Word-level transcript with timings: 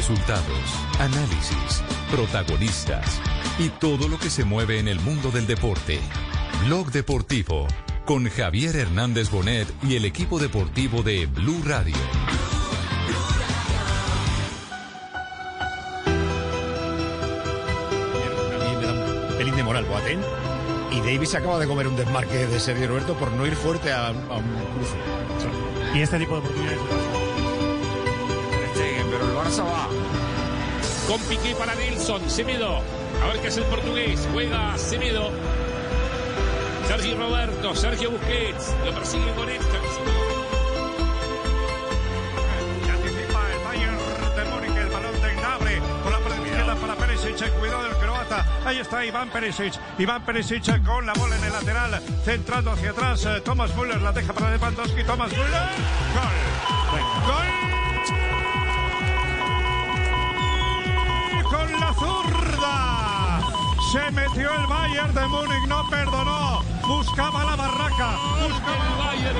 Resultados, 0.00 0.46
análisis, 0.98 1.82
protagonistas 2.10 3.20
y 3.58 3.68
todo 3.68 4.08
lo 4.08 4.18
que 4.18 4.30
se 4.30 4.44
mueve 4.44 4.78
en 4.78 4.88
el 4.88 4.98
mundo 4.98 5.30
del 5.30 5.46
deporte. 5.46 6.00
Blog 6.64 6.90
Deportivo 6.90 7.66
con 8.06 8.26
Javier 8.30 8.76
Hernández 8.76 9.28
Bonet 9.28 9.68
y 9.82 9.96
el 9.96 10.06
equipo 10.06 10.38
deportivo 10.38 11.02
de 11.02 11.26
Blue 11.26 11.60
Radio. 11.66 11.96
pelín 19.36 19.54
de 19.54 19.62
moral, 19.62 19.84
Boateng. 19.84 20.20
Y 20.92 21.00
Davis 21.00 21.34
acaba 21.34 21.58
de 21.58 21.66
comer 21.66 21.86
un 21.88 21.96
desmarque 21.96 22.46
de 22.46 22.58
Sergio 22.58 22.88
Roberto 22.88 23.18
por 23.18 23.32
no 23.32 23.46
ir 23.46 23.54
fuerte 23.54 23.92
a, 23.92 24.06
a 24.06 24.12
un 24.12 24.16
cruce. 24.74 24.96
Y 25.94 26.00
este 26.00 26.18
tipo 26.18 26.32
de 26.32 26.40
oportunidades. 26.40 27.19
El 29.20 29.34
Barça 29.36 29.64
va. 29.64 29.88
Con 31.06 31.20
Piqué 31.22 31.54
para 31.54 31.74
Nelson. 31.74 32.28
Semedo. 32.30 32.78
A 33.22 33.26
ver 33.28 33.40
qué 33.40 33.48
es 33.48 33.56
el 33.56 33.64
portugués. 33.64 34.26
Juega 34.32 34.76
Semedo. 34.78 35.30
Sergio 36.88 37.16
Roberto. 37.18 37.74
Sergio 37.74 38.10
Busquets. 38.10 38.74
Lo 38.84 38.92
persigue 38.92 39.32
con 39.34 39.48
esta. 39.48 39.76
Anticipa 42.92 43.52
el 43.52 43.64
Bayern 43.64 43.98
de 44.36 44.80
el 44.80 44.88
balón 44.88 45.22
de 45.22 45.34
Gnabry 45.34 45.80
con 46.02 46.12
la 46.12 46.20
para 46.76 46.94
Perisic, 46.94 47.50
cuidado 47.58 47.82
del 47.82 47.94
croata, 47.96 48.46
ahí 48.64 48.78
está 48.78 49.04
Iván 49.04 49.28
Perisic, 49.30 49.74
Iván 49.98 50.24
Perisic 50.24 50.84
con 50.84 51.04
la 51.04 51.12
bola 51.14 51.36
en 51.36 51.44
el 51.44 51.52
lateral, 51.52 52.00
centrando 52.24 52.70
hacia 52.70 52.90
atrás, 52.90 53.24
eh, 53.26 53.40
Thomas 53.44 53.74
Müller 53.76 54.00
la 54.00 54.12
deja 54.12 54.32
para 54.32 54.50
Lewandowski, 54.50 55.04
Thomas 55.04 55.30
Müller, 55.32 55.68
gol, 56.14 57.26
gol, 57.26 57.59
con 61.70 61.80
la 61.80 61.94
zurda, 61.94 63.40
se 63.92 64.10
metió 64.12 64.54
el 64.54 64.66
Bayern 64.66 65.14
de 65.14 65.26
Múnich, 65.28 65.66
no 65.68 65.88
perdonó, 65.88 66.62
buscaba 66.86 67.44
la 67.44 67.56
barraca, 67.56 68.16
buscaba 68.42 68.86
el 68.86 68.98
Bayern. 68.98 69.36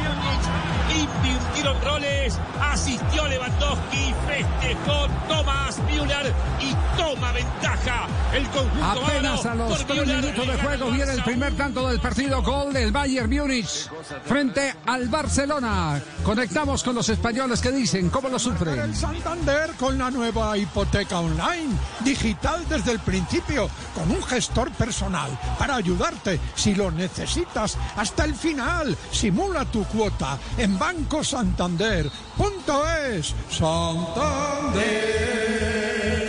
Invirtieron 0.91 1.81
roles, 1.83 2.39
asistió 2.61 3.27
Lewandowski, 3.28 4.14
festejó 4.27 5.06
Thomas 5.28 5.78
Müller 5.78 6.34
y 6.61 6.75
toma 6.97 7.33
ventaja. 7.33 8.06
El 8.33 8.48
conjunto 8.48 9.06
Apenas 9.06 9.47
a 9.47 9.55
los 9.55 9.86
tres 9.86 10.06
minutos 10.06 10.47
de 10.47 10.58
juego 10.58 10.91
viene 10.91 11.12
el 11.12 11.23
primer 11.23 11.56
tanto 11.56 11.89
del 11.89 12.01
partido, 12.01 12.42
gol 12.42 12.73
del 12.73 12.91
Bayern 12.91 13.31
Múnich 13.31 13.89
frente 14.25 14.75
al 14.86 15.08
Barcelona. 15.08 16.01
Conectamos 16.25 16.83
con 16.83 16.95
los 16.95 17.09
españoles 17.09 17.61
que 17.61 17.71
dicen 17.73 18.11
cómo 18.11 18.29
lo 18.29 18.39
sufren. 18.39 18.79
El 18.79 18.95
Santander 18.95 19.71
con 19.79 19.97
la 19.99 20.11
nueva 20.11 20.59
hipoteca 20.59 21.19
online, 21.19 21.75
digital 22.01 22.63
desde 22.69 22.93
el 22.93 23.01
principio, 23.01 23.71
con 23.95 24.11
un 24.11 24.23
gestor 24.23 24.71
personal 24.73 25.31
para 25.59 25.77
ayudarte 25.77 26.39
si 26.55 26.75
lo 26.75 26.91
necesitas 26.91 27.79
hasta 27.97 28.25
el 28.25 28.35
final. 28.35 28.95
Simula 29.11 29.65
tu 29.65 29.85
cuota 29.85 30.39
en 30.59 30.79
bancosantander.es. 30.79 33.35
Santander. 33.51 35.70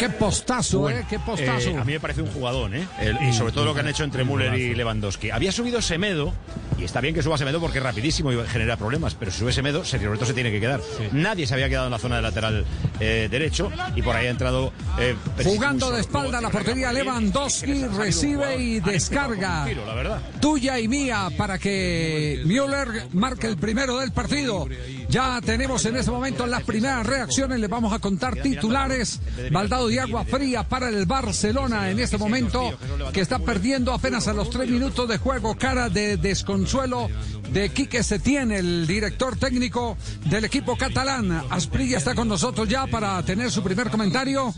Qué 0.01 0.09
postazo, 0.09 0.79
Bueno, 0.79 0.99
¿eh? 0.99 1.05
Qué 1.09 1.19
postazo. 1.19 1.69
eh, 1.69 1.77
a 1.77 1.83
mí 1.83 1.93
me 1.93 1.99
parece 1.99 2.21
un 2.23 2.31
jugadón, 2.31 2.73
¿eh? 2.75 2.87
El- 2.99 3.21
y 3.29 3.33
sobre 3.33 3.51
todo 3.53 3.65
lo 3.65 3.73
que 3.75 3.81
han 3.81 3.87
hecho 3.87 4.03
entre 4.03 4.23
Müller 4.23 4.53
y 4.55 4.73
Lewandowski. 4.73 5.29
Había 5.29 5.51
subido 5.51 5.79
Semedo, 5.81 6.33
y 6.79 6.83
está 6.85 7.01
bien 7.01 7.13
que 7.13 7.21
suba 7.21 7.37
Semedo 7.37 7.59
porque 7.59 7.77
es 7.77 7.83
rapidísimo 7.83 8.31
y 8.33 8.47
genera 8.47 8.77
problemas, 8.77 9.13
pero 9.13 9.29
si 9.31 9.37
sube 9.37 9.53
Semedo, 9.53 9.85
Sergio 9.85 10.07
Roberto 10.07 10.25
se 10.25 10.33
tiene 10.33 10.49
que 10.51 10.59
quedar. 10.59 10.81
Nadie 11.11 11.45
se 11.45 11.53
había 11.53 11.69
quedado 11.69 11.85
en 11.85 11.91
la 11.91 11.99
zona 11.99 12.15
de 12.15 12.21
lateral 12.23 12.65
eh, 12.99 13.27
derecho 13.29 13.71
y 13.95 14.01
por 14.01 14.15
ahí 14.15 14.25
ha 14.25 14.31
entrado. 14.31 14.73
eh, 14.99 15.15
Jugando 15.43 15.91
de 15.91 16.01
espalda 16.01 16.39
a 16.39 16.41
la 16.41 16.49
portería 16.49 16.91
Lewandowski, 16.91 17.85
recibe 17.85 18.57
y 18.57 18.79
descarga. 18.79 19.65
tiro, 19.65 19.85
la. 19.85 20.19
Tuya 20.41 20.79
y 20.79 20.87
mía 20.87 21.29
para 21.37 21.59
que 21.59 22.41
Müller 22.45 23.07
marque 23.13 23.45
el 23.47 23.57
primero 23.57 23.97
del 23.99 24.11
partido. 24.11 24.67
Ya 25.11 25.41
tenemos 25.41 25.85
en 25.85 25.97
este 25.97 26.09
momento 26.09 26.47
las 26.47 26.63
primeras 26.63 27.05
reacciones. 27.05 27.59
Les 27.59 27.69
vamos 27.69 27.91
a 27.91 27.99
contar 27.99 28.41
titulares. 28.41 29.19
Baldado 29.51 29.89
de 29.89 29.99
agua 29.99 30.23
fría 30.23 30.63
para 30.63 30.87
el 30.87 31.05
Barcelona 31.05 31.89
en 31.89 31.99
este 31.99 32.17
momento 32.17 32.71
que 33.11 33.19
está 33.19 33.37
perdiendo 33.39 33.93
apenas 33.93 34.29
a 34.29 34.33
los 34.33 34.49
tres 34.49 34.69
minutos 34.69 35.09
de 35.09 35.17
juego. 35.17 35.55
Cara 35.57 35.89
de 35.89 36.15
desconsuelo 36.15 37.09
de 37.51 37.69
Quique 37.69 38.03
Setién, 38.03 38.53
el 38.53 38.87
director 38.87 39.35
técnico 39.37 39.97
del 40.29 40.45
equipo 40.45 40.77
catalán. 40.77 41.43
Asprilla 41.49 41.97
está 41.97 42.15
con 42.15 42.29
nosotros 42.29 42.69
ya 42.69 42.87
para 42.87 43.21
tener 43.23 43.51
su 43.51 43.61
primer 43.61 43.89
comentario. 43.89 44.53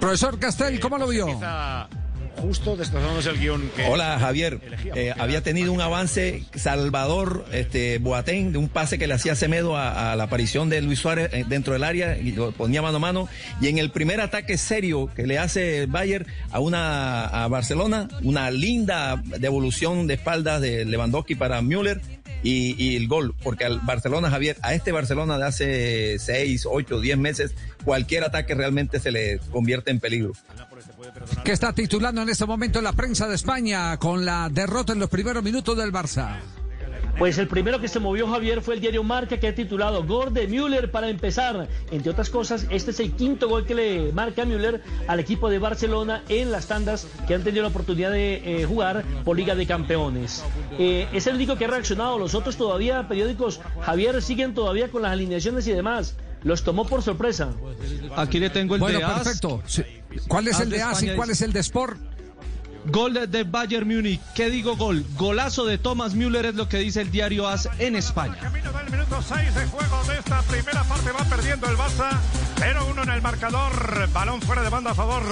Profesor 0.00 0.40
Castel, 0.40 0.80
¿cómo 0.80 0.98
lo 0.98 1.06
vio? 1.06 1.38
Justo 2.40 2.76
destrozándose 2.76 3.30
el 3.30 3.38
guion 3.38 3.70
que. 3.76 3.84
Hola 3.86 4.18
Javier, 4.18 4.60
Eh, 4.94 5.12
había 5.18 5.42
tenido 5.42 5.72
un 5.72 5.80
avance 5.80 6.42
Salvador 6.54 7.44
este, 7.52 7.98
Boateng 7.98 8.52
de 8.52 8.58
un 8.58 8.68
pase 8.68 8.98
que 8.98 9.06
le 9.06 9.14
hacía 9.14 9.34
Semedo 9.34 9.76
a, 9.76 10.12
a 10.12 10.16
la 10.16 10.24
aparición 10.24 10.68
de 10.68 10.80
Luis 10.82 10.98
Suárez 10.98 11.30
eh, 11.32 11.44
dentro 11.48 11.72
del 11.72 11.84
área 11.84 12.18
y 12.18 12.32
lo 12.32 12.52
ponía 12.52 12.82
mano 12.82 12.96
a 12.96 13.00
mano. 13.00 13.28
Y 13.60 13.68
en 13.68 13.78
el 13.78 13.90
primer 13.90 14.20
ataque 14.20 14.58
serio 14.58 15.10
que 15.14 15.26
le 15.26 15.38
hace 15.38 15.86
Bayern 15.86 16.26
a 16.50 16.58
una 16.60 17.24
a 17.26 17.48
Barcelona, 17.48 18.08
una 18.22 18.50
linda 18.50 19.22
devolución 19.38 20.06
de 20.06 20.14
espaldas 20.14 20.60
de 20.60 20.84
Lewandowski 20.84 21.34
para 21.34 21.62
Müller 21.62 22.00
y, 22.42 22.96
el 22.96 23.08
gol, 23.08 23.34
porque 23.42 23.64
al 23.64 23.80
Barcelona 23.80 24.30
Javier, 24.30 24.56
a 24.62 24.74
este 24.74 24.92
Barcelona 24.92 25.38
de 25.38 25.46
hace 25.46 26.18
6, 26.18 26.66
8, 26.70 27.00
10 27.00 27.18
meses, 27.18 27.54
cualquier 27.84 28.24
ataque 28.24 28.54
realmente 28.54 29.00
se 29.00 29.10
le 29.12 29.38
convierte 29.50 29.90
en 29.90 30.00
peligro. 30.00 30.32
que 31.44 31.52
está 31.52 31.72
titulando 31.72 32.22
en 32.22 32.28
este 32.28 32.46
momento 32.46 32.78
en 32.78 32.84
la 32.84 32.92
prensa 32.92 33.28
de 33.28 33.34
España 33.34 33.96
con 33.98 34.24
la 34.24 34.48
derrota 34.50 34.92
en 34.92 34.98
los 34.98 35.10
primeros 35.10 35.42
minutos 35.42 35.76
del 35.76 35.92
Barça. 35.92 36.38
Pues 37.18 37.38
el 37.38 37.46
primero 37.46 37.80
que 37.80 37.88
se 37.88 38.00
movió 38.00 38.26
Javier 38.26 38.62
fue 38.62 38.74
el 38.74 38.80
diario 38.80 39.02
Marca 39.02 39.38
que 39.38 39.48
ha 39.48 39.54
titulado 39.54 40.04
Gol 40.04 40.32
de 40.32 40.46
Müller 40.48 40.90
para 40.90 41.08
empezar. 41.08 41.68
Entre 41.90 42.10
otras 42.10 42.30
cosas, 42.30 42.66
este 42.70 42.90
es 42.90 43.00
el 43.00 43.12
quinto 43.12 43.48
gol 43.48 43.66
que 43.66 43.74
le 43.74 44.12
marca 44.12 44.44
Müller 44.44 44.82
al 45.06 45.20
equipo 45.20 45.50
de 45.50 45.58
Barcelona 45.58 46.22
en 46.28 46.50
las 46.50 46.66
tandas 46.66 47.06
que 47.28 47.34
han 47.34 47.44
tenido 47.44 47.62
la 47.62 47.68
oportunidad 47.68 48.10
de 48.10 48.62
eh, 48.62 48.64
jugar 48.64 49.04
por 49.24 49.36
Liga 49.36 49.54
de 49.54 49.66
Campeones. 49.66 50.42
Eh, 50.78 51.06
es 51.12 51.26
el 51.26 51.36
único 51.36 51.56
que 51.56 51.66
ha 51.66 51.68
reaccionado. 51.68 52.18
Los 52.18 52.34
otros 52.34 52.56
todavía, 52.56 53.06
periódicos, 53.08 53.60
Javier, 53.82 54.22
siguen 54.22 54.54
todavía 54.54 54.88
con 54.88 55.02
las 55.02 55.12
alineaciones 55.12 55.66
y 55.66 55.72
demás. 55.72 56.16
Los 56.42 56.64
tomó 56.64 56.86
por 56.86 57.02
sorpresa. 57.02 57.50
Aquí 58.16 58.40
le 58.40 58.50
tengo 58.50 58.74
el 58.74 58.80
Bueno, 58.80 58.98
de 58.98 59.04
perfecto. 59.06 59.62
¿Cuál 60.26 60.48
es 60.48 60.56
As 60.56 60.62
el 60.62 60.70
de 60.70 60.76
de 60.76 60.82
AS 60.82 61.02
y 61.02 61.10
cuál 61.10 61.30
es 61.30 61.40
el 61.42 61.52
de 61.52 61.60
Sport? 61.60 62.11
Gol 62.86 63.30
de, 63.30 63.44
Bayern 63.44 63.86
Múnich. 63.86 64.20
¿Qué 64.34 64.50
digo 64.50 64.76
gol? 64.76 65.04
Golazo 65.16 65.64
de 65.64 65.78
Thomas 65.78 66.14
Müller 66.14 66.46
es 66.46 66.54
lo 66.54 66.68
que 66.68 66.78
dice 66.78 67.00
el 67.00 67.10
diario 67.10 67.46
AS 67.46 67.68
en 67.78 67.96
España. 67.96 68.36
Camino 68.40 68.72
del 68.72 68.90
minuto 68.90 69.22
6 69.22 69.54
de 69.54 69.66
juego 69.66 70.04
de 70.04 70.18
esta 70.18 70.42
primera 70.42 70.82
parte 70.84 71.12
va 71.12 71.24
perdiendo 71.24 71.68
el 71.68 71.76
Barça 71.76 72.18
0-1 72.62 73.02
en 73.02 73.08
el 73.10 73.22
marcador 73.22 74.08
balón 74.12 74.40
fuera 74.40 74.62
de 74.62 74.68
banda 74.68 74.92
a 74.92 74.94
favor 74.94 75.22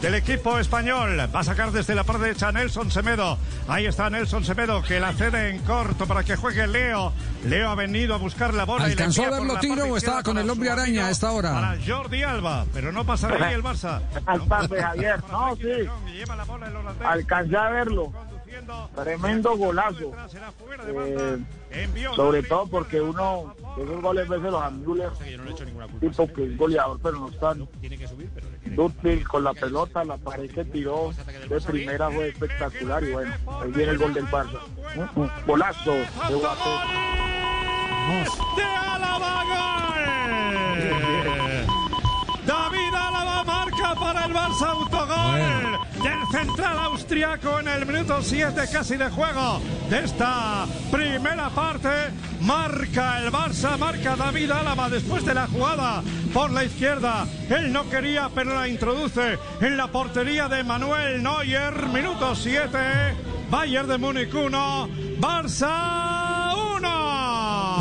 del 0.00 0.14
equipo 0.14 0.56
español 0.58 1.18
va 1.34 1.40
a 1.40 1.44
sacar 1.44 1.72
desde 1.72 1.94
la 1.96 2.04
parte 2.04 2.22
derecha 2.24 2.52
Nelson 2.52 2.92
Semedo 2.92 3.38
ahí 3.66 3.86
está 3.86 4.08
Nelson 4.08 4.44
Semedo 4.44 4.82
que 4.82 5.00
la 5.00 5.12
cede 5.12 5.50
en 5.50 5.58
corto 5.60 6.06
para 6.06 6.22
que 6.22 6.36
juegue 6.36 6.66
Leo 6.68 7.12
Leo 7.44 7.70
ha 7.70 7.74
venido 7.74 8.14
a 8.14 8.18
buscar 8.18 8.54
la 8.54 8.64
bola 8.64 8.84
y 8.84 8.86
la 8.86 8.92
¿Alcanzó 8.92 9.22
a 9.22 9.24
envía 9.24 9.38
verlo 9.40 9.54
parte 9.54 9.82
o 9.82 9.96
estaba 9.96 10.22
con 10.22 10.38
el 10.38 10.48
hombre 10.48 10.70
araña 10.70 11.06
a 11.06 11.10
esta 11.10 11.32
hora? 11.32 11.52
para 11.52 11.76
Jordi 11.84 12.22
Alba 12.22 12.64
pero 12.72 12.92
no 12.92 13.04
pasa 13.04 13.28
de 13.28 13.44
ahí 13.44 13.54
el 13.54 13.64
Barça 13.64 14.00
Al 14.24 14.46
tarde, 14.46 14.80
Javier. 14.80 15.20
No, 15.30 15.56
sí. 15.56 15.88
lleva 16.12 16.36
la 16.36 16.44
bola 16.44 16.68
el 16.68 16.76
holandés 16.76 17.06
Alcancé 17.06 17.56
a 17.56 17.68
verlo. 17.70 18.12
Tremendo 18.94 19.56
golazo. 19.56 20.12
Eh, 20.86 21.38
sobre 22.14 22.42
todo 22.42 22.66
porque 22.66 23.00
uno, 23.00 23.54
esos 23.76 24.00
goles 24.00 24.28
veces 24.28 24.50
los 24.50 24.62
a 24.62 24.70
Müller, 24.70 25.10
tipo 26.00 26.26
que 26.32 26.44
es 26.44 26.56
goleador, 26.56 26.98
pero 27.02 27.18
no 27.18 27.28
están. 27.28 27.68
Dútil 28.64 29.26
con 29.28 29.44
la 29.44 29.54
pelota, 29.54 30.04
la 30.04 30.16
pared 30.16 30.50
que 30.50 30.64
tiró 30.64 31.12
de 31.48 31.60
primera 31.60 32.10
fue 32.10 32.28
espectacular 32.28 33.04
y 33.04 33.12
bueno, 33.12 33.34
ahí 33.62 33.70
viene 33.72 33.92
el 33.92 33.98
gol 33.98 34.14
del 34.14 34.26
Barça. 34.26 34.60
Mm, 34.94 35.20
mm, 35.20 35.30
Golazo 35.46 35.92
de 35.92 36.34
Guapo. 36.34 36.70
de 38.56 38.62
gol. 38.62 39.16
David 42.46 42.94
Álava 42.94 43.44
marca 43.44 43.94
para 43.94 44.24
el 44.26 44.32
Barça 44.32 44.66
autogol 44.68 45.55
del 46.02 46.26
central 46.30 46.78
austriaco 46.78 47.60
en 47.60 47.68
el 47.68 47.86
minuto 47.86 48.22
7 48.22 48.62
casi 48.72 48.96
de 48.96 49.08
juego 49.10 49.60
de 49.90 50.04
esta 50.04 50.66
primera 50.90 51.50
parte. 51.50 51.88
Marca 52.40 53.20
el 53.22 53.32
Barça, 53.32 53.78
marca 53.78 54.16
David 54.16 54.50
Álava 54.50 54.88
después 54.88 55.24
de 55.24 55.34
la 55.34 55.46
jugada 55.46 56.02
por 56.32 56.50
la 56.50 56.64
izquierda. 56.64 57.26
Él 57.48 57.72
no 57.72 57.88
quería, 57.88 58.30
pero 58.34 58.54
la 58.54 58.68
introduce 58.68 59.38
en 59.60 59.76
la 59.76 59.88
portería 59.88 60.48
de 60.48 60.64
Manuel 60.64 61.22
Neuer. 61.22 61.86
Minuto 61.88 62.34
7, 62.34 62.78
Bayern 63.50 63.88
de 63.88 63.98
Múnich 63.98 64.34
1, 64.34 64.88
Barça 65.18 66.54
1. 66.76 67.25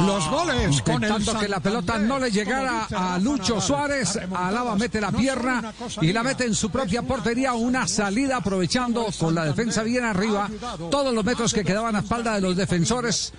Los 0.05 0.29
goles 0.29 0.81
con 0.81 1.03
el 1.03 1.09
Intentando 1.09 1.39
que 1.39 1.47
la 1.47 1.59
pelota 1.59 1.97
no 1.97 2.19
le 2.19 2.31
llegara 2.31 2.87
a 2.91 3.17
Lucho. 3.19 3.59
Suárez. 3.61 4.19
Alaba 4.35 4.75
mete 4.75 4.99
la 5.01 5.11
pierna 5.11 5.73
y 6.01 6.11
la 6.13 6.23
mete 6.23 6.45
en 6.45 6.55
su 6.55 6.69
propia 6.69 7.01
portería. 7.01 7.53
Una 7.53 7.87
salida 7.87 8.37
aprovechando 8.37 9.07
con 9.19 9.33
la 9.35 9.45
defensa 9.45 9.83
bien 9.83 10.03
arriba. 10.05 10.49
Todos 10.91 11.13
los 11.13 11.23
metros 11.25 11.53
que 11.53 11.63
quedaban 11.63 11.95
a 11.95 11.99
espalda 11.99 12.35
de 12.35 12.41
los 12.41 12.55
defensores 12.55 13.33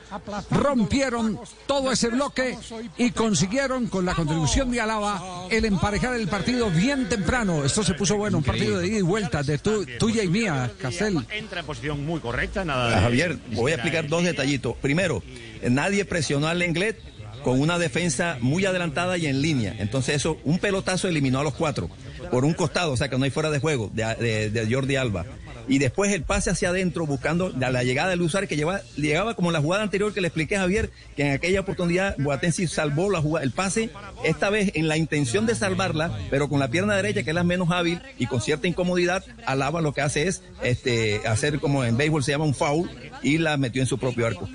rompieron 0.50 1.38
todo 1.66 1.92
ese 1.92 2.08
bloque 2.08 2.56
y 2.98 3.10
consiguieron 3.10 3.86
con 3.86 4.04
la 4.04 4.14
contribución 4.14 4.70
de 4.70 4.80
Alaba 4.80 5.46
el 5.50 5.64
emparejar 5.64 6.14
el 6.14 6.28
partido 6.28 6.70
bien 6.70 7.08
temprano. 7.08 7.64
Esto 7.64 7.82
se 7.84 7.94
puso 7.94 8.16
bueno, 8.16 8.38
un 8.38 8.44
partido 8.44 8.78
de 8.78 8.88
ida 8.88 8.98
y 8.98 9.02
vuelta 9.02 9.42
de 9.42 9.58
tu- 9.58 9.84
tuya 9.98 10.22
y 10.22 10.28
mía, 10.28 10.70
Castel. 10.80 11.24
Entra 11.30 11.60
en 11.60 11.66
posición 11.66 12.04
muy 12.04 12.20
correcta, 12.20 12.64
nada 12.64 13.00
Javier, 13.00 13.38
voy 13.52 13.72
a 13.72 13.74
explicar 13.76 14.08
dos 14.08 14.24
detallitos. 14.24 14.76
Primero, 14.80 15.22
nadie 15.68 16.04
presionó 16.04 16.48
Lenglet 16.58 16.98
con 17.42 17.60
una 17.60 17.78
defensa 17.78 18.38
muy 18.40 18.64
adelantada 18.64 19.16
y 19.18 19.26
en 19.26 19.40
línea. 19.40 19.74
Entonces 19.78 20.16
eso, 20.16 20.38
un 20.44 20.58
pelotazo 20.58 21.06
eliminó 21.08 21.38
a 21.40 21.44
los 21.44 21.54
cuatro 21.54 21.88
por 22.30 22.44
un 22.44 22.54
costado, 22.54 22.92
o 22.92 22.96
sea 22.96 23.08
que 23.08 23.16
no 23.18 23.24
hay 23.24 23.30
fuera 23.30 23.50
de 23.50 23.60
juego 23.60 23.88
de, 23.92 24.04
de- 24.16 24.50
de 24.50 24.74
Jordi 24.74 24.96
Alba. 24.96 25.24
Y 25.68 25.78
después 25.78 26.12
el 26.12 26.22
pase 26.22 26.50
hacia 26.50 26.68
adentro 26.68 27.06
buscando 27.06 27.50
la, 27.50 27.70
la 27.70 27.82
llegada 27.82 28.10
del 28.10 28.20
Luis 28.20 28.32
que 28.48 28.56
lleva, 28.56 28.82
llegaba 28.96 29.34
como 29.34 29.50
la 29.50 29.60
jugada 29.60 29.82
anterior 29.82 30.14
que 30.14 30.20
le 30.20 30.28
expliqué 30.28 30.56
a 30.56 30.60
Javier, 30.60 30.90
que 31.16 31.24
en 31.26 31.32
aquella 31.32 31.60
oportunidad 31.60 32.14
Boateng 32.18 32.52
sí 32.52 32.66
salvó 32.68 33.10
la 33.10 33.20
jugada, 33.20 33.44
el 33.44 33.50
pase, 33.50 33.90
esta 34.24 34.48
vez 34.48 34.70
en 34.74 34.86
la 34.86 34.96
intención 34.96 35.44
de 35.44 35.56
salvarla, 35.56 36.16
pero 36.30 36.48
con 36.48 36.60
la 36.60 36.68
pierna 36.68 36.94
derecha 36.94 37.24
que 37.24 37.30
es 37.30 37.34
la 37.34 37.42
menos 37.44 37.70
hábil 37.72 38.00
y 38.16 38.26
con 38.26 38.40
cierta 38.40 38.68
incomodidad, 38.68 39.24
Alaba 39.44 39.80
lo 39.80 39.92
que 39.92 40.02
hace 40.02 40.28
es 40.28 40.42
este, 40.62 41.20
hacer 41.26 41.58
como 41.58 41.84
en 41.84 41.96
béisbol 41.96 42.22
se 42.22 42.30
llama 42.32 42.44
un 42.44 42.54
foul 42.54 42.88
y 43.22 43.38
la 43.38 43.56
metió 43.56 43.82
en 43.82 43.88
su 43.88 43.98
propio 43.98 44.26
arco. 44.26 44.48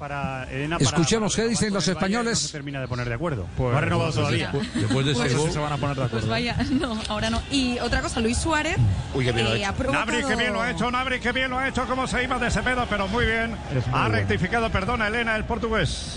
Para 0.00 0.44
Elena, 0.50 0.78
Escuchemos 0.80 1.36
qué 1.36 1.46
dicen 1.46 1.74
los 1.74 1.86
españoles. 1.86 2.40
No 2.42 2.46
se 2.48 2.52
termina 2.52 2.80
de 2.80 2.88
poner 2.88 3.06
de 3.06 3.14
acuerdo. 3.14 3.46
Pues, 3.56 3.70
no 3.70 3.76
ha 3.76 3.80
renovado 3.82 4.06
pues, 4.10 4.16
todavía. 4.16 4.50
después- 4.50 4.74
después 4.74 5.04
de 5.06 5.12
ese 5.12 5.20
Pues 5.20 5.36
gol- 5.36 5.52
se 5.52 5.58
van 5.58 5.72
a 5.74 5.76
poner 5.76 5.96
de 5.96 6.00
Pues 6.02 6.08
acuerdo. 6.24 6.28
vaya, 6.28 6.56
no, 6.70 6.98
ahora 7.08 7.28
no. 7.28 7.42
Y 7.50 7.78
otra 7.80 8.00
cosa, 8.00 8.18
Luis 8.20 8.38
Suárez 8.38 8.76
Uy, 9.14 9.26
qué 9.26 9.32
bien 9.32 9.44
lo 9.44 9.52
ha 9.52 9.56
eh, 9.56 9.62
hecho. 9.62 9.74
provocado... 9.74 10.06
Nabri 10.06 10.24
que 10.26 10.36
bien 10.36 10.52
lo 10.54 10.62
ha 10.62 10.70
hecho, 10.70 10.90
Nabri 10.90 11.20
que 11.20 11.32
bien 11.32 11.50
lo 11.50 11.58
ha 11.58 11.68
hecho, 11.68 11.84
como 11.86 12.06
se 12.06 12.24
iba 12.24 12.38
de 12.38 12.50
Semedo, 12.50 12.86
pero 12.88 13.08
muy 13.08 13.26
bien. 13.26 13.54
Es 13.76 13.86
muy 13.86 13.98
ha 13.98 14.02
bueno. 14.04 14.08
rectificado, 14.16 14.70
perdona, 14.70 15.08
Elena, 15.08 15.36
el 15.36 15.44
portugués. 15.44 16.16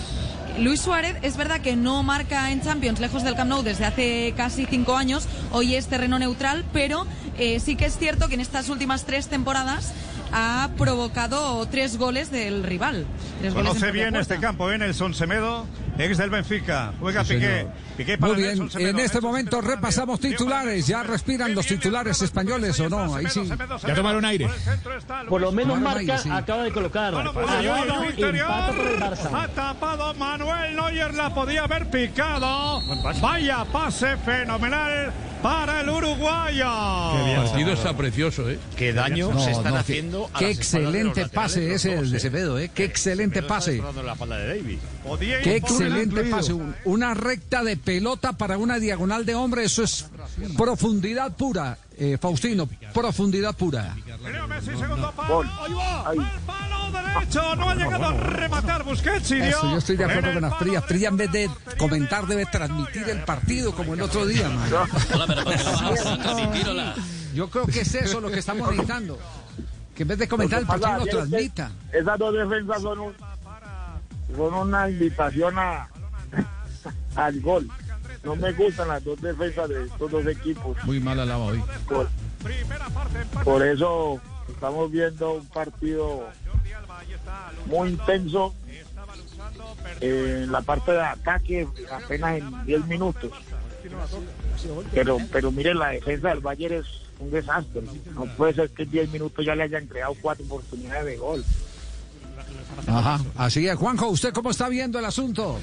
Luis 0.60 0.80
Suárez 0.82 1.18
es 1.24 1.36
verdad 1.36 1.60
que 1.62 1.76
no 1.76 2.04
marca 2.04 2.52
en 2.52 2.62
Champions 2.62 3.00
lejos 3.02 3.24
del 3.24 3.36
Camp 3.36 3.50
Nou 3.50 3.64
desde 3.64 3.86
hace 3.86 4.34
casi 4.38 4.66
cinco 4.68 4.96
años. 4.96 5.28
Hoy 5.52 5.76
es 5.76 5.88
terreno 5.88 6.20
neutral, 6.20 6.64
pero 6.72 7.06
eh, 7.38 7.60
sí 7.60 7.76
que 7.76 7.86
es 7.86 7.98
cierto 7.98 8.28
que 8.30 8.36
en 8.36 8.40
estas 8.42 8.70
últimas 8.70 9.04
tres 9.04 9.28
temporadas 9.28 9.92
ha 10.34 10.70
provocado 10.78 11.66
tres 11.68 11.98
goles 11.98 12.32
del 12.32 12.64
rival. 12.64 13.06
Tres 13.40 13.54
goles 13.54 13.68
Conoce 13.70 13.86
propia 13.86 14.04
bien 14.04 14.16
este 14.16 14.40
campo, 14.40 14.72
¿eh? 14.72 14.78
Nelson 14.78 15.14
Semedo, 15.14 15.66
ex 15.98 16.18
del 16.18 16.30
Benfica. 16.30 16.94
Juega 17.00 17.24
Piqué. 17.24 17.68
Piqué 17.98 18.18
para 18.18 18.34
Muy 18.34 18.42
bien, 18.42 18.50
Nelson 18.58 18.72
Semedo. 18.72 18.90
en 18.90 18.96
este 19.00 19.02
Nelson 19.18 19.22
momento 19.30 19.58
Semedo, 19.58 19.76
repasamos 19.76 20.20
titulares. 20.20 20.88
¿Ya 20.88 21.04
respiran 21.04 21.54
los 21.54 21.66
titulares 21.68 22.22
españoles 22.22 22.80
o 22.80 22.90
no? 22.90 23.16
Ahí 23.16 23.26
sí. 23.30 23.48
Ya 23.88 23.94
tomaron 23.96 24.26
aire. 24.26 24.50
Por 25.30 25.42
lo 25.42 25.52
menos 25.52 25.80
marca, 25.80 26.00
aire, 26.00 26.18
sí. 26.20 26.30
acaba 26.32 26.64
de 26.64 26.72
colocar. 26.72 27.14
Bueno, 27.14 27.34
pues 27.34 27.46
por 27.48 28.06
interior. 28.10 28.50
Ha 28.50 29.48
tapado 29.50 30.14
Manuel 30.16 30.76
Neuer, 30.76 31.14
la 31.14 31.34
podía 31.34 31.64
haber 31.64 31.90
picado. 31.90 32.82
Vaya 33.22 33.66
pase 33.66 34.18
fenomenal 34.18 35.12
para 35.42 35.82
el 35.82 35.90
uruguayo. 35.90 37.28
El 37.28 37.36
partido 37.44 37.74
está 37.74 37.96
precioso, 37.96 38.50
¿eh? 38.50 38.58
Qué 38.78 38.94
daño 38.94 39.32
No, 39.34 39.40
se 39.44 39.52
están 39.52 39.66
no, 39.66 39.72
qué- 39.74 39.80
haciendo 39.80 40.30
a 40.34 40.40
Qué 40.40 40.46
de 40.46 40.52
los 40.52 40.58
excelente 40.60 41.28
pase 41.28 41.74
ese 41.74 41.96
de. 41.98 42.20
Semedo, 42.20 42.58
¿eh? 42.60 42.72
Qué 42.74 42.86
excelente 42.86 43.44
pase. 43.44 43.82
la 44.04 44.16
de 44.38 44.48
David. 44.48 44.78
Qué 45.44 45.60
el 45.82 45.83
excelente 45.88 46.24
pase. 46.30 46.54
Un- 46.54 46.76
Una 46.86 47.14
recta 47.14 47.64
de 47.64 47.78
pelota 47.78 48.34
para 48.34 48.58
una 48.58 48.80
diagonal 48.80 49.26
de 49.26 49.36
hombre. 49.36 49.64
Eso 49.64 49.84
es 49.84 50.06
profundidad 50.58 51.36
pura, 51.36 51.78
eh, 51.98 52.18
Faustino. 52.20 52.68
Profundidad 52.94 53.56
pura. 53.56 53.96
Leo 54.24 54.48
Messi, 54.48 54.72
segundo 54.78 55.12
palo. 55.16 55.36
Gol. 55.36 55.50
Ahí 55.62 55.74
va. 55.74 56.10
Ahí. 56.10 56.18
El 56.20 56.40
palo 56.46 56.92
derecho. 56.92 57.56
No 57.56 57.70
ha 57.70 57.76
llegado 57.76 58.06
a 58.06 58.14
rematar 58.14 58.84
Busquets. 58.84 59.32
Eso, 59.32 59.72
yo 59.72 59.78
estoy 59.78 59.98
de 59.98 60.04
en 60.04 60.10
acuerdo 60.12 60.34
con 60.34 60.42
palo 60.42 60.54
Asprilla. 60.56 60.80
Asprilla 60.80 61.08
en 61.10 61.18
vez 61.18 61.32
de 61.32 61.50
comentar 61.78 62.26
debe 62.28 62.46
transmitir 62.46 63.10
el 63.10 63.20
partido 63.24 63.74
como 63.76 63.94
el 63.94 64.02
otro 64.02 64.26
día, 64.26 64.50
man. 64.50 64.70
Yo 67.34 67.50
creo 67.50 67.66
que 67.66 67.82
es 67.82 67.96
eso 67.96 68.22
lo 68.22 68.30
que 68.32 68.40
estamos 68.40 68.70
necesitando. 68.70 69.18
Que 69.96 70.04
en 70.04 70.08
vez 70.10 70.18
de 70.20 70.28
comentar 70.28 70.60
el 70.60 70.66
partido 70.66 70.98
lo 71.00 71.06
transmita. 71.06 71.72
Esas 71.92 72.18
dos 72.20 72.34
defensas 72.34 72.82
son, 72.82 73.00
un- 73.00 73.14
son 74.36 74.54
una 74.54 74.90
invitación 74.90 75.58
a, 75.58 75.90
al 77.16 77.40
gol. 77.42 77.70
No 78.24 78.36
me 78.36 78.54
gustan 78.54 78.88
las 78.88 79.04
dos 79.04 79.22
defensas 79.22 79.68
de 79.70 79.86
estos 79.86 80.10
dos 80.10 80.26
equipos. 80.28 80.78
Muy 80.86 81.00
mal 81.00 81.20
alaba 81.20 81.46
hoy. 81.46 81.64
Por, 81.88 82.08
por 83.44 83.66
eso 83.66 84.22
estamos 84.50 84.92
viendo 84.92 85.34
un 85.34 85.46
partido 85.48 86.28
muy 87.66 87.90
intenso 87.90 88.54
en 90.00 90.52
la 90.52 90.62
parte 90.62 90.92
de 90.94 91.02
ataque 91.02 91.68
apenas 91.92 92.38
en 92.38 92.66
10 92.66 92.86
minutos. 92.88 93.32
Pero, 94.94 95.18
pero 95.32 95.52
miren, 95.52 95.80
la 95.80 95.90
defensa 95.90 96.30
del 96.30 96.40
Bayern 96.40 96.76
es 96.76 96.86
un 97.20 97.32
desastre. 97.32 97.82
No 98.14 98.26
puede 98.38 98.54
ser 98.54 98.70
que 98.70 98.84
en 98.84 98.92
10 98.92 99.10
minutos 99.12 99.46
ya 99.46 99.56
le 99.56 99.64
hayan 99.64 99.88
creado 99.88 100.16
cuatro 100.22 100.46
oportunidades 100.46 101.06
de 101.06 101.18
gol. 101.18 101.44
Ajá. 102.88 103.20
Así 103.36 103.68
es, 103.68 103.76
Juanjo, 103.76 104.08
¿usted 104.10 104.34
cómo 104.34 104.52
está 104.52 104.70
viendo 104.70 105.00
el 105.00 105.06
asunto? 105.06 105.60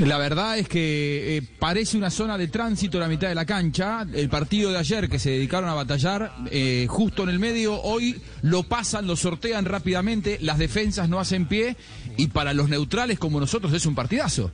La 0.00 0.18
verdad 0.18 0.58
es 0.58 0.68
que 0.68 1.38
eh, 1.38 1.42
parece 1.58 1.96
una 1.96 2.10
zona 2.10 2.36
de 2.36 2.48
tránsito 2.48 2.98
la 2.98 3.08
mitad 3.08 3.28
de 3.28 3.34
la 3.34 3.46
cancha. 3.46 4.06
El 4.12 4.28
partido 4.28 4.70
de 4.70 4.78
ayer 4.78 5.08
que 5.08 5.18
se 5.18 5.30
dedicaron 5.30 5.70
a 5.70 5.74
batallar 5.74 6.34
eh, 6.50 6.86
justo 6.88 7.22
en 7.22 7.30
el 7.30 7.38
medio, 7.38 7.80
hoy 7.80 8.20
lo 8.42 8.64
pasan, 8.64 9.06
lo 9.06 9.16
sortean 9.16 9.64
rápidamente, 9.64 10.38
las 10.42 10.58
defensas 10.58 11.08
no 11.08 11.18
hacen 11.18 11.46
pie 11.46 11.76
y 12.18 12.26
para 12.26 12.52
los 12.52 12.68
neutrales 12.68 13.18
como 13.18 13.40
nosotros 13.40 13.72
es 13.72 13.86
un 13.86 13.94
partidazo. 13.94 14.52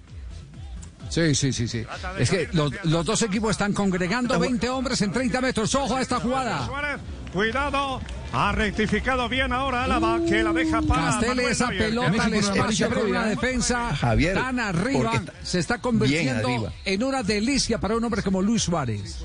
Sí, 1.12 1.35
sí, 1.35 1.53
sí, 1.53 1.69
sí. 1.69 1.85
Es 2.19 2.31
que 2.31 2.49
los, 2.53 2.73
los 2.85 3.05
dos 3.05 3.20
equipos 3.20 3.50
están 3.50 3.75
congregando 3.75 4.38
20 4.38 4.70
hombres 4.70 5.03
en 5.03 5.12
30 5.12 5.43
metros. 5.43 5.75
Ojo 5.75 5.97
a 5.97 6.00
esta 6.00 6.19
jugada. 6.19 6.64
Suárez, 6.64 7.00
cuidado. 7.35 8.00
Ha 8.32 8.53
rectificado 8.53 9.29
bien 9.29 9.53
ahora 9.53 9.85
Álava, 9.85 10.20
que 10.26 10.43
la 10.43 10.55
deja 10.55 10.81
para 10.81 11.19
Castel, 11.19 11.41
esa 11.41 11.69
pelota 11.69 12.06
al 12.06 12.14
una 12.14 12.25
amarilla 12.25 12.38
espacio 12.38 12.87
con 12.87 12.94
previa, 12.94 13.11
una 13.11 13.26
defensa 13.26 13.94
Javier, 13.94 14.35
tan 14.35 14.59
arriba. 14.59 15.12
está 15.12 15.32
Se 15.43 15.59
está 15.59 15.79
convirtiendo 15.82 16.73
en 16.87 17.02
una 17.02 17.23
delicia 17.23 17.78
para 17.78 17.95
un 17.95 18.02
hombre 18.04 18.23
como 18.23 18.40
Luis 18.40 18.62
Suárez. 18.62 19.23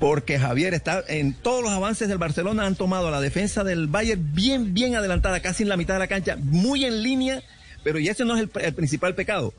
Porque 0.00 0.40
Javier 0.40 0.74
está 0.74 1.04
en 1.06 1.34
todos 1.34 1.62
los 1.62 1.70
avances 1.70 2.08
del 2.08 2.18
Barcelona 2.18 2.66
han 2.66 2.74
tomado 2.74 3.12
la 3.12 3.20
defensa 3.20 3.62
del 3.62 3.86
Bayern 3.86 4.34
bien, 4.34 4.74
bien 4.74 4.96
adelantada, 4.96 5.38
casi 5.38 5.62
en 5.62 5.68
la 5.68 5.76
mitad 5.76 5.94
de 5.94 6.00
la 6.00 6.08
cancha, 6.08 6.36
muy 6.36 6.84
en 6.84 7.00
línea, 7.00 7.44
pero 7.84 8.00
y 8.00 8.08
ese 8.08 8.24
no 8.24 8.36
es 8.36 8.42
el, 8.42 8.50
el 8.60 8.74
principal 8.74 9.14
pecado, 9.14 9.54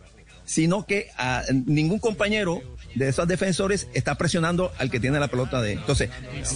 sino 0.49 0.83
que 0.87 1.11
a 1.15 1.43
ningún 1.51 1.99
compañero 1.99 2.59
de 2.95 3.09
esos 3.09 3.27
defensores 3.27 3.87
está 3.93 4.15
presionando 4.15 4.71
al 4.79 4.89
que 4.89 4.99
tiene 4.99 5.19
la 5.19 5.27
pelota 5.27 5.61
de. 5.61 5.73
Entonces, 5.73 6.09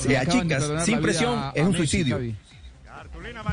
de 0.08 0.18
achicas 0.18 0.64
sin 0.84 1.00
presión, 1.00 1.38
a- 1.38 1.52
es 1.54 1.62
un 1.62 1.68
Messi, 1.74 1.78
suicidio. 1.78 2.16
Javi. 2.16 2.36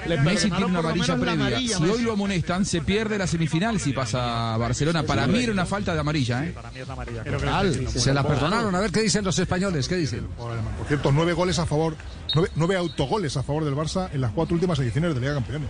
Le 0.06 0.16
Messi 0.22 0.48
tiene 0.50 0.64
una 0.64 0.78
amarilla 0.78 1.14
previa. 1.16 1.32
amarilla, 1.32 1.76
si 1.76 1.82
Messi. 1.82 1.94
hoy 1.94 2.02
lo 2.02 2.12
amonestan, 2.14 2.64
se 2.64 2.80
pierde 2.80 3.18
la 3.18 3.26
semifinal 3.26 3.78
si 3.78 3.92
pasa 3.92 4.54
a 4.54 4.56
Barcelona. 4.56 5.02
Para 5.02 5.26
mí 5.26 5.42
era 5.42 5.52
una 5.52 5.66
falta 5.66 5.92
de 5.92 6.00
amarilla, 6.00 6.44
¿eh? 6.46 6.52
Para 6.52 6.70
mí 6.70 6.80
es 6.80 6.88
amarilla. 6.88 7.22
Al, 7.58 7.88
se 7.88 8.14
la 8.14 8.26
perdonaron. 8.26 8.74
A 8.74 8.80
ver 8.80 8.90
qué 8.90 9.02
dicen 9.02 9.24
los 9.24 9.38
españoles. 9.38 9.88
¿Qué 9.88 9.96
dicen? 9.96 10.26
Por 10.38 10.56
cierto, 10.88 11.12
nueve 11.12 11.34
goles 11.34 11.58
a 11.58 11.66
favor, 11.66 11.96
nueve, 12.34 12.50
nueve 12.56 12.76
autogoles 12.76 13.36
a 13.36 13.42
favor 13.42 13.64
del 13.66 13.74
Barça 13.74 14.08
en 14.12 14.22
las 14.22 14.32
cuatro 14.32 14.54
últimas 14.54 14.78
ediciones 14.78 15.14
de 15.14 15.20
Liga 15.20 15.32
de 15.34 15.38
Campeones. 15.40 15.68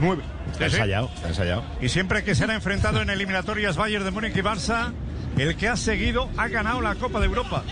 Nueve. 0.00 0.22
Está 0.52 0.64
ensayado, 0.66 1.10
está 1.14 1.28
ensayado. 1.28 1.62
Y 1.80 1.88
siempre 1.88 2.24
que 2.24 2.34
se 2.34 2.44
han 2.44 2.50
enfrentado 2.50 3.02
en 3.02 3.10
eliminatorias 3.10 3.76
Bayern 3.76 4.04
de 4.04 4.10
Múnich 4.10 4.36
y 4.36 4.40
Barça, 4.40 4.92
el 5.36 5.56
que 5.56 5.68
ha 5.68 5.76
seguido 5.76 6.28
ha 6.36 6.48
ganado 6.48 6.80
la 6.80 6.94
Copa 6.94 7.20
de 7.20 7.26
Europa. 7.26 7.62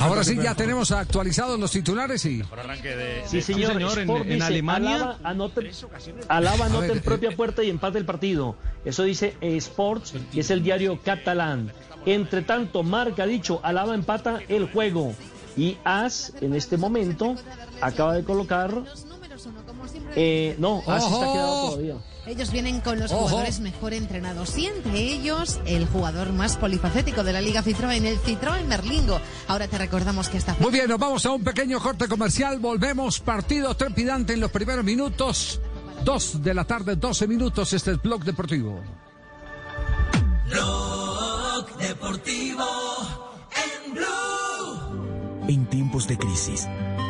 Ahora 0.00 0.24
sí, 0.24 0.36
ya 0.42 0.54
tenemos 0.54 0.90
actualizados 0.90 1.58
los 1.58 1.70
titulares 1.70 2.24
y. 2.26 2.42
Arranque 2.52 2.96
de. 2.96 3.22
Sí, 3.26 3.40
señor. 3.40 3.72
señor, 3.72 3.92
en- 3.98 4.00
Sport 4.10 4.24
en 4.26 4.32
dice, 4.34 4.44
Alemania- 4.44 4.96
Alaba 4.96 5.18
anota, 5.22 5.60
Alaba 6.28 6.66
anota 6.66 6.80
ver, 6.88 6.90
en 6.96 7.02
propia 7.02 7.30
eh. 7.30 7.36
puerta 7.36 7.62
y 7.62 7.70
empate 7.70 7.98
el 7.98 8.04
partido. 8.04 8.56
Eso 8.84 9.04
dice 9.04 9.36
eh, 9.40 9.56
Sports 9.56 10.14
y 10.32 10.40
es 10.40 10.50
el 10.50 10.62
diario 10.62 11.00
catalán. 11.02 11.72
Entre 12.04 12.42
tanto, 12.42 12.82
Marca 12.82 13.22
ha 13.22 13.26
dicho, 13.26 13.60
Alaba 13.62 13.94
empata 13.94 14.40
el 14.48 14.70
juego. 14.70 15.14
Y 15.56 15.78
As, 15.84 16.32
en 16.40 16.54
este 16.54 16.76
momento, 16.76 17.36
acaba 17.80 18.14
de 18.14 18.24
colocar... 18.24 18.74
Eh, 20.16 20.54
no, 20.58 20.82
As 20.86 21.04
está 21.04 21.32
quedado 21.32 21.70
todavía. 21.70 21.94
Ellos 22.26 22.50
vienen 22.52 22.80
con 22.80 22.98
los 22.98 23.12
Ojo. 23.12 23.28
jugadores 23.28 23.60
mejor 23.60 23.92
entrenados 23.92 24.56
y 24.56 24.66
entre 24.66 24.98
ellos 24.98 25.60
el 25.66 25.86
jugador 25.86 26.32
más 26.32 26.56
polifacético 26.56 27.22
de 27.22 27.34
la 27.34 27.42
Liga 27.42 27.62
Citroën, 27.62 28.02
el 28.02 28.18
Citroën 28.18 28.66
Berlingo. 28.66 29.20
Ahora 29.46 29.68
te 29.68 29.76
recordamos 29.76 30.30
que 30.30 30.38
esta 30.38 30.56
Muy 30.58 30.70
bien, 30.72 30.88
nos 30.88 30.98
vamos 30.98 31.26
a 31.26 31.32
un 31.32 31.44
pequeño 31.44 31.78
corte 31.80 32.08
comercial. 32.08 32.60
Volvemos. 32.60 33.20
Partido 33.20 33.74
trepidante 33.74 34.32
en 34.32 34.40
los 34.40 34.50
primeros 34.50 34.84
minutos. 34.84 35.60
2 36.04 36.42
de 36.42 36.54
la 36.54 36.64
tarde, 36.64 36.96
12 36.96 37.26
minutos. 37.26 37.72
Este 37.74 37.92
es 37.92 38.02
Blog 38.02 38.24
Deportivo. 38.24 38.80
Blog 40.50 41.76
Deportivo 41.78 42.64
en 43.86 43.94
Blue. 43.94 45.46
En 45.48 45.66
tiempos 45.66 46.06
de 46.08 46.16
crisis, 46.16 46.66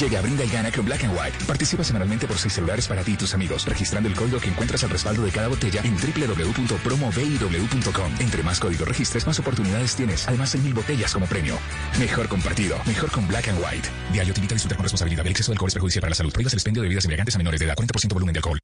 Llega, 0.00 0.20
brinda 0.20 0.44
y 0.44 0.48
gana 0.48 0.72
con 0.72 0.84
Black 0.84 1.04
and 1.04 1.16
White. 1.16 1.44
Participa 1.46 1.84
semanalmente 1.84 2.26
por 2.26 2.36
seis 2.36 2.54
celulares 2.54 2.88
para 2.88 3.02
ti 3.02 3.12
y 3.12 3.16
tus 3.16 3.32
amigos, 3.34 3.64
registrando 3.66 4.08
el 4.08 4.16
código 4.16 4.40
que 4.40 4.48
encuentras 4.48 4.82
al 4.82 4.90
respaldo 4.90 5.24
de 5.24 5.30
cada 5.30 5.46
botella 5.48 5.82
en 5.84 5.96
www.promoviw.com. 5.96 8.12
Entre 8.18 8.42
más 8.42 8.58
códigos 8.58 8.88
registres, 8.88 9.24
más 9.26 9.38
oportunidades 9.38 9.94
tienes. 9.94 10.26
Además, 10.26 10.54
hay 10.54 10.62
mil 10.62 10.74
botellas 10.74 11.12
como 11.12 11.26
premio. 11.26 11.58
Mejor 11.98 12.28
compartido, 12.28 12.78
mejor 12.86 13.10
con 13.10 13.28
Black 13.28 13.48
and 13.48 13.58
White. 13.58 13.88
Diario 14.12 14.34
te 14.34 14.40
invita 14.40 14.54
a 14.54 14.56
disfrutar 14.56 14.78
con 14.78 14.84
responsabilidad. 14.84 15.26
El 15.26 15.30
exceso 15.30 15.52
de 15.52 15.54
alcohol 15.54 15.68
es 15.68 15.74
perjudicial 15.74 16.00
para 16.00 16.10
la 16.10 16.16
salud. 16.16 16.32
Prohíbas 16.32 16.54
el 16.54 16.58
expendio 16.58 16.82
de 16.82 16.88
bebidas 16.88 17.04
embriagantes 17.04 17.34
a 17.34 17.38
menores 17.38 17.60
de 17.60 17.66
edad. 17.66 17.76
40% 17.76 18.14
volumen 18.14 18.32
de 18.32 18.38
alcohol. 18.38 18.63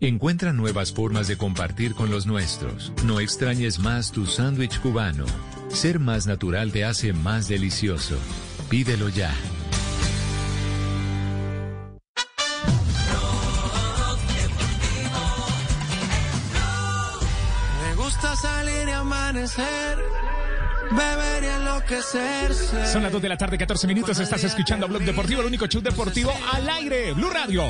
Encuentra 0.00 0.52
nuevas 0.52 0.92
formas 0.92 1.28
de 1.28 1.36
compartir 1.36 1.94
con 1.94 2.10
los 2.10 2.26
nuestros. 2.26 2.92
No 3.04 3.20
extrañes 3.20 3.78
más 3.78 4.12
tu 4.12 4.26
sándwich 4.26 4.80
cubano. 4.80 5.26
Ser 5.68 5.98
más 5.98 6.26
natural 6.26 6.72
te 6.72 6.84
hace 6.84 7.12
más 7.12 7.48
delicioso. 7.48 8.16
Pídelo 8.68 9.08
ya. 9.08 9.32
Me 17.82 17.94
gusta 17.96 18.36
salir 18.36 18.88
y 18.88 18.90
amanecer. 18.90 19.98
Beber 20.90 21.42
y 21.42 21.46
enloquecerse. 21.46 22.86
Son 22.86 23.02
las 23.02 23.12
2 23.12 23.22
de 23.22 23.28
la 23.28 23.38
tarde, 23.38 23.56
14 23.56 23.86
minutos. 23.86 24.18
Estás 24.18 24.44
escuchando 24.44 24.86
Blog 24.88 25.02
Deportivo, 25.02 25.40
el 25.40 25.46
único 25.46 25.66
show 25.66 25.80
deportivo 25.80 26.32
al 26.52 26.68
aire. 26.68 27.12
Blue 27.14 27.30
Radio. 27.30 27.64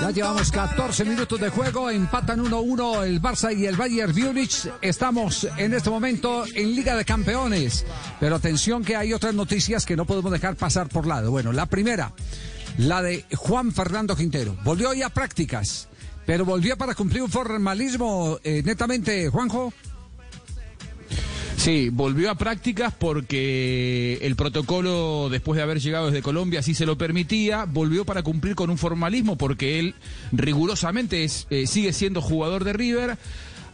Ya 0.00 0.10
llevamos 0.10 0.52
14 0.52 1.04
minutos 1.04 1.40
de 1.40 1.48
juego, 1.48 1.90
empatan 1.90 2.44
1-1 2.44 3.04
el 3.04 3.20
Barça 3.20 3.56
y 3.56 3.66
el 3.66 3.76
Bayern 3.76 4.14
Múnich. 4.16 4.70
Estamos 4.80 5.46
en 5.56 5.74
este 5.74 5.90
momento 5.90 6.44
en 6.54 6.74
Liga 6.74 6.94
de 6.94 7.04
Campeones, 7.04 7.84
pero 8.20 8.36
atención 8.36 8.84
que 8.84 8.94
hay 8.94 9.12
otras 9.12 9.34
noticias 9.34 9.84
que 9.84 9.96
no 9.96 10.04
podemos 10.04 10.30
dejar 10.30 10.54
pasar 10.54 10.88
por 10.88 11.06
lado. 11.06 11.30
Bueno, 11.32 11.52
la 11.52 11.66
primera, 11.66 12.12
la 12.76 13.02
de 13.02 13.24
Juan 13.34 13.72
Fernando 13.72 14.14
Quintero. 14.14 14.56
Volvió 14.62 14.90
hoy 14.90 15.02
a 15.02 15.08
prácticas, 15.08 15.88
pero 16.26 16.44
volvió 16.44 16.76
para 16.76 16.94
cumplir 16.94 17.22
un 17.22 17.30
formalismo 17.30 18.38
eh, 18.44 18.62
netamente, 18.64 19.28
Juanjo. 19.30 19.72
Sí, 21.58 21.88
volvió 21.90 22.30
a 22.30 22.36
prácticas 22.36 22.94
porque 22.96 24.20
el 24.22 24.36
protocolo, 24.36 25.28
después 25.28 25.56
de 25.56 25.64
haber 25.64 25.80
llegado 25.80 26.06
desde 26.06 26.22
Colombia, 26.22 26.62
sí 26.62 26.72
se 26.72 26.86
lo 26.86 26.96
permitía. 26.96 27.64
Volvió 27.64 28.04
para 28.04 28.22
cumplir 28.22 28.54
con 28.54 28.70
un 28.70 28.78
formalismo 28.78 29.36
porque 29.36 29.80
él 29.80 29.96
rigurosamente 30.30 31.24
es, 31.24 31.48
eh, 31.50 31.66
sigue 31.66 31.92
siendo 31.92 32.22
jugador 32.22 32.62
de 32.62 32.74
River. 32.74 33.18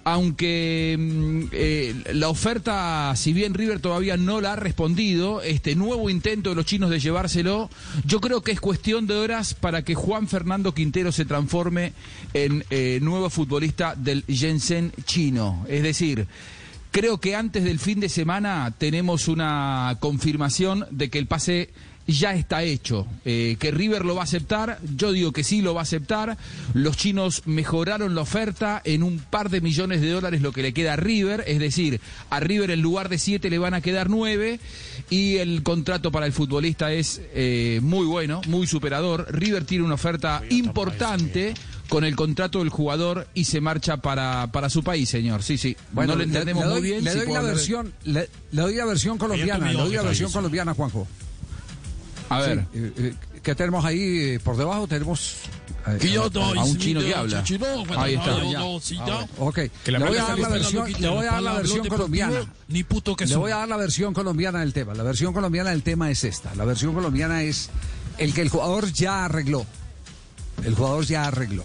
Aunque 0.02 0.96
mm, 0.98 1.42
eh, 1.52 1.94
la 2.14 2.30
oferta, 2.30 3.12
si 3.16 3.34
bien 3.34 3.52
River 3.52 3.80
todavía 3.80 4.16
no 4.16 4.40
la 4.40 4.54
ha 4.54 4.56
respondido, 4.56 5.42
este 5.42 5.74
nuevo 5.74 6.08
intento 6.08 6.50
de 6.50 6.56
los 6.56 6.64
chinos 6.64 6.88
de 6.88 7.00
llevárselo, 7.00 7.68
yo 8.06 8.18
creo 8.22 8.40
que 8.40 8.52
es 8.52 8.60
cuestión 8.60 9.06
de 9.06 9.14
horas 9.14 9.52
para 9.52 9.82
que 9.82 9.94
Juan 9.94 10.26
Fernando 10.26 10.72
Quintero 10.72 11.12
se 11.12 11.26
transforme 11.26 11.92
en 12.32 12.64
eh, 12.70 12.98
nuevo 13.02 13.28
futbolista 13.28 13.94
del 13.94 14.24
Shenzhen 14.26 14.90
chino. 15.04 15.66
Es 15.68 15.82
decir, 15.82 16.26
Creo 16.94 17.18
que 17.18 17.34
antes 17.34 17.64
del 17.64 17.80
fin 17.80 17.98
de 17.98 18.08
semana 18.08 18.72
tenemos 18.78 19.26
una 19.26 19.96
confirmación 19.98 20.86
de 20.92 21.10
que 21.10 21.18
el 21.18 21.26
pase 21.26 21.70
ya 22.06 22.34
está 22.34 22.62
hecho, 22.62 23.04
eh, 23.24 23.56
que 23.58 23.72
River 23.72 24.04
lo 24.04 24.14
va 24.14 24.20
a 24.20 24.24
aceptar, 24.24 24.78
yo 24.94 25.10
digo 25.10 25.32
que 25.32 25.42
sí 25.42 25.60
lo 25.60 25.74
va 25.74 25.80
a 25.80 25.82
aceptar, 25.82 26.38
los 26.72 26.96
chinos 26.96 27.42
mejoraron 27.46 28.14
la 28.14 28.20
oferta 28.20 28.80
en 28.84 29.02
un 29.02 29.18
par 29.18 29.50
de 29.50 29.60
millones 29.60 30.02
de 30.02 30.10
dólares 30.10 30.40
lo 30.40 30.52
que 30.52 30.62
le 30.62 30.72
queda 30.72 30.92
a 30.92 30.96
River, 30.96 31.42
es 31.48 31.58
decir, 31.58 32.00
a 32.30 32.38
River 32.38 32.70
en 32.70 32.80
lugar 32.80 33.08
de 33.08 33.18
siete 33.18 33.50
le 33.50 33.58
van 33.58 33.74
a 33.74 33.80
quedar 33.80 34.08
nueve 34.08 34.60
y 35.10 35.38
el 35.38 35.64
contrato 35.64 36.12
para 36.12 36.26
el 36.26 36.32
futbolista 36.32 36.92
es 36.92 37.22
eh, 37.34 37.80
muy 37.82 38.06
bueno, 38.06 38.40
muy 38.46 38.68
superador, 38.68 39.26
River 39.32 39.64
tiene 39.64 39.84
una 39.84 39.94
oferta 39.94 40.44
importante 40.48 41.54
con 41.88 42.04
el 42.04 42.16
contrato 42.16 42.60
del 42.60 42.68
jugador 42.70 43.26
y 43.34 43.44
se 43.44 43.60
marcha 43.60 43.98
para, 43.98 44.50
para 44.52 44.70
su 44.70 44.82
país, 44.82 45.08
señor. 45.08 45.42
Sí, 45.42 45.58
sí. 45.58 45.76
Bueno, 45.92 46.12
no 46.14 46.18
lo 46.18 46.24
le- 46.24 46.24
entendemos 46.32 46.64
le 46.64 46.70
doy- 46.70 46.80
muy 46.80 46.88
bien. 46.90 47.04
Le 47.04 47.12
si 47.12 47.18
doy 47.18 47.26
la 47.32 47.40
versión, 47.42 47.92
le, 48.04 48.28
le 48.52 48.62
doy 48.62 48.74
la 48.74 48.84
versión 48.86 49.18
colombiana, 49.18 49.66
le 49.72 49.78
doy 49.78 49.92
la 49.94 50.02
versión 50.02 50.32
colombiana, 50.32 50.74
Juanjo. 50.74 51.06
A 52.30 52.40
ver. 52.40 52.66
Sí, 52.72 52.78
eh, 52.78 52.92
eh, 52.98 53.14
¿Qué 53.42 53.54
tenemos 53.54 53.84
ahí 53.84 53.98
eh, 54.00 54.40
por 54.42 54.56
debajo? 54.56 54.86
Tenemos 54.88 55.34
a- 55.84 55.98
a 56.58 56.64
un 56.64 56.78
chino 56.78 57.00
que 57.00 57.14
habla. 57.14 57.44
Ahí 57.98 58.14
está. 58.14 58.30
Ah. 59.02 59.26
Ok. 59.38 59.58
Le 59.84 59.98
voy 59.98 60.16
a 60.16 60.22
dar 60.24 60.38
la 60.38 60.48
versión, 60.48 60.92
le 60.98 61.08
voy 61.08 61.26
a 61.26 61.30
dar 61.32 61.42
la 61.42 61.52
versión 61.52 61.86
colombiana. 61.88 62.32
ni 62.68 62.82
puto 62.84 63.14
que 63.14 63.26
Le 63.26 63.36
voy 63.36 63.52
a 63.52 63.56
dar 63.56 63.68
la 63.68 63.76
versión 63.76 64.14
colombiana 64.14 64.60
del 64.60 64.72
tema. 64.72 64.94
La 64.94 65.02
versión 65.02 65.34
colombiana 65.34 65.70
del 65.70 65.82
tema 65.82 66.10
es 66.10 66.24
esta. 66.24 66.54
La 66.54 66.64
versión 66.64 66.94
colombiana 66.94 67.42
es 67.42 67.68
el 68.16 68.32
que 68.32 68.40
el 68.40 68.48
jugador 68.48 68.90
ya 68.90 69.26
arregló. 69.26 69.66
El 70.62 70.74
jugador 70.74 71.04
ya 71.04 71.24
arregló. 71.24 71.64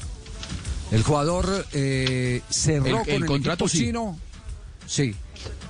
El 0.91 1.03
jugador 1.03 1.65
eh, 1.73 2.41
cerró 2.49 2.85
El- 2.87 3.05
con 3.05 3.09
el 3.09 3.21
el 3.23 3.25
contrato, 3.25 3.65
equipo 3.65 3.77
sí. 3.77 3.85
chino. 3.85 4.19
Sí. 4.87 5.15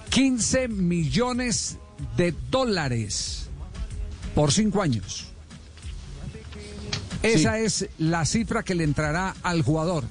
15 0.10 0.68
millones 0.70 1.78
de 2.16 2.34
dólares 2.50 3.48
por 4.34 4.52
cinco 4.54 4.82
años. 4.82 5.26
Esa 7.22 7.60
es 7.60 7.88
la 7.98 8.26
cifra 8.26 8.64
que 8.64 8.76
le 8.76 8.86
entrará 8.86 9.36
al 9.44 9.62
jugador. 9.62 10.06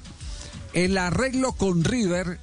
El 0.73 0.97
arreglo 0.97 1.53
con 1.53 1.83
River 1.83 2.39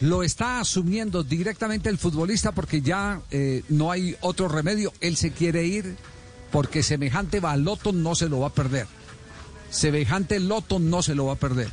lo 0.00 0.22
está 0.22 0.60
asumiendo 0.60 1.22
directamente 1.24 1.88
el 1.88 1.96
futbolista 1.96 2.52
porque 2.52 2.82
ya 2.82 3.22
eh, 3.30 3.62
no 3.70 3.90
hay 3.90 4.16
otro 4.20 4.48
remedio. 4.48 4.92
Él 5.00 5.16
se 5.16 5.30
quiere 5.30 5.64
ir 5.64 5.96
porque 6.50 6.82
semejante 6.82 7.40
baloto 7.40 7.92
no 7.92 8.14
se 8.14 8.28
lo 8.28 8.40
va 8.40 8.48
a 8.48 8.52
perder. 8.52 8.86
Semejante 9.72 10.38
loto 10.38 10.78
no 10.78 11.02
se 11.02 11.16
lo 11.16 11.26
va 11.26 11.32
a 11.32 11.36
perder. 11.36 11.68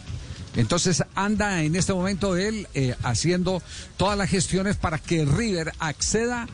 Entonces 0.56 1.04
anda 1.14 1.62
en 1.64 1.76
este 1.76 1.94
momento 1.94 2.36
él 2.36 2.68
eh, 2.74 2.96
haciendo 3.04 3.62
todas 3.98 4.18
las 4.18 4.30
gestiones 4.32 4.78
para 4.78 4.98
que 4.98 5.24
River 5.26 5.74
acceda 5.78 6.48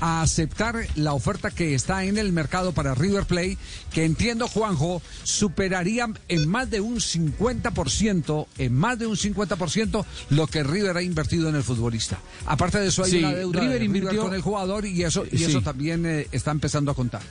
a 0.00 0.22
aceptar 0.22 0.86
la 0.96 1.12
oferta 1.12 1.50
que 1.50 1.74
está 1.74 2.04
en 2.04 2.18
el 2.18 2.32
mercado 2.32 2.72
para 2.72 2.94
River 2.94 3.26
Plate, 3.26 3.58
que 3.92 4.04
entiendo, 4.04 4.48
Juanjo, 4.48 5.00
superaría 5.22 6.08
en 6.28 6.48
más 6.48 6.68
de 6.70 6.80
un 6.80 6.96
50%, 6.96 8.46
en 8.58 8.74
más 8.74 8.98
de 8.98 9.06
un 9.06 9.16
50% 9.16 10.04
lo 10.30 10.46
que 10.46 10.62
River 10.64 10.96
ha 10.96 11.02
invertido 11.02 11.48
en 11.48 11.54
el 11.54 11.62
futbolista. 11.62 12.18
Aparte 12.46 12.80
de 12.80 12.88
eso 12.88 13.04
hay 13.04 13.10
Sí, 13.12 13.18
una 13.18 13.32
deuda 13.34 13.60
River 13.60 13.78
de 13.78 13.84
invirtió- 13.84 14.22
con 14.22 14.34
el 14.34 14.40
jugador 14.42 14.84
y 14.86 15.02
eso 15.04 15.24
y 15.30 15.38
Sí. 15.38 15.44
eso 15.44 15.60
también 15.62 16.04
eh, 16.06 16.28
está 16.32 16.50
empezando 16.50 16.90
a 16.90 16.94
contar. 16.94 17.22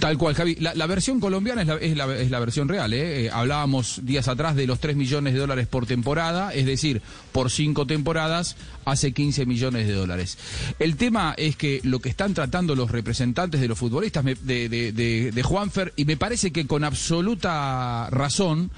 Tal 0.00 0.16
cual, 0.16 0.34
Javi. 0.34 0.56
La, 0.56 0.86
versión 0.86 1.20
colombiana 1.20 1.60
es 1.62 1.68
la, 1.68 1.74
es 1.76 1.96
la- 1.96 2.16
es 2.18 2.30
la 2.30 2.40
versión 2.40 2.68
real. 2.68 2.92
¿eh? 2.94 3.26
Eh, 3.26 3.30
hablábamos 3.30 4.00
días 4.02 4.28
atrás 4.28 4.56
de 4.56 4.66
los 4.66 4.80
3 4.80 4.96
millones 4.96 5.34
de 5.34 5.40
dólares 5.40 5.66
por 5.66 5.84
temporada, 5.86 6.54
es 6.54 6.64
decir, 6.64 7.02
por 7.32 7.50
cinco 7.50 7.86
temporadas 7.86 8.56
hace 8.86 9.12
15 9.12 9.44
millones 9.44 9.86
de 9.86 9.92
dólares. 9.92 10.38
El 10.78 10.96
tema 10.96 11.34
es 11.36 11.54
que 11.56 11.80
lo 11.84 11.98
que 12.00 12.08
están 12.08 12.32
tratando 12.32 12.74
los 12.74 12.90
representantes 12.90 13.60
de 13.60 13.68
los 13.68 13.78
futbolistas 13.78 14.24
me- 14.24 14.34
de, 14.36 14.70
de, 14.70 14.92
de- 14.92 15.32
de 15.32 15.42
Juanfer, 15.42 15.92
y 15.96 16.06
me 16.06 16.16
parece 16.16 16.50
que 16.50 16.66
con 16.66 16.82
absoluta 16.82 18.08
razón, 18.10 18.70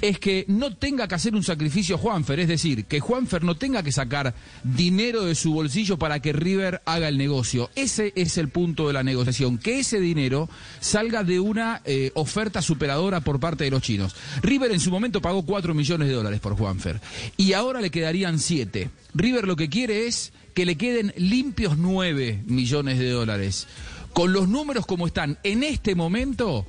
es 0.00 0.18
que 0.18 0.46
no 0.48 0.74
tenga 0.74 1.06
que 1.08 1.14
hacer 1.14 1.34
un 1.34 1.44
sacrificio 1.44 1.98
Juanfer, 1.98 2.40
es 2.40 2.48
decir, 2.48 2.86
que 2.86 3.00
Juanfer 3.00 3.44
no 3.44 3.54
tenga 3.54 3.82
que 3.82 3.92
sacar 3.92 4.34
dinero 4.64 5.24
de 5.24 5.34
su 5.34 5.52
bolsillo 5.52 5.98
para 5.98 6.20
que 6.20 6.32
River 6.32 6.80
haga 6.86 7.08
el 7.08 7.18
negocio. 7.18 7.68
Ese 7.76 8.14
es 8.16 8.38
el 8.38 8.48
punto 8.48 8.86
de 8.86 8.94
la 8.94 9.02
negociación, 9.02 9.58
que 9.58 9.80
ese 9.80 10.00
dinero 10.00 10.48
salga 10.78 11.24
de 11.24 11.40
una 11.40 11.82
eh, 11.84 12.10
oferta 12.14 12.62
superadora 12.62 13.20
por 13.20 13.40
parte 13.40 13.64
de 13.64 13.70
los 13.70 13.82
chinos. 13.82 14.14
River 14.42 14.72
en 14.72 14.80
su 14.80 14.90
momento 14.90 15.20
pagó 15.20 15.44
4 15.44 15.74
millones 15.74 16.08
de 16.08 16.14
dólares 16.14 16.40
por 16.40 16.56
Juanfer 16.56 17.00
y 17.36 17.52
ahora 17.52 17.80
le 17.80 17.90
quedarían 17.90 18.38
7. 18.38 18.90
River 19.14 19.46
lo 19.46 19.56
que 19.56 19.68
quiere 19.68 20.06
es 20.06 20.32
que 20.54 20.66
le 20.66 20.76
queden 20.76 21.12
limpios 21.16 21.78
9 21.78 22.42
millones 22.46 22.98
de 22.98 23.10
dólares. 23.10 23.66
Con 24.12 24.32
los 24.32 24.48
números 24.48 24.86
como 24.86 25.06
están 25.06 25.38
en 25.42 25.62
este 25.62 25.94
momento, 25.94 26.66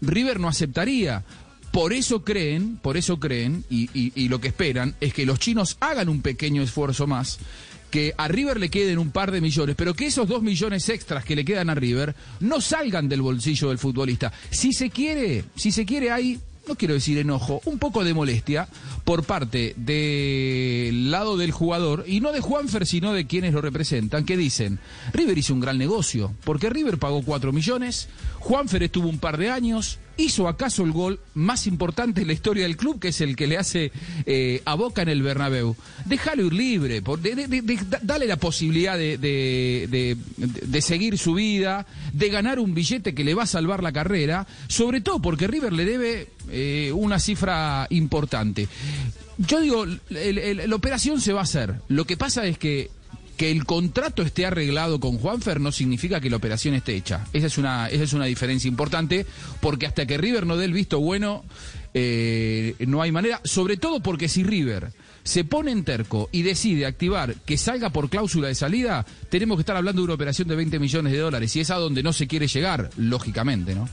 River 0.00 0.40
no 0.40 0.48
aceptaría. 0.48 1.24
Por 1.72 1.92
eso 1.92 2.22
creen, 2.22 2.76
por 2.76 2.96
eso 2.96 3.18
creen, 3.18 3.64
y, 3.68 4.28
lo 4.28 4.40
que 4.40 4.48
esperan 4.48 4.94
es 5.00 5.12
que 5.12 5.26
los 5.26 5.40
chinos 5.40 5.76
hagan 5.80 6.08
un 6.08 6.22
pequeño 6.22 6.62
esfuerzo 6.62 7.08
más, 7.08 7.40
que 7.94 8.12
a 8.16 8.26
River 8.26 8.58
le 8.58 8.70
queden 8.70 8.98
un 8.98 9.12
par 9.12 9.30
de 9.30 9.40
millones, 9.40 9.76
pero 9.78 9.94
que 9.94 10.06
esos 10.06 10.26
dos 10.26 10.42
millones 10.42 10.88
extras 10.88 11.24
que 11.24 11.36
le 11.36 11.44
quedan 11.44 11.70
a 11.70 11.76
River 11.76 12.12
no 12.40 12.60
salgan 12.60 13.08
del 13.08 13.22
bolsillo 13.22 13.68
del 13.68 13.78
futbolista. 13.78 14.32
Si 14.50 14.72
se 14.72 14.90
quiere, 14.90 15.44
si 15.54 15.70
se 15.70 15.86
quiere 15.86 16.10
hay, 16.10 16.40
no 16.66 16.74
quiero 16.76 16.94
decir 16.94 17.18
enojo, 17.18 17.60
un 17.64 17.78
poco 17.78 18.04
de 18.04 18.14
molestia 18.14 18.68
por 19.04 19.24
parte 19.24 19.74
del 19.76 21.10
lado 21.10 21.36
del 21.36 21.50
jugador, 21.50 22.04
y 22.06 22.20
no 22.20 22.32
de 22.32 22.40
Juanfer, 22.40 22.86
sino 22.86 23.12
de 23.12 23.26
quienes 23.26 23.52
lo 23.52 23.60
representan, 23.60 24.24
que 24.24 24.36
dicen, 24.36 24.78
River 25.12 25.36
hizo 25.38 25.54
un 25.54 25.60
gran 25.60 25.78
negocio, 25.78 26.34
porque 26.44 26.70
River 26.70 26.98
pagó 26.98 27.22
4 27.22 27.52
millones, 27.52 28.08
Juanfer 28.38 28.82
estuvo 28.82 29.08
un 29.08 29.18
par 29.18 29.36
de 29.38 29.50
años, 29.50 29.98
hizo 30.16 30.46
acaso 30.46 30.84
el 30.84 30.92
gol 30.92 31.18
más 31.34 31.66
importante 31.66 32.20
en 32.20 32.28
la 32.28 32.32
historia 32.34 32.62
del 32.64 32.76
club, 32.76 33.00
que 33.00 33.08
es 33.08 33.20
el 33.20 33.34
que 33.34 33.46
le 33.48 33.58
hace 33.58 33.90
eh, 34.26 34.62
a 34.64 34.74
Boca 34.76 35.02
en 35.02 35.08
el 35.08 35.22
Bernabéu. 35.22 35.74
Déjalo 36.04 36.46
ir 36.46 36.52
libre, 36.52 37.02
por- 37.02 37.18
de- 37.20 37.34
de- 37.34 37.48
de- 37.48 37.62
de- 37.62 37.78
da- 37.88 37.98
dale 38.02 38.26
la 38.26 38.36
posibilidad 38.36 38.96
de 38.96 40.16
seguir 40.80 41.18
su 41.18 41.34
vida, 41.34 41.86
de 42.12 42.28
ganar 42.28 42.58
un 42.60 42.74
billete 42.74 43.14
que 43.14 43.24
le 43.24 43.34
va 43.34 43.42
a 43.44 43.46
salvar 43.46 43.82
la 43.82 43.92
carrera, 43.92 44.46
sobre 44.68 45.00
todo 45.00 45.20
porque 45.20 45.46
River 45.46 45.72
le 45.72 45.84
debe 45.84 46.28
eh, 46.50 46.92
una 46.94 47.18
cifra 47.18 47.86
importante. 47.90 48.68
Yo 49.38 49.60
digo, 49.60 49.84
la 49.86 50.76
operación 50.76 51.20
se 51.20 51.32
va 51.32 51.40
a 51.40 51.44
hacer. 51.44 51.74
Lo 51.88 52.06
que 52.06 52.16
pasa 52.16 52.46
es 52.46 52.58
que 52.58 52.90
que 53.36 53.50
el 53.50 53.64
contrato 53.64 54.22
esté 54.22 54.46
arreglado 54.46 55.00
con 55.00 55.18
Juanfer 55.18 55.60
no 55.60 55.72
significa 55.72 56.20
que 56.20 56.30
la 56.30 56.36
operación 56.36 56.74
esté 56.74 56.94
hecha. 56.94 57.26
Esa 57.32 57.46
es 57.46 57.58
una, 57.58 57.88
esa 57.88 58.04
es 58.04 58.12
una 58.12 58.26
diferencia 58.26 58.68
importante, 58.68 59.26
porque 59.60 59.86
hasta 59.86 60.06
que 60.06 60.18
River 60.18 60.46
no 60.46 60.56
dé 60.56 60.64
el 60.64 60.72
visto 60.72 61.00
bueno, 61.00 61.44
eh, 61.94 62.74
no 62.86 63.02
hay 63.02 63.12
manera, 63.12 63.40
sobre 63.44 63.76
todo 63.76 64.00
porque 64.00 64.28
si 64.28 64.44
River 64.44 64.92
se 65.24 65.44
pone 65.44 65.72
en 65.72 65.84
terco 65.84 66.28
y 66.32 66.42
decide 66.42 66.86
activar 66.86 67.34
que 67.46 67.56
salga 67.56 67.90
por 67.90 68.10
cláusula 68.10 68.48
de 68.48 68.54
salida, 68.54 69.04
tenemos 69.30 69.56
que 69.56 69.62
estar 69.62 69.76
hablando 69.76 70.02
de 70.02 70.06
una 70.06 70.14
operación 70.14 70.48
de 70.48 70.56
20 70.56 70.78
millones 70.78 71.12
de 71.12 71.18
dólares, 71.18 71.54
y 71.56 71.60
es 71.60 71.70
a 71.70 71.76
donde 71.76 72.02
no 72.02 72.12
se 72.12 72.26
quiere 72.26 72.46
llegar, 72.46 72.90
lógicamente, 72.96 73.74
¿no? 73.74 73.88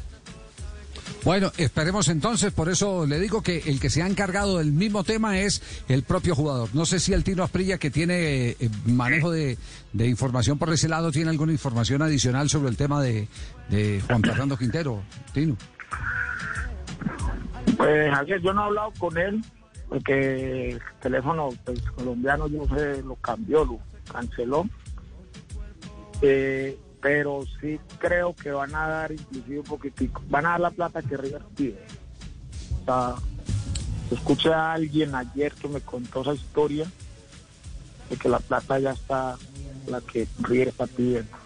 Bueno, 1.23 1.51
esperemos 1.57 2.07
entonces, 2.07 2.51
por 2.51 2.69
eso 2.69 3.05
le 3.05 3.19
digo 3.19 3.43
que 3.43 3.59
el 3.67 3.79
que 3.79 3.89
se 3.89 4.01
ha 4.01 4.07
encargado 4.07 4.57
del 4.57 4.71
mismo 4.71 5.03
tema 5.03 5.39
es 5.39 5.61
el 5.87 6.03
propio 6.03 6.35
jugador. 6.35 6.69
No 6.73 6.85
sé 6.85 6.99
si 6.99 7.13
el 7.13 7.23
Tino 7.23 7.43
Asprilla, 7.43 7.77
que 7.77 7.91
tiene 7.91 8.49
eh, 8.49 8.69
manejo 8.85 9.31
de, 9.31 9.57
información 9.93 10.57
por 10.57 10.73
ese 10.73 10.89
lado, 10.89 11.11
tiene 11.11 11.29
alguna 11.29 11.51
información 11.51 12.01
adicional 12.01 12.49
sobre 12.49 12.69
el 12.69 12.77
tema 12.77 13.01
de, 13.01 13.27
Juan 14.07 14.21
Fernando 14.21 14.57
Quintero. 14.57 15.01
Tino. 15.33 15.55
Pues 17.77 18.13
Javier, 18.13 18.41
yo 18.41 18.53
no 18.53 18.61
he 18.61 18.65
hablado 18.65 18.93
con 18.97 19.17
él 19.17 19.41
porque 19.91 20.69
el 20.71 20.81
teléfono 21.01 21.49
pues, 21.65 21.81
colombiano 21.91 22.47
yo 22.47 22.65
sé, 22.75 23.03
lo 23.03 23.15
cambió, 23.15 23.65
lo 23.65 23.79
canceló. 24.11 24.65
Eh, 26.21 26.79
pero 27.01 27.43
sí 27.59 27.79
creo 27.99 28.35
que 28.35 28.51
van 28.51 28.75
a 28.75 28.87
dar 28.87 29.11
inclusive 29.11 29.59
un 29.59 29.65
poquitico, 29.65 30.21
van 30.29 30.45
a 30.45 30.49
dar 30.51 30.59
la 30.61 30.71
plata 30.71 31.01
que 31.01 31.17
River 31.17 31.41
pide. 31.55 31.79
O 32.81 32.85
sea, 32.85 33.15
escuché 34.11 34.53
a 34.53 34.73
alguien 34.73 35.15
ayer 35.15 35.53
que 35.53 35.67
me 35.67 35.81
contó 35.81 36.21
esa 36.21 36.33
historia 36.33 36.85
de 38.09 38.17
que 38.17 38.29
la 38.29 38.39
plata 38.39 38.77
ya 38.79 38.91
está 38.91 39.37
la 39.87 40.01
que 40.01 40.27
River 40.39 40.67
está 40.69 40.85
pidiendo. 40.87 41.37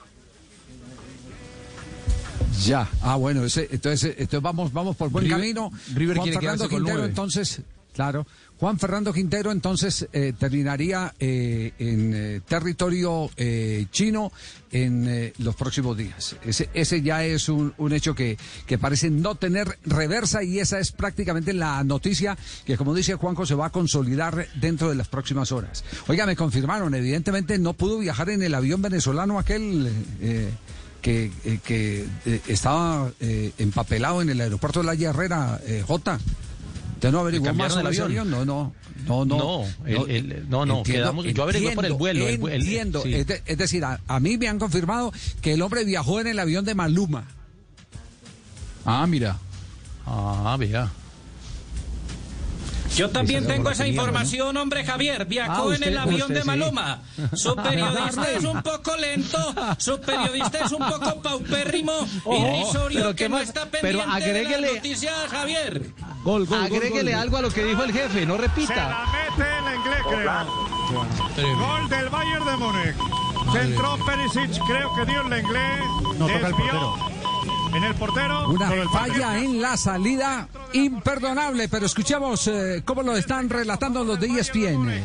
Ya, 2.66 2.90
ah 3.02 3.16
bueno, 3.16 3.44
ese, 3.44 3.68
entonces, 3.72 4.12
eh, 4.12 4.16
entonces 4.20 4.42
vamos, 4.42 4.74
vamos 4.74 4.96
por 4.96 5.10
buen 5.10 5.26
River- 5.26 5.40
camino. 5.40 5.72
River 5.94 6.18
Juan 6.18 6.24
quiere 6.30 6.40
Fernando 6.40 6.64
con 6.70 6.78
Quintero, 6.78 6.98
nueve. 6.98 7.10
entonces, 7.10 7.62
claro, 7.94 8.26
Juan 8.60 8.80
Fernando 8.80 9.12
Quintero 9.12 9.52
entonces 9.52 10.08
eh, 10.14 10.34
terminaría 10.38 11.14
eh, 11.20 11.74
en 11.78 12.14
eh, 12.16 12.42
territorio 12.48 13.30
eh, 13.36 13.86
chino 13.92 14.32
en 14.72 15.08
eh, 15.08 15.34
los 15.40 15.56
próximos 15.56 15.98
días. 15.98 16.38
Ese, 16.44 16.70
ese 16.74 17.02
ya 17.02 17.26
es 17.26 17.50
un, 17.50 17.74
hecho 17.92 18.16
que, 18.16 18.38
que 18.66 18.78
parece 18.78 19.10
no 19.10 19.36
tener 19.36 19.78
reversa 19.86 20.42
y 20.44 20.60
esa 20.60 20.80
es 20.80 20.92
prácticamente 20.92 21.54
la 21.54 21.84
noticia 21.84 22.38
que, 22.66 22.78
como 22.78 22.94
dice 22.94 23.16
Juanjo, 23.16 23.46
se 23.46 23.56
va 23.56 23.68
a 23.68 23.72
consolidar 23.72 24.48
dentro 24.56 24.90
de 24.90 24.96
las 24.96 25.10
próximas 25.10 25.52
horas. 25.52 25.84
Oiga, 26.08 26.26
me 26.26 26.36
confirmaron, 26.36 26.96
evidentemente 26.96 27.58
no 27.58 27.74
pudo 27.74 27.98
viajar 28.00 28.30
en 28.30 28.42
el 28.42 28.54
avión 28.56 28.82
venezolano 28.82 29.38
aquel... 29.38 29.92
eh, 30.22 30.50
que, 31.02 31.32
que, 31.64 32.08
estaba 32.48 33.12
empapelado 33.60 34.24
en 34.24 34.30
el 34.32 34.42
aeropuerto 34.42 34.82
de 34.82 34.88
la 34.88 34.96
Herrera, 34.96 35.62
J. 35.86 36.20
¿Usted 37.06 37.12
no 37.12 37.20
averiguó 37.22 37.54
más 37.54 37.76
el 37.78 37.86
avión? 37.88 38.06
avión? 38.06 38.32
No, 38.32 38.46
no, 38.46 38.74
no, 39.06 39.26
no. 39.26 39.38
No, 39.38 39.66
el- 39.86 40.32
el- 40.32 40.50
no, 40.50 40.66
no, 40.66 40.84
quedamos- 40.84 41.26
yo 41.26 41.44
averigué 41.44 41.72
por 41.76 41.86
el 41.86 41.94
vuelo, 41.94 42.28
el 42.28 42.40
vu- 42.40 42.48
el- 42.50 42.62
entiendo. 42.62 43.02
sí. 43.04 43.14
Es, 43.14 43.28
de- 43.28 43.42
es 43.46 43.58
decir, 43.58 43.84
a, 43.86 44.00
a 44.08 44.20
mí 44.20 44.38
me 44.38 44.48
han 44.48 44.58
confirmado 44.60 45.12
que 45.42 45.54
el 45.54 45.62
hombre 45.62 45.84
viajó 45.84 46.20
en 46.20 46.28
el 46.28 46.40
avión 46.40 46.66
de 46.66 46.74
Maluma. 46.76 47.26
Ah, 48.86 49.06
mira. 49.08 49.38
Ah, 50.06 50.56
vea. 50.60 50.92
Yo 52.96 53.10
también 53.10 53.46
tengo 53.46 53.70
esa 53.70 53.86
información, 53.88 54.56
hombre 54.58 54.86
Javier. 54.86 55.26
Viajó 55.26 55.64
Ah, 55.64 55.66
en 55.68 55.74
usted- 55.74 55.88
el 55.88 55.98
avión 55.98 56.22
usted 56.22 56.34
de 56.36 56.42
sí. 56.42 56.48
Maluma. 56.48 57.02
Su 57.34 57.56
periodista 57.64 58.32
es 58.32 58.44
un 58.44 58.62
poco 58.64 58.96
lento, 58.98 59.56
su 59.78 60.00
periodista 60.02 60.60
es 60.66 60.72
un 60.72 60.88
poco 60.88 61.22
paupérrimo 61.24 61.94
y 62.04 62.20
Oh, 62.26 62.88
pero 62.92 63.16
que 63.16 63.28
no 63.30 63.40
está 63.40 63.66
pero 63.70 64.00
pendiente 64.00 64.34
de 64.34 64.46
agréguele- 64.46 64.62
las 64.68 64.76
noticias, 64.76 65.14
Javier. 65.30 65.92
Gol, 66.24 66.46
gol, 66.48 66.64
Agréguele 66.64 67.14
algo 67.14 67.38
a 67.38 67.42
lo 67.42 67.50
que 67.52 67.64
dijo 67.64 67.84
el 67.84 67.92
jefe, 67.94 68.26
no 68.26 68.36
Se 68.38 68.42
repita. 68.44 68.76
la 68.76 69.06
mete 69.12 69.50
el 69.60 69.76
inglés, 69.76 70.02
creo. 70.10 71.58
Gol 71.58 71.90
del 71.90 72.10
Bayern 72.10 72.46
de 72.46 72.58
Múnich. 72.58 72.96
Centró 73.54 73.98
Perisic, 74.06 74.60
creo 74.66 74.96
que 74.96 75.06
dio 75.06 75.22
el 75.22 75.40
inglés. 75.40 75.80
No, 76.18 76.26
toca 76.28 76.48
el 76.48 76.54
En 76.54 77.15
el 77.84 77.96
portero. 77.96 78.50
Una 78.50 78.70
falla 78.92 79.38
en 79.38 79.62
la 79.62 79.78
salida 79.78 80.48
imperdonable, 80.74 81.68
pero 81.70 81.86
escuchamos 81.86 82.48
eh, 82.48 82.82
cómo 82.86 83.04
lo 83.04 83.16
están 83.16 83.50
relatando 83.50 84.04
los 84.04 84.20
de 84.20 84.28
ESPN. 84.28 85.02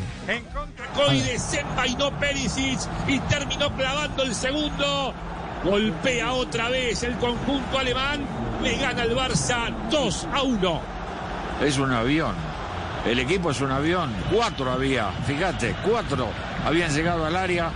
Gol 0.97 1.11
de 1.11 1.33
desenvainó 1.33 2.11
Perisic 2.19 2.81
y 3.07 3.19
terminó 3.21 3.75
clavando 3.75 4.23
el 4.23 4.35
segundo. 4.35 5.15
Golpea 5.65 6.33
otra 6.33 6.69
vez 6.71 7.03
el 7.03 7.17
conjunto 7.19 7.79
alemán. 7.79 8.25
Le 8.63 8.77
gana 8.77 9.03
el 9.03 9.17
Barça 9.17 9.73
2 9.91 10.29
a 10.33 10.43
1. 10.43 10.81
Es 11.65 11.79
un 11.79 11.93
avión. 11.93 12.35
El 13.05 13.19
equipo 13.19 13.51
es 13.51 13.61
un 13.61 13.71
avión. 13.71 14.13
Cuatro 14.33 14.71
había. 14.71 15.11
Fíjate, 15.27 15.75
cuatro 15.87 16.29
habían 16.65 16.93
llegado 16.93 17.25
al 17.25 17.37
área 17.37 17.71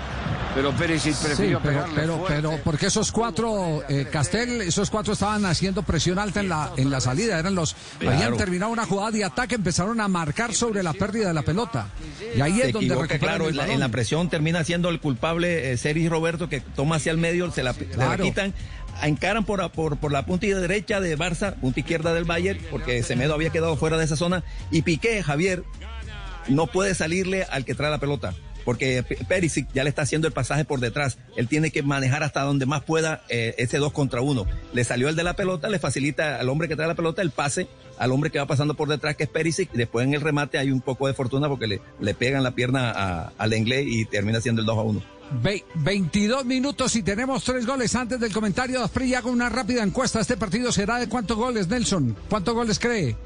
Pero 0.54 0.70
Perisic 0.72 1.16
prefirió 1.16 1.58
Sí, 1.58 1.62
pero, 1.64 1.74
pegarle 1.74 1.94
pero, 1.96 2.16
fuerte. 2.18 2.34
pero, 2.36 2.58
porque 2.62 2.86
esos 2.86 3.10
cuatro, 3.10 3.82
eh, 3.88 4.06
Castel, 4.10 4.60
esos 4.62 4.88
cuatro 4.88 5.14
estaban 5.14 5.44
haciendo 5.46 5.82
presión 5.82 6.18
alta 6.18 6.38
en 6.40 6.48
la, 6.48 6.70
en 6.76 6.90
la 6.90 7.00
salida, 7.00 7.38
eran 7.40 7.56
los, 7.56 7.74
Claro. 7.98 8.16
habían 8.16 8.36
terminado 8.36 8.70
una 8.70 8.86
jugada 8.86 9.10
de 9.10 9.24
ataque, 9.24 9.56
empezaron 9.56 10.00
a 10.00 10.06
marcar 10.06 10.54
sobre 10.54 10.82
la 10.84 10.92
pérdida 10.92 11.28
de 11.28 11.34
la 11.34 11.42
pelota. 11.42 11.88
Y 12.36 12.40
ahí 12.40 12.58
Se 12.58 12.66
es 12.68 12.72
donde 12.72 12.86
equivoca, 12.94 13.18
claro, 13.18 13.44
el 13.44 13.50
en 13.50 13.56
la, 13.56 13.62
balón. 13.64 13.74
en 13.74 13.80
la 13.80 13.88
presión 13.88 14.30
termina 14.30 14.62
siendo 14.62 14.90
el 14.90 15.00
culpable 15.00 15.72
eh, 15.72 15.76
Sergi 15.76 16.08
Roberto 16.08 16.48
que 16.48 16.60
toma 16.60 16.96
hacia 16.96 17.10
el 17.10 17.18
medio, 17.18 17.50
se 17.50 17.64
la, 17.64 17.72
se 17.74 17.86
la 17.86 17.94
Claro. 18.06 18.22
quitan, 18.24 18.54
encaran 19.02 19.44
por, 19.44 19.68
por, 19.72 19.96
por 19.96 20.12
la 20.12 20.24
punta 20.24 20.46
derecha 20.46 21.00
de 21.00 21.18
Barça, 21.18 21.54
punta 21.56 21.80
izquierda 21.80 22.14
del 22.14 22.24
Bayern, 22.24 22.60
porque 22.70 23.02
Semedo 23.02 23.34
había 23.34 23.50
quedado 23.50 23.76
fuera 23.76 23.98
de 23.98 24.04
esa 24.04 24.14
zona, 24.14 24.44
y 24.70 24.82
Piqué, 24.82 25.20
Javier, 25.24 25.64
no 26.46 26.68
puede 26.68 26.94
salirle 26.94 27.42
al 27.50 27.64
que 27.64 27.74
trae 27.74 27.90
la 27.90 27.98
pelota. 27.98 28.34
Porque 28.64 29.02
Perisic 29.28 29.68
ya 29.74 29.82
le 29.84 29.90
está 29.90 30.02
haciendo 30.02 30.26
el 30.26 30.32
pasaje 30.32 30.64
por 30.64 30.80
detrás. 30.80 31.18
Él 31.36 31.48
tiene 31.48 31.70
que 31.70 31.82
manejar 31.82 32.22
hasta 32.22 32.42
donde 32.42 32.66
más 32.66 32.82
pueda 32.82 33.22
eh, 33.28 33.54
ese 33.58 33.78
dos 33.78 33.92
contra 33.92 34.20
uno. 34.22 34.46
Le 34.72 34.84
salió 34.84 35.08
el 35.08 35.16
de 35.16 35.22
la 35.24 35.34
pelota, 35.36 35.68
le 35.68 35.78
facilita 35.78 36.40
al 36.40 36.48
hombre 36.48 36.68
que 36.68 36.76
trae 36.76 36.88
la 36.88 36.94
pelota 36.94 37.22
el 37.22 37.30
pase 37.30 37.68
al 37.96 38.10
hombre 38.10 38.30
que 38.30 38.40
va 38.40 38.46
pasando 38.46 38.74
por 38.74 38.88
detrás, 38.88 39.14
que 39.16 39.22
es 39.24 39.28
Perisic. 39.30 39.70
Y 39.72 39.76
después 39.78 40.04
en 40.06 40.14
el 40.14 40.20
remate 40.20 40.58
hay 40.58 40.70
un 40.72 40.80
poco 40.80 41.06
de 41.06 41.14
fortuna 41.14 41.48
porque 41.48 41.66
le, 41.68 41.80
le 42.00 42.14
pegan 42.14 42.42
la 42.42 42.50
pierna 42.50 42.90
a- 42.90 43.32
al 43.38 43.54
inglés 43.54 43.84
y 43.88 44.04
termina 44.06 44.40
siendo 44.40 44.62
el 44.62 44.66
2 44.66 44.78
a 44.78 44.82
1. 44.82 45.02
Ve- 45.42 45.64
22 45.76 46.44
minutos 46.44 46.96
y 46.96 47.02
tenemos 47.02 47.44
tres 47.44 47.64
goles 47.66 47.94
antes 47.94 48.18
del 48.20 48.32
comentario 48.32 48.86
de 48.86 49.16
hago 49.16 49.30
una 49.30 49.48
rápida 49.48 49.82
encuesta. 49.82 50.20
¿Este 50.20 50.36
partido 50.36 50.72
será 50.72 50.98
de 50.98 51.08
cuántos 51.08 51.36
goles, 51.36 51.68
Nelson? 51.68 52.16
¿Cuántos 52.28 52.54
goles 52.54 52.78
cree? 52.78 53.16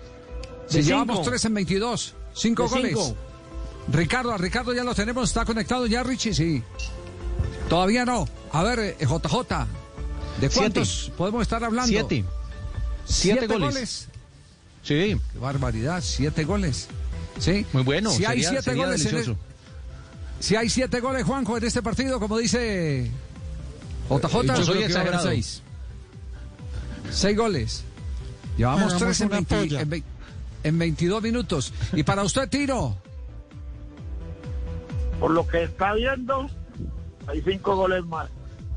Si 0.67 0.79
De 0.79 0.83
llevamos 0.85 1.17
cinco. 1.19 1.31
tres 1.31 1.45
en 1.47 1.55
22, 1.55 2.15
cinco 2.35 2.63
De 2.65 2.69
goles. 2.69 2.93
cinco. 2.99 3.17
Ricardo, 3.93 4.33
a 4.33 4.39
Ricardo 4.39 4.75
ya 4.75 4.85
lo 4.85 4.95
tenemos, 4.95 5.29
está 5.31 5.45
conectado 5.45 5.87
ya, 5.87 6.03
Richie, 6.03 6.35
sí. 6.35 6.63
Todavía 7.69 8.05
no. 8.05 8.29
A 8.53 8.63
ver, 8.63 8.79
eh, 8.81 8.97
JJ, 9.01 9.67
¿de 10.41 10.51
cuántos 10.51 11.13
podemos 11.17 11.43
estar 11.43 11.63
hablando? 11.65 11.89
Siete. 11.89 12.25
Siete 13.07 13.41
¿Siete 13.47 13.59
goles. 13.59 14.09
Sí. 14.83 15.17
Qué 15.33 15.39
barbaridad, 15.39 16.03
siete 16.05 16.45
goles. 16.45 16.89
Sí. 17.39 17.67
Muy 17.73 17.83
bueno, 17.83 18.11
Si 18.11 18.25
hay 18.25 18.43
siete 18.43 18.63
sería 18.63 18.85
goles 18.87 19.01
en 19.03 19.07
el- 19.09 19.13
delicioso. 19.15 19.39
si 20.41 20.57
hay 20.57 20.69
siete 20.69 21.01
goles, 21.01 21.25
Juanjo, 21.25 21.57
en 21.57 21.65
este 21.65 21.83
partido, 21.83 22.19
como 22.21 22.37
dice 22.39 23.11
JJ. 24.11 24.43
Yo 24.59 24.65
soy 24.65 24.83
exagerado. 24.83 25.23
seis. 25.29 25.63
Seis 27.11 27.37
goles. 27.37 27.85
Llevamos 28.57 28.83
Hagamos 28.93 29.03
tres 29.03 29.21
en, 29.21 29.27
una 29.29 29.37
20 29.37 29.57
polla. 29.57 29.81
en, 29.83 30.05
en 30.65 30.79
22 30.79 31.23
minutos. 31.23 31.73
Y 31.93 32.03
para 32.03 32.23
usted, 32.23 32.49
Tiro. 32.49 32.97
Por 35.19 35.31
lo 35.33 35.47
que 35.47 35.65
está 35.65 35.95
viendo, 35.95 36.49
hay 37.27 37.43
cinco 37.43 37.77
goles 37.77 38.05
más. 38.05 38.29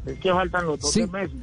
Es 0.06 0.17
que 0.19 0.32
faltan 0.32 0.65
los 0.65 0.80
dos 0.80 0.91
Sí. 0.91 1.01
de 1.01 1.08
Messi. 1.08 1.41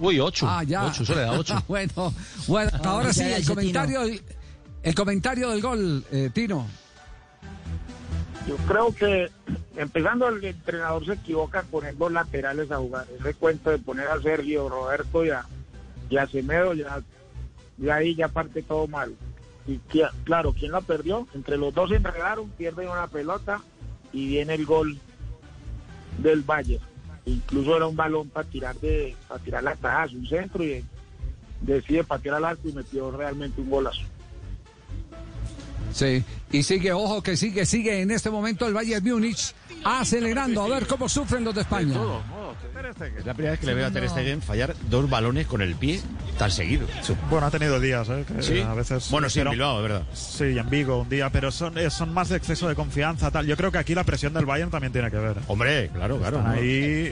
Uy, 0.00 0.20
ocho. 0.20 0.46
Ah, 0.48 0.62
ya. 0.64 0.84
Ocho, 0.86 1.04
eso 1.04 1.14
le 1.14 1.20
da 1.22 1.32
ocho. 1.32 1.54
bueno, 1.68 2.12
bueno, 2.48 2.70
Ah, 2.74 2.80
ahora 2.90 3.12
sí, 3.12 3.22
el 3.22 3.46
comentario, 3.46 4.00
el 4.82 4.94
comentario 4.94 5.50
del 5.50 5.62
gol, 5.62 6.04
eh, 6.10 6.30
Tino. 6.34 6.66
Yo 8.46 8.56
creo 8.68 8.94
que 8.94 9.28
empezando 9.76 10.28
el 10.28 10.44
entrenador 10.44 11.04
se 11.04 11.14
equivoca 11.14 11.60
en 11.60 11.66
poner 11.66 11.96
dos 11.96 12.12
laterales 12.12 12.70
a 12.70 12.76
jugar. 12.76 13.06
Ese 13.18 13.34
cuento 13.34 13.70
de 13.70 13.78
poner 13.78 14.06
a 14.08 14.20
Sergio, 14.22 14.68
Roberto 14.68 15.24
y 15.24 15.30
a, 15.30 15.44
y 16.08 16.16
a 16.16 16.26
Semedo, 16.28 16.72
ya, 16.74 17.00
ya 17.78 17.94
ahí 17.96 18.14
ya 18.14 18.28
parte 18.28 18.62
todo 18.62 18.86
mal. 18.86 19.14
Y 19.66 19.78
que- 19.78 20.06
claro, 20.24 20.52
¿quién 20.56 20.70
la 20.70 20.80
perdió? 20.80 21.26
Entre 21.34 21.56
los 21.56 21.74
dos 21.74 21.90
se 21.90 21.96
enredaron, 21.96 22.48
pierden 22.50 22.88
una 22.88 23.08
pelota 23.08 23.60
y 24.16 24.26
viene 24.28 24.54
el 24.54 24.64
gol 24.64 24.98
del 26.18 26.40
Valle. 26.40 26.80
Incluso 27.26 27.76
era 27.76 27.86
un 27.86 27.96
balón 27.96 28.30
para 28.30 28.48
tirar 28.48 28.74
de 28.76 29.14
para 29.28 29.42
tirar 29.42 29.62
la 29.62 29.76
tajada, 29.76 30.08
un 30.14 30.26
centro 30.26 30.64
y 30.64 30.82
decide 31.60 32.02
patear 32.02 32.36
al 32.36 32.46
arco 32.46 32.66
y 32.66 32.72
metió 32.72 33.10
realmente 33.10 33.60
un 33.60 33.68
golazo. 33.68 34.00
Sí, 35.92 36.24
y 36.50 36.62
sigue, 36.62 36.92
ojo 36.92 37.22
que 37.22 37.36
sigue, 37.36 37.66
sigue 37.66 38.00
en 38.00 38.10
este 38.10 38.30
momento 38.30 38.66
el 38.66 38.72
Bayern 38.72 39.04
Múnich 39.06 39.54
acelerando, 39.84 40.62
a 40.62 40.68
ver 40.68 40.86
cómo 40.86 41.08
sufren 41.08 41.44
los 41.44 41.54
de 41.54 41.60
España. 41.62 41.94
Es 43.18 43.26
la 43.26 43.34
primera 43.34 43.52
vez 43.52 43.60
que 43.60 43.66
le 43.66 43.74
veo 43.74 43.86
a 43.86 43.90
Ter 43.90 44.08
Stegen 44.08 44.40
fallar 44.42 44.74
dos 44.88 45.08
balones 45.08 45.46
con 45.46 45.60
el 45.62 45.74
pie 45.74 46.00
tan 46.38 46.50
seguido. 46.50 46.86
Bueno, 47.30 47.46
ha 47.46 47.50
tenido 47.50 47.78
días, 47.80 48.08
¿eh? 48.08 48.24
que 48.26 48.42
Sí. 48.42 48.60
a 48.60 48.74
veces. 48.74 49.10
Bueno, 49.10 49.28
sí, 49.28 49.40
en 49.40 49.44
pero- 49.44 49.50
Bilbao, 49.52 49.76
es 49.78 49.82
verdad. 49.90 50.06
Sí, 50.14 50.44
en 50.58 50.70
Vigo 50.70 51.00
un 51.00 51.08
día, 51.08 51.30
pero 51.30 51.50
son, 51.50 51.76
eh, 51.78 51.90
son 51.90 52.12
más 52.12 52.28
de 52.28 52.36
exceso 52.36 52.68
de 52.68 52.74
confianza, 52.74 53.30
tal. 53.30 53.46
Yo 53.46 53.56
creo 53.56 53.70
que 53.72 53.78
aquí 53.78 53.94
la 53.94 54.04
presión 54.04 54.32
del 54.34 54.46
Bayern 54.46 54.70
también 54.70 54.92
tiene 54.92 55.10
que 55.10 55.16
ver. 55.18 55.36
Hombre, 55.48 55.88
claro, 55.92 56.18
claro. 56.18 56.38
Están 56.38 56.52
ahí 56.52 56.62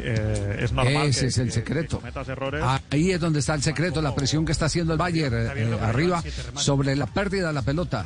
eh, 0.03 0.57
es 0.61 0.73
normal. 0.73 1.09
Ese 1.09 1.21
que- 1.23 1.27
es 1.27 1.39
el 1.39 1.53
secreto. 1.53 1.97
que 1.99 2.03
cometas 2.03 2.29
errores. 2.29 2.63
Ahí 2.91 3.11
es 3.13 3.21
donde 3.21 3.41
está 3.41 3.55
el 3.55 3.63
secreto, 3.63 4.01
la 4.03 4.15
presión 4.15 4.45
que 4.45 4.53
está 4.53 4.67
haciendo 4.67 4.93
el 4.93 4.99
Bayern 4.99 5.35
eh, 5.35 5.53
eh, 5.57 5.79
arriba 5.83 6.23
sobre 6.55 6.95
la 6.97 7.07
pérdida 7.07 7.49
de 7.49 7.53
la 7.53 7.63
pelota. 7.63 8.05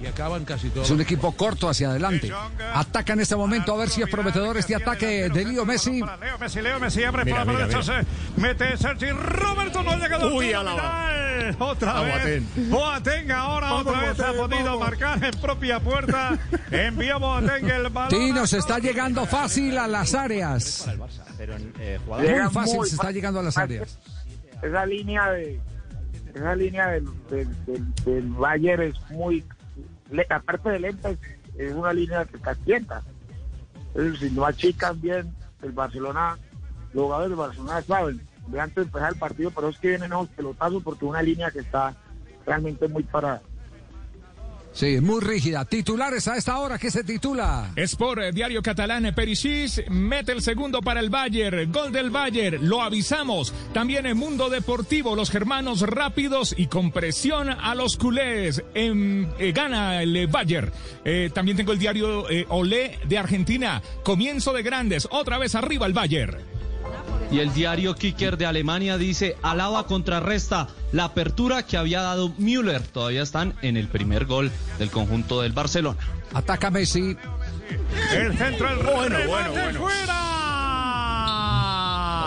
Y 0.00 0.06
acaban 0.06 0.44
casi 0.44 0.68
todos. 0.70 0.86
Es 0.86 0.92
un 0.92 1.00
equipo 1.00 1.32
corto 1.32 1.68
hacia 1.68 1.90
adelante. 1.90 2.30
Ataca 2.72 3.14
en 3.14 3.20
este 3.20 3.34
momento, 3.34 3.74
a 3.74 3.78
ver 3.78 3.88
si 3.88 4.00
es 4.00 4.08
prometedor 4.08 4.56
este 4.56 4.76
ataque 4.76 5.28
de 5.28 5.44
Leo 5.44 5.64
Messi. 5.64 6.00
Leo 6.00 6.38
Messi, 6.38 6.60
Leo 6.62 6.78
Messi 6.78 7.02
abre 7.02 7.24
Mira, 7.24 7.44
para 7.44 7.58
la 7.58 7.66
mira, 7.66 8.04
mete 8.36 8.76
Sergi 8.76 9.10
Roberto, 9.10 9.82
no 9.82 9.90
ha 9.90 9.96
llegado 9.96 10.32
Uy, 10.36 10.52
al 10.52 10.68
Alaba. 10.68 11.08
final. 11.08 11.56
Otra 11.58 11.98
A 11.98 12.02
vez. 12.02 12.14
Boateng. 12.14 12.70
Boateng 12.70 13.30
ahora 13.32 13.70
Vamos, 13.72 13.86
otra 13.88 14.00
vez 14.08 14.20
ha 14.20 14.32
podido 14.34 14.64
vamos. 14.64 14.80
marcar 14.80 15.24
en 15.24 15.40
propia 15.40 15.80
puerta. 15.80 16.38
Envía 16.70 17.16
Boateng 17.16 17.68
el 17.68 17.88
balón. 17.88 18.08
Tino 18.10 18.46
se 18.46 18.58
está 18.58 18.78
llegando 18.78 19.26
fácil 19.26 19.78
a 19.78 19.88
las 19.88 20.14
áreas. 20.14 20.88
Pero 21.36 21.56
eh, 21.80 21.98
Muy 22.06 22.22
Llega 22.22 22.50
fácil 22.50 22.76
muy 22.76 22.88
se 22.88 22.94
está 22.94 23.10
llegando 23.10 23.40
a 23.40 23.42
las 23.42 23.58
áreas. 23.58 23.98
esa 24.62 24.86
línea 24.86 25.28
de 25.32 25.60
esa 26.34 26.54
línea 26.54 26.86
del, 26.88 27.04
del, 27.30 27.64
del, 27.66 27.94
del 28.04 28.28
Bayern 28.30 28.82
es 28.82 28.94
muy 29.10 29.44
le- 30.10 30.26
aparte 30.28 30.70
de 30.70 30.78
lenta 30.80 31.10
es, 31.10 31.18
una 31.74 31.92
línea 31.92 32.24
que 32.24 32.38
calienta 32.38 33.02
Entonces, 33.94 34.20
si 34.20 34.34
no 34.34 34.44
achican 34.46 35.00
bien 35.00 35.34
el 35.62 35.72
Barcelona 35.72 36.38
los 36.92 37.04
jugadores 37.04 37.30
del 37.30 37.38
Barcelona 37.38 37.82
saben 37.82 38.20
de 38.46 38.60
antes 38.60 38.76
de 38.76 38.82
empezar 38.82 39.12
el 39.12 39.18
partido 39.18 39.50
pero 39.50 39.68
es 39.68 39.78
que 39.78 39.88
vienen 39.88 40.12
esos 40.12 40.28
pelotazos 40.28 40.82
porque 40.82 41.04
una 41.04 41.22
línea 41.22 41.50
que 41.50 41.60
está 41.60 41.94
realmente 42.46 42.88
muy 42.88 43.02
parada 43.02 43.42
Sí, 44.78 45.00
muy 45.00 45.20
rígida. 45.20 45.64
Titulares 45.64 46.28
a 46.28 46.36
esta 46.36 46.56
hora, 46.60 46.78
¿qué 46.78 46.88
se 46.88 47.02
titula? 47.02 47.72
Es 47.74 47.96
por 47.96 48.22
eh, 48.22 48.30
Diario 48.30 48.62
Catalán 48.62 49.06
eh, 49.06 49.12
Perisic, 49.12 49.90
mete 49.90 50.30
el 50.30 50.40
segundo 50.40 50.82
para 50.82 51.00
el 51.00 51.10
Bayern, 51.10 51.72
gol 51.72 51.90
del 51.90 52.10
Bayern, 52.10 52.68
lo 52.68 52.80
avisamos. 52.80 53.52
También 53.72 54.06
en 54.06 54.16
Mundo 54.16 54.48
Deportivo, 54.50 55.16
los 55.16 55.32
germanos 55.32 55.80
rápidos 55.80 56.54
y 56.56 56.68
con 56.68 56.92
presión 56.92 57.50
a 57.50 57.74
los 57.74 57.96
culés. 57.96 58.62
Em, 58.72 59.26
eh, 59.40 59.50
gana 59.50 60.00
el 60.00 60.28
Bayern. 60.28 60.70
También 61.34 61.56
tengo 61.56 61.72
el 61.72 61.80
diario 61.80 62.26
Olé 62.50 63.00
de 63.04 63.18
Argentina, 63.18 63.82
comienzo 64.04 64.52
de 64.52 64.62
grandes, 64.62 65.08
otra 65.10 65.38
vez 65.38 65.56
arriba 65.56 65.86
el 65.86 65.92
Bayern. 65.92 66.57
Y 67.30 67.40
el 67.40 67.52
diario 67.52 67.94
Kicker 67.94 68.38
de 68.38 68.46
Alemania 68.46 68.96
dice, 68.96 69.36
Alaba 69.42 69.86
contrarresta 69.86 70.68
la 70.92 71.04
apertura 71.04 71.64
que 71.64 71.76
había 71.76 72.00
dado 72.00 72.32
Müller. 72.38 72.82
Todavía 72.82 73.22
están 73.22 73.54
en 73.60 73.76
el 73.76 73.88
primer 73.88 74.24
gol 74.24 74.50
del 74.78 74.90
conjunto 74.90 75.42
del 75.42 75.52
Barcelona. 75.52 75.98
Ataca 76.32 76.70
Messi. 76.70 77.16
el 78.14 78.36
centro 78.38 78.70
el 78.70 78.76
Bueno, 78.78 79.18
bueno, 79.26 79.50
bueno. 79.50 79.80
fuera 79.80 80.37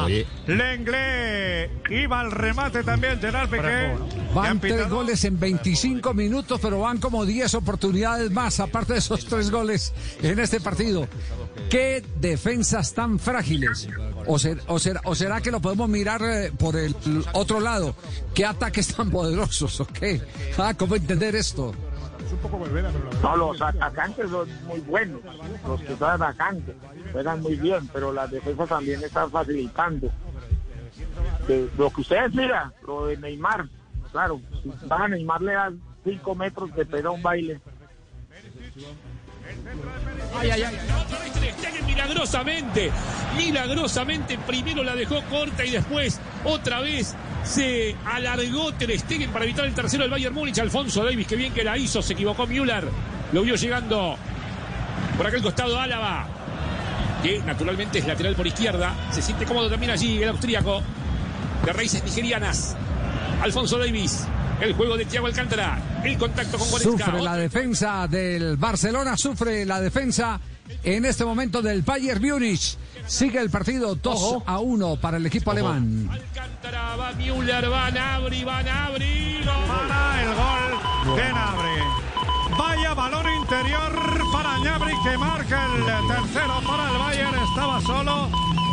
Oye. 0.06 0.26
Lenglet 0.48 1.70
iba 1.90 2.20
al 2.20 2.32
remate 2.32 2.84
también 2.84 3.20
Gerard 3.20 3.50
Piqué 3.50 3.96
Van 4.34 4.60
tres 4.60 4.90
goles 4.90 5.24
en 5.26 5.40
25 5.40 6.14
minutos, 6.14 6.60
pero 6.62 6.80
van 6.80 7.00
como 7.00 7.26
10 7.26 7.54
oportunidades 7.56 8.32
más, 8.32 8.60
aparte 8.60 8.94
de 8.94 9.00
esos 9.00 9.26
tres 9.26 9.52
goles 9.52 9.94
en 10.22 10.40
este 10.40 10.60
partido. 10.62 11.08
¿Qué 11.70 12.04
defensas 12.20 12.94
tan 12.94 13.20
frágiles? 13.20 13.90
¿O, 14.28 14.38
ser- 14.40 14.62
o 14.68 14.80
será, 14.80 15.02
o 15.06 15.16
será 15.16 15.42
que 15.42 15.52
lo 15.52 15.60
podemos 15.60 15.90
mirar 15.90 16.22
eh, 16.24 16.52
por 16.58 16.76
el 16.78 16.96
otro 17.34 17.60
lado? 17.60 17.96
¿Qué 18.34 18.46
ataques 18.46 18.88
tan 18.96 19.10
poderosos 19.10 19.80
o 19.82 19.86
qué? 19.88 20.22
Ah, 20.58 20.74
¿Cómo 20.78 20.96
entender 20.96 21.36
esto? 21.36 21.74
Un 22.32 22.38
poco 22.38 22.60
pero 22.60 22.82
la 22.82 22.92
no 23.22 23.36
los 23.36 23.62
atacantes 23.62 24.30
son 24.30 24.50
muy 24.66 24.80
buenos 24.80 25.20
los 25.68 25.82
que 25.82 25.96
son 25.98 26.22
atacantes 26.22 26.76
juegan 27.12 27.42
muy 27.42 27.56
bien 27.56 27.88
pero 27.92 28.14
las 28.14 28.32
defensas 28.32 28.70
también 28.70 29.04
están 29.04 29.30
facilitando. 29.30 30.10
Lo 31.78 31.90
que 31.90 32.02
ustedes 32.02 32.34
miran 32.34 32.74
lo 32.88 33.08
de 33.08 33.18
Neymar 33.18 33.68
claro 34.12 34.40
si 34.64 34.72
van 34.88 35.02
a 35.02 35.08
Neymar 35.10 35.42
le 35.42 35.54
dan 35.54 35.82
5 36.04 36.36
metros 36.36 36.74
de 36.76 36.86
pega 36.86 37.10
un 37.10 37.22
baile 37.22 37.60
Ay, 40.40 40.50
ay, 40.52 40.64
ay. 40.64 40.78
Milagrosamente, 41.86 42.92
milagrosamente 43.38 44.38
primero 44.38 44.84
la 44.84 44.96
dejó 44.96 45.22
corta 45.30 45.66
y 45.66 45.72
después 45.72 46.20
otra 46.44 46.80
vez 46.80 47.16
se 47.44 47.96
alargó 48.06 48.74
Ter 48.74 48.92
para 49.32 49.46
evitar 49.46 49.66
el 49.66 49.74
tercero 49.74 50.04
del 50.04 50.12
Bayern 50.12 50.34
Múnich. 50.34 50.58
Alfonso 50.60 51.04
Davis, 51.04 51.28
que 51.28 51.36
bien 51.36 51.54
que 51.54 51.64
la 51.64 51.78
hizo, 51.78 52.02
se 52.02 52.14
equivocó 52.14 52.48
Müller, 52.48 52.88
lo 53.32 53.42
vio 53.42 53.56
llegando 53.56 54.18
por 55.18 55.28
aquel 55.28 55.42
costado 55.42 55.80
Álava. 55.80 56.28
que 57.22 57.40
naturalmente 57.40 58.00
es 58.00 58.08
lateral 58.08 58.36
por 58.36 58.48
izquierda. 58.48 58.96
Se 59.12 59.22
siente 59.22 59.46
cómodo 59.46 59.70
también 59.70 59.92
allí 59.92 60.24
el 60.24 60.30
austríaco 60.30 60.82
de 61.66 61.74
raíces 61.74 62.04
nigerianas. 62.04 62.76
Alfonso 63.42 63.78
Davis. 63.78 64.26
El 64.62 64.74
juego 64.74 64.96
de 64.96 65.06
Thiago 65.06 65.26
Alcántara. 65.26 66.02
El 66.04 66.18
contacto 66.18 66.58
con 66.58 66.70
Goretzka. 66.70 67.06
Sufre 67.06 67.22
la 67.22 67.36
defensa 67.36 68.08
del 68.08 68.58
Barcelona, 68.58 69.18
sufre 69.18 69.66
la 69.66 69.82
defensa 69.82 70.40
en 70.84 71.06
este 71.06 71.26
momento 71.26 71.62
del 71.64 71.82
Bayern 71.82 72.22
Múnich. 72.22 72.78
Sigue 73.08 73.40
el 73.40 73.50
partido 73.50 73.96
2 73.96 74.44
a 74.46 74.60
1 74.60 74.98
para 74.98 75.18
el 75.18 75.26
equipo 75.26 75.50
alemán. 75.52 76.08
Alcántara, 76.12 76.96
va 76.96 77.12
Müller, 77.14 77.72
va 77.72 77.90
Nabri, 77.90 78.44
va 78.44 78.62
Nabri. 78.62 79.42
Para 79.44 80.22
el 80.22 80.30
gol 80.36 81.16
de 81.18 81.34
Nabri. 81.34 81.82
Vaya 82.58 82.94
balón 82.94 83.26
interior 83.42 84.22
para 84.32 84.60
Ñabri 84.60 84.94
que 85.04 85.18
marca 85.18 85.66
el 85.66 85.86
tercero 86.08 86.62
para 86.68 86.92
el 86.92 86.98
Bayern. 87.00 87.36
Estaba 87.50 87.82
solo. 87.82 88.30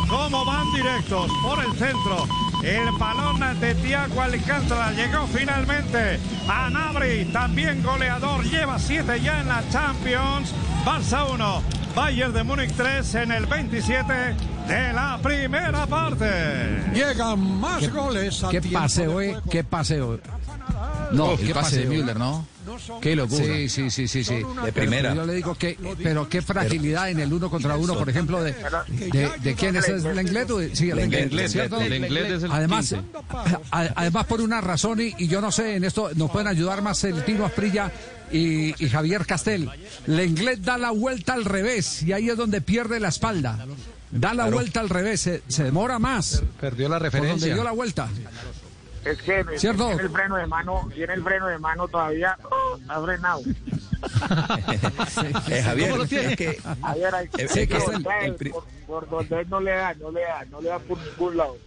Como 0.07 0.45
van 0.45 0.71
directos 0.73 1.31
por 1.43 1.63
el 1.63 1.71
centro. 1.73 2.27
El 2.63 2.91
balón 2.97 3.39
de 3.61 3.73
Tiago 3.75 4.21
Alcántara 4.21 4.91
llegó 4.91 5.25
finalmente 5.27 6.19
a 6.47 6.69
Nabri. 6.69 7.25
También 7.31 7.81
goleador. 7.81 8.43
Lleva 8.43 8.77
siete 8.79 9.21
ya 9.21 9.39
en 9.41 9.47
la 9.47 9.63
Champions. 9.71 10.53
Barça 10.85 11.25
1. 11.31 11.63
Bayern 11.95 12.33
de 12.33 12.43
Múnich 12.43 12.71
3 12.75 13.15
en 13.15 13.31
el 13.31 13.45
27 13.45 14.13
de 14.67 14.93
la 14.93 15.17
primera 15.21 15.87
parte. 15.87 16.83
Llegan 16.93 17.59
más 17.59 17.79
¿Qué- 17.79 17.87
goles. 17.87 18.45
qué 18.51 18.61
paseo, 18.61 19.21
eh? 19.21 19.37
¿Qué 19.49 19.63
paseo? 19.63 20.19
No, 21.11 21.35
qué 21.37 21.47
el 21.47 21.53
pase 21.53 21.79
de. 21.79 21.85
Müller, 21.87 22.17
¿no? 22.17 22.45
Qué 23.01 23.15
locura. 23.15 23.43
Sí, 23.43 23.67
sí, 23.69 23.89
sí, 23.89 24.07
sí, 24.07 24.23
sí. 24.23 24.35
De 24.35 24.45
Pero 24.61 24.73
primera. 24.73 25.13
Yo 25.15 25.25
le 25.25 25.33
digo 25.33 25.55
que, 25.55 25.77
pero 26.03 26.29
qué 26.29 26.41
fragilidad 26.41 27.09
en 27.09 27.19
el 27.19 27.33
uno 27.33 27.49
contra 27.49 27.75
uno, 27.77 27.97
por 27.97 28.09
ejemplo, 28.09 28.43
de, 28.43 28.53
de, 28.53 29.31
de 29.41 29.55
quién 29.55 29.75
es 29.75 29.87
el 29.89 30.03
de- 30.03 30.75
Sí, 30.75 30.91
el 30.91 30.99
¿cierto? 31.49 31.83
Inglés 31.83 32.31
es 32.33 32.43
el 32.43 32.51
Además, 32.51 32.89
15. 32.89 33.01
a- 33.71 33.89
además 33.95 34.25
por 34.27 34.41
una 34.41 34.61
razón, 34.61 34.99
y, 35.01 35.15
y 35.17 35.27
yo 35.27 35.41
no 35.41 35.51
sé, 35.51 35.75
en 35.75 35.83
esto 35.83 36.11
nos 36.15 36.29
pueden 36.29 36.47
ayudar 36.47 36.81
más 36.81 37.03
el 37.03 37.23
Tino 37.25 37.45
Asprilla 37.45 37.91
y, 38.31 38.75
y 38.83 38.89
Javier 38.89 39.25
Castel. 39.25 39.69
Lenglet 40.05 40.59
da 40.59 40.77
la 40.77 40.91
vuelta 40.91 41.33
al 41.33 41.45
revés 41.45 42.03
y 42.03 42.13
ahí 42.13 42.29
es 42.29 42.37
donde 42.37 42.61
pierde 42.61 42.99
la 42.99 43.07
espalda. 43.09 43.65
Da 44.11 44.33
la 44.33 44.49
vuelta 44.49 44.79
al 44.79 44.89
revés, 44.89 45.21
se, 45.21 45.43
se 45.47 45.63
demora 45.63 45.97
más. 45.99 46.43
Perdió 46.59 46.87
la 46.89 46.97
Por 46.99 47.05
donde 47.11 47.19
referencia. 47.19 47.53
dio 47.53 47.63
la 47.63 47.71
vuelta. 47.71 48.07
Es 49.11 49.21
que 49.21 49.45
¿Cierto? 49.57 49.87
tiene 49.87 50.01
el 50.03 50.09
freno 50.09 50.35
de 50.35 50.47
mano, 50.47 50.89
tiene 50.93 51.13
el 51.13 51.23
freno 51.23 51.47
de 51.47 51.57
mano 51.59 51.87
todavía, 51.87 52.37
¡oh! 52.43 52.77
ha 52.87 53.01
frenado. 53.01 53.41
Eh, 55.49 55.61
Javier, 55.63 55.89
¿Cómo 55.89 56.03
lo 56.03 56.07
tiene? 56.07 56.31
es 56.33 56.37
que 56.37 56.59
hay 56.83 57.27
que 57.29 57.43
es 57.43 57.51
que 57.53 57.63
es 57.63 57.87
el- 57.87 58.07
el 58.23 58.35
pri- 58.35 58.51
por, 58.51 58.65
por 58.87 59.09
donde 59.09 59.41
él 59.41 59.49
no 59.49 59.59
le 59.59 59.71
da, 59.71 59.93
no 59.95 60.11
le 60.11 60.21
da, 60.21 60.45
no 60.51 60.61
le 60.61 60.69
da 60.69 60.79
por 60.79 60.97
ningún 60.97 61.37
lado. 61.37 61.57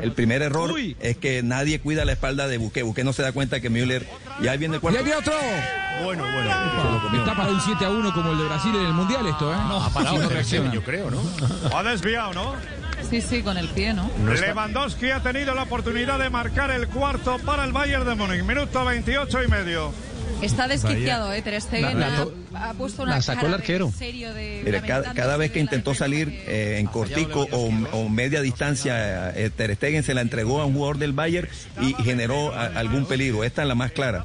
el 0.00 0.12
primer 0.12 0.42
error 0.42 0.70
es 1.00 1.16
que 1.18 1.42
nadie 1.42 1.80
cuida 1.80 2.04
la 2.04 2.12
espalda 2.12 2.46
de 2.48 2.58
Buque. 2.58 2.82
Buque 2.82 3.04
no 3.04 3.12
se 3.12 3.22
da 3.22 3.32
cuenta 3.32 3.60
que 3.60 3.68
Müller. 3.70 4.06
Y 4.40 4.48
ahí 4.48 4.56
viene 4.58 4.76
el 4.76 4.78
Y 4.78 4.80
cuarto. 4.80 4.98
ahí 4.98 5.04
viene 5.04 5.18
otro. 5.20 5.32
Bueno, 6.04 6.22
bueno. 6.32 7.18
Está 7.18 7.34
para 7.36 7.50
un 7.50 7.60
7 7.60 7.84
a 7.84 7.90
1 7.90 8.14
como 8.14 8.32
el 8.32 8.38
de 8.38 8.44
Brasil 8.44 8.74
en 8.74 8.86
el 8.86 8.92
Mundial 8.94 9.26
esto, 9.26 9.52
¿eh? 9.52 9.56
No, 9.68 9.84
Ha 9.84 9.90
parado, 9.90 10.16
no 10.16 10.28
debe 10.28 10.44
ser, 10.44 10.62
reacciona. 10.62 10.72
yo 10.72 10.82
creo, 10.82 11.10
¿no? 11.10 11.20
Ha 11.76 11.82
desviado, 11.82 12.32
¿no? 12.32 12.54
Sí, 13.08 13.20
sí, 13.20 13.42
con 13.42 13.56
el 13.56 13.68
pie, 13.68 13.94
¿no? 13.94 14.10
Lewandowski 14.24 15.10
ha 15.10 15.20
tenido 15.20 15.54
la 15.54 15.64
oportunidad 15.64 16.18
de 16.18 16.30
marcar 16.30 16.70
el 16.70 16.88
cuarto 16.88 17.38
para 17.44 17.64
el 17.64 17.72
Bayern 17.72 18.04
de 18.04 18.14
Múnich. 18.14 18.42
Minuto 18.44 18.84
28 18.84 19.42
y 19.44 19.48
medio. 19.48 19.92
Está 20.42 20.68
desquiciado, 20.68 21.32
¿eh? 21.32 21.42
Ter 21.42 21.60
Stegen 21.60 21.98
La- 22.00 22.08
la 22.08 22.14
ha- 22.18 22.24
to- 22.24 22.34
ha, 22.54 22.72
puesto 22.74 23.02
una 23.02 23.16
la 23.16 23.22
sacó 23.22 23.42
cara 23.42 23.46
el 23.48 23.52
de 23.52 23.56
arquero. 23.62 23.92
serio 23.96 24.32
de 24.34 24.62
Mira, 24.64 24.80
cada, 24.82 25.36
vez 25.36 25.50
que 25.50 25.58
de 25.58 25.64
intentó 25.64 25.94
salir 25.94 26.28
eh, 26.46 26.78
en 26.78 26.86
cortico 26.86 27.46
o, 27.52 27.66
o 27.92 28.08
media 28.08 28.40
distancia, 28.40 29.30
eh, 29.36 29.50
Ter 29.50 29.74
Stegen 29.76 30.02
se 30.02 30.14
la 30.14 30.20
entregó 30.22 30.60
a 30.60 30.64
un 30.66 30.74
jugador 30.74 30.98
del 30.98 31.12
Bayern 31.12 31.48
y 31.80 31.92
generó 32.02 32.54
a- 32.54 32.66
algún 32.66 33.04
peligro. 33.06 33.44
Esta 33.44 33.62
es 33.62 33.68
la 33.68 33.74
más 33.74 33.92
clara. 33.92 34.24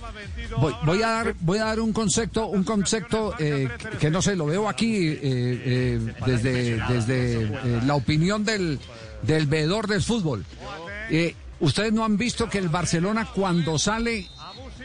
Voy, 0.57 0.73
voy 0.85 1.01
a 1.03 1.07
dar 1.07 1.35
voy 1.41 1.57
a 1.59 1.65
dar 1.65 1.79
un 1.79 1.91
concepto 1.91 2.47
un 2.47 2.63
concepto 2.63 3.33
eh, 3.39 3.67
que, 3.91 3.97
que 3.97 4.11
no 4.11 4.21
sé 4.21 4.35
lo 4.35 4.45
veo 4.45 4.69
aquí 4.69 5.07
eh, 5.07 5.19
eh, 5.21 6.13
desde 6.25 6.77
desde 6.87 7.43
eh, 7.43 7.49
la 7.85 7.95
opinión 7.95 8.45
del 8.45 8.79
del 9.23 9.47
veedor 9.47 9.87
del 9.87 10.01
fútbol 10.03 10.45
Eh, 11.09 11.35
ustedes 11.59 11.91
no 11.93 12.05
han 12.05 12.17
visto 12.17 12.47
que 12.49 12.57
el 12.59 12.69
Barcelona 12.69 13.27
cuando 13.33 13.77
sale 13.79 14.27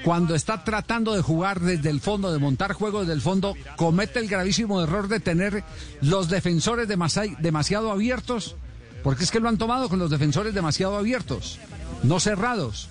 cuando 0.05 0.35
está 0.35 0.65
tratando 0.65 1.15
de 1.15 1.23
jugar 1.23 1.61
desde 1.61 1.91
el 1.91 2.01
fondo 2.01 2.33
de 2.33 2.39
montar 2.39 2.73
juego 2.73 3.01
desde 3.01 3.13
el 3.13 3.21
fondo 3.21 3.55
comete 3.77 4.19
el 4.19 4.29
gravísimo 4.29 4.83
error 4.83 5.09
de 5.09 5.21
tener 5.21 5.65
los 6.01 6.29
defensores 6.29 6.89
demasi- 6.89 7.37
demasiado 7.39 7.91
abiertos 7.91 8.57
porque 9.03 9.25
es 9.25 9.31
que 9.31 9.41
lo 9.41 9.49
han 9.49 9.59
tomado 9.59 9.89
con 9.89 9.99
los 9.99 10.11
defensores 10.11 10.55
demasiado 10.55 10.97
abiertos 10.97 11.59
no 12.03 12.21
cerrados 12.21 12.89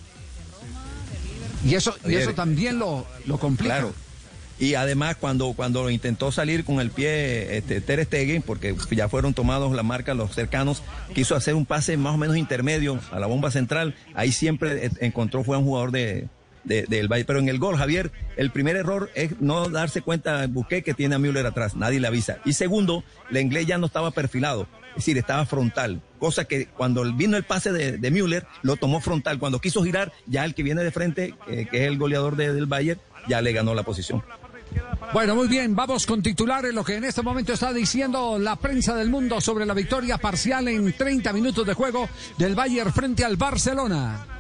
y 1.65 1.75
eso, 1.75 1.95
y 2.05 2.15
eso 2.15 2.33
también 2.33 2.79
lo, 2.79 3.05
lo 3.25 3.37
complica. 3.37 3.75
Claro. 3.79 3.93
Y 4.59 4.75
además 4.75 5.15
cuando 5.17 5.53
cuando 5.53 5.89
intentó 5.89 6.31
salir 6.31 6.65
con 6.65 6.79
el 6.79 6.89
pie 6.91 7.57
este, 7.57 7.79
Ter 7.81 8.03
Stegen, 8.05 8.41
porque 8.41 8.75
ya 8.91 9.07
fueron 9.09 9.33
tomados 9.33 9.73
las 9.73 9.85
marcas 9.85 10.15
los 10.17 10.33
cercanos, 10.35 10.83
quiso 11.15 11.35
hacer 11.35 11.55
un 11.55 11.65
pase 11.65 11.95
más 11.97 12.13
o 12.13 12.17
menos 12.17 12.35
intermedio 12.37 12.99
a 13.11 13.19
la 13.19 13.27
bomba 13.27 13.51
central. 13.51 13.95
Ahí 14.15 14.31
siempre 14.33 14.85
eh, 14.85 14.91
encontró 14.99 15.43
fue 15.45 15.57
un 15.57 15.63
jugador 15.63 15.91
de, 15.91 16.27
de- 16.69 16.83
del 16.83 17.09
Bayern. 17.09 17.27
Pero 17.27 17.39
en 17.39 17.49
el 17.49 17.59
gol, 17.59 17.75
Javier, 17.75 18.11
el 18.37 18.51
primer 18.51 18.77
error 18.77 19.09
es 19.15 19.41
no 19.41 19.67
darse 19.67 20.01
cuenta 20.01 20.47
Busqué 20.47 20.81
que 20.83 20.93
tiene 20.93 21.15
a 21.15 21.19
Müller 21.19 21.45
atrás. 21.45 21.75
Nadie 21.75 21.99
le 21.99 22.07
avisa. 22.07 22.37
Y 22.45 22.53
segundo, 22.53 23.03
la 23.29 23.41
inglés 23.41 23.65
ya 23.67 23.77
no 23.77 23.87
estaba 23.87 24.11
perfilado. 24.11 24.67
Es 24.91 24.95
decir, 25.05 25.17
estaba 25.17 25.45
frontal. 25.45 26.01
Cosa 26.19 26.45
que 26.45 26.67
cuando 26.67 27.03
vino 27.13 27.35
el 27.37 27.43
pase 27.43 27.71
de, 27.71 28.11
Müller, 28.11 28.45
lo 28.63 28.75
tomó 28.77 29.01
frontal. 29.01 29.37
Cuando 29.39 29.59
quiso 29.59 29.83
girar, 29.83 30.11
ya 30.25 30.45
el 30.45 30.53
que 30.55 30.63
viene 30.63 30.83
de 30.83 30.91
frente, 30.91 31.35
eh, 31.47 31.67
que 31.69 31.83
es 31.83 31.87
el 31.87 31.97
goleador 31.97 32.35
de- 32.37 32.53
del 32.53 32.65
Bayern, 32.65 32.99
ya 33.27 33.41
le 33.41 33.51
ganó 33.51 33.73
la 33.75 33.83
posición. 33.83 34.23
Bueno, 35.13 35.35
muy 35.35 35.47
bien, 35.47 35.75
vamos 35.75 36.05
con 36.05 36.21
titulares, 36.21 36.73
lo 36.73 36.83
que 36.83 36.95
en 36.95 37.03
este 37.03 37.23
momento 37.23 37.53
está 37.53 37.73
diciendo 37.73 38.37
la 38.37 38.55
prensa 38.55 38.95
del 38.95 39.09
mundo 39.09 39.41
sobre 39.41 39.65
la 39.65 39.73
victoria 39.73 40.17
parcial 40.19 40.67
en 40.67 40.93
30 40.93 41.33
minutos 41.33 41.65
de 41.65 41.73
juego 41.73 42.07
del 42.37 42.53
Bayern 42.53 42.93
frente 42.93 43.25
al 43.25 43.35
Barcelona. 43.35 44.38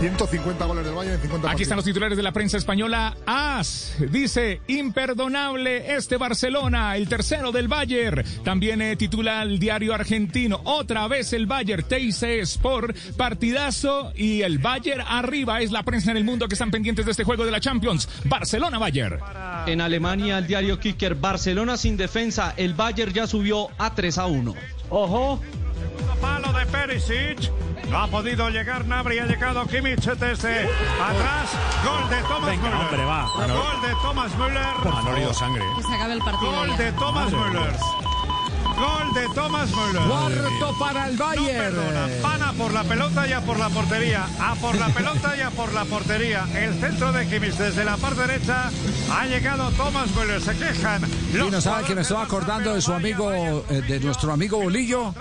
150 0.00 0.64
goles 0.64 0.84
del 0.84 0.94
Bayern 0.94 1.16
en 1.16 1.20
50 1.20 1.50
Aquí 1.50 1.62
están 1.62 1.76
los 1.76 1.84
titulares 1.84 2.16
de 2.16 2.22
la 2.22 2.32
prensa 2.32 2.56
española. 2.56 3.18
AS 3.26 3.96
dice, 4.10 4.62
imperdonable 4.66 5.94
este 5.94 6.16
Barcelona, 6.16 6.96
el 6.96 7.06
tercero 7.06 7.52
del 7.52 7.68
Bayern. 7.68 8.24
También 8.42 8.80
eh, 8.80 8.96
titula 8.96 9.42
el 9.42 9.58
diario 9.58 9.92
argentino, 9.92 10.62
otra 10.64 11.06
vez 11.06 11.34
el 11.34 11.46
Bayern, 11.46 11.82
TIC 11.82 12.22
Sport, 12.42 12.96
partidazo 13.18 14.12
y 14.16 14.40
el 14.40 14.58
Bayern 14.58 15.02
arriba. 15.06 15.60
Es 15.60 15.70
la 15.70 15.82
prensa 15.82 16.10
en 16.12 16.16
el 16.16 16.24
mundo 16.24 16.48
que 16.48 16.54
están 16.54 16.70
pendientes 16.70 17.04
de 17.04 17.10
este 17.10 17.24
juego 17.24 17.44
de 17.44 17.50
la 17.50 17.60
Champions. 17.60 18.08
Barcelona-Bayern. 18.24 19.18
En 19.66 19.82
Alemania, 19.82 20.38
el 20.38 20.46
diario 20.46 20.80
Kicker, 20.80 21.14
Barcelona 21.14 21.76
sin 21.76 21.98
defensa, 21.98 22.54
el 22.56 22.72
Bayern 22.72 23.12
ya 23.12 23.26
subió 23.26 23.68
a 23.76 23.94
3 23.94 24.16
a 24.16 24.26
1. 24.26 24.54
Ojo. 24.88 25.40
Palo 26.20 26.52
de 26.52 26.66
Perisic. 26.66 27.50
No 27.90 27.98
ha 27.98 28.06
podido 28.06 28.48
llegar 28.50 28.84
Nabri, 28.86 29.18
ha 29.18 29.26
llegado 29.26 29.66
Kimmich 29.66 30.04
desde 30.04 30.60
atrás. 30.62 31.50
Gol 31.84 32.08
de 32.08 32.22
Thomas 32.22 32.46
Venga, 32.50 32.62
Müller. 32.62 32.80
hombre, 32.86 33.04
va. 33.04 33.22
No. 33.48 33.54
Gol 33.54 33.82
de 33.82 33.94
Thomas 34.02 34.34
Müller. 34.36 34.94
Ha 34.94 35.10
olido 35.10 35.34
sangre. 35.34 35.62
Que 35.76 35.82
se 35.82 35.94
acabe 35.94 36.12
el 36.12 36.18
partido 36.20 36.52
Gol 36.52 36.68
ya. 36.68 36.76
de 36.76 36.92
Thomas 36.92 37.32
Müller. 37.32 37.76
Gol 38.78 39.12
de 39.14 39.28
Thomas 39.34 39.70
Müller. 39.70 40.08
Cuarto 40.08 40.78
para 40.78 41.08
el 41.08 41.16
Bayern. 41.16 41.74
Perdona, 41.74 42.06
van 42.22 42.42
a 42.42 42.52
por 42.52 42.72
la 42.72 42.84
pelota 42.84 43.26
y 43.26 43.32
a 43.32 43.40
por 43.40 43.58
la 43.58 43.68
portería. 43.68 44.26
A 44.40 44.54
por 44.54 44.76
la 44.78 44.86
pelota 44.88 45.36
y 45.36 45.40
a 45.40 45.50
por 45.50 45.72
la 45.72 45.84
portería. 45.84 46.46
El 46.54 46.74
centro 46.80 47.10
de 47.12 47.26
Kimmich 47.26 47.54
desde 47.56 47.84
la 47.84 47.96
parte 47.96 48.20
derecha 48.26 48.70
ha 49.12 49.26
llegado 49.26 49.68
Thomas 49.72 50.08
Müller. 50.14 50.40
Se 50.40 50.56
quejan. 50.56 51.02
Y 51.32 51.36
los 51.38 51.50
no 51.50 51.60
sabe 51.60 51.84
que 51.84 51.94
me 51.96 52.02
estaba 52.02 52.22
acordando 52.22 52.72
de 52.72 52.80
su 52.80 52.92
amigo, 52.92 53.32
eh, 53.32 53.82
de 53.88 53.98
nuestro 54.00 54.32
amigo 54.32 54.58
Bolillo. 54.62 55.12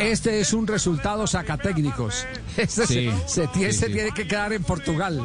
Este 0.00 0.40
es 0.40 0.52
un 0.52 0.66
resultado 0.66 1.26
sacatécnicos. 1.26 2.26
Este 2.56 2.86
Sí, 2.86 3.10
se, 3.26 3.46
se 3.46 3.52
sí, 3.54 3.72
se 3.72 3.86
sí. 3.86 3.92
tiene 3.92 4.10
que 4.12 4.26
quedar 4.26 4.52
en 4.52 4.64
Portugal. 4.64 5.20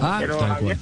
Ah, 0.00 0.16
Pero 0.20 0.36
Tal 0.36 0.58
cual. 0.58 0.78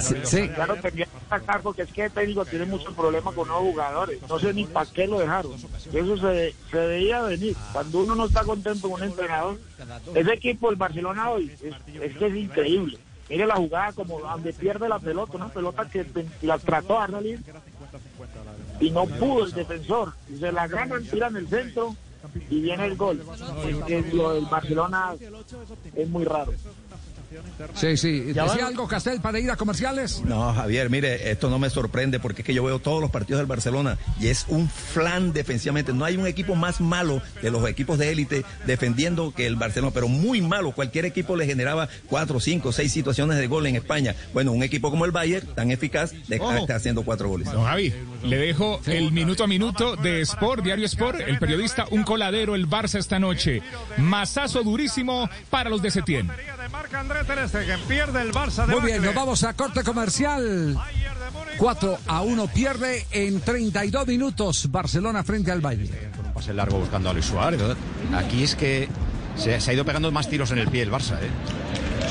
sí, 0.00 0.14
sí. 0.24 0.50
ya 0.56 0.66
lo 0.66 0.76
tenía 0.76 1.04
que 1.06 1.10
sacar 1.28 1.60
porque 1.60 1.82
es 1.82 1.92
que 1.92 2.04
el 2.04 2.10
técnico 2.12 2.44
tiene 2.44 2.64
mucho 2.64 2.92
problema 2.94 3.32
con 3.32 3.48
nuevos 3.48 3.66
jugadores. 3.72 4.20
No 4.28 4.38
sé 4.38 4.54
ni 4.54 4.64
para 4.66 4.88
qué 4.90 5.06
lo 5.06 5.18
dejaron. 5.18 5.52
Eso 5.92 6.16
se, 6.16 6.54
se 6.70 6.76
veía 6.86 7.22
venir. 7.22 7.56
Cuando 7.72 7.98
uno 8.00 8.14
no 8.14 8.26
está 8.26 8.44
contento 8.44 8.88
con 8.88 9.02
un 9.02 9.08
entrenador, 9.08 9.58
ese 10.14 10.32
equipo, 10.32 10.70
el 10.70 10.76
Barcelona 10.76 11.30
hoy, 11.30 11.50
es, 11.62 11.74
es 12.00 12.16
que 12.16 12.26
es 12.26 12.34
increíble. 12.36 12.98
Mire 13.28 13.46
la 13.46 13.56
jugada 13.56 13.92
como 13.94 14.20
donde 14.20 14.52
pierde 14.52 14.86
la 14.88 14.98
pelota, 14.98 15.32
una 15.36 15.48
pelota 15.48 15.88
que 15.88 16.04
la 16.42 16.58
trató 16.58 17.00
a 17.00 17.08
salir 17.08 17.40
y 18.80 18.90
no 18.90 19.06
pudo 19.06 19.46
el 19.46 19.52
defensor. 19.52 20.12
Se 20.38 20.52
la 20.52 20.66
ganan, 20.66 21.04
tiran 21.04 21.36
el 21.36 21.48
centro 21.48 21.96
y 22.50 22.60
viene 22.60 22.86
el 22.86 22.96
gol. 22.96 23.22
Es 23.66 23.76
que 23.84 24.14
lo 24.14 24.34
del 24.34 24.46
Barcelona 24.46 25.14
es 25.94 26.08
muy 26.08 26.24
raro. 26.24 26.52
Sí, 27.74 27.96
sí. 27.96 28.20
¿Decía 28.20 28.66
algo 28.66 28.86
Castel 28.86 29.20
para 29.20 29.38
ir 29.38 29.50
a 29.50 29.56
comerciales? 29.56 30.22
No, 30.24 30.52
Javier, 30.52 30.90
mire, 30.90 31.30
esto 31.30 31.50
no 31.50 31.58
me 31.58 31.70
sorprende 31.70 32.20
porque 32.20 32.42
es 32.42 32.46
que 32.46 32.54
yo 32.54 32.62
veo 32.62 32.78
todos 32.78 33.00
los 33.00 33.10
partidos 33.10 33.40
del 33.40 33.46
Barcelona 33.46 33.98
y 34.20 34.28
es 34.28 34.46
un 34.48 34.68
flan 34.68 35.32
defensivamente. 35.32 35.92
No 35.92 36.04
hay 36.04 36.16
un 36.16 36.26
equipo 36.26 36.54
más 36.54 36.80
malo 36.80 37.20
de 37.42 37.50
los 37.50 37.68
equipos 37.68 37.98
de 37.98 38.12
élite 38.12 38.44
defendiendo 38.66 39.32
que 39.34 39.46
el 39.46 39.56
Barcelona, 39.56 39.92
pero 39.92 40.08
muy 40.08 40.42
malo. 40.42 40.72
Cualquier 40.72 41.06
equipo 41.06 41.36
le 41.36 41.46
generaba 41.46 41.88
cuatro, 42.08 42.40
cinco, 42.40 42.72
seis 42.72 42.92
situaciones 42.92 43.38
de 43.38 43.46
gol 43.46 43.66
en 43.66 43.76
España. 43.76 44.14
Bueno, 44.32 44.52
un 44.52 44.62
equipo 44.62 44.90
como 44.90 45.04
el 45.04 45.10
Bayern, 45.10 45.46
tan 45.54 45.70
eficaz, 45.70 46.12
Ojo. 46.38 46.52
está 46.52 46.76
haciendo 46.76 47.02
cuatro 47.02 47.28
goles. 47.28 47.50
Don 47.50 47.64
Javi, 47.64 47.92
le 48.24 48.36
dejo 48.38 48.80
el 48.86 49.12
minuto 49.12 49.44
a 49.44 49.46
minuto 49.46 49.96
de 49.96 50.20
Sport, 50.22 50.64
Diario 50.64 50.86
Sport, 50.86 51.20
el 51.20 51.38
periodista, 51.38 51.84
un 51.90 52.02
coladero, 52.02 52.54
el 52.54 52.68
Barça 52.68 52.98
esta 52.98 53.18
noche. 53.18 53.62
Masazo 53.98 54.62
durísimo 54.62 55.28
para 55.50 55.70
los 55.70 55.82
de 55.82 55.90
Setién. 55.90 56.30
Muy 58.68 58.80
bien, 58.82 59.02
nos 59.02 59.14
vamos 59.14 59.44
a 59.44 59.52
corte 59.54 59.82
comercial. 59.82 60.76
4 61.58 61.98
a 62.08 62.22
1 62.22 62.46
pierde 62.48 63.06
en 63.12 63.40
32 63.40 64.06
minutos 64.08 64.70
Barcelona 64.70 65.22
frente 65.22 65.52
al 65.52 65.60
Bayern. 65.60 65.88
Un 66.26 66.32
pase 66.32 66.52
largo 66.52 66.78
buscando 66.80 67.10
a 67.10 67.12
Luis 67.12 67.26
Suárez. 67.26 67.60
Aquí 68.14 68.42
es 68.42 68.56
que 68.56 68.88
se, 69.36 69.60
se 69.60 69.70
ha 69.70 69.74
ido 69.74 69.84
pegando 69.84 70.10
más 70.10 70.28
tiros 70.28 70.50
en 70.50 70.58
el 70.58 70.68
pie 70.68 70.82
el 70.82 70.90
Barça, 70.90 71.14
¿eh? 71.22 71.30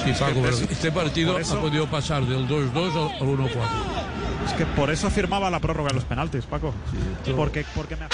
Sí, 0.06 0.12
Paco, 0.20 0.42
pero 0.44 0.58
este 0.58 0.92
partido 0.92 1.38
eso- 1.40 1.58
ha 1.58 1.62
podido 1.62 1.88
pasar 1.90 2.26
del 2.26 2.48
2-2 2.48 3.12
al 3.22 3.28
1-4. 3.28 3.50
Es 4.46 4.54
que 4.54 4.66
por 4.66 4.90
eso 4.90 5.10
firmaba 5.10 5.50
la 5.50 5.60
prórroga 5.60 5.90
de 5.90 5.96
los 5.96 6.06
penaltis, 6.06 6.46
Paco. 6.46 6.74
porque, 7.36 7.66
porque 7.76 7.96
me 7.96 8.06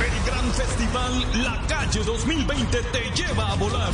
El 0.00 0.24
gran 0.26 0.52
festival 0.52 1.44
La 1.44 1.60
Calle 1.68 2.02
2020 2.04 2.82
te 2.92 3.22
lleva 3.22 3.52
a 3.52 3.54
volar. 3.56 3.92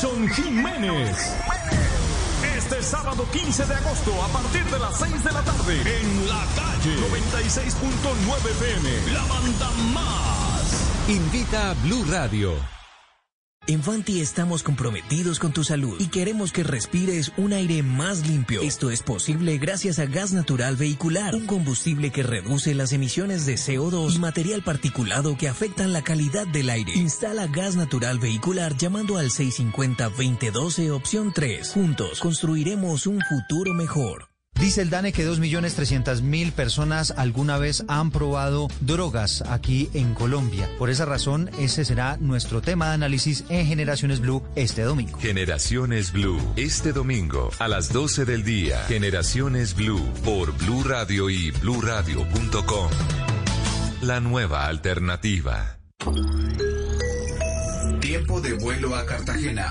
Y 0.00 0.06
Jason 0.06 0.28
Jiménez. 0.28 1.34
Este 2.56 2.82
sábado 2.82 3.26
15 3.32 3.66
de 3.66 3.74
agosto 3.74 4.22
a 4.22 4.28
partir 4.28 4.64
de 4.64 4.78
las 4.78 4.98
6 4.98 5.24
de 5.24 5.32
la 5.32 5.42
tarde 5.42 5.74
en 5.74 6.28
La 6.28 6.44
Calle 6.56 6.96
96.9 6.96 8.50
FM, 8.50 9.12
la 9.12 9.24
banda 9.24 9.70
más. 9.92 11.08
Invita 11.08 11.70
a 11.70 11.74
Blue 11.74 12.04
Radio. 12.10 12.79
En 13.70 13.84
Fanti 13.84 14.20
estamos 14.20 14.64
comprometidos 14.64 15.38
con 15.38 15.52
tu 15.52 15.62
salud 15.62 15.94
y 16.00 16.08
queremos 16.08 16.50
que 16.50 16.64
respires 16.64 17.30
un 17.36 17.52
aire 17.52 17.84
más 17.84 18.26
limpio. 18.26 18.62
Esto 18.62 18.90
es 18.90 19.00
posible 19.00 19.58
gracias 19.58 20.00
a 20.00 20.06
gas 20.06 20.32
natural 20.32 20.74
vehicular, 20.74 21.36
un 21.36 21.46
combustible 21.46 22.10
que 22.10 22.24
reduce 22.24 22.74
las 22.74 22.92
emisiones 22.92 23.46
de 23.46 23.54
CO2 23.54 24.16
y 24.16 24.18
material 24.18 24.64
particulado 24.64 25.36
que 25.36 25.46
afectan 25.46 25.92
la 25.92 26.02
calidad 26.02 26.48
del 26.48 26.68
aire. 26.68 26.94
Instala 26.96 27.46
gas 27.46 27.76
natural 27.76 28.18
vehicular 28.18 28.76
llamando 28.76 29.18
al 29.18 29.30
650-2012 29.30 30.90
opción 30.90 31.32
3. 31.32 31.70
Juntos 31.72 32.18
construiremos 32.18 33.06
un 33.06 33.20
futuro 33.20 33.72
mejor. 33.72 34.29
Dice 34.58 34.82
el 34.82 34.90
DANE 34.90 35.12
que 35.12 35.26
2.300.000 35.26 36.52
personas 36.52 37.14
alguna 37.16 37.56
vez 37.56 37.82
han 37.88 38.10
probado 38.10 38.68
drogas 38.80 39.42
aquí 39.42 39.88
en 39.94 40.14
Colombia. 40.14 40.68
Por 40.78 40.90
esa 40.90 41.06
razón, 41.06 41.50
ese 41.58 41.84
será 41.84 42.18
nuestro 42.18 42.60
tema 42.60 42.88
de 42.88 42.94
análisis 42.94 43.44
en 43.48 43.66
Generaciones 43.66 44.20
Blue 44.20 44.42
este 44.56 44.82
domingo. 44.82 45.18
Generaciones 45.18 46.12
Blue. 46.12 46.38
Este 46.56 46.92
domingo 46.92 47.50
a 47.58 47.68
las 47.68 47.90
12 47.92 48.26
del 48.26 48.44
día. 48.44 48.84
Generaciones 48.86 49.74
Blue 49.74 50.04
por 50.24 50.52
Blue 50.58 50.82
Radio 50.84 51.30
y 51.30 51.50
bluradio.com. 51.52 52.90
La 54.02 54.20
nueva 54.20 54.66
alternativa. 54.66 55.78
Tiempo 58.00 58.40
de 58.40 58.54
vuelo 58.54 58.94
a 58.94 59.06
Cartagena. 59.06 59.70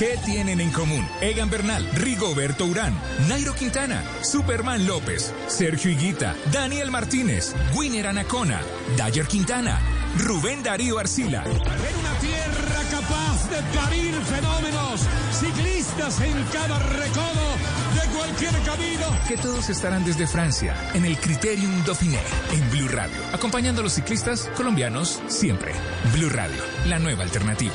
¿Qué 0.00 0.18
tienen 0.24 0.60
en 0.60 0.70
común? 0.70 1.06
Egan 1.20 1.50
Bernal, 1.50 1.86
Rigoberto 1.94 2.64
Urán, 2.66 2.98
Nairo 3.28 3.54
Quintana, 3.54 4.02
Superman 4.22 4.86
López, 4.86 5.32
Sergio 5.46 5.90
Higuita, 5.90 6.34
Daniel 6.52 6.90
Martínez, 6.90 7.54
Winner 7.74 8.06
Anacona, 8.06 8.60
Dyer 8.96 9.26
Quintana, 9.26 9.78
Rubén 10.18 10.62
Darío 10.62 10.98
Arcila. 10.98 11.44
En 11.44 11.50
una 11.50 12.18
tierra 12.18 12.80
capaz 12.90 13.50
de 13.50 13.78
parir 13.78 14.14
fenómenos, 14.14 15.00
ciclistas 15.38 16.20
en 16.22 16.44
cada 16.44 16.78
recodo 16.78 17.56
de 17.94 18.16
cualquier 18.16 18.52
camino. 18.62 19.06
Que 19.28 19.36
todos 19.36 19.68
estarán 19.68 20.04
desde 20.04 20.26
Francia, 20.26 20.74
en 20.94 21.04
el 21.04 21.18
Criterium 21.18 21.84
Dauphiné, 21.84 22.20
en 22.52 22.70
Blue 22.70 22.88
Radio, 22.88 23.18
acompañando 23.32 23.80
a 23.80 23.84
los 23.84 23.92
ciclistas 23.92 24.50
colombianos 24.56 25.20
siempre. 25.26 25.72
Blue 26.14 26.30
Radio, 26.30 26.62
la 26.86 26.98
nueva 26.98 27.22
alternativa. 27.22 27.74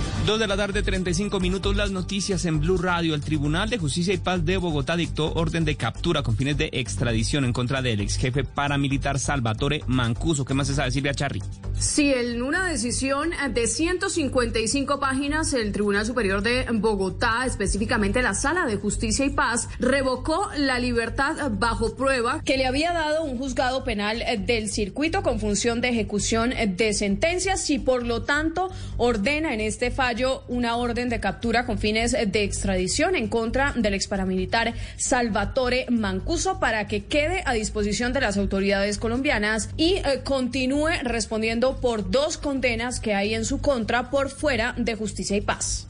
Dos 0.25 0.39
de 0.39 0.45
la 0.45 0.55
tarde, 0.55 0.83
35 0.83 1.39
minutos, 1.39 1.75
las 1.75 1.89
noticias 1.89 2.45
en 2.45 2.59
Blue 2.59 2.77
Radio. 2.77 3.15
El 3.15 3.21
Tribunal 3.21 3.71
de 3.71 3.79
Justicia 3.79 4.13
y 4.13 4.17
Paz 4.17 4.45
de 4.45 4.57
Bogotá 4.57 4.95
dictó 4.95 5.33
orden 5.33 5.65
de 5.65 5.75
captura 5.75 6.21
con 6.21 6.37
fines 6.37 6.59
de 6.59 6.69
extradición 6.73 7.43
en 7.43 7.53
contra 7.53 7.81
del 7.81 8.01
ex 8.01 8.17
jefe 8.17 8.43
paramilitar 8.43 9.17
Salvatore 9.17 9.81
Mancuso. 9.87 10.45
¿Qué 10.45 10.53
más 10.53 10.67
se 10.67 10.75
sabe, 10.75 10.91
Silvia 10.91 11.15
Charri? 11.15 11.41
Sí, 11.79 12.13
en 12.13 12.43
una 12.43 12.67
decisión 12.67 13.31
de 13.51 13.65
155 13.65 14.99
páginas, 14.99 15.53
el 15.53 15.71
Tribunal 15.71 16.05
Superior 16.05 16.43
de 16.43 16.67
Bogotá, 16.71 17.43
específicamente 17.47 18.21
la 18.21 18.35
Sala 18.35 18.67
de 18.67 18.75
Justicia 18.75 19.25
y 19.25 19.31
Paz, 19.31 19.69
revocó 19.79 20.51
la 20.55 20.77
libertad 20.77 21.49
bajo 21.57 21.95
prueba 21.95 22.43
que 22.43 22.57
le 22.57 22.67
había 22.67 22.93
dado 22.93 23.23
un 23.23 23.39
juzgado 23.39 23.83
penal 23.83 24.23
del 24.45 24.69
circuito 24.69 25.23
con 25.23 25.39
función 25.39 25.81
de 25.81 25.89
ejecución 25.89 26.51
de 26.51 26.93
sentencias 26.93 27.67
y 27.71 27.79
por 27.79 28.05
lo 28.05 28.21
tanto 28.21 28.69
ordena 28.97 29.55
en 29.55 29.61
este 29.61 29.89
fallo 29.89 30.10
una 30.47 30.75
orden 30.75 31.09
de 31.09 31.19
captura 31.19 31.65
con 31.65 31.77
fines 31.77 32.11
de 32.11 32.43
extradición 32.43 33.15
en 33.15 33.29
contra 33.29 33.73
del 33.75 33.93
ex 33.93 34.07
paramilitar 34.07 34.73
Salvatore 34.97 35.85
Mancuso 35.89 36.59
para 36.59 36.87
que 36.87 37.05
quede 37.05 37.43
a 37.45 37.53
disposición 37.53 38.11
de 38.11 38.21
las 38.21 38.37
autoridades 38.37 38.97
colombianas 38.97 39.69
y 39.77 39.95
eh, 39.95 40.21
continúe 40.23 40.89
respondiendo 41.03 41.77
por 41.77 42.11
dos 42.11 42.37
condenas 42.37 42.99
que 42.99 43.13
hay 43.13 43.33
en 43.33 43.45
su 43.45 43.61
contra 43.61 44.09
por 44.09 44.29
fuera 44.29 44.75
de 44.77 44.95
justicia 44.95 45.37
y 45.37 45.41
paz. 45.41 45.87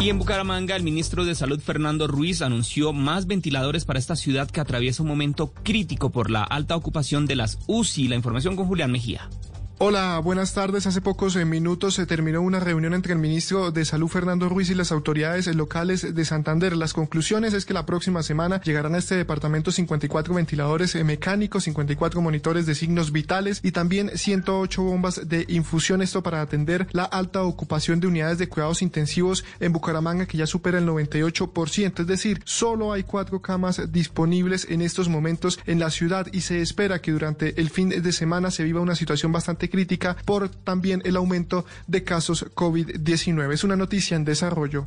Y 0.00 0.08
en 0.08 0.18
Bucaramanga, 0.18 0.76
el 0.76 0.82
ministro 0.82 1.26
de 1.26 1.34
Salud, 1.34 1.60
Fernando 1.60 2.06
Ruiz, 2.06 2.40
anunció 2.40 2.94
más 2.94 3.26
ventiladores 3.26 3.84
para 3.84 3.98
esta 3.98 4.16
ciudad 4.16 4.48
que 4.48 4.60
atraviesa 4.60 5.02
un 5.02 5.08
momento 5.10 5.52
crítico 5.62 6.10
por 6.10 6.30
la 6.30 6.42
alta 6.42 6.74
ocupación 6.74 7.26
de 7.26 7.36
las 7.36 7.58
UCI. 7.66 8.08
La 8.08 8.16
información 8.16 8.56
con 8.56 8.66
Julián 8.66 8.92
Mejía. 8.92 9.28
Hola, 9.82 10.20
buenas 10.22 10.52
tardes. 10.52 10.86
Hace 10.86 11.00
pocos 11.00 11.34
eh, 11.36 11.46
minutos 11.46 11.94
se 11.94 12.04
terminó 12.04 12.42
una 12.42 12.60
reunión 12.60 12.92
entre 12.92 13.14
el 13.14 13.18
ministro 13.18 13.70
de 13.70 13.86
Salud 13.86 14.08
Fernando 14.08 14.46
Ruiz 14.50 14.68
y 14.68 14.74
las 14.74 14.92
autoridades 14.92 15.46
locales 15.56 16.14
de 16.14 16.24
Santander. 16.26 16.76
Las 16.76 16.92
conclusiones 16.92 17.54
es 17.54 17.64
que 17.64 17.72
la 17.72 17.86
próxima 17.86 18.22
semana 18.22 18.60
llegarán 18.60 18.94
a 18.94 18.98
este 18.98 19.16
departamento 19.16 19.72
54 19.72 20.34
ventiladores 20.34 20.94
eh, 20.94 21.02
mecánicos, 21.02 21.64
54 21.64 22.20
monitores 22.20 22.66
de 22.66 22.74
signos 22.74 23.10
vitales 23.10 23.60
y 23.62 23.72
también 23.72 24.10
108 24.14 24.82
bombas 24.82 25.26
de 25.26 25.46
infusión. 25.48 26.02
Esto 26.02 26.22
para 26.22 26.42
atender 26.42 26.86
la 26.92 27.04
alta 27.04 27.42
ocupación 27.42 28.00
de 28.00 28.06
unidades 28.06 28.36
de 28.36 28.50
cuidados 28.50 28.82
intensivos 28.82 29.46
en 29.60 29.72
Bucaramanga 29.72 30.26
que 30.26 30.36
ya 30.36 30.46
supera 30.46 30.76
el 30.76 30.86
98%. 30.86 32.00
Es 32.00 32.06
decir, 32.06 32.42
solo 32.44 32.92
hay 32.92 33.04
cuatro 33.04 33.40
camas 33.40 33.90
disponibles 33.90 34.66
en 34.68 34.82
estos 34.82 35.08
momentos 35.08 35.58
en 35.64 35.78
la 35.78 35.88
ciudad 35.88 36.26
y 36.34 36.42
se 36.42 36.60
espera 36.60 37.00
que 37.00 37.12
durante 37.12 37.58
el 37.58 37.70
fin 37.70 37.88
de 37.88 38.12
semana 38.12 38.50
se 38.50 38.62
viva 38.62 38.82
una 38.82 38.94
situación 38.94 39.32
bastante 39.32 39.69
crítica 39.70 40.16
por 40.24 40.48
también 40.48 41.02
el 41.04 41.16
aumento 41.16 41.64
de 41.86 42.04
casos 42.04 42.46
COVID-19. 42.54 43.52
Es 43.52 43.64
una 43.64 43.76
noticia 43.76 44.16
en 44.16 44.24
desarrollo. 44.24 44.86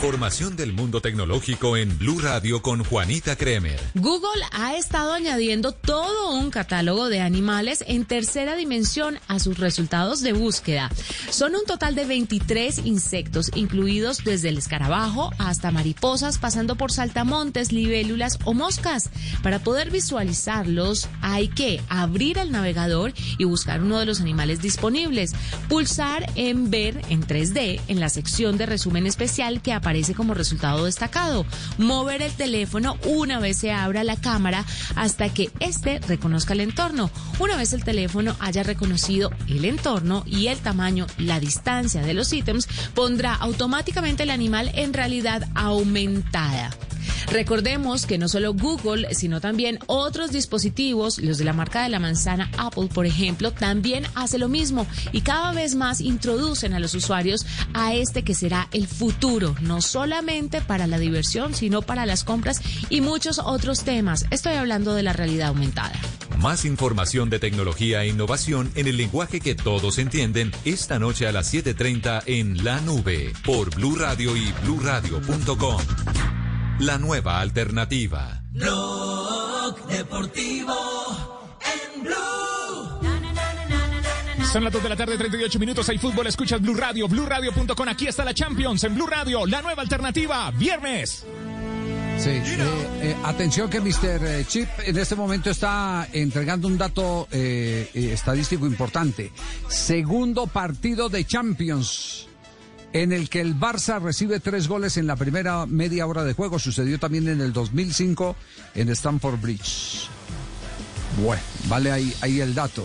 Información 0.00 0.56
del 0.56 0.72
mundo 0.72 1.02
tecnológico 1.02 1.76
en 1.76 1.98
Blue 1.98 2.20
Radio 2.20 2.62
con 2.62 2.82
Juanita 2.82 3.36
Kremer. 3.36 3.78
Google 3.94 4.42
ha 4.50 4.74
estado 4.76 5.12
añadiendo 5.12 5.72
todo 5.72 6.32
un 6.32 6.50
catálogo 6.50 7.10
de 7.10 7.20
animales 7.20 7.84
en 7.86 8.06
tercera 8.06 8.56
dimensión 8.56 9.18
a 9.28 9.38
sus 9.38 9.58
resultados 9.58 10.22
de 10.22 10.32
búsqueda. 10.32 10.90
Son 11.28 11.54
un 11.54 11.66
total 11.66 11.94
de 11.96 12.06
23 12.06 12.78
insectos, 12.86 13.50
incluidos 13.54 14.24
desde 14.24 14.48
el 14.48 14.56
escarabajo 14.56 15.32
hasta 15.36 15.70
mariposas, 15.70 16.38
pasando 16.38 16.76
por 16.76 16.92
saltamontes, 16.92 17.70
libélulas 17.70 18.38
o 18.44 18.54
moscas. 18.54 19.10
Para 19.42 19.58
poder 19.58 19.90
visualizarlos, 19.90 21.10
hay 21.20 21.48
que 21.48 21.78
abrir 21.90 22.38
el 22.38 22.52
navegador 22.52 23.12
y 23.36 23.44
buscar 23.44 23.82
uno 23.82 23.98
de 23.98 24.06
los 24.06 24.22
animales 24.22 24.62
disponibles. 24.62 25.34
Pulsar 25.68 26.24
en 26.36 26.70
ver 26.70 27.02
en 27.10 27.22
3D 27.22 27.82
en 27.88 28.00
la 28.00 28.08
sección 28.08 28.56
de 28.56 28.64
resumen 28.64 29.06
especial 29.06 29.60
que 29.60 29.74
aparece 29.74 29.89
como 30.16 30.34
resultado 30.34 30.84
destacado. 30.84 31.44
Mover 31.76 32.22
el 32.22 32.32
teléfono 32.32 32.96
una 33.06 33.40
vez 33.40 33.58
se 33.58 33.72
abra 33.72 34.04
la 34.04 34.14
cámara 34.14 34.64
hasta 34.94 35.28
que 35.30 35.50
éste 35.58 35.98
reconozca 36.06 36.52
el 36.52 36.60
entorno. 36.60 37.10
Una 37.40 37.56
vez 37.56 37.72
el 37.72 37.82
teléfono 37.82 38.36
haya 38.38 38.62
reconocido 38.62 39.30
el 39.48 39.64
entorno 39.64 40.22
y 40.26 40.46
el 40.46 40.58
tamaño, 40.58 41.06
la 41.18 41.40
distancia 41.40 42.02
de 42.02 42.14
los 42.14 42.32
ítems, 42.32 42.68
pondrá 42.94 43.34
automáticamente 43.34 44.22
el 44.22 44.30
animal 44.30 44.70
en 44.74 44.92
realidad 44.92 45.48
aumentada. 45.56 46.70
Recordemos 47.30 48.06
que 48.06 48.18
no 48.18 48.28
solo 48.28 48.54
Google, 48.54 49.14
sino 49.14 49.40
también 49.40 49.78
otros 49.86 50.32
dispositivos, 50.32 51.18
los 51.18 51.38
de 51.38 51.44
la 51.44 51.52
marca 51.52 51.82
de 51.82 51.88
la 51.88 52.00
manzana 52.00 52.50
Apple, 52.58 52.88
por 52.92 53.06
ejemplo, 53.06 53.52
también 53.52 54.04
hace 54.14 54.38
lo 54.38 54.48
mismo 54.48 54.86
y 55.12 55.20
cada 55.20 55.52
vez 55.52 55.74
más 55.74 56.00
introducen 56.00 56.74
a 56.74 56.80
los 56.80 56.94
usuarios 56.94 57.46
a 57.72 57.94
este 57.94 58.24
que 58.24 58.34
será 58.34 58.68
el 58.72 58.86
futuro, 58.86 59.54
no 59.60 59.79
solamente 59.80 60.60
para 60.60 60.86
la 60.86 60.98
diversión, 60.98 61.54
sino 61.54 61.82
para 61.82 62.06
las 62.06 62.24
compras 62.24 62.60
y 62.88 63.00
muchos 63.00 63.38
otros 63.38 63.84
temas. 63.84 64.26
Estoy 64.30 64.54
hablando 64.54 64.94
de 64.94 65.02
la 65.02 65.12
realidad 65.12 65.48
aumentada. 65.48 65.92
Más 66.38 66.64
información 66.64 67.28
de 67.28 67.38
tecnología 67.38 68.02
e 68.02 68.08
innovación 68.08 68.72
en 68.74 68.86
el 68.86 68.96
lenguaje 68.96 69.40
que 69.40 69.54
todos 69.54 69.98
entienden 69.98 70.52
esta 70.64 70.98
noche 70.98 71.26
a 71.26 71.32
las 71.32 71.52
7:30 71.52 72.22
en 72.24 72.64
La 72.64 72.80
Nube 72.80 73.32
por 73.44 73.74
Blue 73.74 73.96
Radio 73.96 74.34
y 74.36 74.50
bluradio.com. 74.64 75.82
La 76.78 76.96
nueva 76.96 77.40
alternativa. 77.40 78.42
Blog 78.52 79.86
Deportivo 79.88 81.50
en 81.60 82.04
Blue. 82.04 82.99
Son 84.52 84.64
las 84.64 84.72
2 84.72 84.82
de 84.82 84.88
la 84.88 84.96
tarde, 84.96 85.16
38 85.16 85.60
minutos. 85.60 85.88
Hay 85.90 85.98
fútbol, 85.98 86.26
escuchas 86.26 86.60
Blue 86.60 86.74
Radio, 86.74 87.06
BlueRadio.com. 87.06 87.88
Aquí 87.88 88.08
está 88.08 88.24
la 88.24 88.34
Champions 88.34 88.82
en 88.82 88.96
Blue 88.96 89.06
Radio, 89.06 89.46
la 89.46 89.62
nueva 89.62 89.82
alternativa. 89.82 90.50
Viernes. 90.50 91.24
Sí, 92.18 92.30
eh, 92.30 92.42
eh, 93.00 93.16
atención 93.22 93.70
que 93.70 93.80
Mr. 93.80 94.44
Chip 94.48 94.68
en 94.84 94.98
este 94.98 95.14
momento 95.14 95.50
está 95.50 96.08
entregando 96.12 96.66
un 96.66 96.76
dato 96.76 97.28
eh, 97.30 97.90
eh, 97.94 98.10
estadístico 98.12 98.66
importante. 98.66 99.30
Segundo 99.68 100.48
partido 100.48 101.08
de 101.08 101.24
Champions 101.24 102.26
en 102.92 103.12
el 103.12 103.30
que 103.30 103.40
el 103.40 103.54
Barça 103.54 104.02
recibe 104.02 104.40
tres 104.40 104.66
goles 104.66 104.96
en 104.96 105.06
la 105.06 105.14
primera 105.14 105.64
media 105.66 106.08
hora 106.08 106.24
de 106.24 106.32
juego. 106.32 106.58
Sucedió 106.58 106.98
también 106.98 107.28
en 107.28 107.40
el 107.40 107.52
2005 107.52 108.34
en 108.74 108.88
Stamford 108.88 109.40
Bridge. 109.40 110.08
Bueno, 111.22 111.42
vale 111.68 111.92
ahí, 111.92 112.12
ahí 112.20 112.40
el 112.40 112.52
dato. 112.52 112.84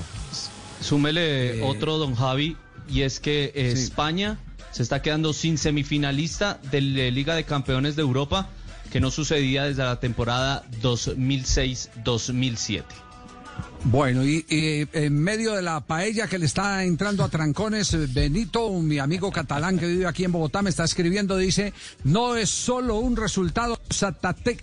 Súmele 0.86 1.60
Eh, 1.60 1.64
otro, 1.64 1.98
don 1.98 2.16
Javi, 2.16 2.56
y 2.90 3.02
es 3.02 3.20
que 3.20 3.52
eh, 3.56 3.74
Sí. 3.76 3.84
España 3.84 4.38
se 4.72 4.84
está 4.84 5.02
quedando 5.02 5.34
sin 5.34 5.58
semifinalista 5.58 6.60
de 6.72 6.82
la 6.82 7.10
Liga 7.12 7.36
de 7.36 7.44
Campeones 7.44 7.96
de 7.96 8.02
Europa, 8.04 8.50
que 8.92 9.00
no 9.00 9.10
sucedía 9.12 9.64
desde 9.64 9.84
la 9.84 10.00
temporada 10.00 10.64
2006-2007. 10.82 12.84
Bueno, 13.88 14.26
y, 14.26 14.44
y 14.50 14.88
en 14.94 15.14
medio 15.20 15.54
de 15.54 15.62
la 15.62 15.80
paella 15.80 16.26
que 16.28 16.40
le 16.40 16.48
está 16.48 16.84
entrando 16.84 17.24
a 17.24 17.30
trancones, 17.30 17.94
eh, 17.94 18.08
Benito, 18.10 18.72
mi 18.82 18.98
amigo 18.98 19.32
catalán 19.32 19.78
que 19.78 19.86
vive 19.86 20.08
aquí 20.08 20.24
en 20.24 20.32
Bogotá, 20.32 20.64
me 20.64 20.72
está 20.72 20.84
escribiendo, 20.84 21.38
dice, 21.38 21.72
no 22.04 22.36
es 22.36 22.50
solo 22.50 22.96
un 22.98 23.16
resultado 23.16 23.80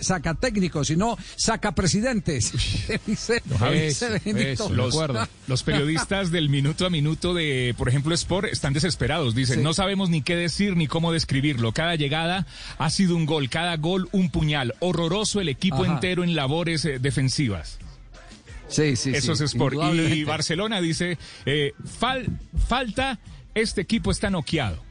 sacatécnico, 0.00 0.84
sino 0.84 1.16
sacapresidentes. 1.36 2.52
dice, 3.06 3.42
Benito. 4.24 4.68
los, 4.70 4.96
los 5.46 5.62
periodistas 5.64 6.32
del 6.32 6.48
minuto 6.48 6.84
a 6.84 6.90
minuto 6.90 7.32
de, 7.32 7.74
por 7.78 7.88
ejemplo, 7.88 8.12
Sport 8.14 8.48
están 8.48 8.72
desesperados. 8.72 9.34
Dicen, 9.36 9.52
Sí. 9.58 9.62
no 9.62 9.72
sabemos 9.74 10.10
ni 10.10 10.22
qué 10.22 10.34
decir 10.34 10.76
ni 10.76 10.86
cómo 10.86 11.12
describirlo. 11.12 11.72
Cada 11.72 11.94
llegada 11.94 12.46
ha 12.78 12.90
sido 12.90 13.14
un 13.16 13.26
gol, 13.26 13.50
cada 13.50 13.76
gol 13.76 14.08
un 14.12 14.30
puñal. 14.30 14.74
Horroroso 14.80 15.40
el 15.40 15.48
equipo 15.48 15.84
Ajá. 15.84 15.94
entero 15.94 16.24
en 16.24 16.34
labores 16.34 16.84
eh, 16.86 16.98
defensivas. 16.98 17.78
Sí, 18.72 18.96
sí, 18.96 19.10
Eso 19.14 19.36
sí, 19.36 19.44
es 19.44 19.52
Sport. 19.52 19.76
Y. 19.94 20.24
Barcelona 20.24 20.80
dice, 20.80 21.18
eh, 21.46 21.72
fal- 22.00 22.26
falta, 22.68 23.18
este 23.54 23.82
equipo 23.82 24.10
está 24.10 24.30
noqueado. 24.30 24.82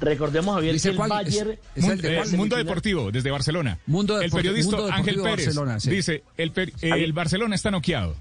Recordemos, 0.00 0.54
Javier, 0.56 0.74
Dice 0.74 0.88
que 0.88 0.90
el 0.92 0.96
cuál- 0.96 1.08
Bayern... 1.08 1.50
es- 1.52 1.58
es 1.84 1.84
el 1.88 2.00
de 2.02 2.18
eh? 2.18 2.24
Mundo 2.36 2.56
Deportivo, 2.56 3.10
desde 3.10 3.30
Barcelona. 3.30 3.78
Mundo 3.86 4.20
el 4.20 4.30
periodista 4.30 4.76
Mundo 4.76 4.92
Ángel 4.92 5.16
Pérez 5.22 5.46
Barcelona, 5.46 5.80
sí. 5.80 5.90
dice, 5.90 6.22
el, 6.36 6.50
per- 6.52 6.72
el 6.82 7.12
Barcelona 7.14 7.54
está 7.54 7.70
noqueado. 7.70 8.14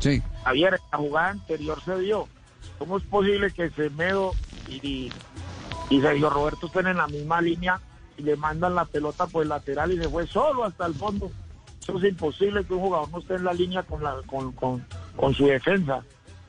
Sí. 0.00 0.20
Javier, 0.42 0.74
en 0.74 0.80
la 0.90 0.98
jugada 0.98 1.28
anterior 1.30 1.80
se 1.84 1.98
dio. 2.00 2.28
¿Cómo 2.78 2.98
es 2.98 3.04
posible 3.04 3.52
que 3.52 3.70
Semedo 3.70 4.32
y, 4.68 5.12
y 5.90 6.00
Sergio 6.00 6.28
Roberto 6.28 6.66
estén 6.66 6.88
en 6.88 6.96
la 6.96 7.06
misma 7.06 7.40
línea 7.40 7.80
y 8.18 8.22
le 8.22 8.34
mandan 8.36 8.74
la 8.74 8.84
pelota 8.84 9.28
por 9.28 9.44
el 9.44 9.50
lateral 9.50 9.92
y 9.92 9.96
se 9.98 10.08
fue 10.08 10.26
solo 10.26 10.64
hasta 10.64 10.86
el 10.86 10.94
fondo? 10.94 11.30
Eso 11.84 11.98
es 11.98 12.04
imposible 12.04 12.64
que 12.64 12.74
un 12.74 12.80
jugador 12.80 13.10
no 13.10 13.18
esté 13.18 13.34
en 13.34 13.44
la 13.44 13.52
línea 13.52 13.82
con, 13.82 14.02
la, 14.02 14.16
con, 14.26 14.52
con, 14.52 14.84
con 15.16 15.34
su 15.34 15.46
defensa, 15.46 16.02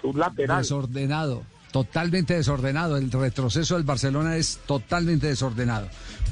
un 0.03 0.17
lateral. 0.19 0.59
Desordenado, 0.59 1.43
totalmente 1.71 2.35
desordenado. 2.35 2.95
El 2.97 3.11
retroceso 3.11 3.75
del 3.75 3.83
Barcelona 3.83 4.37
es 4.37 4.59
totalmente 4.65 5.27
desordenado. 5.27 5.87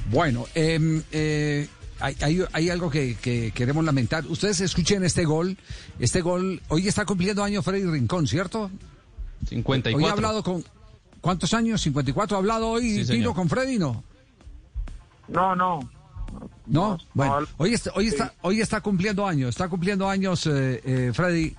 Bueno, 0.09 0.45
em, 0.55 1.01
eh, 1.11 1.67
hay, 1.99 2.15
hay- 2.21 2.43
hay 2.53 2.69
algo 2.69 2.89
que, 2.89 3.15
que 3.15 3.51
queremos 3.51 3.83
lamentar. 3.83 4.25
Ustedes 4.27 4.61
escuchen 4.61 5.03
este 5.03 5.25
gol. 5.25 5.57
Este 5.99 6.21
gol, 6.21 6.61
hoy 6.69 6.87
está 6.87 7.05
cumpliendo 7.05 7.43
año 7.43 7.61
Freddy 7.61 7.85
Rincón, 7.85 8.25
¿cierto? 8.27 8.71
54. 9.49 9.97
Hoy 9.97 10.09
ha 10.09 10.13
hablado 10.13 10.43
con... 10.43 10.63
¿Cuántos 11.19 11.53
años? 11.53 11.81
54. 11.81 12.35
¿Ha 12.35 12.39
hablado 12.39 12.67
hoy 12.69 13.03
Sí, 13.05 13.13
Tino 13.13 13.33
con 13.33 13.47
Freddy? 13.49 13.77
No. 13.79 14.03
No, 15.27 15.55
no. 15.55 15.79
No, 16.65 16.97
bueno, 17.13 17.41
no, 17.41 17.47
hoy 17.57 17.73
está, 17.73 17.91
hoy 17.95 18.07
está, 18.07 18.33
hoy 18.41 18.61
está 18.61 18.81
cumpliendo 18.81 19.27
años, 19.27 19.49
está 19.49 19.67
cumpliendo 19.67 20.07
años 20.09 20.47
eh, 20.47 20.81
eh, 20.83 21.11
Freddy, 21.13 21.55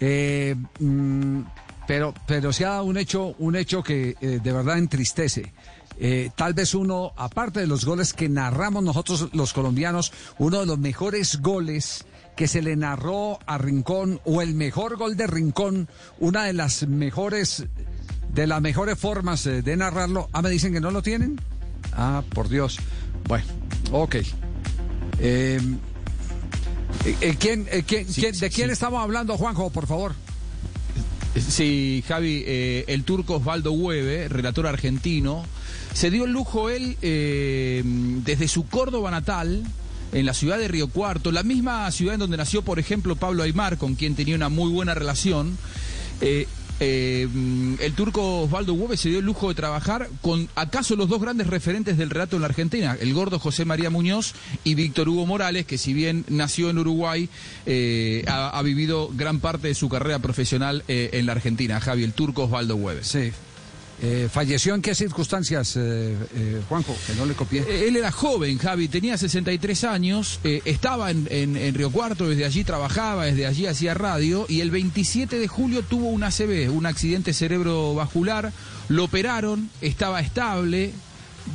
Eh, 0.00 0.54
mm, 0.80 1.40
pero, 1.86 2.14
pero 2.26 2.52
se 2.52 2.64
ha 2.64 2.70
dado 2.70 2.84
un 2.84 2.96
hecho, 2.96 3.34
un 3.38 3.56
hecho 3.56 3.82
que 3.82 4.16
de 4.20 4.52
verdad 4.52 4.78
entristece. 4.78 5.52
Eh, 5.98 6.30
tal 6.34 6.54
vez 6.54 6.74
uno, 6.74 7.12
aparte 7.16 7.60
de 7.60 7.66
los 7.66 7.84
goles 7.84 8.12
que 8.12 8.28
narramos 8.28 8.82
nosotros 8.82 9.28
los 9.32 9.52
colombianos, 9.52 10.12
uno 10.38 10.60
de 10.60 10.66
los 10.66 10.78
mejores 10.78 11.40
goles 11.40 12.04
que 12.36 12.48
se 12.48 12.62
le 12.62 12.74
narró 12.74 13.38
a 13.46 13.58
Rincón 13.58 14.20
o 14.24 14.42
el 14.42 14.54
mejor 14.54 14.96
gol 14.96 15.16
de 15.16 15.28
Rincón, 15.28 15.88
una 16.18 16.44
de 16.44 16.52
las 16.52 16.86
mejores, 16.88 17.66
de 18.32 18.46
las 18.48 18.60
mejores 18.60 18.98
formas 18.98 19.44
de 19.44 19.76
narrarlo. 19.76 20.28
Ah, 20.32 20.42
me 20.42 20.50
dicen 20.50 20.72
que 20.72 20.80
no 20.80 20.90
lo 20.90 21.00
tienen. 21.00 21.40
Ah, 21.92 22.24
por 22.30 22.48
Dios. 22.48 22.78
Bueno, 23.28 23.44
ok. 23.92 24.16
Eh, 25.20 25.60
eh, 27.20 27.36
¿quién, 27.38 27.66
eh, 27.70 27.84
quién- 27.86 28.06
quién- 28.06 28.38
¿De 28.38 28.50
quién 28.50 28.70
estamos 28.70 29.02
hablando, 29.02 29.36
Juanjo, 29.36 29.70
por 29.70 29.86
favor? 29.86 30.14
Sí, 31.36 32.04
Javi, 32.06 32.44
eh, 32.46 32.84
el 32.88 33.04
turco 33.04 33.36
Osvaldo 33.36 33.72
Hueve, 33.72 34.28
relator 34.28 34.66
argentino, 34.66 35.44
se 35.92 36.10
dio 36.10 36.24
el 36.26 36.32
lujo 36.32 36.70
él 36.70 36.96
eh, 37.02 37.82
desde 37.84 38.46
su 38.48 38.66
Córdoba 38.68 39.10
natal, 39.10 39.64
en 40.12 40.26
la 40.26 40.34
ciudad 40.34 40.58
de 40.58 40.68
Río 40.68 40.86
Cuarto, 40.88 41.32
la 41.32 41.42
misma 41.42 41.90
ciudad 41.90 42.14
en 42.14 42.20
donde 42.20 42.36
nació, 42.36 42.62
por 42.62 42.78
ejemplo, 42.78 43.16
Pablo 43.16 43.42
Aymar, 43.42 43.78
con 43.78 43.96
quien 43.96 44.14
tenía 44.14 44.36
una 44.36 44.48
muy 44.48 44.70
buena 44.70 44.94
relación. 44.94 45.58
eh, 46.20 46.46
eh, 46.80 47.28
mm, 47.32 47.74
el 47.80 47.92
turco 47.94 48.42
Osvaldo 48.42 48.74
Hueve 48.74 48.96
se 48.96 49.08
dio 49.08 49.20
el 49.20 49.24
lujo 49.24 49.48
de 49.48 49.54
trabajar 49.54 50.08
con 50.20 50.48
acaso 50.54 50.96
los 50.96 51.08
dos 51.08 51.20
grandes 51.20 51.46
referentes 51.46 51.96
del 51.96 52.10
relato 52.10 52.36
en 52.36 52.42
la 52.42 52.48
Argentina, 52.48 52.96
el 53.00 53.14
gordo 53.14 53.38
José 53.38 53.64
María 53.64 53.90
Muñoz 53.90 54.34
y 54.64 54.74
Víctor 54.74 55.08
Hugo 55.08 55.26
Morales, 55.26 55.66
que 55.66 55.78
si 55.78 55.92
bien 55.92 56.24
nació 56.28 56.70
en 56.70 56.78
Uruguay, 56.78 57.28
eh, 57.66 58.24
ha, 58.26 58.60
vivido 58.62 59.10
gran 59.14 59.40
parte 59.40 59.68
de 59.68 59.74
su 59.74 59.88
carrera 59.88 60.18
profesional 60.18 60.84
eh, 60.88 61.10
en 61.12 61.26
la 61.26 61.32
Argentina. 61.32 61.80
Javi, 61.80 62.02
el 62.02 62.12
turco 62.12 62.44
Osvaldo 62.44 62.76
Hueve. 62.76 63.04
Sí. 63.04 63.30
Eh, 64.06 64.28
¿Falleció 64.30 64.74
en 64.74 64.82
qué 64.82 64.94
circunstancias, 64.94 65.76
eh, 65.76 66.14
eh, 66.36 66.60
Juanjo? 66.68 66.94
Que 67.06 67.14
no 67.14 67.24
le 67.24 67.32
copié. 67.32 67.64
Él 67.88 67.96
era 67.96 68.12
joven, 68.12 68.58
Javi, 68.58 68.88
tenía 68.88 69.16
63 69.16 69.84
años, 69.84 70.40
estaba 70.44 71.10
en, 71.10 71.26
en- 71.30 71.56
en 71.56 71.74
Río 71.74 71.90
Cuarto, 71.90 72.28
desde 72.28 72.44
allí 72.44 72.64
trabajaba, 72.64 73.24
desde 73.24 73.46
allí 73.46 73.66
hacía 73.66 73.94
radio, 73.94 74.44
y 74.48 74.60
el 74.60 74.70
27 74.70 75.38
de 75.38 75.48
julio 75.48 75.82
tuvo 75.82 76.08
un 76.10 76.22
ACV, 76.22 76.68
un 76.70 76.84
accidente 76.84 77.32
cerebrovascular, 77.32 78.52
lo 78.88 79.04
operaron, 79.04 79.70
estaba 79.80 80.20
estable, 80.20 80.92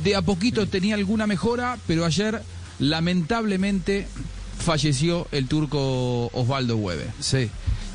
de 0.02 0.16
a 0.16 0.22
poquito 0.22 0.66
tenía 0.66 0.96
alguna 0.96 1.28
mejora, 1.28 1.78
pero 1.86 2.04
ayer 2.04 2.42
lamentablemente 2.80 4.06
falleció 4.58 5.26
el 5.32 5.46
turco 5.46 6.26
Osvaldo 6.32 6.76
Hueve. 6.76 7.06
Sí. 7.20 7.48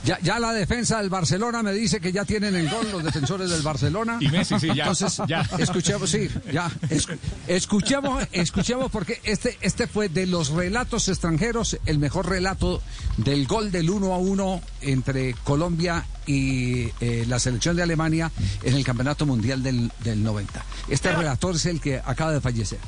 Ya, 0.06 0.20
ya 0.22 0.38
la 0.40 0.54
defensa 0.54 1.00
del 1.00 1.10
Barcelona 1.10 1.64
me 1.64 1.74
dice 1.74 2.00
que 2.00 2.12
ya 2.12 2.26
tienen 2.26 2.56
el 2.56 2.70
gol 2.70 2.88
los 2.92 3.04
defensores 3.04 3.50
del 3.50 3.62
Barcelona. 3.64 4.18
Y 4.20 4.28
Messi, 4.28 4.60
sí, 4.60 4.68
ya, 4.68 4.84
Entonces, 4.84 5.20
ya. 5.28 5.42
escuchemos, 5.58 6.10
sí, 6.10 6.30
ya. 6.52 6.70
escu- 6.90 7.18
escuchemos, 7.48 8.24
escuchemos 8.32 8.92
porque 8.92 9.20
este, 9.24 9.58
este 9.62 9.88
fue 9.88 10.10
de 10.10 10.28
los 10.28 10.50
relatos 10.50 11.08
extranjeros 11.10 11.78
el 11.88 11.98
mejor 11.98 12.30
relato 12.30 12.82
del 13.18 13.48
gol 13.48 13.72
del 13.72 13.90
1 13.90 14.14
a 14.14 14.18
1 14.18 14.62
entre 14.82 15.34
Colombia 15.44 16.06
y 16.28 16.90
eh, 17.02 17.26
la 17.28 17.40
selección 17.40 17.76
de 17.76 17.84
Alemania 17.84 18.32
en 18.64 18.76
el 18.76 18.84
Campeonato 18.84 19.26
Mundial 19.26 19.64
del, 19.64 19.92
del 20.04 20.24
90. 20.24 20.64
Este 20.88 21.12
relator 21.14 21.56
es 21.56 21.66
el 21.66 21.82
que 21.82 21.98
acaba 22.04 22.32
de 22.32 22.42
fallecer. 22.42 22.80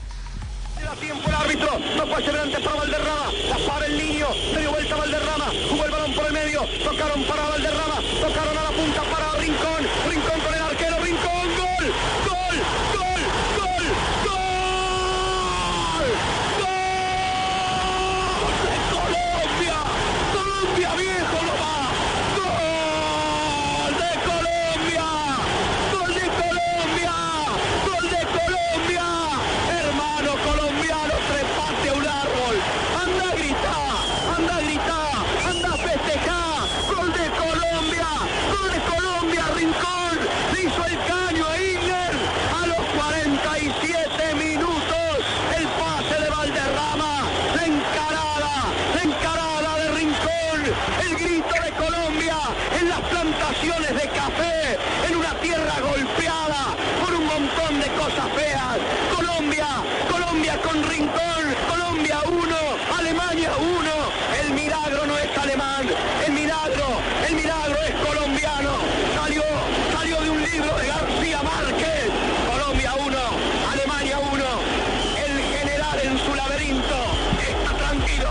Da 0.84 0.93
tiempo 0.95 1.28
el 1.28 1.34
árbitro, 1.34 1.80
no 1.97 2.05
puede 2.07 2.26
ser 2.26 2.38
antes 2.39 2.59
para 2.59 2.76
Valderrama, 2.76 3.32
la 3.49 3.57
para 3.74 3.86
el 3.88 3.97
niño, 3.97 4.28
se 4.53 4.59
dio 4.59 4.70
vuelta 4.72 4.95
Valderrama, 4.95 5.27
jugó 5.70 5.86
el 5.86 5.91
balón 5.91 6.14
por 6.14 6.26
el 6.26 6.34
medio, 6.34 6.62
tocaron 6.84 7.24
para 7.24 7.43
Valderrama, 7.50 8.02
tocaron 8.22 8.58
a 8.58 8.64
la 8.64 8.70
punta 8.72 9.02
para 9.04 9.32
Rincón, 9.39 9.88
Rincón 10.10 10.39
con 10.41 10.54
el 10.54 10.62
arquero, 10.62 10.98
Rincón, 11.00 11.48
gol, 11.58 11.93
gol, 12.28 12.58
gol, 12.93 13.22
gol, 13.58 13.86
gol, 14.26 14.38
gol 16.62 18.58
de 18.64 18.76
Colombia, 18.91 19.78
Colombia 20.34 20.89
viejo 20.95 21.39
no 21.48 21.54
va, 21.62 21.76
gol 22.38 23.93
de 23.98 24.12
Colombia, 24.28 25.08
gol 25.93 26.12
de 26.16 26.26
Colombia, 26.41 27.16
gol 27.86 28.06
de 28.10 28.22
Colombia, 28.38 29.08
hermano 29.80 30.32
colombiano, 30.45 31.14
trepate 31.30 31.88
a 31.89 31.93
un 31.93 32.06
árbol, 32.08 32.56
anda 33.04 33.24
a 33.24 33.36
gritar, 33.36 33.95
anda 34.38 34.54
a 34.56 34.62
gritar, 34.62 35.16
anda 35.50 35.70
a 35.74 35.78
festejar, 35.78 36.60
gol 36.93 37.10
de 37.14 37.26
Colombia, 37.38 38.08
gol 38.52 38.70
de 38.72 38.80
Colombia, 38.91 39.43
Rincón, 39.56 40.18
le 40.54 40.60
hizo 40.64 40.82
el 40.86 40.98
caño 41.08 41.45
a 41.48 41.58
Igner 41.58 42.14
a 42.62 42.68
los 42.68 42.84
47 42.95 44.36
minutos, 44.36 45.18
el 45.58 45.66
pase 45.80 46.16
de 46.22 46.30
Valderrama, 46.30 47.14
la 47.56 47.64
encarada, 47.66 48.54
la 48.95 49.02
encarada 49.04 49.72
de 49.78 49.88
Rincón, 49.91 50.60
el 51.02 51.16
grito 51.18 51.56
de 51.64 51.72
Colombia 51.72 52.38
en 52.80 52.89
las 52.89 53.02
plantaciones 53.02 53.93
de 53.95 54.08
café, 54.10 54.78
en 55.08 55.16
una 55.16 55.34
tierra 55.39 55.80
golpeada 55.82 56.76
por 57.02 57.14
un 57.14 57.26
montón 57.26 57.80
de 57.80 57.88
cosas 57.93 58.28
feas. 58.36 58.78
Colombia, 59.16 59.68
Colombia 60.10 60.60
con 60.62 60.84
Rincón, 60.84 61.43
Colombia 61.70 62.20
1, 62.28 62.56
Alemania 63.00 63.52
1. 63.58 63.91
El 64.43 64.54
milagro 64.54 65.06
no 65.06 65.18
es 65.18 65.38
alemán, 65.38 65.86
el 66.26 66.34
milagro, 66.34 66.86
el 67.28 67.36
milagro 67.36 67.78
es 67.82 67.95
colombiano. 68.06 68.72
Salió, 69.16 69.43
salió 69.93 70.22
de 70.22 70.30
un 70.30 70.41
libro 70.43 70.76
de 70.78 70.88
García 70.88 71.41
Márquez. 71.43 72.10
Colombia 72.52 72.93
1, 72.95 73.18
Alemania 73.72 74.20
1. 74.20 74.43
El 75.26 75.39
general 75.58 76.00
en 76.04 76.18
su 76.20 76.36
laberinto 76.36 76.95
está 77.41 77.78
tranquilo. 77.78 78.30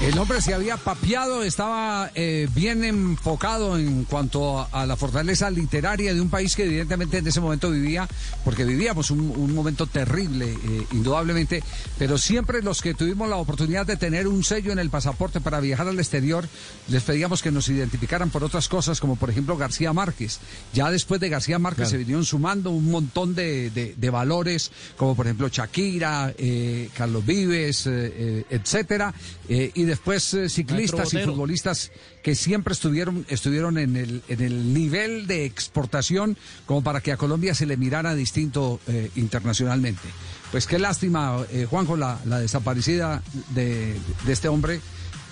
El 0.00 0.18
hombre 0.32 0.40
se 0.42 0.54
había 0.54 0.78
papeado, 0.78 1.42
estaba 1.42 2.10
eh, 2.14 2.48
bien 2.54 2.84
enfocado 2.84 3.76
en 3.76 4.04
cuanto 4.04 4.60
a, 4.60 4.68
a 4.72 4.86
la 4.86 4.96
fortaleza 4.96 5.50
literaria 5.50 6.14
de 6.14 6.22
un 6.22 6.30
país 6.30 6.56
que 6.56 6.64
evidentemente 6.64 7.18
en 7.18 7.26
ese 7.26 7.38
momento 7.42 7.70
vivía, 7.70 8.08
porque 8.42 8.64
vivíamos 8.64 9.10
un, 9.10 9.20
un 9.20 9.54
momento 9.54 9.86
terrible, 9.86 10.46
eh, 10.52 10.86
indudablemente, 10.92 11.62
pero 11.98 12.16
siempre 12.16 12.62
los 12.62 12.80
que 12.80 12.94
tuvimos 12.94 13.28
la 13.28 13.36
oportunidad 13.36 13.84
de 13.84 13.98
tener 13.98 14.26
un 14.26 14.42
sello 14.42 14.72
en 14.72 14.78
el 14.78 14.88
pasaporte 14.88 15.42
para 15.42 15.60
viajar 15.60 15.86
al 15.88 15.98
exterior, 15.98 16.48
les 16.88 17.02
pedíamos 17.02 17.42
que 17.42 17.50
nos 17.50 17.68
identificaran 17.68 18.30
por 18.30 18.42
otras 18.42 18.68
cosas, 18.68 19.00
como 19.00 19.16
por 19.16 19.28
ejemplo 19.28 19.58
García 19.58 19.92
Márquez. 19.92 20.38
Ya 20.72 20.90
después 20.90 21.20
de 21.20 21.28
García 21.28 21.58
Márquez 21.58 21.90
se 21.90 21.98
vinieron 21.98 22.24
sumando 22.24 22.70
un 22.70 22.90
montón 22.90 23.34
de, 23.34 23.68
de- 23.68 23.94
de 23.98 24.10
valores, 24.10 24.72
como 24.96 25.14
por 25.14 25.26
ejemplo 25.26 25.48
Shakira, 25.48 26.32
eh, 26.38 26.88
Carlos 26.96 27.26
Vives, 27.26 27.86
etcétera, 27.86 29.12
y 29.48 29.82
después 29.84 30.21
eh, 30.34 30.48
ciclistas 30.48 31.12
y 31.14 31.18
futbolistas 31.18 31.90
que 32.22 32.34
siempre 32.34 32.72
estuvieron, 32.72 33.24
estuvieron 33.28 33.78
en 33.78 33.96
el, 33.96 34.22
en 34.28 34.40
el 34.40 34.72
nivel 34.74 35.26
de 35.26 35.44
exportación 35.44 36.36
como 36.66 36.82
para 36.82 37.00
que 37.00 37.12
a 37.12 37.16
Colombia 37.16 37.54
se 37.54 37.66
le 37.66 37.76
mirara 37.76 38.14
distinto 38.14 38.80
eh, 38.86 39.10
internacionalmente. 39.16 40.08
Pues 40.50 40.66
qué 40.66 40.78
lástima, 40.78 41.38
eh, 41.50 41.66
Juanjo, 41.68 41.96
la, 41.96 42.18
la 42.26 42.38
desaparecida 42.38 43.22
de, 43.54 43.96
de 44.26 44.32
este 44.32 44.48
hombre. 44.48 44.80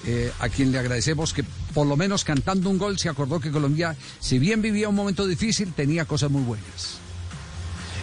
eh, 0.07 0.32
a 0.38 0.49
quien 0.49 0.72
le 0.72 0.78
agradecemos 0.78 1.32
que 1.34 1.45
por 1.74 1.86
lo 1.86 1.97
menos 1.97 2.24
cantando 2.24 2.70
un 2.70 2.78
gol 2.78 2.99
se 2.99 3.09
acordó 3.09 3.41
que 3.41 3.51
Colombia, 3.51 3.97
si 4.18 4.38
bien 4.38 4.62
vivía 4.62 4.88
un 4.88 4.95
momento 4.95 5.26
difícil, 5.26 5.72
tenía 5.74 6.05
cosas 6.05 6.30
muy 6.30 6.43
buenas. 6.43 6.99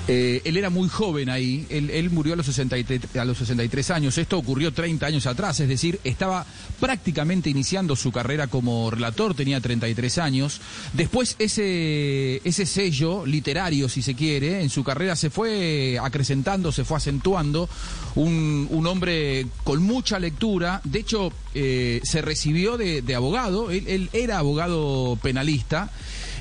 Eh, 0.09 0.41
él 0.45 0.55
era 0.55 0.69
muy 0.69 0.87
joven 0.87 1.29
ahí, 1.29 1.65
él, 1.69 2.09
murió 2.11 2.33
a 2.33 2.37
los, 2.37 2.45
63, 2.45 3.17
a 3.17 3.25
los 3.25 3.39
63 3.39 3.91
años, 3.91 4.17
esto 4.17 4.37
ocurrió 4.37 4.71
30 4.71 5.05
años 5.05 5.25
atrás, 5.25 5.59
es 5.59 5.67
decir, 5.67 5.99
estaba 6.05 6.45
prácticamente 6.79 7.49
iniciando 7.49 7.93
su 7.97 8.11
carrera 8.13 8.47
como 8.47 8.89
relator, 8.89 9.35
tenía 9.35 9.59
33 9.59 10.17
años. 10.19 10.61
Después 10.93 11.35
ese, 11.39 12.41
ese 12.47 12.65
sello 12.65 13.25
literario, 13.25 13.89
si 13.89 14.01
se 14.01 14.15
quiere, 14.15 14.61
en 14.61 14.69
su 14.69 14.81
carrera 14.81 15.17
se 15.17 15.29
fue 15.29 15.99
acrecentando, 16.01 16.71
se 16.71 16.85
fue 16.85 16.97
acentuando, 16.97 17.69
un, 18.15 18.67
hombre 18.87 19.47
con 19.65 19.83
mucha 19.83 20.17
lectura, 20.17 20.79
de 20.85 20.99
hecho 20.99 21.33
eh, 21.53 21.99
se 22.03 22.21
recibió 22.21 22.77
de, 22.77 23.03
abogado, 23.13 23.71
él 23.71 24.09
era 24.13 24.37
abogado 24.39 25.17
penalista. 25.21 25.91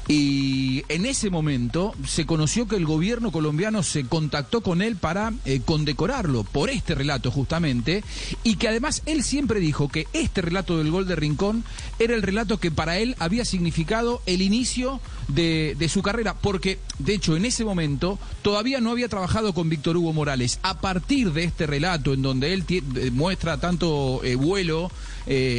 Y 0.09 0.84
en 0.88 1.04
ese 1.04 1.30
momento 1.30 1.94
se 2.07 2.26
conoció 2.26 2.68
que 2.68 2.76
el 2.76 2.86
gobierno 2.86 3.32
colombiano 3.32 3.82
se 3.82 4.04
contactó 4.04 4.61
con 4.61 4.80
él 4.80 4.96
para 4.96 5.32
eh, 5.44 5.61
condecorarlo 5.64 6.44
por 6.44 6.70
este 6.70 6.94
relato 6.94 7.32
justamente 7.32 8.04
y 8.44 8.54
que 8.54 8.68
además 8.68 9.02
él 9.07 9.24
siempre 9.24 9.59
dijo 9.59 9.88
que 9.88 10.07
este 10.12 10.42
relato 10.42 10.78
del 10.78 10.92
gol 10.92 11.09
de 11.09 11.16
Rincón 11.16 11.64
era 11.98 12.14
el 12.14 12.22
relato 12.22 12.61
que 12.61 12.70
para 12.70 12.98
él 12.98 13.16
había 13.18 13.44
significado 13.44 14.22
el 14.26 14.42
inicio 14.42 15.00
de, 15.28 15.74
su 15.88 16.02
carrera 16.02 16.34
porque 16.34 16.78
de 16.98 17.14
hecho 17.14 17.36
en 17.36 17.44
ese 17.44 17.64
momento 17.64 18.18
todavía 18.42 18.80
no 18.80 18.90
había 18.90 19.09
trabajado 19.09 19.54
con 19.54 19.68
Víctor 19.68 19.96
Hugo 19.96 20.12
Morales. 20.12 20.61
A 20.62 20.80
partir 20.80 21.32
de 21.32 21.44
este 21.44 21.66
relato 21.66 22.14
en 22.14 22.22
donde 22.22 22.52
él 22.52 22.64
eh, 22.68 23.11
muestra 23.11 23.59
tanto 23.59 24.20
eh, 24.22 24.36
vuelo 24.36 24.90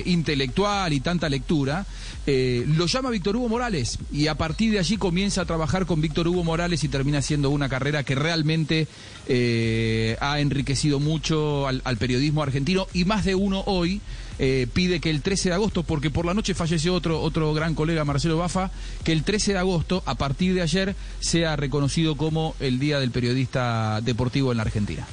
intelectual 0.06 0.94
y 0.94 1.02
tanta 1.02 1.28
lectura, 1.28 1.86
eh, 2.30 2.66
lo 2.68 2.88
llama 2.88 3.10
Víctor 3.10 3.38
Hugo 3.38 3.48
Morales 3.48 4.00
y 4.12 4.28
a 4.28 4.36
partir 4.36 4.74
de 4.74 4.80
allí 4.80 4.98
comienza 4.98 5.40
a 5.40 5.46
trabajar 5.46 5.86
con 5.86 6.02
Víctor 6.02 6.28
Hugo 6.28 6.44
Morales 6.44 6.84
y 6.84 6.90
termina 6.90 7.22
siendo 7.22 7.50
una 7.50 7.70
carrera 7.70 8.04
que 8.04 8.16
realmente 8.16 8.86
eh, 9.30 10.18
ha 10.20 10.42
enriquecido 10.42 11.00
mucho 11.00 11.70
al, 11.70 11.98
periodismo 11.98 12.44
argentino 12.44 12.86
y 12.94 13.06
más 13.06 13.24
de 13.24 13.36
uno 13.36 13.64
hoy 13.66 14.02
eh, 14.40 14.68
pide 14.74 15.00
que 15.00 15.10
el 15.10 15.22
13 15.22 15.50
de 15.50 15.56
agosto, 15.56 15.84
porque 15.84 16.10
por 16.10 16.26
la 16.26 16.34
noche 16.34 16.54
falleció 16.54 16.96
otro, 16.96 17.22
otro 17.22 17.54
gran 17.54 17.76
colega, 17.76 18.04
Marcelo 18.04 18.38
Bafa, 18.38 18.72
que 19.06 19.14
el 19.14 19.24
13 19.24 19.54
de 19.54 19.60
agosto, 19.60 20.04
a 20.06 20.16
partir 20.16 20.54
de 20.54 20.62
ayer, 20.62 20.98
sea 21.22 21.56
reconocido 21.56 22.18
como 22.18 22.56
el 22.60 22.78
Día 22.78 23.00
del 23.00 23.12
Periodista 23.12 24.02
Deportivo 24.02 24.52
en 24.52 24.58
la 24.58 24.64
Argentina. 24.64 25.08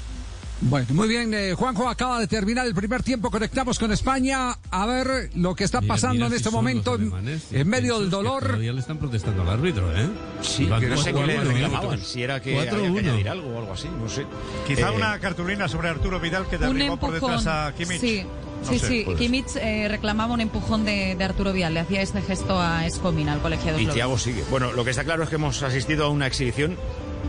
Bueno, 0.61 0.87
muy 0.95 1.09
bien, 1.09 1.35
eh, 1.35 1.53
Juanjo 1.55 1.89
acaba 1.89 2.19
de 2.21 2.27
terminar 2.27 2.67
el 2.67 2.75
primer 2.75 3.03
tiempo, 3.03 3.31
conectamos 3.31 3.79
con 3.79 3.93
España 3.93 4.57
a 4.71 4.87
ver 4.87 5.31
lo 5.35 5.55
que 5.55 5.65
está 5.65 5.81
Mira, 5.83 5.93
pasando 5.95 6.15
mira 6.15 6.27
en 6.27 6.31
si 6.33 6.37
este 6.39 6.51
momento 6.51 6.95
en, 6.95 7.03
alemanes, 7.03 7.43
en 7.53 7.69
medio 7.69 7.99
del 8.01 8.09
dolor. 8.09 8.45
Todavía 8.47 8.73
le 8.73 8.81
están 8.81 8.97
protestando 8.99 9.43
al 9.43 9.51
árbitro, 9.51 9.95
¿eh? 9.95 10.09
Sí, 10.41 10.65
Van 10.65 10.81
que 10.81 10.89
no 10.89 10.97
sé 10.97 11.13
qué 11.13 11.27
le 11.27 11.39
4-1, 11.39 11.43
reclamaban, 11.45 11.99
si 12.01 12.23
era 12.23 12.41
que 12.41 12.57
4-1. 12.57 12.73
había 12.73 12.93
que 12.93 12.99
añadir 13.09 13.29
algo 13.29 13.49
o 13.55 13.59
algo 13.59 13.73
así, 13.75 13.89
no 13.89 14.09
sé. 14.09 14.25
Quizá 14.67 14.89
Eh, 14.89 14.97
una 14.97 15.19
cartulina 15.19 15.69
sobre 15.69 15.89
Arturo 15.91 16.19
Vidal 16.19 16.47
que 16.47 16.57
Un 16.57 16.63
derribó 16.79 16.97
por 16.97 17.15
empujón. 17.15 17.37
detrás 17.37 17.47
a 17.69 17.75
Kimmich. 17.75 18.01
Sí, 18.01 18.25
No 18.65 18.71
sí, 18.71 18.79
sé, 18.79 18.87
sí. 18.89 19.03
puede 19.05 19.19
ser. 19.19 19.27
Kimmich 19.27 19.57
eh, 19.57 19.89
reclamaba 19.91 20.33
un 20.33 20.41
empujón 20.41 20.85
de, 20.87 21.15
de 21.17 21.25
Arturo 21.25 21.53
Vial. 21.53 21.75
Le 21.75 21.81
hacía 21.81 22.01
este 22.01 22.23
gesto 22.23 22.59
a 22.59 22.87
Escomina, 22.87 23.35
al 23.35 23.41
colegiado 23.41 23.79
Y. 23.79 23.87
Thiago 23.89 24.17
sigue. 24.17 24.43
Bueno, 24.51 24.73
lo 24.73 24.83
que 24.85 24.91
está 24.93 25.05
claro 25.05 25.25
es 25.25 25.29
que 25.29 25.35
hemos 25.35 25.63
asistido 25.63 26.07
a 26.07 26.09
una 26.09 26.27
exhibición 26.27 26.77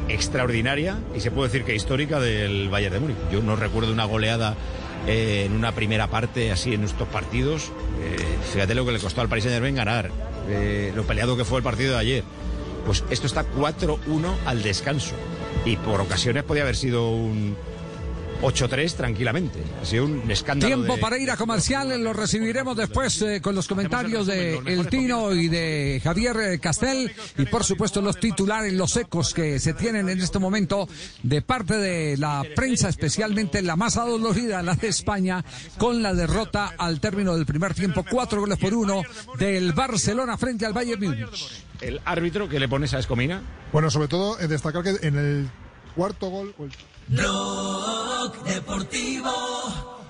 extraordinaria 0.10 0.98
y 1.16 1.20
se 1.20 1.32
puede 1.32 1.50
decir 1.50 1.66
que 1.66 1.76
histórica 1.76 2.20
del 2.20 2.70
Bayern 2.70 2.94
de 2.94 3.00
Múnich. 3.00 3.18
Yo 3.32 3.42
no 3.42 3.56
recuerdo 3.56 3.92
una 3.92 4.06
goleada 4.06 4.56
eh, 5.08 5.44
en 5.46 5.54
una 5.54 5.74
primera 5.74 6.08
parte 6.08 6.52
así 6.52 6.74
en 6.74 6.84
estos 6.84 7.08
partidos. 7.08 7.72
Eh, 8.02 8.18
fíjate 8.54 8.76
lo 8.76 8.86
que 8.86 8.92
le 8.92 9.00
costó 9.00 9.22
al 9.22 9.30
Paris 9.30 9.44
Saint 9.44 9.56
Germain 9.56 9.76
ganar, 9.76 10.12
eh, 10.50 10.92
lo 10.96 11.04
peleado 11.04 11.38
que 11.38 11.46
fue 11.46 11.60
el 11.60 11.64
partido 11.64 11.94
de 11.94 12.00
ayer. 12.00 12.24
Pues 12.86 13.04
esto 13.10 13.28
está 13.28 13.46
4-1 13.46 13.98
al 14.46 14.64
descanso. 14.64 15.16
Y 15.64 15.78
por 15.78 16.02
ocasiones 16.02 16.44
podía 16.44 16.64
haber 16.64 16.76
sido 16.76 17.10
un 17.10 17.56
8-3 18.42 18.94
tranquilamente. 18.96 19.60
Ha 19.82 19.86
sido 19.86 20.06
un 20.06 20.30
escándalo. 20.30 20.76
Tiempo 20.76 20.96
de- 20.96 21.02
para 21.02 21.18
ir 21.18 21.32
a 21.32 21.38
comerciales, 21.38 22.00
lo 22.00 22.14
recibiremos 22.14 22.76
después 22.78 23.22
eh, 23.22 23.42
con 23.42 23.56
los 23.56 23.68
comentarios 23.68 24.28
de 24.28 24.58
El 24.66 24.88
Tino 24.88 25.34
y 25.34 25.48
de 25.48 26.00
Javier 26.04 26.36
eh, 26.38 26.60
Castel 26.60 27.12
y 27.38 27.46
por 27.46 27.64
supuesto 27.64 28.02
los 28.02 28.20
titulares, 28.20 28.74
los 28.74 28.96
ecos 28.98 29.34
que 29.34 29.60
se 29.60 29.74
tienen 29.74 30.10
en 30.10 30.20
este 30.20 30.40
momento 30.40 30.88
de 31.24 31.42
parte 31.42 31.78
de 31.78 32.18
la 32.18 32.44
prensa, 32.56 32.90
especialmente 32.90 33.62
la 33.62 33.76
más 33.76 33.98
adolorida, 33.98 34.62
la 34.62 34.76
de 34.76 34.88
España, 34.90 35.44
con 35.78 36.02
la 36.04 36.14
derrota 36.14 36.74
al 36.78 37.00
término 37.00 37.36
del 37.36 37.46
primer 37.46 37.74
tiempo, 37.74 38.06
cuatro 38.10 38.42
goles 38.42 38.58
por 38.58 38.74
uno 38.74 39.02
del 39.40 39.74
Barcelona 39.74 40.38
frente 40.38 40.66
al 40.66 40.74
Bayern 40.74 41.02
Múnich. 41.04 41.64
El 41.82 42.00
árbitro 42.06 42.48
que 42.48 42.60
le 42.60 42.68
pones 42.70 42.94
a 42.94 43.00
Escomina. 43.00 43.42
Bueno, 43.72 43.90
sobre 43.90 44.08
todo 44.08 44.36
destacar 44.38 44.84
que 44.84 45.08
en 45.08 45.18
el 45.18 45.50
cuarto 45.96 46.30
gol, 46.30 46.54
o 46.58 46.64
el 46.66 46.72
Blog 47.08 48.44
Deportivo 48.46 49.32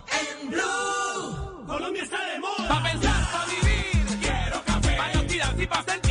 en 0.07 0.49
Blue. 0.49 1.65
Colombia 1.67 2.03
está 2.03 2.17
de 2.25 2.39
moda. 2.39 2.67
Pa' 2.69 2.83
pensar, 2.83 3.31
pa' 3.31 3.45
vivir. 3.47 4.19
Quiero 4.21 4.63
café. 4.65 4.95
Pa' 4.95 5.13
los 5.13 5.27
días 5.27 5.53
y 5.59 5.67
pa' 5.67 5.83
sentir. 5.83 6.04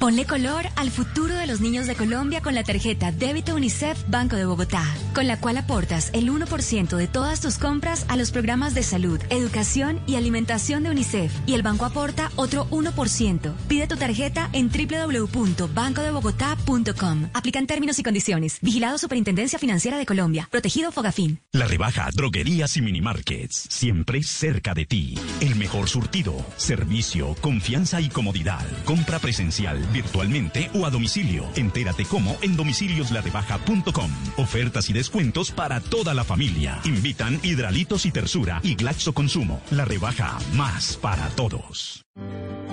Ponle 0.00 0.26
color 0.26 0.64
al 0.76 0.92
futuro 0.92 1.34
de 1.34 1.48
los 1.48 1.60
niños 1.60 1.88
de 1.88 1.96
Colombia 1.96 2.40
con 2.40 2.54
la 2.54 2.62
tarjeta 2.62 3.10
Débito 3.10 3.56
UNICEF 3.56 4.04
Banco 4.06 4.36
de 4.36 4.44
Bogotá, 4.44 4.84
con 5.12 5.26
la 5.26 5.40
cual 5.40 5.56
aportas 5.56 6.10
el 6.12 6.30
1% 6.30 6.96
de 6.96 7.08
todas 7.08 7.40
tus 7.40 7.58
compras 7.58 8.06
a 8.06 8.14
los 8.14 8.30
programas 8.30 8.76
de 8.76 8.84
salud, 8.84 9.20
educación 9.28 10.00
y 10.06 10.14
alimentación 10.14 10.84
de 10.84 10.90
UNICEF 10.90 11.32
y 11.46 11.54
el 11.54 11.62
banco 11.62 11.84
aporta 11.84 12.30
otro 12.36 12.68
1%. 12.70 13.52
Pide 13.66 13.88
tu 13.88 13.96
tarjeta 13.96 14.48
en 14.52 14.70
www.bancodebogotá.com. 14.70 17.30
Aplican 17.34 17.66
términos 17.66 17.98
y 17.98 18.04
condiciones. 18.04 18.58
Vigilado 18.62 18.98
Superintendencia 18.98 19.58
Financiera 19.58 19.98
de 19.98 20.06
Colombia. 20.06 20.46
Protegido 20.48 20.92
Fogafín. 20.92 21.40
La 21.50 21.66
rebaja 21.66 22.08
Droguerías 22.14 22.76
y 22.76 22.82
Minimarkets, 22.82 23.66
siempre 23.68 24.22
cerca 24.22 24.74
de 24.74 24.86
ti. 24.86 25.18
El 25.40 25.56
mejor 25.56 25.88
surtido, 25.88 26.36
servicio, 26.56 27.34
confianza 27.40 28.00
y 28.00 28.08
comodidad. 28.08 28.64
Compra 28.84 29.18
presencial, 29.18 29.87
virtualmente 29.92 30.70
o 30.74 30.86
a 30.86 30.90
domicilio. 30.90 31.46
Entérate 31.56 32.04
cómo 32.04 32.36
en 32.42 32.56
domicilioslarebaja.com. 32.56 34.10
Ofertas 34.36 34.90
y 34.90 34.92
descuentos 34.92 35.50
para 35.50 35.80
toda 35.80 36.14
la 36.14 36.24
familia. 36.24 36.80
Invitan 36.84 37.40
Hidralitos 37.42 38.06
y 38.06 38.12
Tersura 38.12 38.60
y 38.62 38.74
Glaxo 38.74 39.12
Consumo. 39.12 39.60
La 39.70 39.84
rebaja 39.84 40.38
más 40.54 40.96
para 40.96 41.28
todos. 41.30 42.04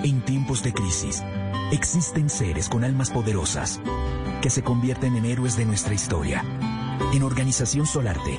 En 0.02 0.20
tiempos 0.20 0.62
de 0.62 0.72
crisis, 0.72 1.22
existen 1.72 2.28
seres 2.28 2.68
con 2.68 2.84
almas 2.84 3.10
poderosas 3.10 3.80
que 4.42 4.50
se 4.50 4.62
convierten 4.62 5.16
en 5.16 5.24
héroes 5.24 5.56
de 5.56 5.64
nuestra 5.64 5.94
historia. 5.94 6.44
En 7.12 7.22
Organización 7.22 7.86
Solarte, 7.86 8.38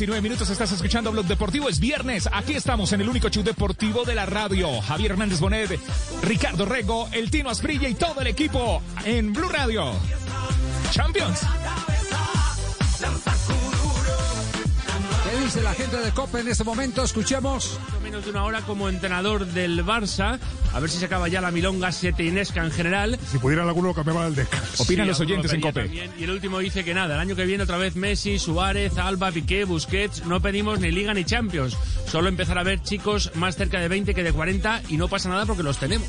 29 0.00 0.22
minutos 0.22 0.48
estás 0.48 0.72
escuchando 0.72 1.12
Blog 1.12 1.26
Deportivo. 1.26 1.68
Es 1.68 1.78
viernes. 1.78 2.26
Aquí 2.32 2.54
estamos 2.54 2.90
en 2.94 3.02
el 3.02 3.08
único 3.10 3.28
show 3.28 3.42
deportivo 3.42 4.06
de 4.06 4.14
la 4.14 4.24
radio. 4.24 4.80
Javier 4.80 5.10
Hernández 5.10 5.40
Bonet, 5.40 5.78
Ricardo 6.22 6.64
Rego, 6.64 7.06
el 7.12 7.30
Tino 7.30 7.50
Asprilla 7.50 7.86
y 7.86 7.92
todo 7.92 8.22
el 8.22 8.28
equipo 8.28 8.80
en 9.04 9.34
Blue 9.34 9.50
Radio. 9.50 9.92
Champions. 10.90 11.40
Dice 15.50 15.62
la 15.62 15.74
gente 15.74 15.96
de 15.96 16.12
Copa 16.12 16.38
en 16.38 16.46
este 16.46 16.62
momento? 16.62 17.02
Escuchemos. 17.02 17.80
menos 18.04 18.24
de 18.24 18.30
una 18.30 18.44
hora 18.44 18.60
como 18.60 18.88
entrenador 18.88 19.44
del 19.46 19.84
Barça. 19.84 20.38
A 20.72 20.78
ver 20.78 20.88
si 20.88 20.98
se 20.98 21.06
acaba 21.06 21.26
ya 21.26 21.40
la 21.40 21.50
milonga 21.50 21.90
seteinesca 21.90 22.64
en 22.64 22.70
general. 22.70 23.18
Si 23.28 23.38
pudieran 23.38 23.66
alguno 23.66 23.88
lo 23.88 23.94
cambiaban 23.94 24.26
al 24.26 24.36
descanso. 24.36 24.84
Opinan 24.84 25.08
los 25.08 25.18
alguno 25.18 25.40
oyentes 25.40 25.52
en 25.52 25.60
Cope. 25.60 25.82
también. 25.82 26.12
Y 26.16 26.22
el 26.22 26.30
último 26.30 26.60
dice 26.60 26.84
que 26.84 26.94
nada, 26.94 27.16
el 27.16 27.20
año 27.20 27.34
que 27.34 27.46
viene 27.46 27.64
otra 27.64 27.78
vez 27.78 27.96
Messi, 27.96 28.38
Suárez, 28.38 28.96
Alba, 28.96 29.32
Piqué, 29.32 29.64
Busquets. 29.64 30.24
No 30.24 30.40
pedimos 30.40 30.78
ni 30.78 30.92
Liga 30.92 31.14
ni 31.14 31.24
Champions. 31.24 31.76
Solo 32.06 32.28
empezar 32.28 32.56
a 32.56 32.62
ver 32.62 32.80
chicos 32.82 33.32
más 33.34 33.56
cerca 33.56 33.80
de 33.80 33.88
20 33.88 34.14
que 34.14 34.22
de 34.22 34.32
40 34.32 34.82
y 34.88 34.98
no 34.98 35.08
pasa 35.08 35.30
nada 35.30 35.46
porque 35.46 35.64
los 35.64 35.78
tenemos. 35.78 36.06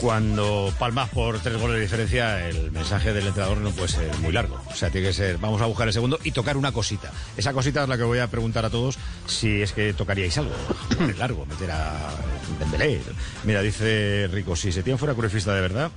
Cuando 0.00 0.72
palmas 0.78 1.10
por 1.10 1.40
tres 1.40 1.60
goles 1.60 1.76
de 1.76 1.82
diferencia, 1.82 2.48
el 2.48 2.70
mensaje 2.70 3.12
del 3.12 3.26
entrenador 3.26 3.58
no 3.58 3.70
puede 3.70 3.88
ser 3.88 4.16
muy 4.20 4.32
largo. 4.32 4.58
O 4.70 4.74
sea, 4.74 4.88
tiene 4.88 5.08
que 5.08 5.12
ser, 5.12 5.36
vamos 5.36 5.60
a 5.60 5.66
buscar 5.66 5.86
el 5.88 5.92
segundo 5.92 6.18
y 6.24 6.30
tocar 6.30 6.56
una 6.56 6.72
cosita. 6.72 7.12
Esa 7.36 7.52
cosita 7.52 7.82
es 7.82 7.88
la 7.88 7.98
que 7.98 8.04
voy 8.04 8.18
a 8.18 8.28
preguntar 8.28 8.64
a 8.64 8.70
todos 8.70 8.98
si 9.26 9.60
es 9.60 9.72
que 9.72 9.92
tocaríais 9.92 10.38
algo. 10.38 10.54
Largo, 11.18 11.44
meter 11.44 11.70
a 11.70 12.14
Dembélé. 12.58 13.02
Mira, 13.44 13.60
dice 13.60 14.26
Rico, 14.32 14.56
si 14.56 14.72
se 14.72 14.82
tiene 14.82 14.98
fuera 14.98 15.12
curifista 15.12 15.54
de 15.54 15.60
verdad, 15.60 15.90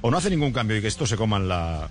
o 0.00 0.10
no 0.10 0.16
hace 0.16 0.30
ningún 0.30 0.52
cambio 0.52 0.76
y 0.76 0.80
que 0.80 0.88
esto 0.88 1.06
se 1.06 1.16
coman 1.16 1.46
la 1.46 1.88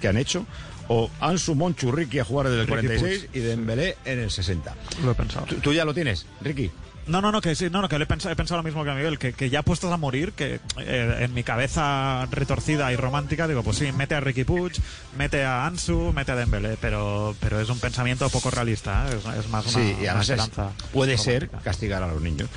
que 0.00 0.08
han 0.08 0.16
hecho, 0.16 0.44
o 0.88 1.08
Ansu 1.20 1.54
Monchu 1.54 1.92
Ricky 1.92 2.18
a 2.18 2.24
jugar 2.24 2.48
desde 2.48 2.62
el 2.62 2.66
Ricky 2.66 2.88
46 2.88 3.28
y 3.32 3.38
Dembélé 3.38 3.96
en 4.04 4.18
el 4.18 4.30
60. 4.32 4.74
Lo 5.04 5.12
he 5.12 5.14
pensado. 5.14 5.46
¿Tú, 5.46 5.54
tú 5.56 5.72
ya 5.72 5.84
lo 5.84 5.94
tienes, 5.94 6.26
Ricky? 6.40 6.72
No, 7.06 7.20
no, 7.20 7.32
no, 7.32 7.40
que 7.40 7.54
sí, 7.56 7.68
no, 7.70 7.80
no, 7.82 7.88
que 7.88 7.96
he 7.96 8.06
pensado, 8.06 8.32
he 8.32 8.36
pensado 8.36 8.58
lo 8.58 8.62
mismo 8.62 8.84
que 8.84 8.90
a 8.90 8.94
Miguel, 8.94 9.18
que, 9.18 9.32
que 9.32 9.50
ya 9.50 9.62
puestos 9.62 9.92
a 9.92 9.96
morir, 9.96 10.32
que 10.32 10.60
eh, 10.78 11.16
en 11.20 11.34
mi 11.34 11.42
cabeza 11.42 12.26
retorcida 12.30 12.92
y 12.92 12.96
romántica 12.96 13.48
digo, 13.48 13.62
pues 13.64 13.78
sí, 13.78 13.90
mete 13.92 14.14
a 14.14 14.20
Ricky 14.20 14.44
Puig, 14.44 14.72
mete 15.18 15.42
a 15.44 15.66
Ansu, 15.66 16.12
mete 16.14 16.30
a 16.32 16.36
Dembélé, 16.36 16.76
pero, 16.80 17.34
pero 17.40 17.58
es 17.60 17.68
un 17.68 17.80
pensamiento 17.80 18.28
poco 18.30 18.50
realista, 18.50 19.06
¿eh? 19.10 19.16
es, 19.18 19.38
es 19.44 19.48
más 19.48 19.66
una, 19.66 19.74
Sí, 19.74 19.80
y 19.98 20.02
una 20.02 20.10
además 20.12 20.28
es- 20.28 20.38
esperanza. 20.38 20.70
puede 20.92 21.18
ser 21.18 21.48
castigar 21.64 22.02
a 22.02 22.06
los 22.06 22.20
niños. 22.22 22.48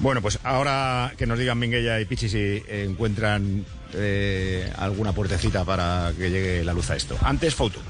Bueno, 0.00 0.22
pues 0.22 0.38
ahora 0.44 1.12
que 1.18 1.26
nos 1.26 1.38
digan 1.38 1.58
Minguella 1.58 1.98
y 2.00 2.04
Pichi 2.04 2.28
si 2.28 2.62
encuentran 2.68 3.64
eh, 3.94 4.72
alguna 4.76 5.12
puertecita 5.12 5.64
para 5.64 6.12
que 6.16 6.30
llegue 6.30 6.62
la 6.62 6.72
luz 6.72 6.88
a 6.90 6.94
esto. 6.96 7.18
Antes, 7.22 7.54
foto. 7.54 7.80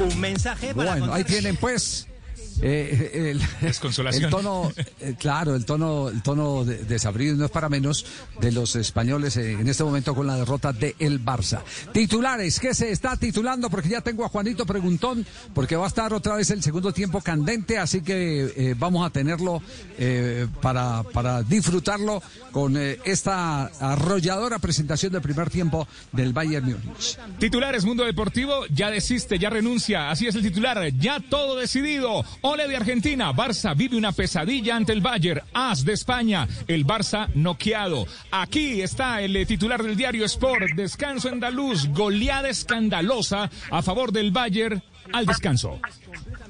Un 0.00 0.20
mensaje 0.20 0.74
para 0.74 0.96
Bueno, 0.96 1.14
ahí 1.14 1.22
tienen 1.24 1.56
pues 1.56 2.08
eh, 2.62 3.30
el, 3.32 3.40
Desconsolación. 3.60 4.24
el 4.24 4.30
tono, 4.30 4.72
eh, 5.00 5.14
claro, 5.18 5.54
el 5.54 5.64
tono, 5.64 6.08
el 6.08 6.22
tono 6.22 6.64
de- 6.64 6.78
desabrido 6.84 7.36
no 7.36 7.44
es 7.46 7.50
para 7.50 7.68
menos 7.68 8.04
de 8.40 8.52
los 8.52 8.76
españoles 8.76 9.36
eh, 9.36 9.52
en 9.52 9.68
este 9.68 9.84
momento 9.84 10.14
con 10.14 10.26
la 10.26 10.36
derrota 10.36 10.72
de 10.72 10.94
el 10.98 11.24
Barça. 11.24 11.60
Titulares, 11.92 12.60
¿qué 12.60 12.74
se 12.74 12.90
está 12.90 13.16
titulando? 13.16 13.70
Porque 13.70 13.88
ya 13.88 14.00
tengo 14.00 14.24
a 14.24 14.28
Juanito 14.28 14.66
Preguntón, 14.66 15.26
porque 15.54 15.76
va 15.76 15.84
a 15.84 15.88
estar 15.88 16.12
otra 16.12 16.36
vez 16.36 16.50
el 16.50 16.62
segundo 16.62 16.92
tiempo 16.92 17.20
candente, 17.20 17.78
así 17.78 18.00
que 18.02 18.52
eh, 18.56 18.74
vamos 18.78 19.06
a 19.06 19.10
tenerlo 19.10 19.62
eh, 19.98 20.46
para, 20.62 21.02
para 21.04 21.42
disfrutarlo 21.42 22.22
con 22.52 22.76
eh, 22.76 22.98
esta 23.04 23.64
arrolladora 23.80 24.58
presentación 24.58 25.12
del 25.12 25.22
primer 25.22 25.50
tiempo 25.50 25.86
del 26.12 26.32
Bayern 26.32 26.66
Múnich. 26.66 27.18
Titulares 27.38 27.84
Mundo 27.84 28.04
Deportivo 28.04 28.64
ya 28.70 28.90
desiste, 28.90 29.38
ya 29.38 29.50
renuncia. 29.50 30.10
Así 30.10 30.26
es 30.26 30.34
el 30.34 30.42
titular. 30.42 30.76
Ya 30.98 31.20
todo 31.20 31.56
decidido. 31.56 32.24
Ole 32.48 32.68
de 32.68 32.76
Argentina, 32.76 33.32
Barça 33.32 33.74
vive 33.74 33.96
una 33.96 34.12
pesadilla 34.12 34.76
ante 34.76 34.92
el 34.92 35.00
Bayern, 35.00 35.42
As 35.52 35.84
de 35.84 35.94
España, 35.94 36.46
el 36.68 36.86
Barça 36.86 37.28
noqueado. 37.34 38.06
Aquí 38.30 38.82
está 38.82 39.20
el 39.20 39.34
eh, 39.34 39.44
titular 39.46 39.82
del 39.82 39.96
diario 39.96 40.24
Sport, 40.24 40.76
descanso 40.76 41.28
andaluz, 41.28 41.88
goleada 41.88 42.48
escandalosa 42.48 43.50
a 43.68 43.82
favor 43.82 44.12
del 44.12 44.30
Bayern 44.30 44.80
al 45.12 45.26
descanso. 45.26 45.80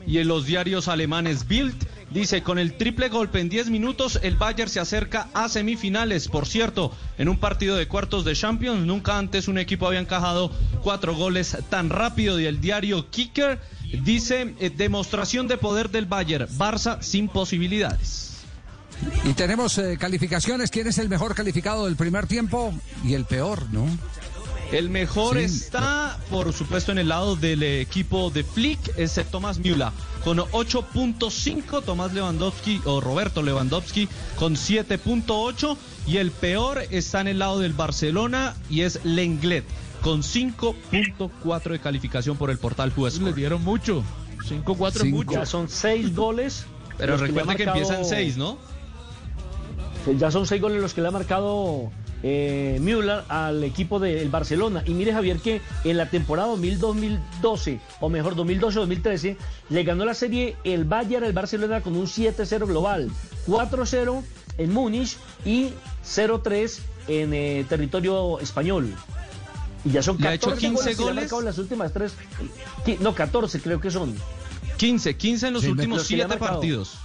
Y 0.07 0.19
en 0.19 0.29
los 0.29 0.47
diarios 0.47 0.89
alemanes 0.89 1.49
Bild 1.49 1.75
dice, 2.11 2.43
con 2.43 2.59
el 2.59 2.77
triple 2.77 3.09
golpe 3.09 3.41
en 3.41 3.49
10 3.49 3.71
minutos, 3.71 4.21
el 4.23 4.37
Bayern 4.37 4.71
se 4.71 4.81
acerca 4.81 5.29
a 5.35 5.49
semifinales. 5.49 6.29
Por 6.29 6.47
cierto, 6.47 6.93
en 7.19 7.29
un 7.29 7.39
partido 7.39 7.77
de 7.77 7.89
cuartos 7.89 8.25
de 8.25 8.35
Champions, 8.35 8.87
nunca 8.87 9.19
antes 9.19 9.49
un 9.49 9.59
equipo 9.59 9.87
había 9.87 10.01
encajado 10.01 10.51
cuatro 10.83 11.15
goles 11.15 11.57
tan 11.69 11.91
rápido. 11.91 12.39
Y 12.39 12.47
el 12.47 12.61
diario 12.61 13.11
Kicker 13.11 13.61
dice, 14.05 14.55
eh, 14.61 14.71
demostración 14.71 15.49
de 15.49 15.57
poder 15.59 15.91
del 15.91 16.07
Bayern, 16.07 16.47
Barça 16.57 17.03
sin 17.03 17.29
posibilidades. 17.29 18.37
Y 19.25 19.33
tenemos 19.35 19.77
eh, 19.79 19.97
calificaciones. 19.99 20.71
¿Quién 20.71 20.87
es 20.87 20.99
el 20.99 21.09
mejor 21.09 21.35
calificado 21.35 21.85
del 21.85 21.97
primer 21.97 22.27
tiempo? 22.27 22.73
Y 23.05 23.15
el 23.15 23.25
peor, 23.25 23.65
¿no? 23.73 23.87
El 24.73 24.91
mejor 24.91 25.39
Sí. 25.39 25.45
está, 25.45 26.19
por 26.31 26.53
supuesto, 26.53 26.93
en 26.93 26.99
el 26.99 27.09
lado 27.09 27.37
del 27.37 27.63
equipo 27.63 28.31
de 28.31 28.43
Flick, 28.43 28.99
es 28.99 29.15
Tomás 29.31 29.59
Müller, 29.59 29.89
con 30.25 30.39
8.5, 30.39 31.83
Tomás 31.85 32.13
Lewandowski 32.13 32.81
o 32.85 33.01
Roberto 33.01 33.43
Lewandowski 33.43 34.09
con 34.37 34.55
7.8 34.57 35.77
y 36.07 36.17
el 36.17 36.31
peor 36.33 36.83
está 36.91 37.21
en 37.21 37.29
el 37.29 37.39
lado 37.39 37.61
del 37.61 37.73
Barcelona 37.75 38.55
y 38.69 38.81
es 38.83 39.01
Lenglet 39.05 39.65
con 40.03 40.23
5.4 40.23 41.71
de 41.71 41.79
calificación 41.79 42.37
por 42.37 42.51
el 42.51 42.59
portal 42.59 42.93
Juez. 42.93 43.19
Le 43.21 43.33
dieron 43.33 43.63
mucho, 43.63 44.03
5.4 44.49 44.97
es 44.97 45.05
mucho. 45.05 45.33
Ya 45.33 45.47
son 45.47 45.69
seis 45.69 46.15
goles. 46.15 46.67
Pero 46.99 47.13
los 47.13 47.21
le 47.23 47.27
ha 47.27 47.29
recuerde 47.29 47.57
que 47.57 47.65
empiezan 47.65 48.05
6, 48.05 48.37
¿no? 48.37 48.59
Ya 50.19 50.31
son 50.31 50.47
seis 50.47 50.61
goles 50.63 50.81
los 50.81 50.95
que 50.95 51.01
le 51.03 51.09
ha 51.09 51.11
marcado 51.11 51.91
eh, 52.23 52.79
Müller 52.81 53.23
al 53.29 53.63
equipo 53.65 53.99
del 53.99 54.29
Barcelona. 54.29 54.83
Y 54.87 54.93
mire, 54.93 55.13
Javier, 55.13 55.39
que 55.39 55.61
en 55.85 55.97
la 55.97 56.09
temporada 56.11 56.49
2000-2012, 56.55 57.81
o 58.01 58.09
mejor 58.09 58.35
2012-2013, 58.37 59.37
le 59.71 59.83
ganó 59.85 60.05
la 60.05 60.15
serie 60.15 60.57
el 60.65 60.85
Bayern 60.85 61.25
al 61.25 61.33
Barcelona 61.33 61.81
con 61.81 61.97
un 61.97 62.07
7-0 62.07 62.67
global, 62.67 63.11
4-0 63.47 64.23
en 64.59 64.73
Múnich 64.73 65.17
y 65.45 65.71
0-3 66.05 66.79
en 67.09 67.35
eh, 67.35 67.65
territorio 67.69 68.39
español. 68.41 68.95
Y 69.85 69.91
ya 69.91 70.03
son 70.03 70.17
Le 70.19 70.29
ha 70.29 70.35
hecho 70.35 70.51
14 70.51 70.67
15 70.69 70.95
goles, 70.95 70.97
le 70.97 71.23
ha 71.23 71.29
goles. 71.29 71.33
en 71.39 71.45
las 71.45 71.59
últimas 71.59 71.93
tres. 71.93 72.15
No, 73.01 73.15
14 73.15 73.61
creo 73.61 73.81
que 73.81 73.91
son. 73.91 74.15
15, 74.79 75.17
15 75.17 75.47
en 75.49 75.53
los 75.55 75.63
Sí, 75.63 75.71
últimos 75.71 75.99
los 75.99 76.09
que 76.09 76.17
le 76.17 76.23
ha 76.25 76.27
7 76.27 76.41
marcado. 76.41 76.61
partidos. 76.61 76.99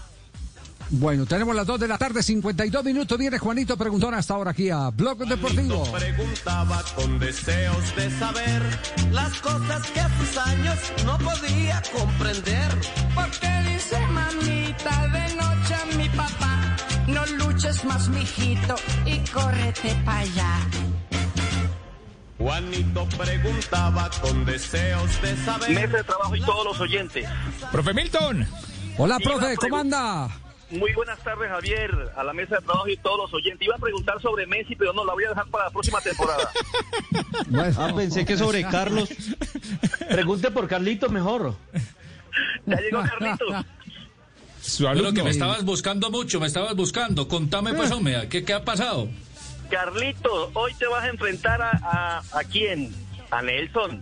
Bueno, 0.94 1.26
tenemos 1.26 1.56
las 1.56 1.66
2 1.66 1.80
de 1.80 1.88
la 1.88 1.98
tarde, 1.98 2.22
52 2.22 2.84
minutos. 2.84 3.18
Viene 3.18 3.40
Juanito 3.40 3.78
Preguntón 3.78 4.14
hasta 4.14 4.34
ahora 4.34 4.52
aquí 4.52 4.70
a 4.70 4.90
Blog 4.90 5.20
Deportivo. 5.20 5.90
Preguntaba 5.90 6.84
con 6.96 7.18
deseos 7.18 7.96
de 7.96 8.12
saber 8.20 8.62
las 9.12 9.40
cosas 9.40 9.88
que 9.92 10.02
a 10.02 10.20
sus 10.20 10.38
años 10.38 10.78
no 11.06 11.18
podía 11.18 11.82
comprender. 11.98 12.68
Porque 13.16 13.48
dice 13.74 14.06
mamita 14.08 15.08
de 15.08 15.36
noche 15.36 15.76
a 15.76 15.98
mi 15.98 16.10
papá, 16.10 16.76
no 17.08 17.26
luches 17.38 17.86
más 17.86 18.10
mijito 18.10 18.76
y 19.06 19.20
córrete 19.32 19.96
para 20.04 20.20
allá. 20.20 20.58
Juanito 22.38 23.08
preguntaba 23.18 24.10
con 24.22 24.44
deseos 24.44 25.22
de 25.22 25.38
saber. 25.38 25.70
Mesa 25.70 25.98
de 25.98 26.04
trabajo 26.04 26.36
y 26.36 26.42
todos 26.42 26.66
los 26.66 26.80
oyentes. 26.82 27.30
Profe 27.72 27.94
Milton. 27.94 28.46
Hola, 28.98 29.20
profe, 29.20 29.56
¿cómo 29.56 29.78
anda? 29.78 30.30
Muy 30.72 30.94
buenas 30.94 31.20
tardes, 31.20 31.50
Javier, 31.50 32.12
a 32.16 32.24
la 32.24 32.32
mesa 32.34 32.56
de 32.56 32.62
trabajo 32.62 32.88
y 32.88 32.96
todos 32.98 33.18
los 33.18 33.34
oyentes. 33.34 33.66
Iba 33.66 33.76
a 33.76 33.80
preguntar 33.80 34.22
sobre 34.22 34.48
Messi, 34.48 34.76
pero 34.76 34.94
no, 34.94 35.04
la 35.04 35.14
voy 35.14 35.26
a 35.26 35.30
dejar 35.30 35.48
para 35.48 35.66
la 35.66 35.72
próxima 35.72 36.00
temporada. 36.02 36.50
Ah, 37.78 37.92
pensé 37.96 38.26
que 38.26 38.38
sobre 38.38 38.64
Carlos. 38.64 39.10
Pregunte 40.10 40.52
por 40.52 40.68
Carlitos 40.68 41.12
mejor. 41.12 41.56
Ya 42.66 42.78
llegó 42.78 43.02
Carlitos. 43.02 43.66
Pero 44.80 45.14
que 45.14 45.24
me 45.24 45.32
estabas 45.32 45.66
buscando 45.66 46.10
mucho, 46.12 46.40
me 46.40 46.48
estabas 46.48 46.76
buscando. 46.76 47.28
Contame, 47.28 47.74
pues, 47.74 47.92
hombre, 47.92 48.28
¿qué, 48.30 48.46
qué 48.46 48.54
ha 48.54 48.64
pasado? 48.64 49.10
Carlitos, 49.70 50.50
hoy 50.54 50.74
te 50.76 50.88
vas 50.88 51.04
a 51.04 51.08
enfrentar 51.10 51.62
a, 51.62 51.72
a, 51.72 52.40
a 52.40 52.44
quién? 52.44 52.94
A 53.32 53.42
Nelson. 53.42 54.02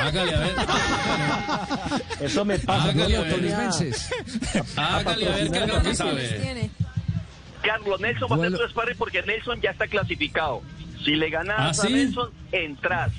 Hágale 0.00 0.34
a 0.34 0.40
ver. 0.40 0.54
Eso 2.20 2.44
me 2.44 2.58
pasa. 2.58 2.90
Hágale 2.90 3.16
a 3.16 3.20
ver. 3.20 3.34
Hágale 4.76 5.28
a 5.28 5.36
ver 5.36 5.50
qué 5.50 5.58
es 5.58 5.68
lo 5.68 5.82
que 5.82 5.94
sabe. 5.94 6.70
Carlos, 7.62 8.00
Nelson 8.00 8.28
va 8.30 8.36
a 8.36 8.40
ser 8.40 8.58
tu 8.58 8.68
sparring 8.68 8.96
porque 8.98 9.22
Nelson 9.22 9.60
ya 9.60 9.70
está 9.70 9.86
clasificado. 9.88 10.62
Si 11.04 11.16
le 11.16 11.30
ganas 11.30 11.58
¿Ah, 11.58 11.68
a 11.70 11.74
sí? 11.74 11.92
Nelson, 11.92 12.30
entras. 12.52 13.12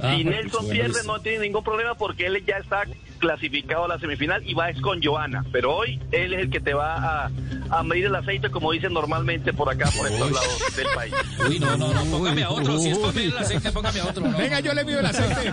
Ah, 0.00 0.14
si 0.16 0.24
pues, 0.24 0.36
Nelson 0.36 0.66
bueno, 0.66 0.82
pierde, 0.82 1.06
no 1.06 1.20
tiene 1.20 1.38
ningún 1.40 1.64
problema 1.64 1.94
porque 1.94 2.26
él 2.26 2.44
ya 2.44 2.56
está 2.56 2.84
clasificado 3.18 3.84
a 3.84 3.88
la 3.88 3.98
semifinal 3.98 4.42
y 4.48 4.54
va 4.54 4.70
es 4.70 4.80
con 4.80 5.02
Joana. 5.02 5.44
Pero 5.52 5.74
hoy 5.76 6.00
él 6.12 6.32
es 6.34 6.40
el 6.42 6.50
que 6.50 6.60
te 6.60 6.74
va 6.74 7.24
a, 7.26 7.30
a 7.70 7.82
medir 7.82 8.06
el 8.06 8.14
aceite, 8.14 8.50
como 8.50 8.72
dicen 8.72 8.92
normalmente 8.92 9.52
por 9.52 9.68
acá, 9.70 9.90
por 9.96 10.06
estos 10.10 10.28
Uy. 10.28 10.34
lados 10.34 10.76
del 10.76 10.86
país. 10.94 11.14
Uy, 11.48 11.58
no, 11.58 11.76
no, 11.76 11.92
no, 11.92 12.04
póngame 12.06 12.42
a 12.44 12.50
otro. 12.50 12.78
Si 12.78 12.90
es 12.90 12.98
para 12.98 13.12
medir 13.12 13.32
el 13.32 13.38
aceite, 13.38 13.72
póngame 13.72 14.00
a 14.00 14.04
otro. 14.06 14.26
no. 14.26 14.38
Venga, 14.38 14.60
yo 14.60 14.72
le 14.74 14.84
mido 14.84 15.00
el 15.00 15.06
aceite. 15.06 15.52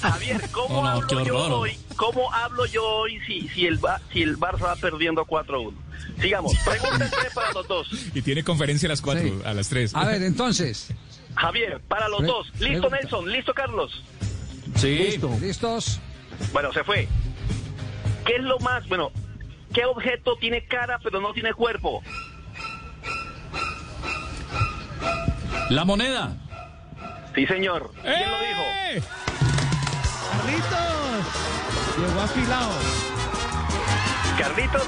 Javier, 0.00 0.40
¿cómo 0.52 0.74
No, 0.76 0.82
no, 0.82 0.88
hablo 0.88 1.24
yo 1.24 1.58
hoy? 1.58 1.78
¿Cómo 1.96 2.32
hablo 2.32 2.66
yo 2.66 2.84
hoy 2.84 3.18
si, 3.26 3.48
si, 3.48 3.66
el, 3.66 3.78
si 4.12 4.22
el 4.22 4.36
Barça 4.38 4.62
va 4.64 4.76
perdiendo 4.76 5.24
4-1? 5.24 5.72
Sigamos, 6.20 6.52
pregunta 6.64 7.10
tres 7.10 7.34
para 7.34 7.52
los 7.52 7.66
dos. 7.68 7.88
Y 8.14 8.22
tiene 8.22 8.42
conferencia 8.44 8.86
a 8.88 8.90
las 8.90 9.00
4, 9.00 9.22
Sí. 9.22 9.34
a 9.44 9.54
las 9.54 9.68
3. 9.68 9.94
A 9.94 10.04
ver, 10.06 10.22
entonces. 10.22 10.88
Javier, 11.36 11.80
para 11.88 12.08
los 12.08 12.18
Pre- 12.18 12.26
dos. 12.28 12.46
¿Listo, 12.60 12.62
pregunta. 12.88 12.96
Nelson? 13.00 13.32
¿Listo, 13.32 13.54
Carlos? 13.54 14.02
Sí. 14.76 15.18
¿Listos? 15.40 16.00
Bueno, 16.52 16.72
se 16.72 16.84
fue. 16.84 17.08
¿Qué 18.26 18.36
es 18.36 18.42
lo 18.42 18.58
más, 18.60 18.86
bueno, 18.88 19.10
qué 19.72 19.84
objeto 19.84 20.36
tiene 20.36 20.64
cara 20.66 20.98
pero 21.02 21.20
no 21.20 21.32
tiene 21.32 21.52
cuerpo? 21.52 22.02
La 25.70 25.84
moneda. 25.84 26.32
Sí, 27.34 27.46
señor. 27.46 27.90
¿Quién 28.02 28.30
lo 28.30 28.38
dijo? 28.40 28.62
¡Eh! 28.86 29.02
Llegó 31.98 32.20
afilado. 32.20 32.72
¿Carlitos? 34.38 34.82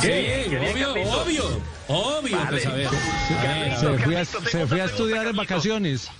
Sí, 0.00 0.08
obvio, 0.08 0.92
Carlitos. 0.94 1.14
obvio. 1.16 1.44
Obvio, 1.88 2.36
Vale. 2.36 2.50
pues 2.50 2.66
a 2.66 2.70
ver. 2.72 2.86
A 2.86 2.90
ver, 2.90 3.00
a 3.00 3.42
Carlitos, 3.42 3.82
ver. 3.82 4.00
Carlitos, 4.00 4.28
segunda 4.50 4.66
pregunta, 4.86 5.14
Carlitos. 5.14 5.36
vacaciones. 5.36 6.10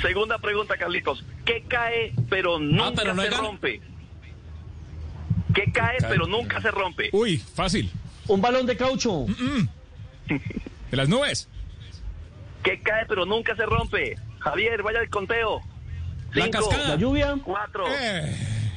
Segunda 0.00 0.38
pregunta, 0.38 0.76
Carlitos. 0.76 1.24
¿Qué 1.44 1.64
cae 1.68 2.12
pero 2.28 2.58
nunca 2.58 2.88
Ah, 2.88 2.92
pero 2.96 3.14
no 3.14 3.22
se 3.22 3.30
rompe? 3.30 3.80
¿Qué 5.54 5.70
cae 5.72 5.98
Cae. 5.98 6.08
pero 6.10 6.26
nunca 6.26 6.60
se 6.60 6.70
rompe? 6.70 7.10
Uy, 7.12 7.38
fácil. 7.38 7.90
Un 8.28 8.40
balón 8.40 8.66
de 8.66 8.76
caucho. 8.76 9.26
De 10.26 10.96
las 10.96 11.08
nubes. 11.08 11.48
¿Qué 12.62 12.80
cae 12.80 13.06
pero 13.06 13.24
nunca 13.26 13.54
se 13.54 13.64
rompe? 13.66 14.16
Javier, 14.40 14.82
vaya 14.82 15.00
al 15.00 15.08
conteo. 15.10 15.60
La 16.32 16.44
Cinco, 16.46 16.58
cascada. 16.68 16.88
La 16.90 16.96
lluvia. 16.96 17.36
cuatro, 17.44 17.84
Eh. 17.86 18.36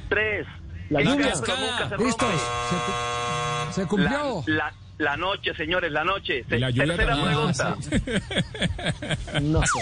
tres. 0.09 0.45
La 0.89 0.99
¿Qué 0.99 1.05
lluvia. 1.05 1.26
nunca 1.34 1.36
se 1.36 1.97
¿Listos? 2.03 2.32
rompe? 2.32 3.74
Se, 3.74 3.82
se 3.82 3.88
cumplió. 3.88 4.43
La, 4.45 4.55
la, 4.55 4.74
la 4.97 5.15
noche, 5.17 5.53
señores, 5.55 5.91
la 5.91 6.03
noche. 6.03 6.43
Se- 6.49 6.59
la 6.59 6.71
tercera 6.71 7.05
también. 7.15 7.27
pregunta. 7.27 7.75
No 9.41 9.61
sé. 9.61 9.79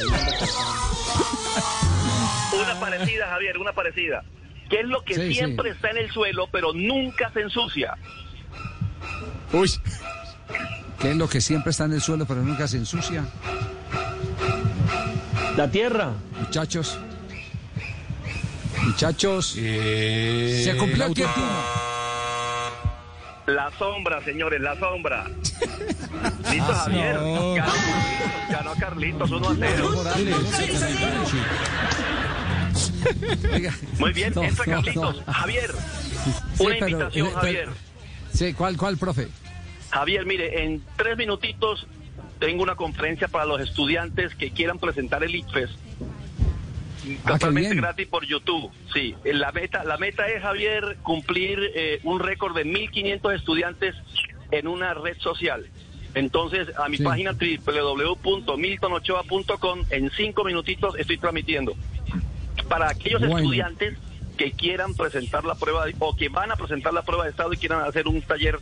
Una 2.62 2.80
parecida, 2.80 3.28
Javier, 3.28 3.58
una 3.58 3.74
parecida. 3.74 4.24
¿Qué 4.70 4.80
es 4.82 4.86
lo 4.88 5.04
que 5.04 5.14
Sí, 5.16 5.34
siempre 5.34 5.70
sí. 5.72 5.76
está 5.76 5.92
en 5.92 5.98
el 5.98 6.12
suelo 6.12 6.48
pero 6.52 6.74
nunca 6.74 7.32
se 7.32 7.42
ensucia? 7.42 7.96
Uy. 9.54 9.70
¿Qué 11.00 11.12
es 11.12 11.16
lo 11.18 11.28
que 11.30 11.40
siempre 11.42 11.72
está 11.72 11.86
en 11.86 11.94
el 11.94 12.02
suelo 12.02 12.26
pero 12.26 12.42
nunca 12.42 12.68
se 12.68 12.78
ensucia? 12.78 13.26
La 15.56 15.70
tierra. 15.70 16.12
Muchachos. 16.40 16.98
Muchachos. 18.84 19.56
Eh, 19.58 20.62
Se 20.64 20.76
cumplió 20.78 21.06
el 21.06 21.14
tiempo. 21.14 21.42
La 23.48 23.72
sombra, 23.78 24.24
señores, 24.24 24.60
la 24.62 24.78
sombra. 24.80 25.26
¿Listo, 26.52 26.72
Ah, 26.72 26.84
Javier? 26.86 27.16
no. 27.16 27.54
Ganó 27.54 27.72
Carlitos, 27.74 28.50
ganó 28.50 28.76
Carlitos 28.76 29.32
1 29.32 29.50
a 29.50 29.56
0. 29.60 29.92
Oiga. 33.54 33.74
Muy 34.00 34.14
bien, 34.14 34.34
No, 34.36 34.44
entra 34.44 34.66
Carlitos. 34.66 35.24
no. 35.28 35.34
Javier, 35.34 35.72
Sí, 35.72 36.64
una 36.64 36.74
pero- 36.76 36.88
invitación, 36.90 37.28
eh, 37.28 37.30
pero- 37.30 37.42
Javier. 37.42 37.70
Sí, 38.34 38.54
¿cuál, 38.54 38.78
cuál, 38.78 38.98
profe? 38.98 39.28
Javier, 39.92 40.26
mire, 40.26 40.64
en 40.64 40.82
tres 40.98 41.16
minutitos 41.18 41.86
tengo 42.40 42.64
una 42.64 42.76
conferencia 42.76 43.28
para 43.28 43.46
los 43.46 43.62
estudiantes 43.62 44.34
que 44.36 44.52
quieran 44.52 44.80
presentar 44.80 45.24
el 45.24 45.36
ICFES. 45.36 45.70
Ah, 47.26 47.34
Totalmente 47.34 47.76
gratis 47.76 48.08
por 48.08 48.26
YouTube. 48.26 48.72
Sí, 48.94 49.16
la 49.26 49.52
meta, 49.52 49.84
la 49.84 49.98
meta 49.98 50.28
es, 50.28 50.42
Javier, 50.42 50.98
cumplir 51.04 51.60
eh, 51.76 52.00
un 52.04 52.20
récord 52.20 52.56
de 52.56 52.66
1.500 52.66 53.36
estudiantes 53.36 53.96
en 54.52 54.68
una 54.68 54.94
red 54.94 55.18
social. 55.20 55.66
Entonces, 56.14 56.68
a 56.78 56.88
mi 56.90 56.98
Sí. 56.98 57.04
página 57.04 57.34
www.miltonochoa.com, 57.34 59.80
en 59.90 60.12
cinco 60.12 60.44
minutitos 60.44 60.96
estoy 60.98 61.18
transmitiendo. 61.18 61.76
Para 62.70 62.90
aquellos 62.90 63.22
Bueno. 63.22 63.38
estudiantes 63.40 63.98
que 64.38 64.52
quieran 64.52 64.94
presentar 64.96 65.44
la 65.46 65.56
prueba 65.56 65.86
o 66.00 66.16
que 66.16 66.30
van 66.30 66.52
a 66.52 66.56
presentar 66.56 66.94
la 66.94 67.04
prueba 67.04 67.24
de 67.26 67.32
estado 67.32 67.54
y 67.54 67.58
quieran 67.58 67.82
hacer 67.88 68.08
un 68.08 68.22
taller 68.22 68.58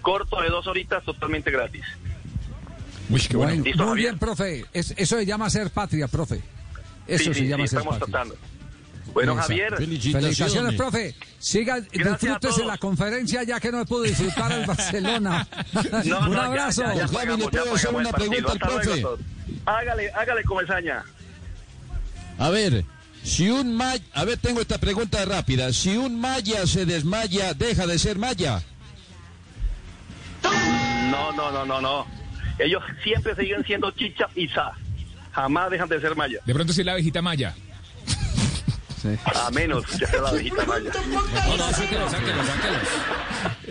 corto 0.00 0.40
de 0.40 0.48
dos 0.48 0.66
horitas 0.66 1.04
totalmente 1.04 1.50
gratis. 1.50 1.82
Bueno, 3.08 3.18
Listo, 3.18 3.38
muy 3.38 3.76
Javier. 3.88 3.96
bien, 3.96 4.18
profe. 4.18 4.64
Es- 4.72 4.94
eso 4.96 5.18
se 5.18 5.26
llama 5.26 5.50
ser 5.50 5.70
patria, 5.70 6.08
profe. 6.08 6.40
Eso 7.06 7.24
Sí, 7.24 7.34
se 7.34 7.40
sí, 7.40 7.48
llama 7.48 7.64
sí, 7.64 7.68
ser 7.68 7.78
estamos 7.80 7.98
tratando. 7.98 8.36
Bueno, 9.12 9.32
Exacto. 9.32 9.48
Javier. 9.52 9.76
Felicitaciones, 9.76 10.74
profe. 10.74 11.14
Siga, 11.38 11.80
disfrútese 11.80 12.64
la 12.64 12.78
conferencia 12.78 13.42
ya 13.42 13.60
que 13.60 13.70
no 13.70 13.84
pudo 13.84 14.02
disfrutar 14.04 14.50
el 14.52 14.64
Barcelona. 14.66 15.46
No, 16.04 16.20
Un 16.20 16.32
no, 16.32 16.40
abrazo. 16.40 16.82
ya, 16.84 16.94
ya 16.94 17.08
pagamos, 17.08 17.50
ya 17.50 17.64
pagamos 17.64 18.06
el 18.06 18.08
partido. 18.10 18.48
Hasta 18.48 18.70
luego, 18.70 18.96
todos. 19.02 19.20
Hágale, 19.66 20.10
hágale 20.12 20.42
comesaña. 20.44 21.04
A 22.38 22.48
ver, 22.48 22.84
si 23.22 23.50
un 23.50 23.76
maya, 23.76 24.02
a 24.14 24.24
ver, 24.24 24.38
tengo 24.38 24.62
esta 24.62 24.78
pregunta 24.78 25.22
rápida. 25.26 25.72
Si 25.74 25.94
un 25.96 26.18
maya 26.18 26.66
se 26.66 26.86
desmaya, 26.86 27.52
deja 27.52 27.86
de 27.86 27.98
ser 27.98 28.18
maya. 28.18 28.62
No, 31.10 31.32
no, 31.32 31.50
no, 31.52 31.64
no, 31.66 31.80
no. 31.80 32.06
Ellos 32.58 32.82
siempre 33.02 33.34
siguen 33.36 33.62
siendo 33.64 33.90
chicha 33.92 34.26
y 34.34 34.48
sa. 34.48 34.72
Jamás 35.32 35.70
dejan 35.70 35.88
de 35.88 36.00
ser 36.00 36.14
maya. 36.16 36.38
De 36.44 36.54
pronto 36.54 36.72
sí 36.72 36.84
la 36.84 36.92
abejita 36.92 37.22
maya. 37.22 37.54
A 39.24 39.50
menos 39.50 39.84
que 39.84 40.06
sea 40.06 40.20
la 40.22 40.28
abejita 40.28 40.64
maya. 40.64 40.90
No, 41.10 41.56
no, 41.56 41.70
sáquelo, 41.72 42.08
sáquelo, 42.08 42.44
sáquelo. 42.44 42.78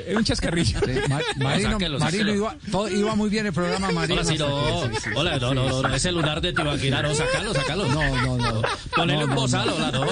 Es 0.08 0.18
un 0.18 0.24
chascarrillo. 0.26 0.80
Ma- 1.08 1.20
Marino, 1.38 1.72
Sáquelo, 1.72 2.00
Marino 2.00 2.00
sáquelo. 2.00 2.34
iba, 2.36 2.56
todo- 2.70 2.90
iba 2.90 3.16
muy 3.16 3.30
bien 3.30 3.46
el 3.46 3.54
programa, 3.54 3.92
Marino. 3.92 4.20
Hola, 4.22 4.26
sí, 4.30 4.38
no. 4.38 4.82
Sí. 5.00 5.10
Hola, 5.16 5.38
no, 5.40 5.54
no, 5.54 5.70
no, 5.70 5.82
no, 5.84 5.96
ese 5.96 6.12
lunar 6.12 6.42
de 6.42 6.52
Tibaquirá, 6.52 7.02
no, 7.02 7.16
sacalo, 7.16 7.54
sacalo. 7.54 7.86
No, 7.88 8.16
no, 8.26 8.38
no. 8.38 8.62
Ponele 8.94 9.20
No, 9.20 9.30
un 9.30 9.36
bozal, 9.36 9.68
no. 9.68 9.74
hola, 9.76 9.92
no. 9.92 10.04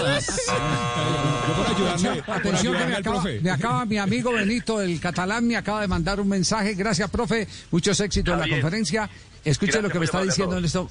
Ayudarme, 1.76 2.22
por 2.24 2.36
Atención 2.38 2.78
que 2.78 2.86
me 2.86 2.96
acaba, 2.96 3.24
me 3.42 3.52
acaba 3.52 3.86
mi 3.86 3.98
amigo 3.98 4.32
Benito, 4.32 4.82
el 4.82 5.00
catalán, 5.02 5.46
me 5.48 5.58
acaba 5.58 5.82
de 5.82 5.88
mandar 5.90 6.22
un 6.22 6.30
mensaje. 6.30 6.76
Gracias, 6.76 7.10
profe. 7.10 7.46
Muchos 7.72 8.00
éxitos 8.00 8.34
en 8.36 8.40
la 8.40 8.48
conferencia. 8.48 9.10
Escuche 9.44 9.72
Gracias, 9.72 9.84
lo 9.84 9.90
que 9.90 10.00
me 10.00 10.06
está 10.06 10.22
diciendo 10.22 10.58
en 10.58 10.64
esto. 10.66 10.90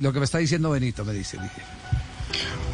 Lo 0.00 0.12
que 0.12 0.18
me 0.18 0.24
está 0.24 0.38
diciendo 0.38 0.70
Benito, 0.70 1.04
me 1.04 1.12
dice. 1.12 1.36
dije. 1.36 1.62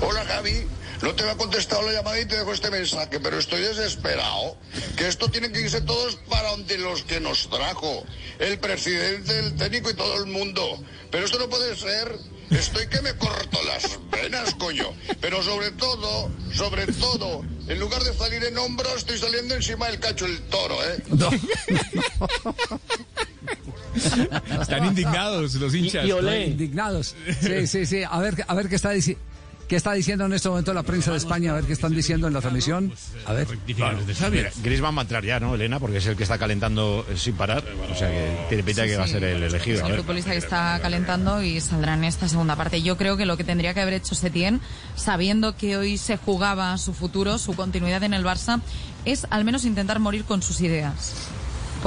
Hola 0.00 0.22
Gaby, 0.24 0.66
no 1.02 1.14
te 1.14 1.24
había 1.24 1.36
contestado 1.36 1.82
la 1.82 1.92
llamada 1.92 2.20
y 2.20 2.26
te 2.26 2.36
dejo 2.36 2.52
este 2.52 2.70
mensaje, 2.70 3.18
pero 3.18 3.38
estoy 3.38 3.60
desesperado. 3.62 4.56
Que 4.96 5.08
esto 5.08 5.28
tiene 5.28 5.50
que 5.50 5.60
irse 5.60 5.80
todos 5.80 6.16
para 6.30 6.50
donde 6.50 6.78
los 6.78 7.02
que 7.02 7.18
nos 7.20 7.50
trajo. 7.50 8.04
El 8.38 8.58
presidente, 8.60 9.38
el 9.40 9.56
técnico 9.56 9.90
y 9.90 9.94
todo 9.94 10.22
el 10.22 10.26
mundo. 10.26 10.82
Pero 11.10 11.24
esto 11.24 11.38
no 11.38 11.48
puede 11.48 11.74
ser. 11.76 12.16
Estoy 12.50 12.86
que 12.86 13.02
me 13.02 13.12
corto 13.16 13.58
las 13.64 13.98
venas, 14.08 14.54
coño. 14.54 14.92
Pero 15.20 15.42
sobre 15.42 15.72
todo, 15.72 16.30
sobre 16.52 16.86
todo, 16.86 17.44
en 17.66 17.80
lugar 17.80 18.04
de 18.04 18.14
salir 18.14 18.44
en 18.44 18.56
hombros, 18.56 18.98
estoy 18.98 19.18
saliendo 19.18 19.56
encima 19.56 19.88
del 19.88 19.98
cacho 19.98 20.26
el 20.26 20.40
toro, 20.42 20.76
¿eh? 20.84 21.02
Están 24.60 24.86
indignados 24.86 25.54
los 25.54 25.74
hinchas. 25.74 26.06
Y 26.06 26.12
olé. 26.12 26.46
Indignados. 26.46 27.14
Sí, 27.40 27.66
sí, 27.66 27.86
sí. 27.86 28.02
A 28.08 28.18
ver, 28.20 28.44
a 28.46 28.54
ver 28.54 28.68
qué 28.68 28.76
está 28.76 28.90
diciendo. 28.90 29.22
¿Qué 29.68 29.74
está 29.74 29.94
diciendo 29.94 30.24
en 30.26 30.32
este 30.32 30.48
momento 30.48 30.72
la 30.72 30.84
prensa 30.84 31.10
de 31.10 31.16
España? 31.16 31.50
A 31.50 31.54
ver 31.54 31.64
qué 31.64 31.72
están 31.72 31.92
diciendo 31.92 32.28
en 32.28 32.32
la 32.32 32.40
transmisión. 32.40 32.92
A 33.26 33.32
ver. 33.32 33.48
Mira, 33.66 34.50
Griezmann 34.62 34.94
va 34.94 35.00
a 35.00 35.02
entrar 35.02 35.24
ya, 35.24 35.40
¿no, 35.40 35.56
Elena? 35.56 35.80
Porque 35.80 35.96
es 35.96 36.06
el 36.06 36.16
que 36.16 36.22
está 36.22 36.38
calentando 36.38 37.04
sin 37.16 37.34
parar. 37.34 37.64
O 37.90 37.94
sea 37.96 38.08
que 38.08 38.46
tiene 38.48 38.62
pinta 38.62 38.82
de 38.82 38.88
que 38.88 38.96
va 38.96 39.04
a 39.04 39.08
ser 39.08 39.24
el 39.24 39.42
elegido. 39.42 39.84
Es 39.84 39.90
el 39.90 39.96
futbolista 39.96 40.30
que 40.30 40.36
está 40.36 40.78
calentando 40.80 41.42
y 41.42 41.60
saldrá 41.60 41.94
en 41.94 42.04
esta 42.04 42.28
segunda 42.28 42.54
parte. 42.54 42.80
Yo 42.80 42.96
creo 42.96 43.16
que 43.16 43.26
lo 43.26 43.36
que 43.36 43.42
tendría 43.42 43.74
que 43.74 43.80
haber 43.80 43.94
hecho 43.94 44.14
Setién, 44.14 44.60
sabiendo 44.94 45.56
que 45.56 45.76
hoy 45.76 45.98
se 45.98 46.16
jugaba 46.16 46.78
su 46.78 46.94
futuro, 46.94 47.36
su 47.38 47.54
continuidad 47.56 48.04
en 48.04 48.14
el 48.14 48.24
Barça, 48.24 48.60
es 49.04 49.26
al 49.30 49.44
menos 49.44 49.64
intentar 49.64 49.98
morir 49.98 50.24
con 50.24 50.42
sus 50.42 50.60
ideas. 50.60 51.28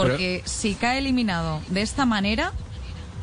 Porque 0.07 0.41
si 0.45 0.75
cae 0.75 0.99
eliminado 0.99 1.61
de 1.69 1.81
esta 1.81 2.05
manera, 2.05 2.53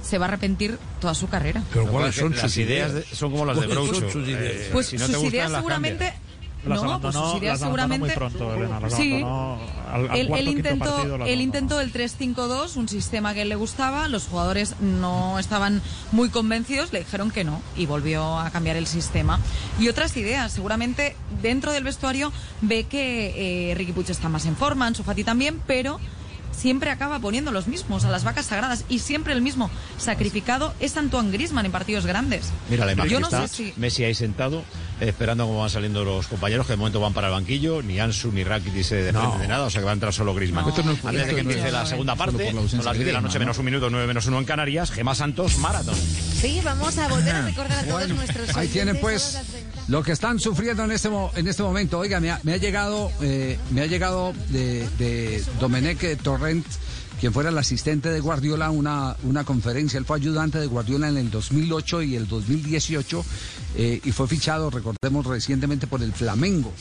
se 0.03 0.19
va 0.19 0.27
a 0.27 0.29
arrepentir 0.29 0.79
toda 1.01 1.15
su 1.15 1.29
carrera. 1.29 1.63
Pero 1.73 1.87
¿cuáles 1.89 2.15
son 2.15 2.35
las 2.37 2.57
ideas? 2.57 2.93
de- 2.95 3.03
son 3.05 3.31
como 3.33 3.45
las 3.45 3.61
de 3.61 3.67
Groucho. 3.67 4.07
Eh, 4.27 4.69
Pues 4.73 4.87
si 4.87 4.97
no 4.99 5.07
te 5.07 5.13
sus 5.15 5.23
gustan, 5.23 5.35
ideas 5.35 5.53
seguramente... 5.53 6.15
Las 6.65 6.83
no, 6.83 7.01
pues 7.01 7.15
abandonó- 7.15 7.31
sus 7.33 7.43
ideas 7.43 7.61
seguramente... 7.61 8.07
muy 8.07 8.15
pronto, 8.17 8.55
Elena, 8.55 8.81
sí, 8.91 9.23
al- 9.23 10.11
al 10.11 10.17
él, 10.19 10.27
cuarto, 10.27 10.43
él 10.43 10.49
intentó, 10.49 11.25
él 11.25 11.41
el 11.81 11.93
3-5-2, 11.93 12.75
un 12.77 12.89
sistema 12.89 13.35
que 13.35 13.43
él 13.43 13.49
le 13.51 13.55
gustaba, 13.55 14.09
los 14.09 14.25
jugadores 14.27 14.75
no 14.81 15.39
estaban 15.39 15.81
muy 16.11 16.29
convencidos, 16.29 16.93
le 16.93 17.01
dijeron 17.01 17.31
que 17.31 17.45
no 17.45 17.63
y 17.77 17.87
volvió 17.87 18.41
a 18.41 18.51
cambiar 18.51 18.75
el 18.77 18.89
sistema. 18.89 19.39
Y 19.79 19.89
otras 19.89 20.17
ideas, 20.17 20.51
seguramente 20.51 21.15
dentro 21.41 21.71
del 21.71 21.85
vestuario 21.85 22.33
ve 22.63 22.83
que 22.85 23.71
eh, 23.71 23.75
Ricky 23.77 23.93
Puig 23.93 24.11
está 24.11 24.29
más 24.29 24.45
en 24.47 24.57
forma, 24.57 24.89
Ansu 24.89 25.05
Fati 25.05 25.23
también, 25.23 25.61
pero 25.69 26.01
siempre 26.57 26.91
acaba 26.91 27.19
poniendo 27.19 27.53
los 27.53 27.67
mismos 27.69 28.05
a 28.05 28.11
las 28.11 28.25
vacas 28.25 28.47
sagradas 28.47 28.85
y 28.89 29.01
siempre 29.01 29.33
el 29.33 29.43
mismo 29.43 29.71
sacrificado 29.99 30.75
es 30.81 30.97
Antoine 30.97 31.31
Griezmann 31.31 31.67
en 31.67 31.73
partidos 31.73 32.07
grandes. 32.07 32.53
Mira 32.71 32.87
la 32.87 32.93
imagen 32.93 33.13
Yo 33.13 33.21
no 33.21 33.27
está 33.27 33.47
sé 33.47 33.55
si 33.55 33.73
Messi 33.77 34.05
ahí 34.05 34.15
sentado, 34.15 34.63
esperando 35.01 35.47
cómo 35.47 35.61
van 35.61 35.71
saliendo 35.71 36.05
los 36.05 36.27
compañeros, 36.27 36.67
que 36.67 36.73
de 36.73 36.77
momento 36.79 37.01
van 37.01 37.13
para 37.13 37.29
el 37.29 37.35
banquillo, 37.35 37.83
ni 37.83 38.01
Ansu 38.01 38.33
ni 38.33 38.45
Rakitic 38.45 38.83
se 38.83 38.97
defienden 38.97 39.41
de 39.41 39.49
nada, 39.49 39.65
o 39.65 39.71
sea 39.71 39.81
que 39.81 39.85
va 39.85 39.91
a 39.91 39.95
entrar 39.95 40.13
solo 40.13 40.35
Griezmann. 40.35 40.67
No. 40.67 40.77
No 40.77 41.09
Antes 41.09 41.27
de 41.27 41.35
que 41.35 41.43
no 41.43 41.51
empiece 41.51 41.73
la 41.73 41.87
segunda 41.87 42.15
parte, 42.17 42.53
la 42.53 42.61
ausencia 42.61 42.87
las 42.87 42.95
10 42.95 43.07
de 43.07 43.13
la 43.13 43.21
noche 43.21 43.39
menos 43.39 43.59
un 43.59 43.65
minuto, 43.65 43.91
9 43.91 44.07
menos 44.07 44.27
1 44.27 44.39
en 44.39 44.45
Canarias, 44.45 44.91
Gema 44.91 45.15
Santos, 45.15 45.59
Maratón. 45.59 45.97
Sí, 45.97 46.61
vamos 46.65 46.97
a 46.99 47.09
volver 47.09 47.35
a 47.35 47.43
recordar 47.43 47.79
a 47.79 47.85
todos 47.85 48.09
nuestros 48.09 48.57
Ahí 48.57 48.69
tienen 48.69 48.99
pues 49.01 49.23
todas 49.23 49.35
las 49.35 49.53
ventajas. 49.53 49.56
Lo 49.89 50.03
que 50.03 50.13
están 50.13 50.41
sufriendo 50.41 50.85
en 50.85 50.91
este 50.91 51.09
en 51.37 51.47
este 51.47 51.63
momento. 51.63 51.99
Oiga, 51.99 52.21
me 52.21 52.31
ha, 52.31 52.57
llegado 52.57 53.11
eh, 53.21 53.59
me 53.71 53.83
ha 53.83 53.87
llegado 53.87 54.33
de, 54.51 54.89
de 54.99 55.45
Domenech 55.61 56.21
Torrent, 56.23 56.67
quien 57.21 57.33
fuera 57.33 57.51
el 57.51 57.59
asistente 57.59 58.11
de 58.11 58.19
Guardiola, 58.19 58.71
una, 58.71 59.17
una 59.23 59.45
conferencia. 59.45 59.99
Él 59.99 60.05
fue 60.05 60.17
ayudante 60.17 60.59
de 60.59 60.67
Guardiola 60.67 61.09
en 61.09 61.17
el 61.17 61.31
2008 61.31 62.03
y 62.03 62.17
el 62.17 62.27
2018 62.27 63.25
eh, 63.77 64.01
y 64.05 64.11
fue 64.11 64.27
fichado, 64.27 64.71
recordemos, 64.71 65.25
recientemente 65.25 65.87
por 65.87 66.03
el 66.03 66.13
Flamengo. 66.13 66.73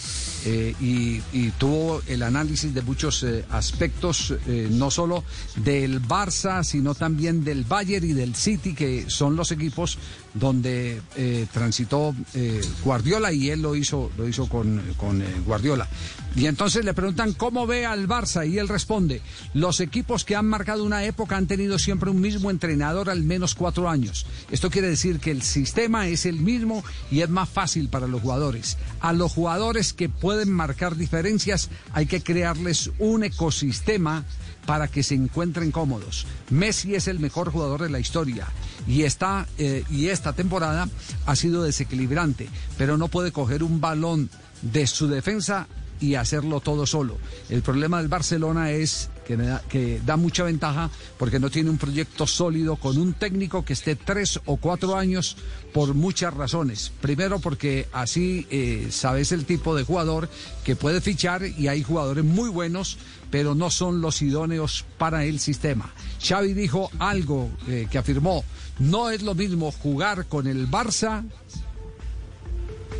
Eh, 0.45 0.73
y, 0.79 1.21
tuvo 1.57 2.01
el 2.07 2.23
análisis 2.23 2.73
de 2.73 2.81
muchos 2.81 3.25
aspectos, 3.49 4.33
no 4.71 4.91
solo 4.91 5.23
del 5.57 6.01
Barça, 6.01 6.63
sino 6.63 6.95
también 6.95 7.43
del 7.43 7.63
Bayern 7.63 8.09
y 8.09 8.13
del 8.13 8.35
City, 8.35 8.73
que 8.73 9.09
son 9.09 9.35
los 9.35 9.51
equipos 9.51 9.97
donde 10.35 11.01
eh, 11.15 11.47
transitó 11.51 12.13
eh, 12.33 12.61
Guardiola 12.83 13.31
y 13.31 13.49
él 13.49 13.61
lo 13.61 13.75
hizo, 13.75 14.11
lo 14.17 14.27
hizo 14.27 14.47
con, 14.47 14.81
con 14.97 15.21
eh, 15.21 15.25
Guardiola. 15.45 15.87
Y 16.35 16.47
entonces 16.47 16.83
le 16.83 16.93
preguntan 16.93 17.33
cómo 17.33 17.65
ve 17.65 17.85
al 17.85 18.07
Barça 18.07 18.47
y 18.47 18.59
él 18.59 18.67
responde, 18.67 19.21
los 19.53 19.79
equipos 19.79 20.25
que 20.25 20.35
han 20.35 20.45
marcado 20.45 20.83
una 20.83 21.05
época 21.05 21.37
han 21.37 21.47
tenido 21.47 21.79
siempre 21.79 22.09
un 22.09 22.19
mismo 22.19 22.51
entrenador 22.51 23.09
al 23.09 23.23
menos 23.23 23.55
cuatro 23.55 23.89
años. 23.89 24.25
Esto 24.51 24.69
quiere 24.69 24.89
decir 24.89 25.19
que 25.19 25.31
el 25.31 25.41
sistema 25.41 26.09
es 26.09 26.25
el 26.25 26.41
mismo 26.41 26.83
y 27.09 27.21
es 27.21 27.29
más 27.29 27.47
fácil 27.47 27.87
para 27.87 28.07
los 28.07 28.21
jugadores. 28.21 28.77
A 28.99 29.13
los 29.13 29.31
jugadores 29.31 29.93
que 29.93 30.09
pueden 30.09 30.51
marcar 30.51 30.97
diferencias 30.97 31.69
hay 31.93 32.07
que 32.07 32.21
crearles 32.21 32.91
un 32.99 33.23
ecosistema 33.23 34.25
para 34.65 34.87
que 34.87 35.03
se 35.03 35.15
encuentren 35.15 35.71
cómodos. 35.71 36.25
Messi 36.49 36.95
es 36.95 37.07
el 37.07 37.19
mejor 37.19 37.51
jugador 37.51 37.83
de 37.83 37.89
la 37.89 37.99
historia 37.99 38.47
y 38.87 39.03
esta, 39.03 39.47
eh, 39.57 39.83
y 39.89 40.07
esta 40.07 40.33
temporada 40.33 40.89
ha 41.25 41.35
sido 41.35 41.63
desequilibrante, 41.63 42.49
pero 42.77 42.97
no 42.97 43.07
puede 43.07 43.31
coger 43.31 43.63
un 43.63 43.81
balón 43.81 44.29
de 44.61 44.87
su 44.87 45.07
defensa 45.07 45.67
y 45.99 46.15
hacerlo 46.15 46.59
todo 46.59 46.85
solo. 46.85 47.17
El 47.49 47.61
problema 47.61 47.99
del 47.99 48.07
Barcelona 48.07 48.71
es 48.71 49.09
que 49.25 49.99
da, 50.05 50.17
mucha 50.17 50.43
ventaja 50.43 50.91
porque 51.17 51.39
no 51.39 51.49
tiene 51.49 51.69
un 51.69 51.77
proyecto 51.77 52.27
sólido 52.27 52.75
con 52.75 52.97
un 52.97 53.13
técnico 53.13 53.65
que 53.65 53.73
esté 53.73 53.95
tres 53.95 54.39
o 54.45 54.57
cuatro 54.57 54.95
años 54.95 55.35
por 55.73 55.93
muchas 55.93 56.33
razones. 56.33 56.91
Primero 57.01 57.39
porque 57.39 57.87
así 57.91 58.45
eh, 58.51 58.87
sabes 58.91 59.31
el 59.31 59.45
tipo 59.45 59.75
de 59.75 59.83
jugador 59.83 60.29
que 60.63 60.75
puede 60.75 61.01
fichar 61.01 61.43
y 61.45 61.67
hay 61.67 61.81
jugadores 61.81 62.23
muy 62.23 62.49
buenos, 62.49 62.97
pero 63.31 63.55
no 63.55 63.69
son 63.69 64.01
los 64.01 64.21
idóneos 64.21 64.85
para 64.97 65.25
el 65.25 65.39
sistema. 65.39 65.91
Xavi 66.21 66.53
dijo 66.53 66.89
algo 66.99 67.49
eh, 67.67 67.87
que 67.89 67.97
afirmó, 67.97 68.43
no 68.79 69.09
es 69.09 69.21
lo 69.21 69.35
mismo 69.35 69.71
jugar 69.71 70.25
con 70.27 70.47
el 70.47 70.69
Barça 70.69 71.23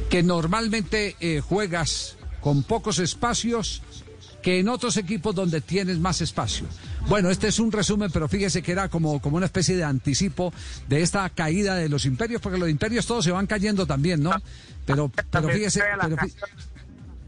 que 0.10 0.24
normalmente 0.24 1.16
eh, 1.20 1.42
juegas 1.42 2.18
con 2.42 2.64
pocos 2.64 3.00
espacios 3.00 3.82
que 4.42 4.60
en 4.60 4.70
otros 4.70 4.98
equipos 4.98 5.34
donde 5.34 5.60
tienes 5.62 5.98
más 5.98 6.22
espacio. 6.22 6.68
Bueno, 7.08 7.30
este 7.32 7.48
es 7.48 7.58
un 7.60 7.72
resumen, 7.72 8.12
pero 8.12 8.28
fíjese 8.30 8.62
que 8.62 8.72
era 8.72 8.90
como, 8.90 9.20
como 9.20 9.38
una 9.38 9.48
especie 9.48 9.76
de 9.76 9.84
anticipo 9.84 10.54
de 10.88 11.02
esta 11.02 11.28
caída 11.32 11.76
de 11.76 11.90
los 11.90 12.06
imperios, 12.06 12.42
porque 12.42 12.60
los 12.60 12.70
imperios 12.70 13.08
todos 13.08 13.26
se 13.26 13.32
van 13.32 13.48
cayendo 13.48 13.88
también, 13.88 14.22
¿no? 14.22 14.32
Pero, 14.86 15.10
pero 15.32 15.48
fíjese, 15.56 15.80
pero 16.02 16.16
fí- 16.18 16.34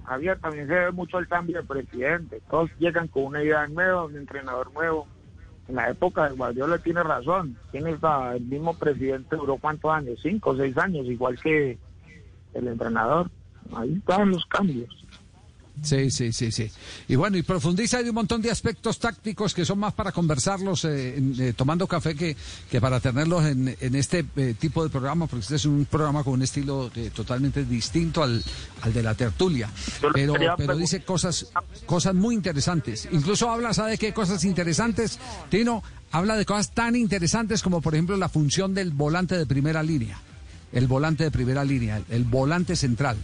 Javier, 0.07 0.39
también 0.39 0.67
se 0.67 0.73
ve 0.73 0.91
mucho 0.91 1.19
el 1.19 1.27
cambio 1.27 1.57
de 1.57 1.67
presidente. 1.67 2.41
Todos 2.49 2.71
llegan 2.79 3.09
con 3.09 3.25
una 3.25 3.43
idea 3.43 3.67
nueva, 3.67 4.05
un 4.05 4.15
entrenador 4.15 4.71
nuevo. 4.73 5.05
En 5.67 5.75
la 5.75 5.89
época 5.89 6.29
de 6.29 6.35
Guardiola 6.35 6.77
tiene 6.77 7.03
razón. 7.03 7.57
¿Quién 7.71 7.87
está? 7.87 8.33
El 8.35 8.43
mismo 8.43 8.73
presidente 8.73 9.35
duró 9.35 9.57
cuántos 9.57 9.91
años? 9.91 10.17
Cinco 10.23 10.51
o 10.51 10.55
seis 10.55 10.77
años, 10.77 11.05
igual 11.07 11.37
que 11.41 11.77
el 12.53 12.67
entrenador. 12.67 13.29
Ahí 13.75 13.95
están 13.95 14.31
los 14.31 14.45
cambios. 14.45 15.06
Sí, 15.83 16.09
sí, 16.11 16.33
sí, 16.33 16.51
sí. 16.51 16.69
Y 17.07 17.15
bueno, 17.15 17.37
y 17.37 17.43
profundiza 17.43 18.01
de 18.01 18.09
un 18.09 18.15
montón 18.15 18.41
de 18.41 18.49
aspectos 18.51 18.99
tácticos 18.99 19.53
que 19.53 19.63
son 19.63 19.79
más 19.79 19.93
para 19.93 20.11
conversarlos 20.11 20.85
eh, 20.85 21.17
en- 21.17 21.35
eh, 21.39 21.53
tomando 21.53 21.87
café 21.87 22.15
que, 22.15 22.35
que 22.69 22.81
para 22.81 22.99
tenerlos 22.99 23.45
en, 23.45 23.75
en 23.79 23.95
este 23.95 24.25
eh, 24.35 24.55
tipo 24.59 24.83
de 24.83 24.89
programa, 24.89 25.27
porque 25.27 25.43
este 25.43 25.55
es 25.55 25.65
un 25.65 25.85
programa 25.85 26.23
con 26.23 26.33
un 26.33 26.41
estilo 26.41 26.89
eh, 26.95 27.11
totalmente 27.13 27.63
distinto 27.65 28.23
al, 28.23 28.43
al 28.81 28.93
de 28.93 29.03
la 29.03 29.13
tertulia. 29.15 29.69
Pero, 30.13 30.33
dice 30.77 31.01
cosas, 31.03 31.47
cosas 31.85 32.15
muy 32.15 32.35
interesantes. 32.35 33.07
Incluso 33.11 33.49
habla, 33.49 33.73
¿sabe 33.73 33.97
qué 33.97 34.13
cosas 34.13 34.43
interesantes? 34.43 35.19
Tino, 35.49 35.83
habla 36.11 36.35
de 36.35 36.45
cosas 36.45 36.71
tan 36.73 36.95
interesantes 36.95 37.61
como, 37.61 37.81
por 37.81 37.93
ejemplo, 37.93 38.17
la 38.17 38.29
función 38.29 38.73
del 38.73 38.91
volante 38.91 39.37
de 39.37 39.45
primera 39.45 39.83
línea. 39.83 40.19
El 40.73 40.87
volante 40.87 41.23
de 41.23 41.31
primera 41.31 41.63
línea, 41.63 42.01
el 42.09 42.25
volante 42.25 42.75
central. 42.75 43.15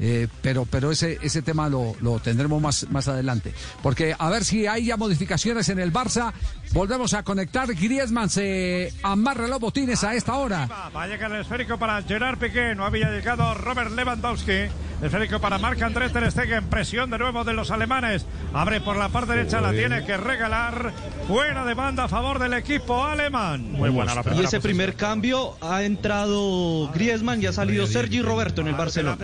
Eh, 0.00 0.28
pero 0.42 0.64
pero 0.64 0.90
ese 0.90 1.18
ese 1.22 1.42
tema 1.42 1.68
lo, 1.68 1.94
lo 2.00 2.18
tendremos 2.20 2.60
más, 2.62 2.86
más 2.90 3.08
adelante. 3.08 3.52
Porque 3.82 4.14
a 4.18 4.30
ver 4.30 4.44
si 4.44 4.66
hay 4.66 4.86
ya 4.86 4.96
modificaciones 4.96 5.68
en 5.68 5.78
el 5.78 5.92
Barça. 5.92 6.32
Volvemos 6.72 7.14
a 7.14 7.22
conectar. 7.22 7.66
Griezmann 7.74 8.28
se 8.28 8.92
amarra 9.02 9.46
los 9.48 9.58
botines 9.58 10.04
a 10.04 10.14
esta 10.14 10.34
hora. 10.36 10.68
Va 10.94 11.02
a 11.04 11.06
llegar 11.06 11.32
el 11.32 11.40
esférico 11.40 11.78
para 11.78 12.02
Gerard 12.02 12.38
Piqué. 12.38 12.74
No 12.74 12.84
había 12.84 13.10
llegado 13.10 13.54
Robert 13.54 13.90
Lewandowski. 13.92 14.66
Esférico 15.00 15.40
para 15.40 15.58
Marc 15.58 15.80
André 15.80 16.10
Ter 16.10 16.30
Stegen. 16.30 16.64
Presión 16.66 17.08
de 17.10 17.18
nuevo 17.18 17.44
de 17.44 17.54
los 17.54 17.70
alemanes. 17.70 18.26
Abre 18.52 18.80
por 18.80 18.96
la 18.96 19.08
parte 19.08 19.32
derecha. 19.32 19.60
La 19.60 19.70
tiene 19.70 20.04
que 20.04 20.16
regalar. 20.16 20.92
Fuera 21.26 21.64
de 21.64 21.74
banda 21.74 22.04
a 22.04 22.08
favor 22.08 22.38
del 22.38 22.52
equipo 22.54 23.04
alemán. 23.04 23.72
Muy 23.72 23.90
buena 23.90 24.14
la 24.14 24.20
Y 24.20 24.24
primera 24.24 24.48
ese 24.48 24.60
primer 24.60 24.94
cambio 24.94 25.56
ha 25.62 25.82
entrado 25.84 26.90
Griezmann 26.92 27.40
y 27.42 27.46
ha 27.46 27.52
salido 27.52 27.86
Sergi 27.86 28.20
Roberto 28.20 28.60
en 28.60 28.68
el 28.68 28.74
Barcelona. 28.74 29.16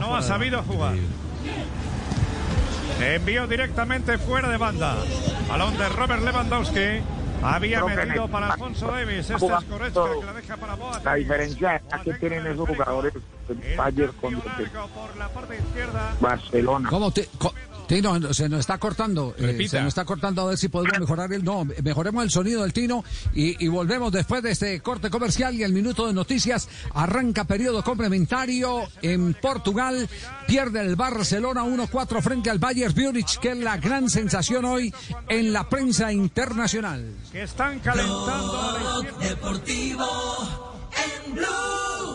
No 0.00 0.16
ha 0.16 0.22
sabido 0.22 0.62
jugar. 0.62 0.94
Envío 3.00 3.46
directamente 3.46 4.18
fuera 4.18 4.48
de 4.48 4.56
banda. 4.56 4.96
Balón 5.48 5.76
de 5.76 5.88
Robert 5.88 6.22
Lewandowski. 6.22 7.02
Había 7.42 7.84
metido 7.84 8.28
para 8.28 8.52
Alfonso 8.52 8.86
Davis. 8.86 9.30
Este 9.30 9.34
es 9.34 9.40
Goretzka 9.42 10.04
que 10.20 10.26
la 10.26 10.32
deja 10.32 10.56
para 10.56 10.74
Boateng. 10.74 11.04
La 11.04 11.14
diferencia 11.14 11.76
es 11.76 12.00
que 12.02 12.14
tienen 12.14 12.46
esos 12.46 12.68
jugadores 12.68 13.12
Bayern 13.76 14.12
con 14.14 14.34
los 14.34 14.44
de 14.44 14.70
Barcelona. 16.20 16.88
¿Cómo 16.88 17.10
te, 17.10 17.28
Tino, 17.86 18.32
se 18.34 18.48
nos 18.48 18.60
está 18.60 18.78
cortando. 18.78 19.34
eh, 19.38 19.66
se 19.68 19.78
nos 19.80 19.88
está 19.88 20.04
cortando 20.04 20.42
a 20.42 20.46
ver 20.46 20.58
si 20.58 20.68
podemos 20.68 20.98
mejorar 20.98 21.32
el. 21.32 21.44
No, 21.44 21.64
mejoremos 21.64 22.24
el 22.24 22.30
sonido 22.30 22.62
del 22.62 22.72
Tino 22.72 23.04
y, 23.34 23.64
y 23.64 23.68
volvemos 23.68 24.10
después 24.12 24.42
de 24.42 24.50
este 24.50 24.80
corte 24.80 25.10
comercial 25.10 25.54
y 25.54 25.62
el 25.62 25.72
minuto 25.72 26.06
de 26.06 26.12
noticias. 26.12 26.68
Arranca 26.94 27.44
periodo 27.44 27.82
complementario 27.84 28.82
en 29.02 29.34
Portugal. 29.34 30.08
Pierde 30.46 30.80
el 30.80 30.96
Barcelona 30.96 31.64
1-4 31.64 32.20
frente 32.22 32.50
al 32.50 32.58
Bayern 32.58 32.94
Múnich, 32.96 33.38
que 33.38 33.50
es 33.52 33.58
la 33.58 33.76
gran 33.76 34.10
sensación 34.10 34.64
hoy 34.64 34.92
en 35.28 35.52
la 35.52 35.68
prensa 35.68 36.12
internacional. 36.12 37.14
Que 37.32 37.42
están 37.44 37.78
calentando 37.80 39.00
izquierda. 39.02 39.28
Deportivo 39.28 40.06
en 41.26 41.34
Blue. 41.34 42.05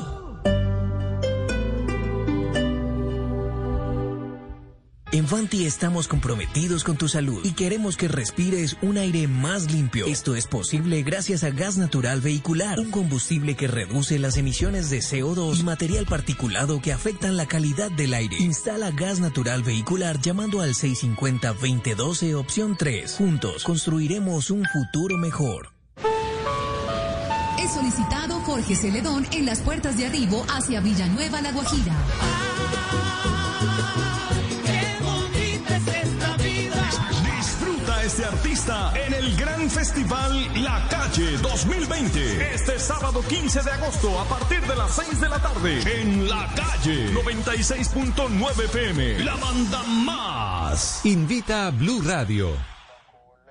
En 5.14 5.28
Fanti 5.28 5.66
estamos 5.66 6.08
comprometidos 6.08 6.86
con 6.86 6.96
tu 6.96 7.10
salud 7.10 7.42
y 7.44 7.52
queremos 7.52 7.98
que 7.98 8.08
respires 8.08 8.78
un 8.82 8.98
aire 8.98 9.28
más 9.28 9.70
limpio. 9.70 10.06
Esto 10.06 10.36
es 10.36 10.48
posible 10.48 11.04
gracias 11.04 11.44
a 11.44 11.50
gas 11.50 11.78
natural 11.78 12.22
vehicular, 12.22 12.80
un 12.80 12.92
combustible 12.92 13.56
que 13.56 13.68
reduce 13.68 14.20
las 14.20 14.38
emisiones 14.38 14.90
de 14.90 15.00
CO2 15.00 15.60
y 15.60 15.64
material 15.64 16.06
particulado 16.06 16.82
que 16.82 16.94
afectan 16.94 17.36
la 17.36 17.46
calidad 17.46 17.92
del 17.92 18.14
aire. 18.14 18.38
Instala 18.40 18.92
gas 18.92 19.20
natural 19.20 19.64
vehicular 19.64 20.22
llamando 20.22 20.62
al 20.62 20.76
650-2012 20.76 22.34
opción 22.36 22.78
3. 22.78 23.16
Juntos 23.18 23.66
construiremos 23.66 24.50
un 24.50 24.64
futuro 24.66 25.18
mejor. 25.18 25.74
Solicitado 27.74 28.42
Jorge 28.42 28.76
Celedón 28.76 29.26
en 29.32 29.46
las 29.46 29.62
puertas 29.62 29.96
de 29.96 30.06
arribo 30.06 30.46
hacia 30.50 30.82
Villanueva 30.82 31.42
La 31.42 31.54
Guajira. 31.54 31.96
Este 38.04 38.26
artista 38.26 38.94
en 38.96 39.14
el 39.14 39.36
gran 39.36 39.70
festival 39.70 40.64
La 40.64 40.88
Calle 40.90 41.38
2020. 41.38 42.54
Este 42.54 42.80
sábado 42.80 43.22
15 43.28 43.62
de 43.62 43.72
agosto 43.72 44.20
a 44.20 44.26
partir 44.26 44.62
de 44.62 44.76
las 44.76 44.96
6 44.96 45.22
de 45.22 45.30
la 45.30 45.40
tarde 45.40 46.02
en 46.02 46.28
La 46.28 46.48
Calle 46.56 47.14
96.9 47.14 48.70
PM. 48.70 49.20
La 49.24 49.36
banda 49.36 49.84
más. 49.84 51.06
Invita 51.06 51.68
a 51.68 51.72
Blue 51.72 52.02
Radio. 52.02 52.71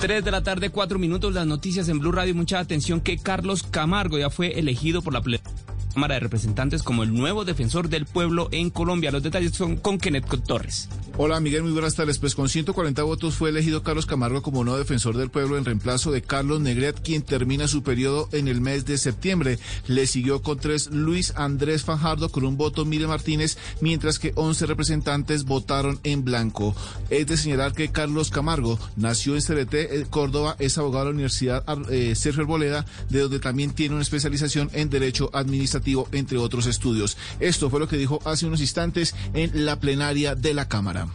3 0.00 0.24
de 0.24 0.30
la 0.30 0.42
tarde, 0.42 0.70
4 0.70 0.98
minutos, 0.98 1.34
las 1.34 1.46
noticias 1.46 1.90
en 1.90 1.98
Blue 1.98 2.10
Radio. 2.10 2.34
Mucha 2.34 2.58
atención 2.58 3.02
que 3.02 3.18
Carlos 3.18 3.62
Camargo 3.62 4.18
ya 4.18 4.30
fue 4.30 4.58
elegido 4.58 5.02
por 5.02 5.12
la 5.12 5.20
Cámara 5.92 6.14
de 6.14 6.20
Representantes 6.20 6.82
como 6.82 7.02
el 7.02 7.12
nuevo 7.12 7.44
defensor 7.44 7.90
del 7.90 8.06
pueblo 8.06 8.48
en 8.50 8.70
Colombia. 8.70 9.10
Los 9.10 9.22
detalles 9.22 9.52
son 9.52 9.76
con 9.76 9.98
Kenneth 9.98 10.24
Torres. 10.46 10.88
Hola 11.22 11.38
Miguel, 11.38 11.64
muy 11.64 11.72
buenas 11.72 11.96
tardes. 11.96 12.18
Pues 12.18 12.34
con 12.34 12.48
140 12.48 13.02
votos 13.02 13.34
fue 13.34 13.50
elegido 13.50 13.82
Carlos 13.82 14.06
Camargo 14.06 14.40
como 14.40 14.64
nuevo 14.64 14.78
defensor 14.78 15.18
del 15.18 15.28
pueblo 15.28 15.58
en 15.58 15.66
reemplazo 15.66 16.10
de 16.10 16.22
Carlos 16.22 16.62
Negret, 16.62 17.02
quien 17.02 17.20
termina 17.20 17.68
su 17.68 17.82
periodo 17.82 18.30
en 18.32 18.48
el 18.48 18.62
mes 18.62 18.86
de 18.86 18.96
septiembre. 18.96 19.58
Le 19.86 20.06
siguió 20.06 20.40
con 20.40 20.58
tres 20.58 20.90
Luis 20.90 21.34
Andrés 21.36 21.84
Fajardo 21.84 22.30
con 22.30 22.46
un 22.46 22.56
voto 22.56 22.86
Mire 22.86 23.06
Martínez, 23.06 23.58
mientras 23.82 24.18
que 24.18 24.32
11 24.34 24.64
representantes 24.64 25.44
votaron 25.44 26.00
en 26.04 26.24
blanco. 26.24 26.74
Es 27.10 27.26
de 27.26 27.36
señalar 27.36 27.74
que 27.74 27.92
Carlos 27.92 28.30
Camargo 28.30 28.78
nació 28.96 29.34
en 29.34 29.42
CBT, 29.42 29.74
eh, 29.74 30.06
Córdoba, 30.08 30.56
es 30.58 30.78
abogado 30.78 31.04
de 31.04 31.10
la 31.10 31.14
Universidad 31.16 31.64
eh, 31.90 32.14
Sergio 32.14 32.44
Arboleda, 32.44 32.86
de 33.10 33.20
donde 33.20 33.40
también 33.40 33.72
tiene 33.72 33.94
una 33.94 34.02
especialización 34.04 34.70
en 34.72 34.88
Derecho 34.88 35.28
Administrativo, 35.34 36.08
entre 36.12 36.38
otros 36.38 36.64
estudios. 36.64 37.18
Esto 37.40 37.68
fue 37.68 37.78
lo 37.78 37.88
que 37.88 37.98
dijo 37.98 38.20
hace 38.24 38.46
unos 38.46 38.62
instantes 38.62 39.14
en 39.34 39.66
la 39.66 39.78
plenaria 39.78 40.34
de 40.34 40.54
la 40.54 40.66
Cámara. 40.66 41.09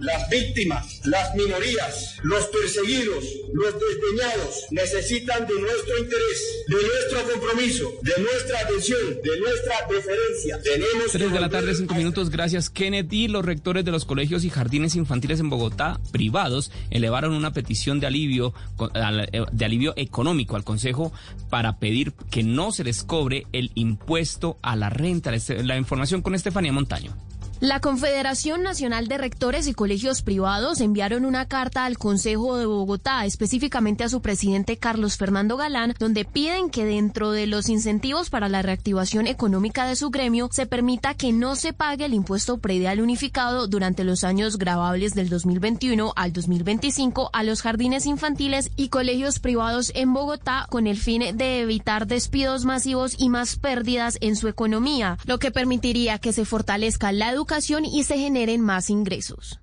Las 0.00 0.30
víctimas, 0.30 1.00
las 1.06 1.34
minorías, 1.34 2.18
los 2.22 2.46
perseguidos, 2.46 3.24
los 3.52 3.74
desdeñados 3.74 4.66
necesitan 4.70 5.44
de 5.44 5.60
nuestro 5.60 5.98
interés, 5.98 6.64
de 6.68 6.76
nuestro 6.76 7.32
compromiso, 7.32 7.92
de 8.02 8.22
nuestra 8.22 8.60
atención, 8.60 9.00
de 9.24 9.40
nuestra 9.40 9.74
deferencia. 9.90 10.62
Tenemos 10.62 11.10
3 11.10 11.32
de 11.32 11.40
la 11.40 11.48
tarde, 11.48 11.74
5 11.74 11.92
minutos. 11.96 12.30
Gracias, 12.30 12.70
Kenneth. 12.70 13.12
Y 13.12 13.26
los 13.26 13.44
rectores 13.44 13.84
de 13.84 13.90
los 13.90 14.04
colegios 14.04 14.44
y 14.44 14.50
jardines 14.50 14.94
infantiles 14.94 15.40
en 15.40 15.50
Bogotá, 15.50 15.98
privados, 16.12 16.70
elevaron 16.90 17.32
una 17.32 17.52
petición 17.52 17.98
de 17.98 18.06
alivio, 18.06 18.54
eh, 18.94 19.42
de 19.50 19.64
alivio 19.64 19.94
económico 19.96 20.54
al 20.54 20.62
Consejo 20.62 21.12
para 21.50 21.80
pedir 21.80 22.12
que 22.30 22.44
no 22.44 22.70
se 22.70 22.84
les 22.84 23.02
cobre 23.02 23.48
el 23.52 23.72
impuesto 23.74 24.58
a 24.62 24.76
la 24.76 24.90
renta. 24.90 25.32
La 25.64 25.76
información 25.76 26.22
con 26.22 26.36
Estefanía 26.36 26.72
Montaño. 26.72 27.16
La 27.60 27.80
Confederación 27.80 28.62
Nacional 28.62 29.08
de 29.08 29.18
Rectores 29.18 29.66
y 29.66 29.74
Colegios 29.74 30.22
Privados 30.22 30.80
enviaron 30.80 31.24
una 31.24 31.46
carta 31.46 31.86
al 31.86 31.98
Consejo 31.98 32.56
de 32.56 32.66
Bogotá, 32.66 33.24
específicamente 33.24 34.04
a 34.04 34.08
su 34.08 34.20
presidente 34.22 34.76
Carlos 34.76 35.16
Fernando 35.16 35.56
Galán, 35.56 35.92
donde 35.98 36.24
piden 36.24 36.70
que 36.70 36.84
dentro 36.84 37.32
de 37.32 37.48
los 37.48 37.68
incentivos 37.68 38.30
para 38.30 38.48
la 38.48 38.62
reactivación 38.62 39.26
económica 39.26 39.86
de 39.88 39.96
su 39.96 40.10
gremio 40.10 40.48
se 40.52 40.66
permita 40.66 41.14
que 41.14 41.32
no 41.32 41.56
se 41.56 41.72
pague 41.72 42.04
el 42.04 42.14
impuesto 42.14 42.58
predial 42.58 43.00
unificado 43.00 43.66
durante 43.66 44.04
los 44.04 44.22
años 44.22 44.56
grabables 44.56 45.16
del 45.16 45.28
2021 45.28 46.12
al 46.14 46.32
2025 46.32 47.30
a 47.32 47.42
los 47.42 47.62
jardines 47.62 48.06
infantiles 48.06 48.70
y 48.76 48.88
colegios 48.88 49.40
privados 49.40 49.90
en 49.96 50.14
Bogotá 50.14 50.68
con 50.70 50.86
el 50.86 50.96
fin 50.96 51.36
de 51.36 51.62
evitar 51.62 52.06
despidos 52.06 52.64
masivos 52.64 53.16
y 53.18 53.28
más 53.30 53.56
pérdidas 53.56 54.16
en 54.20 54.36
su 54.36 54.46
economía, 54.46 55.18
lo 55.24 55.40
que 55.40 55.50
permitiría 55.50 56.20
que 56.20 56.32
se 56.32 56.44
fortalezca 56.44 57.10
la 57.10 57.32
educación 57.32 57.47
y 57.84 58.04
se 58.04 58.18
generen 58.18 58.60
más 58.60 58.90
ingresos. 58.90 59.58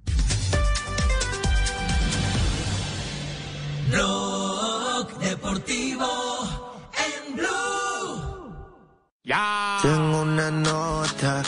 Ya. 9.25 9.79
Tengo 9.81 10.21
una 10.21 10.51
nota. 10.51 11.43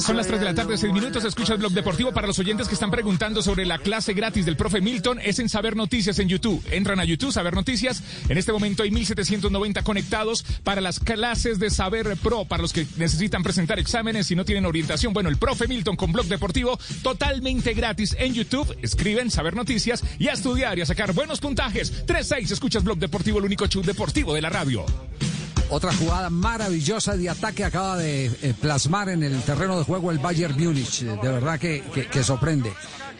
Son 0.00 0.16
las 0.16 0.26
3 0.26 0.40
de 0.40 0.44
la 0.44 0.54
tarde, 0.54 0.76
6 0.76 0.92
minutos. 0.92 1.24
Escucha 1.24 1.52
el 1.52 1.60
blog 1.60 1.70
deportivo 1.70 2.12
para 2.12 2.26
los 2.26 2.36
oyentes 2.40 2.66
que 2.66 2.74
están 2.74 2.90
preguntando 2.90 3.42
sobre 3.42 3.64
la 3.64 3.78
clase 3.78 4.12
gratis 4.12 4.44
del 4.44 4.56
profe 4.56 4.80
Milton. 4.80 5.20
Es 5.22 5.38
en 5.38 5.48
Saber 5.48 5.76
Noticias 5.76 6.18
en 6.18 6.28
YouTube. 6.28 6.60
Entran 6.68 6.98
a 6.98 7.04
YouTube, 7.04 7.32
Saber 7.32 7.54
Noticias. 7.54 8.02
En 8.28 8.38
este 8.38 8.50
momento 8.50 8.82
hay 8.82 8.90
1790 8.90 9.84
conectados 9.84 10.44
para 10.64 10.80
las 10.80 10.98
clases 10.98 11.60
de 11.60 11.70
Saber 11.70 12.16
Pro, 12.16 12.44
para 12.44 12.62
los 12.62 12.72
que 12.72 12.88
necesitan 12.96 13.44
presentar 13.44 13.78
exámenes 13.78 14.28
y 14.32 14.34
no 14.34 14.44
tienen 14.44 14.66
orientación. 14.66 15.12
Bueno, 15.12 15.28
el 15.28 15.36
profe 15.36 15.68
Milton 15.68 15.94
con 15.94 16.10
blog 16.10 16.26
deportivo 16.26 16.76
totalmente 17.04 17.72
gratis 17.74 18.16
en 18.18 18.34
YouTube. 18.34 18.76
Escriben 18.82 19.30
Saber 19.30 19.54
Noticias 19.54 20.02
y 20.18 20.26
a 20.26 20.32
estudiar 20.32 20.76
y 20.76 20.82
a 20.82 20.86
sacar 20.86 21.12
buenos 21.12 21.38
puntajes. 21.38 22.04
3-6, 22.04 22.50
escuchas 22.50 22.82
blog 22.82 22.98
deportivo, 22.98 23.38
el 23.38 23.44
único 23.44 23.68
show 23.68 23.84
deportivo 23.84 24.34
de 24.34 24.42
la 24.42 24.50
radio. 24.50 24.84
Otra 25.68 25.92
jugada 25.92 26.30
maravillosa 26.30 27.16
de 27.16 27.28
ataque 27.28 27.64
acaba 27.64 27.96
de 27.96 28.26
eh, 28.26 28.54
plasmar 28.60 29.08
en 29.08 29.22
el 29.22 29.42
terreno 29.42 29.76
de 29.78 29.84
juego 29.84 30.12
el 30.12 30.18
Bayern 30.18 30.56
Múnich. 30.62 31.02
Eh, 31.02 31.18
De 31.20 31.28
verdad 31.28 31.58
que, 31.58 31.82
sorprende. 32.22 32.72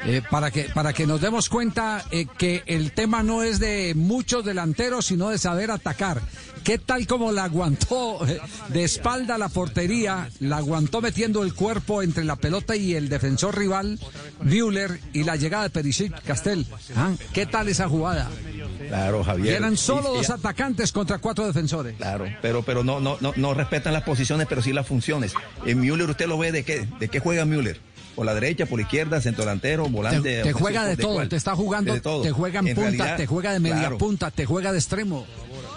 Eh, 0.04 0.22
para, 0.30 0.50
que, 0.50 0.64
para 0.64 0.92
que 0.92 1.06
nos 1.06 1.20
demos 1.20 1.48
cuenta 1.48 2.04
que 2.38 2.62
el 2.66 2.92
tema 2.92 3.22
no 3.22 3.42
es 3.42 3.58
de 3.58 3.94
muchos 3.96 4.44
delanteros, 4.44 5.06
sino 5.06 5.30
de 5.30 5.38
saber 5.38 5.70
atacar. 5.70 6.22
¿Qué 6.62 6.78
tal 6.78 7.06
como 7.06 7.30
la 7.32 7.44
aguantó 7.44 8.18
de 8.68 8.84
espalda 8.84 9.38
la 9.38 9.48
portería? 9.48 10.28
La 10.40 10.58
aguantó 10.58 11.00
metiendo 11.00 11.44
el 11.44 11.54
cuerpo 11.54 12.02
entre 12.02 12.24
la 12.24 12.36
pelota 12.36 12.74
y 12.74 12.94
el 12.94 13.08
defensor 13.08 13.56
rival, 13.56 14.00
Müller, 14.42 15.00
y 15.12 15.22
la 15.22 15.36
llegada 15.36 15.64
de 15.64 15.70
Perisic 15.70 16.20
Castel. 16.24 16.66
Ah, 16.96 17.12
¿Qué 17.32 17.46
tal 17.46 17.68
esa 17.68 17.88
jugada? 17.88 18.28
Claro, 18.88 19.20
Y 19.20 19.24
Javier. 19.24 19.54
eran 19.56 19.76
solo 19.76 20.14
dos 20.14 20.30
atacantes 20.30 20.92
contra 20.92 21.18
cuatro 21.18 21.46
defensores. 21.46 21.96
Claro, 21.96 22.26
pero, 22.42 22.62
pero 22.62 22.84
no, 22.84 23.00
no, 23.00 23.16
no, 23.20 23.32
no 23.36 23.54
respetan 23.54 23.92
las 23.92 24.02
posiciones, 24.02 24.46
pero 24.48 24.62
sí 24.62 24.72
las 24.72 24.86
funciones. 24.86 25.32
En 25.64 25.80
Müller, 25.80 26.08
¿usted 26.10 26.26
lo 26.26 26.38
ve 26.38 26.52
de 26.52 26.64
qué? 26.64 26.86
¿De 26.98 27.08
qué 27.08 27.18
juega 27.20 27.44
Müller? 27.44 27.80
¿Por 28.14 28.24
la 28.24 28.32
derecha, 28.34 28.64
por 28.64 28.78
la 28.78 28.84
izquierda, 28.84 29.20
centro 29.20 29.44
delantero, 29.44 29.88
volante? 29.90 30.42
Te, 30.42 30.52
juega 30.54 30.86
de 30.86 30.96
todo, 30.96 31.28
te 31.28 31.36
está 31.36 31.54
jugando, 31.54 31.92
De 31.92 32.00
todo. 32.00 32.22
te 32.22 32.30
juega 32.32 32.60
en, 32.60 32.68
En 32.68 32.74
punta, 32.74 32.90
realidad, 32.90 33.16
te 33.18 33.26
juega 33.26 33.52
de 33.52 33.60
media 33.60 33.78
claro. 33.80 33.98
punta, 33.98 34.30
te 34.30 34.46
juega 34.46 34.72
de 34.72 34.78
extremo. 34.78 35.26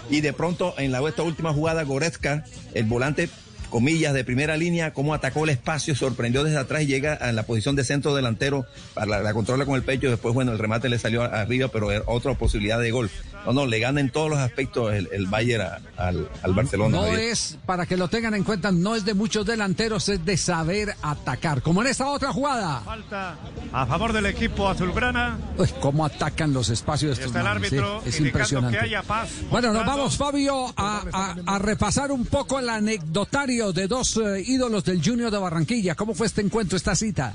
Y 0.08 0.22
de 0.22 0.32
pronto, 0.32 0.74
en 0.78 0.90
la 0.90 1.06
esta 1.06 1.22
última 1.22 1.52
jugada, 1.52 1.82
Goretzka, 1.82 2.44
el 2.72 2.84
volante, 2.86 3.28
comillas, 3.70 4.12
de 4.12 4.24
primera 4.24 4.56
línea, 4.56 4.92
cómo 4.92 5.14
atacó 5.14 5.44
el 5.44 5.50
espacio, 5.50 5.94
sorprendió 5.94 6.44
desde 6.44 6.58
atrás 6.58 6.82
y 6.82 6.86
llega 6.86 7.14
a 7.14 7.32
la 7.32 7.44
posición 7.44 7.76
de 7.76 7.84
centro 7.84 8.14
delantero, 8.14 8.66
para 8.94 9.06
la, 9.06 9.20
la 9.20 9.32
controla 9.32 9.64
con 9.64 9.76
el 9.76 9.82
pecho, 9.82 10.10
después, 10.10 10.34
bueno, 10.34 10.52
el 10.52 10.58
remate 10.58 10.88
le 10.88 10.98
salió 10.98 11.22
arriba, 11.22 11.68
pero 11.68 11.90
era 11.90 12.02
otra 12.06 12.34
posibilidad 12.34 12.78
de 12.78 12.90
gol. 12.90 13.10
No, 13.46 13.52
no, 13.52 13.66
le 13.66 13.78
gana 13.78 14.00
en 14.00 14.10
todos 14.10 14.28
los 14.30 14.38
aspectos 14.38 14.92
el, 14.94 15.08
el 15.12 15.26
Bayern 15.26 15.62
a- 15.62 15.80
al, 16.08 16.28
al 16.42 16.54
Barcelona. 16.54 16.96
No 16.96 17.02
Javier. 17.04 17.20
es, 17.20 17.58
para 17.66 17.86
que 17.86 17.96
lo 17.96 18.08
tengan 18.08 18.34
en 18.34 18.44
cuenta, 18.44 18.70
no 18.72 18.94
es 18.96 19.04
de 19.04 19.14
muchos 19.14 19.44
delanteros, 19.46 20.08
es 20.08 20.24
de 20.24 20.36
saber 20.36 20.94
atacar. 21.02 21.62
Como 21.62 21.82
en 21.82 21.88
esta 21.88 22.06
otra 22.08 22.32
jugada. 22.32 22.80
Falta 22.80 23.36
a 23.72 23.86
favor 23.86 24.12
del 24.12 24.26
equipo 24.26 24.68
azulgrana. 24.68 25.38
Uy, 25.58 25.68
cómo 25.80 26.04
atacan 26.04 26.52
los 26.52 26.68
espacios 26.70 27.12
estos 27.12 27.26
Está 27.28 27.40
el 27.40 27.46
árbitro 27.46 28.02
es 28.04 28.20
impresionante. 28.20 28.78
que 28.78 28.84
haya 28.84 29.02
paz. 29.02 29.28
Bueno, 29.50 29.72
nos 29.72 29.86
vamos, 29.86 30.16
Fabio, 30.16 30.72
a, 30.76 31.02
a- 31.12 31.36
a 31.46 31.58
repasar 31.58 32.12
un 32.12 32.26
poco 32.26 32.58
el 32.58 32.68
anecdotario 32.68 33.72
de 33.72 33.88
dos 33.88 34.16
eh, 34.16 34.42
ídolos 34.46 34.84
del 34.84 35.02
Junior 35.04 35.30
de 35.30 35.38
Barranquilla. 35.38 35.94
¿Cómo 35.94 36.14
fue 36.14 36.26
este 36.26 36.40
encuentro, 36.40 36.76
esta 36.76 36.94
cita? 36.94 37.34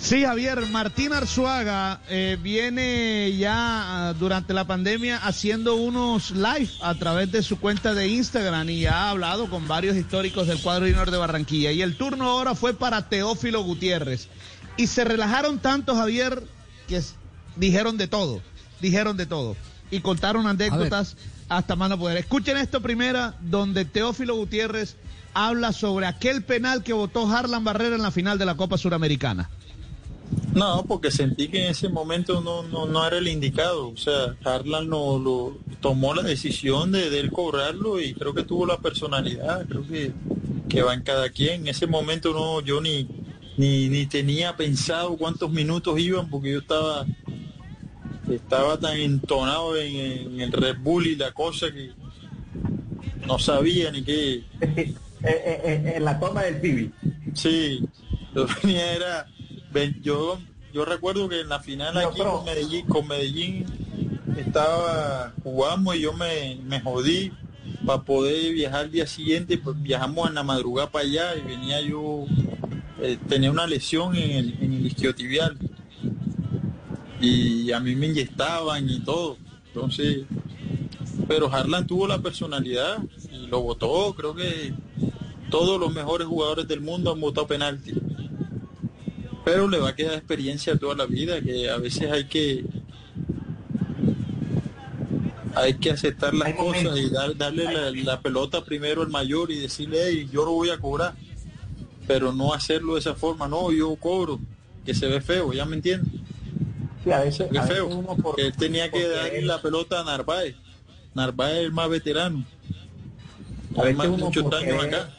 Sí, 0.00 0.24
Javier, 0.24 0.66
Martín 0.70 1.12
Arzuaga 1.12 2.00
eh, 2.08 2.38
viene 2.42 3.36
ya 3.36 4.08
ah, 4.08 4.14
durante 4.14 4.54
la 4.54 4.64
pandemia 4.64 5.18
haciendo 5.18 5.76
unos 5.76 6.30
live 6.30 6.70
a 6.82 6.94
través 6.94 7.30
de 7.30 7.42
su 7.42 7.60
cuenta 7.60 7.92
de 7.92 8.08
Instagram 8.08 8.70
y 8.70 8.86
ha 8.86 9.10
hablado 9.10 9.50
con 9.50 9.68
varios 9.68 9.96
históricos 9.96 10.46
del 10.48 10.60
cuadro 10.62 10.86
junior 10.86 11.10
de 11.10 11.18
Barranquilla. 11.18 11.70
Y 11.70 11.82
el 11.82 11.96
turno 11.96 12.30
ahora 12.30 12.54
fue 12.54 12.72
para 12.72 13.08
Teófilo 13.08 13.62
Gutiérrez. 13.62 14.28
Y 14.78 14.86
se 14.86 15.04
relajaron 15.04 15.58
tanto, 15.58 15.94
Javier, 15.94 16.42
que 16.88 17.02
dijeron 17.56 17.98
de 17.98 18.08
todo, 18.08 18.40
dijeron 18.80 19.18
de 19.18 19.26
todo. 19.26 19.54
Y 19.90 20.00
contaron 20.00 20.46
anécdotas 20.46 21.16
hasta 21.50 21.76
más 21.76 21.90
no 21.90 21.98
poder. 21.98 22.16
Escuchen 22.16 22.56
esto 22.56 22.80
primera, 22.80 23.34
donde 23.42 23.84
Teófilo 23.84 24.34
Gutiérrez 24.34 24.96
habla 25.34 25.72
sobre 25.74 26.06
aquel 26.06 26.42
penal 26.42 26.82
que 26.82 26.94
votó 26.94 27.30
Harlan 27.30 27.64
Barrera 27.64 27.96
en 27.96 28.02
la 28.02 28.10
final 28.10 28.38
de 28.38 28.46
la 28.46 28.56
Copa 28.56 28.78
Suramericana. 28.78 29.50
No, 30.54 30.84
porque 30.86 31.10
sentí 31.10 31.48
que 31.48 31.64
en 31.64 31.70
ese 31.70 31.88
momento 31.88 32.40
no, 32.40 32.62
no, 32.62 32.86
no 32.86 33.06
era 33.06 33.18
el 33.18 33.28
indicado. 33.28 33.88
O 33.88 33.96
sea, 33.96 34.36
Harlan 34.44 34.88
no, 34.88 35.18
lo, 35.18 35.58
tomó 35.80 36.14
la 36.14 36.22
decisión 36.22 36.92
de, 36.92 37.10
de 37.10 37.20
él 37.20 37.30
cobrarlo 37.30 38.00
y 38.00 38.14
creo 38.14 38.34
que 38.34 38.42
tuvo 38.42 38.66
la 38.66 38.78
personalidad. 38.78 39.66
Creo 39.66 39.86
que, 39.86 40.12
que 40.68 40.82
va 40.82 40.94
en 40.94 41.02
cada 41.02 41.30
quien. 41.30 41.62
En 41.62 41.68
ese 41.68 41.86
momento 41.86 42.32
no, 42.32 42.60
yo 42.60 42.80
ni, 42.80 43.08
ni, 43.56 43.88
ni 43.88 44.06
tenía 44.06 44.56
pensado 44.56 45.16
cuántos 45.16 45.50
minutos 45.50 45.98
iban 45.98 46.28
porque 46.28 46.52
yo 46.52 46.58
estaba, 46.58 47.06
estaba 48.28 48.78
tan 48.78 48.98
entonado 48.98 49.76
en, 49.76 49.96
en 50.32 50.40
el 50.40 50.52
Red 50.52 50.78
Bull 50.80 51.06
y 51.06 51.16
la 51.16 51.32
cosa 51.32 51.70
que 51.72 51.90
no 53.26 53.38
sabía 53.38 53.90
ni 53.92 54.02
qué. 54.02 54.44
en 55.22 56.04
la 56.04 56.18
toma 56.18 56.42
del 56.42 56.60
Pibi. 56.60 56.92
Sí, 57.34 57.80
yo 58.34 58.46
venía 58.62 58.92
era, 58.96 59.26
yo, 60.02 60.38
yo 60.72 60.84
recuerdo 60.84 61.28
que 61.28 61.40
en 61.40 61.48
la 61.48 61.60
final 61.60 61.96
aquí 61.96 62.20
con 62.20 62.44
Medellín, 62.44 62.86
con 62.86 63.08
Medellín 63.08 63.66
estaba, 64.36 65.32
jugamos 65.42 65.96
y 65.96 66.00
yo 66.00 66.12
me, 66.12 66.58
me 66.64 66.80
jodí 66.80 67.32
para 67.84 68.02
poder 68.02 68.52
viajar 68.52 68.84
al 68.84 68.90
día 68.90 69.06
siguiente, 69.06 69.58
pues 69.58 69.80
viajamos 69.80 70.28
en 70.28 70.34
la 70.34 70.42
madrugada 70.42 70.90
para 70.90 71.04
allá 71.04 71.36
y 71.36 71.42
venía 71.42 71.80
yo, 71.80 72.24
eh, 73.00 73.18
tenía 73.28 73.50
una 73.50 73.66
lesión 73.66 74.14
en 74.16 74.30
el, 74.30 74.58
en 74.60 74.72
el 74.72 74.86
isquiotibial. 74.86 75.56
Y 77.20 77.70
a 77.72 77.80
mí 77.80 77.94
me 77.96 78.06
inyectaban 78.06 78.88
y 78.88 79.00
todo, 79.00 79.36
entonces, 79.66 80.24
pero 81.28 81.52
Harlan 81.52 81.86
tuvo 81.86 82.06
la 82.06 82.18
personalidad 82.18 82.98
y 83.30 83.46
lo 83.46 83.60
votó, 83.60 84.14
creo 84.14 84.34
que 84.34 84.72
todos 85.50 85.78
los 85.78 85.92
mejores 85.92 86.26
jugadores 86.26 86.66
del 86.66 86.80
mundo 86.80 87.12
han 87.12 87.20
votado 87.20 87.46
penalti. 87.46 87.92
Pero 89.44 89.68
le 89.68 89.78
va 89.78 89.90
a 89.90 89.94
quedar 89.96 90.14
experiencia 90.14 90.76
toda 90.76 90.94
la 90.94 91.06
vida, 91.06 91.40
que 91.40 91.70
a 91.70 91.78
veces 91.78 92.10
hay 92.10 92.24
que 92.26 92.64
hay 95.54 95.74
que 95.74 95.90
aceptar 95.90 96.32
las 96.32 96.54
cosas 96.54 96.96
y 96.96 97.10
dar- 97.10 97.36
darle 97.36 97.64
la, 97.64 97.90
la 97.90 98.20
pelota 98.20 98.64
primero 98.64 99.02
al 99.02 99.08
mayor 99.08 99.50
y 99.50 99.58
decirle, 99.58 99.98
"Hey, 100.06 100.28
yo 100.32 100.44
lo 100.44 100.52
voy 100.52 100.70
a 100.70 100.78
cobrar. 100.78 101.14
Pero 102.06 102.32
no 102.32 102.52
hacerlo 102.54 102.94
de 102.94 103.00
esa 103.00 103.14
forma, 103.14 103.46
no, 103.48 103.70
yo 103.72 103.94
cobro, 103.96 104.40
que 104.84 104.94
se 104.94 105.06
ve 105.06 105.20
feo, 105.20 105.52
¿ya 105.52 105.64
me 105.64 105.76
entiendes? 105.76 106.10
Sí, 107.04 107.10
a 107.12 107.20
veces, 107.20 107.48
a 107.48 107.52
veces 107.52 107.68
feo. 107.68 107.86
uno 107.86 108.16
por- 108.16 108.36
que 108.36 108.46
él 108.46 108.52
tenía 108.56 108.90
que 108.90 109.08
darle 109.08 109.42
la 109.42 109.60
pelota 109.62 110.00
a 110.00 110.04
Narváez. 110.04 110.54
Narváez 111.14 111.58
es 111.58 111.64
el 111.66 111.72
más 111.72 111.88
veterano. 111.88 112.44
A 113.76 113.82
veces 113.82 113.96
más 113.96 114.06
uno 114.08 114.16
muchos 114.26 114.52
años 114.54 114.84
acá. 114.84 115.10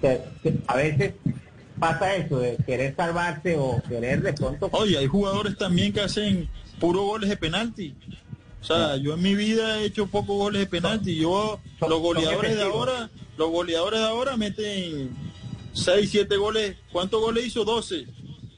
que- 0.00 0.20
que 0.42 0.58
a 0.66 0.76
veces 0.76 1.14
pasa 1.84 2.16
eso 2.16 2.38
de 2.38 2.56
querer 2.64 2.96
salvarse 2.96 3.56
o 3.58 3.82
querer 3.86 4.22
de 4.22 4.32
pronto. 4.32 4.70
Oye, 4.72 4.96
hay 4.96 5.06
jugadores 5.06 5.58
también 5.58 5.92
que 5.92 6.00
hacen 6.00 6.48
puro 6.80 7.02
goles 7.02 7.28
de 7.28 7.36
penalti. 7.36 7.94
O 8.62 8.64
sea, 8.64 8.96
yo 8.96 9.12
en 9.12 9.20
mi 9.20 9.34
vida 9.34 9.80
he 9.80 9.84
hecho 9.84 10.06
pocos 10.06 10.34
goles 10.34 10.60
de 10.60 10.66
penalti. 10.66 11.14
Yo, 11.14 11.60
los 11.86 12.00
goleadores 12.00 12.56
de 12.56 12.62
ahora, 12.62 13.10
los 13.36 13.50
goleadores 13.50 14.00
de 14.00 14.06
ahora 14.06 14.34
meten 14.38 15.14
6, 15.74 16.08
7 16.10 16.34
goles. 16.38 16.76
¿Cuántos 16.90 17.20
goles 17.20 17.48
hizo? 17.48 17.66
12, 17.66 18.06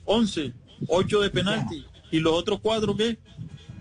11, 0.05 0.53
8 0.87 1.21
de 1.23 1.31
penalti. 1.31 1.85
¿Y 2.13 2.21
los 2.21 2.33
otros 2.33 2.61
cuatro 2.63 2.97
qué? 2.97 3.19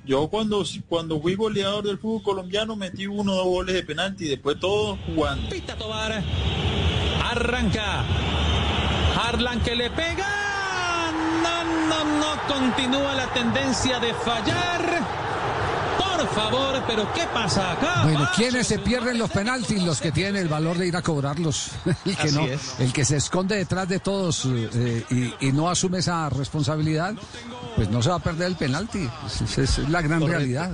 Yo 0.08 0.28
cuando, 0.28 0.64
cuando 0.90 1.22
fui 1.22 1.36
goleador 1.36 1.84
del 1.84 2.00
fútbol 2.00 2.24
colombiano 2.24 2.76
metí 2.76 3.06
uno 3.06 3.34
o 3.34 3.36
dos 3.36 3.46
goles 3.46 3.76
de 3.76 3.84
penalti, 3.84 4.28
después 4.28 4.60
todos 4.60 4.98
jugando. 5.06 5.48
Arranca. 7.24 8.04
Harlan 9.28 9.60
que 9.62 9.76
le 9.76 9.90
pega. 9.90 10.28
No, 11.44 11.64
no, 11.88 12.20
no. 12.20 12.36
Continúa 12.48 13.14
la 13.16 13.28
tendencia 13.34 14.00
de 14.00 14.14
fallar. 14.14 15.00
Por 15.98 16.28
favor, 16.30 16.84
pero 16.88 17.12
¿qué 17.14 17.24
pasa 17.34 17.72
acá? 17.74 18.02
Bueno, 18.04 18.28
¿quiénes 18.36 18.68
se 18.68 18.80
pierden 18.80 19.18
los 19.18 19.30
penaltis? 19.32 19.82
Los 19.84 20.00
que 20.00 20.12
tienen 20.12 20.38
el 20.38 20.48
valor 20.48 20.78
de 20.78 20.88
ir 20.88 20.96
a 20.96 21.02
cobrarlos. 21.02 21.72
El 22.06 22.16
que 22.16 22.22
Así 22.24 22.36
no, 22.36 22.46
es. 22.46 22.76
el 22.80 22.94
que 22.94 23.04
se 23.06 23.18
esconde 23.18 23.56
detrás 23.58 23.88
de 23.90 24.00
todos 24.00 24.46
eh, 24.46 25.04
y, 25.10 25.48
y 25.48 25.52
no 25.52 25.70
asume 25.70 26.00
esa 26.00 26.30
responsabilidad, 26.30 27.14
pues 27.76 27.90
no 27.90 28.02
se 28.02 28.10
va 28.10 28.16
a 28.16 28.20
perder 28.20 28.48
el 28.48 28.56
penalti. 28.56 29.10
Esa 29.26 29.62
es 29.62 29.78
la 29.90 30.02
gran 30.02 30.20
Correcto. 30.20 30.38
realidad. 30.40 30.72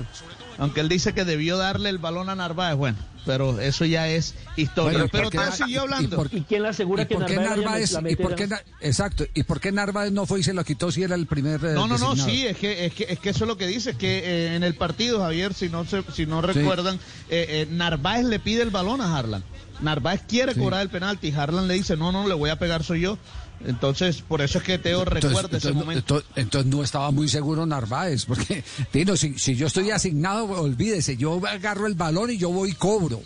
Aunque 0.59 0.81
él 0.81 0.89
dice 0.89 1.13
que 1.13 1.25
debió 1.25 1.57
darle 1.57 1.89
el 1.89 1.97
balón 1.97 2.29
a 2.29 2.35
Narváez, 2.35 2.75
bueno, 2.77 2.97
pero 3.25 3.59
eso 3.59 3.85
ya 3.85 4.07
es 4.07 4.35
historia. 4.55 4.91
Bueno, 4.91 5.05
¿y 5.05 5.09
pero 5.09 5.29
Teo 5.29 5.51
siguió 5.51 5.81
hablando. 5.81 6.15
¿Y, 6.15 6.17
por, 6.17 6.29
quién 6.29 6.63
le 6.63 6.69
asegura 6.69 7.03
¿y 7.03 7.05
que 7.05 7.15
por 7.15 7.25
qué 7.25 7.35
Narváez 7.35 7.97
y 8.09 8.15
por 8.15 8.35
qué 8.35 8.49
exacto, 8.81 9.25
y 9.33 9.43
por 9.43 9.59
qué 9.59 9.71
Narváez 9.71 10.11
no 10.11 10.25
fue 10.25 10.39
y 10.39 10.43
se 10.43 10.53
lo 10.53 10.63
quitó 10.63 10.91
si 10.91 11.03
era 11.03 11.15
el 11.15 11.27
primer 11.27 11.63
eh, 11.63 11.73
No, 11.73 11.87
no, 11.87 11.97
no, 11.97 12.15
sí, 12.15 12.45
es 12.45 12.57
que, 12.57 12.85
es 12.85 12.93
que, 12.93 13.05
es 13.09 13.19
que 13.19 13.29
eso 13.29 13.43
es 13.43 13.47
lo 13.47 13.57
que 13.57 13.67
dice, 13.67 13.95
que 13.95 14.19
eh, 14.19 14.55
en 14.55 14.63
el 14.63 14.75
partido, 14.75 15.19
Javier, 15.19 15.53
si 15.53 15.69
no 15.69 15.85
se, 15.85 16.03
si 16.13 16.25
no 16.25 16.41
Sí. 16.41 16.47
recuerdan, 16.47 16.95
eh, 17.29 17.45
eh, 17.49 17.67
Narváez 17.69 18.25
le 18.25 18.39
pide 18.39 18.63
el 18.63 18.71
balón 18.71 19.01
a 19.01 19.17
Harlan. 19.17 19.43
Narváez 19.81 20.21
quiere 20.27 20.53
Sí. 20.53 20.59
cobrar 20.59 20.81
el 20.81 20.89
penalti 20.89 21.29
y 21.29 21.31
Harlan 21.33 21.67
le 21.67 21.75
dice, 21.75 21.97
no, 21.97 22.11
no, 22.11 22.27
le 22.27 22.33
voy 22.33 22.49
a 22.49 22.57
pegar 22.59 22.83
soy 22.83 23.01
yo. 23.01 23.17
Entonces, 23.65 24.21
por 24.21 24.41
eso 24.41 24.57
es 24.57 24.63
que 24.63 24.77
Teo 24.79 24.99
Entonces, 25.03 25.23
recuerda 25.23 25.57
ese 25.57 25.67
entonces, 25.69 25.75
momento. 25.75 26.19
ento- 26.21 26.25
entonces 26.35 26.71
no 26.73 26.83
estaba 26.83 27.11
muy 27.11 27.27
seguro 27.27 27.65
Narváez, 27.65 28.25
porque, 28.25 28.63
Tino, 28.91 29.15
si, 29.15 29.37
si 29.37 29.55
yo 29.55 29.67
estoy 29.67 29.91
asignado, 29.91 30.45
olvídese, 30.45 31.15
yo 31.17 31.39
agarro 31.45 31.85
el 31.87 31.93
balón 31.95 32.31
y 32.31 32.37
yo 32.37 32.49
voy 32.49 32.71
y 32.71 32.73
cobro. 32.73 33.21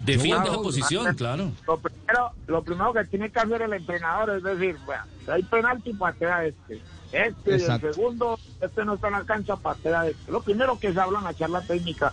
Defiende 0.00 0.48
la 0.50 0.56
posición, 0.58 1.14
claro. 1.16 1.50
Lo 1.66 1.76
primero, 1.78 2.30
lo 2.46 2.62
primero 2.62 2.92
que 2.92 3.04
tiene 3.06 3.30
que 3.30 3.38
hacer 3.40 3.62
el 3.62 3.72
entrenador 3.72 4.30
es 4.36 4.42
decir, 4.44 4.76
bueno, 4.86 5.02
si 5.24 5.30
hay 5.30 5.42
penalti, 5.42 5.92
patea 5.94 6.44
este. 6.46 6.80
Este, 7.10 7.50
y 7.50 7.54
el 7.54 7.80
segundo, 7.80 8.38
este 8.60 8.84
no 8.84 8.94
está 8.94 9.08
en 9.08 9.12
la 9.14 9.24
cancha, 9.24 9.56
patea 9.56 10.06
este. 10.06 10.30
Lo 10.30 10.40
primero 10.42 10.78
que 10.78 10.92
se 10.92 11.00
habla 11.00 11.18
en 11.18 11.24
la 11.24 11.34
charla 11.34 11.62
técnica, 11.62 12.12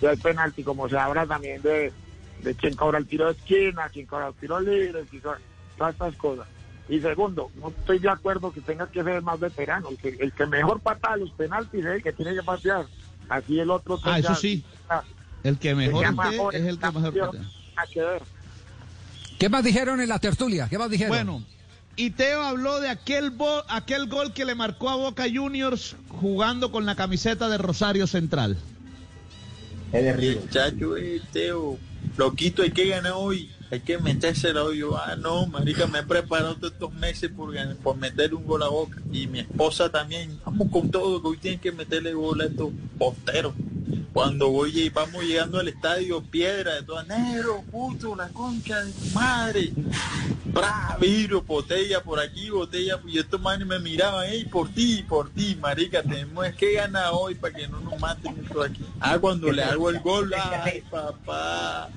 si 0.00 0.06
hay 0.06 0.16
penalti, 0.16 0.64
como 0.64 0.88
se 0.88 0.96
habla 0.98 1.24
también 1.26 1.62
de, 1.62 1.92
de 2.42 2.54
quién 2.54 2.74
cobra 2.74 2.98
el 2.98 3.06
tiro 3.06 3.26
de 3.26 3.32
esquina, 3.32 3.88
quién 3.92 4.06
cobra 4.06 4.28
el 4.28 4.34
tiro 4.34 4.58
libre, 4.60 5.04
quién 5.08 5.22
cobra- 5.22 5.38
todas 5.78 5.94
estas 5.94 6.14
cosas. 6.16 6.46
Y 6.88 7.00
segundo, 7.00 7.50
no 7.60 7.68
estoy 7.68 7.98
de 7.98 8.08
acuerdo 8.08 8.50
que 8.52 8.60
tenga 8.62 8.86
que 8.90 9.02
ser 9.04 9.12
el 9.16 9.22
más 9.22 9.38
veterano. 9.38 9.88
El 9.90 9.98
que, 9.98 10.08
el 10.20 10.32
que 10.32 10.46
mejor 10.46 10.80
patea 10.80 11.16
los 11.16 11.30
penaltis 11.32 11.80
es 11.80 11.86
el 11.96 12.02
que 12.02 12.12
tiene 12.12 12.34
que 12.34 12.42
patear. 12.42 12.86
Así 13.28 13.60
el 13.60 13.70
otro 13.70 13.98
Ah, 14.04 14.18
eso 14.18 14.34
sí. 14.34 14.64
El 15.44 15.58
que 15.58 15.74
mejor 15.74 16.04
es 16.54 16.64
el 16.64 16.78
que 16.78 16.86
mejor 16.86 17.12
patea. 17.18 17.42
nada 17.76 17.88
que 17.92 18.00
ver. 18.00 18.22
¿Qué 19.38 19.48
más 19.48 19.62
dijeron 19.62 20.00
en 20.00 20.08
la 20.08 20.18
tertulia? 20.18 20.66
¿Qué 20.68 20.78
más 20.78 20.90
dijeron? 20.90 21.10
Bueno, 21.10 21.44
y 21.94 22.10
Teo 22.10 22.42
habló 22.42 22.80
de 22.80 22.88
aquel, 22.88 23.30
bo- 23.30 23.62
aquel 23.68 24.08
gol 24.08 24.32
que 24.32 24.44
le 24.44 24.54
marcó 24.54 24.88
a 24.88 24.96
Boca 24.96 25.24
Juniors 25.32 25.94
jugando 26.08 26.72
con 26.72 26.86
la 26.86 26.94
camiseta 26.96 27.48
de 27.48 27.58
Rosario 27.58 28.06
Central. 28.06 28.56
River. 29.92 30.40
Muchacho, 30.40 30.96
eh, 30.96 31.20
Teo, 31.32 31.78
loquito, 32.16 32.62
hay 32.62 32.70
que 32.72 32.88
ganar 32.88 33.12
hoy. 33.14 33.50
Hay 33.70 33.80
que 33.80 33.98
metérsela 33.98 34.64
hoy. 34.64 34.78
Yo, 34.78 34.96
ah, 34.96 35.16
no, 35.16 35.46
marica, 35.46 35.86
me 35.86 36.00
he 36.00 36.02
preparado 36.02 36.56
todos 36.56 36.72
estos 36.72 36.92
meses 36.94 37.30
por, 37.30 37.54
por 37.76 37.96
meter 37.96 38.34
un 38.34 38.46
gol 38.46 38.62
a 38.62 38.68
boca. 38.68 39.00
Y 39.12 39.26
mi 39.26 39.40
esposa 39.40 39.90
también. 39.90 40.38
Vamos 40.44 40.68
con 40.70 40.90
todo, 40.90 41.20
que 41.20 41.28
hoy 41.28 41.36
tienen 41.36 41.60
que 41.60 41.72
meterle 41.72 42.14
gol 42.14 42.40
a 42.40 42.44
estos 42.46 42.70
posteros. 42.98 43.54
Cuando 44.12 44.50
voy 44.50 44.76
y 44.76 44.88
vamos 44.88 45.22
llegando 45.22 45.60
al 45.60 45.68
estadio, 45.68 46.22
piedra 46.22 46.74
de 46.74 46.82
toda 46.82 47.04
negro, 47.04 47.62
puto, 47.70 48.16
la 48.16 48.28
concha 48.28 48.82
de 48.82 48.92
tu 48.92 49.06
madre. 49.14 49.72
Bra, 50.46 50.98
botella 51.46 52.02
por 52.02 52.18
aquí, 52.18 52.50
botella. 52.50 53.00
Y 53.06 53.18
estos 53.18 53.40
manes 53.40 53.66
me 53.66 53.78
miraban, 53.78 54.26
hey, 54.28 54.48
por 54.50 54.70
ti, 54.70 55.04
por 55.08 55.30
ti, 55.30 55.56
marica, 55.60 56.02
tenemos 56.02 56.46
que 56.56 56.72
ganar 56.72 57.10
hoy 57.12 57.34
para 57.34 57.54
que 57.54 57.68
no 57.68 57.80
nos 57.80 58.00
maten 58.00 58.36
esto 58.42 58.62
aquí. 58.62 58.84
Ah, 58.98 59.18
cuando 59.20 59.52
le 59.52 59.62
hago 59.62 59.90
el 59.90 60.00
gol, 60.00 60.32
ay, 60.34 60.82
papá. 60.90 61.88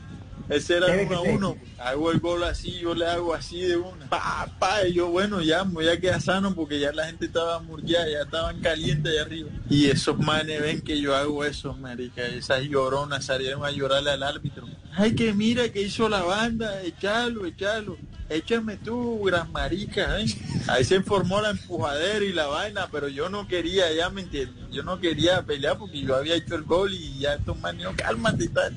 Ese 0.52 0.76
era 0.78 0.88
¿Qué 0.88 1.06
uno 1.06 1.18
a 1.18 1.22
uno. 1.22 1.58
Hago 1.80 2.12
el 2.12 2.20
gol 2.20 2.44
así, 2.44 2.80
yo 2.80 2.94
le 2.94 3.08
hago 3.08 3.34
así 3.34 3.62
de 3.62 3.78
una. 3.78 4.10
Papá, 4.10 4.86
y 4.86 4.94
yo, 4.94 5.08
bueno, 5.08 5.42
ya 5.42 5.64
me 5.64 5.76
voy 5.76 5.88
a 5.88 6.00
quedar 6.00 6.22
sano 6.22 6.54
porque 6.54 6.78
ya 6.78 6.92
la 6.92 7.06
gente 7.06 7.28
estaba 7.28 7.60
murgueada, 7.62 8.10
ya 8.10 8.24
estaban 8.24 8.60
calientes 8.60 9.14
allá 9.14 9.22
arriba. 9.22 9.50
Y 9.70 9.90
esos 9.90 10.20
manes 10.20 10.62
ven 10.62 10.82
que 10.82 11.00
yo 11.00 11.16
hago 11.16 11.46
eso, 11.46 11.74
marica. 11.76 12.26
Esas 12.26 12.64
lloronas 12.64 13.24
salieron 13.24 13.64
a 13.64 13.72
llorarle 13.72 14.12
al 14.12 14.24
árbitro. 14.24 14.68
Ay, 14.94 15.16
que 15.16 15.34
mira 15.34 15.70
que 15.70 15.84
hizo 15.84 16.10
la 16.10 16.22
banda, 16.22 16.84
echalo, 16.84 17.46
echalo. 17.46 17.98
Échame 18.28 18.78
tú, 18.78 19.22
gran 19.24 19.52
marica, 19.52 20.20
¿eh? 20.20 20.26
Ahí 20.68 20.84
se 20.84 21.02
formó 21.02 21.42
la 21.42 21.50
empujadera 21.50 22.24
y 22.24 22.32
la 22.32 22.48
vaina, 22.48 22.88
pero 22.92 23.08
yo 23.10 23.30
no 23.30 23.48
quería, 23.48 23.92
ya 23.94 24.10
me 24.10 24.22
entiendes. 24.22 24.70
Yo 24.72 24.84
no 24.84 25.00
quería 25.00 25.42
pelear 25.44 25.78
porque 25.78 26.02
yo 26.02 26.16
había 26.16 26.36
hecho 26.36 26.56
el 26.56 26.64
gol 26.64 26.94
y 26.94 27.20
ya 27.20 27.36
estos 27.36 27.60
manes, 27.60 27.88
cálmate 27.96 28.46
y 28.46 28.48
tal. 28.50 28.74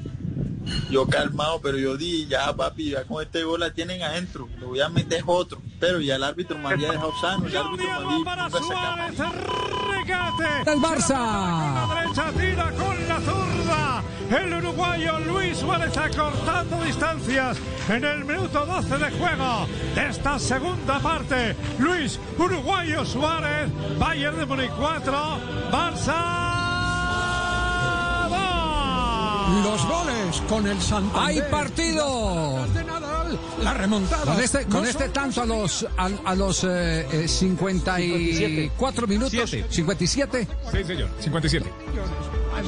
Yo 0.90 1.06
calmado, 1.06 1.60
pero 1.60 1.78
yo 1.78 1.96
di, 1.96 2.26
ya 2.26 2.54
papi, 2.54 2.90
ya 2.90 3.04
con 3.04 3.22
este 3.22 3.42
gol 3.44 3.60
la 3.60 3.70
tienen 3.72 4.02
adentro, 4.02 4.48
lo 4.60 4.68
voy 4.68 4.80
a 4.80 4.88
meter 4.88 5.22
otro. 5.26 5.60
Pero 5.80 6.00
ya 6.00 6.16
el 6.16 6.24
árbitro 6.24 6.58
me 6.58 6.68
había 6.68 6.90
dejado 6.92 7.12
sano, 7.20 7.46
el 7.46 7.56
árbitro 7.56 7.86
me 7.86 8.14
dijo, 8.16 8.24
"Ponga 8.24 8.46
esa 8.46 8.60
cámara". 8.68 9.32
Regate. 9.90 10.70
El 10.70 10.80
Barça. 10.80 11.16
Con 11.86 11.94
la 11.94 12.00
derecha 12.02 12.32
tira 12.38 12.70
con 12.72 13.08
la 13.08 13.20
zurda. 13.20 14.02
El 14.30 14.54
uruguayo 14.54 15.18
Luis 15.20 15.58
Suárez 15.58 15.96
acortando 15.96 16.82
distancias 16.82 17.58
en 17.88 18.04
el 18.04 18.24
minuto 18.24 18.64
12 18.64 18.96
de 18.98 19.10
juego 19.10 19.66
de 19.94 20.08
esta 20.08 20.38
segunda 20.38 20.98
parte. 20.98 21.54
Luis 21.78 22.18
Uruguayo 22.38 23.04
Suárez, 23.04 23.70
Bayern 23.98 24.38
de 24.38 24.46
Múnich 24.46 24.70
4, 24.70 25.12
Barça 25.70 26.54
2. 26.58 26.63
Los 29.62 29.86
goles 29.86 30.42
con 30.48 30.66
el 30.66 30.80
Santander. 30.80 31.22
¡Hay 31.22 31.50
partido! 31.50 32.66
De 32.74 32.84
Nadal, 32.84 33.38
la 33.62 33.74
remontada. 33.74 34.24
Con 34.34 34.42
este, 34.42 34.64
con 34.64 34.82
No 34.82 34.88
este 34.88 35.08
tanto 35.10 35.42
a 35.42 35.46
los 35.46 35.86
a, 35.96 36.08
a 36.24 36.34
los 36.34 36.64
eh, 36.64 37.06
eh, 37.12 37.28
54 37.28 39.06
minutos, 39.06 39.50
Siete. 39.50 39.66
57. 39.70 40.48
Sí, 40.72 40.84
señor. 40.84 41.08
57. 41.20 41.70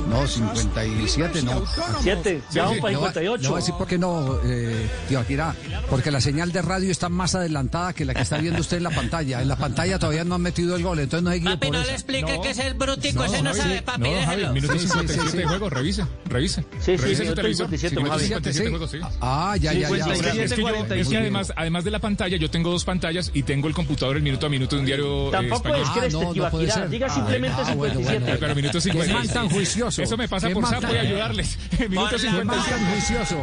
No, 0.09 0.27
57 0.27 1.43
no. 1.43 1.63
Siete, 2.01 2.43
ya 2.51 2.65
vamos 2.65 2.79
para 2.81 2.93
Le 2.93 2.97
voy 2.99 3.07
a- 3.07 3.13
58. 3.13 3.43
le 3.43 3.49
voy 3.49 3.57
a 3.57 3.61
decir 3.61 3.75
por 3.77 3.87
qué 3.87 3.99
no, 3.99 4.39
eh, 4.45 4.87
tío 5.09 5.21
Akira, 5.21 5.55
porque 5.89 6.11
la 6.11 6.21
señal 6.21 6.53
de 6.53 6.63
radio 6.63 6.91
está 6.91 7.09
más 7.09 7.35
adelantada 7.35 7.93
que 7.93 8.05
la 8.05 8.15
que 8.15 8.23
está 8.23 8.39
viendo 8.39 8.61
usted 8.61 8.79
en 8.79 8.83
la 8.85 8.91
pantalla. 8.91 9.43
En 9.43 9.49
la 9.49 9.57
pantalla 9.57 9.99
todavía 9.99 10.25
no 10.25 10.35
han 10.37 10.43
metido 10.43 10.77
el 10.77 10.83
gol, 10.83 10.99
entonces 10.99 11.23
no 11.25 11.31
hay 11.31 11.41
guía 11.41 11.51
Papi, 11.51 11.67
por 11.69 11.75
no 11.77 11.81
eso. 11.83 11.89
le 11.91 11.95
explique 11.95 12.33
No. 12.37 12.41
que 12.41 12.51
es 12.51 12.59
el 12.59 12.75
brutico, 12.75 13.25
ese 13.25 13.43
no 13.43 13.51
Javi, 13.51 13.61
sabe, 13.61 13.83
papi, 13.83 14.01
no, 14.01 14.07
déjelo. 14.11 14.53
minuto 14.53 14.73
Sí, 14.75 14.79
sí, 14.81 14.87
57 14.89 15.31
sí, 15.31 15.37
de 15.39 15.45
juego, 15.47 15.71
revisa, 15.71 16.09
revisa. 16.27 16.63
Sí, 16.63 16.67
sí, 16.81 16.97
revisa 16.97 17.17
su 17.17 17.23
minuto 17.23 17.35
televisor. 17.37 17.67
57, 17.67 17.89
Sí, 17.89 17.97
minuto 17.97 18.13
Javi. 18.13 18.25
57 18.27 18.65
Sí. 18.65 18.71
juego, 18.71 18.87
sí. 18.89 19.17
Ah, 19.21 19.57
ya, 19.61 19.73
ya, 19.73 19.89
ya. 19.89 19.97
Es 19.97 20.05
que, 20.07 20.11
es 20.13 20.21
que 20.21 20.37
yo- 20.37 20.43
es 20.43 20.51
que 20.53 20.57
yo- 20.61 20.63
47. 20.69 21.17
además, 21.19 21.53
además 21.57 21.85
de 21.85 21.91
la 21.91 21.99
pantalla, 22.01 22.37
yo 22.37 22.51
tengo 22.51 22.71
dos 22.71 22.85
pantallas 22.85 23.31
y 23.35 23.43
tengo 23.43 23.69
el 23.69 23.75
computador 23.75 24.17
el 24.17 24.23
minuto 24.23 24.47
a 24.47 24.49
minuto 24.49 24.77
de 24.77 24.81
un 24.81 24.87
diario 24.87 25.29
eh, 25.29 25.33
Tampoco 25.33 25.57
español. 25.69 25.81
es 25.83 25.91
que 25.91 25.99
eres 26.01 26.15
Ah, 26.15 26.19
no, 26.19 26.25
no 26.25 26.33
Tibaquirá, 26.33 26.51
puede 26.51 26.71
ser. 26.71 26.89
Diga 26.91 27.09
simplemente 27.09 27.57
ah, 27.61 27.75
bueno, 27.75 27.95
57. 27.95 28.25
bueno. 28.25 28.37
Pero 28.41 28.55
minuto 28.55 28.73
Qué 28.79 28.81
50. 28.83 29.15
man 29.15 29.29
tan 29.29 29.51
juicioso. 29.85 30.03
Eso 30.03 30.17
me 30.17 30.29
pasa 30.29 30.51
por 30.51 30.67
sapo 30.67 30.93
y 30.93 30.97
ayudarles. 30.97 31.59
Minuto 31.89 32.17
Qué 32.17 32.31
man 32.45 32.63
57. 32.63 32.71
tan 32.71 32.91
juicioso. 32.91 33.37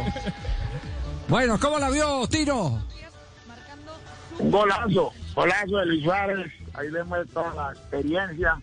Bueno, 1.28 1.58
¿cómo 1.58 1.78
la 1.78 1.90
vio, 1.90 2.26
Tino? 2.28 2.84
Un 4.38 4.50
golazo, 4.50 5.12
golazo 5.34 5.76
de 5.78 5.86
Luis 5.86 6.04
Suárez, 6.04 6.52
ahí 6.74 6.90
le 6.90 7.04
muestra 7.04 7.54
la 7.54 7.70
experiencia 7.70 8.58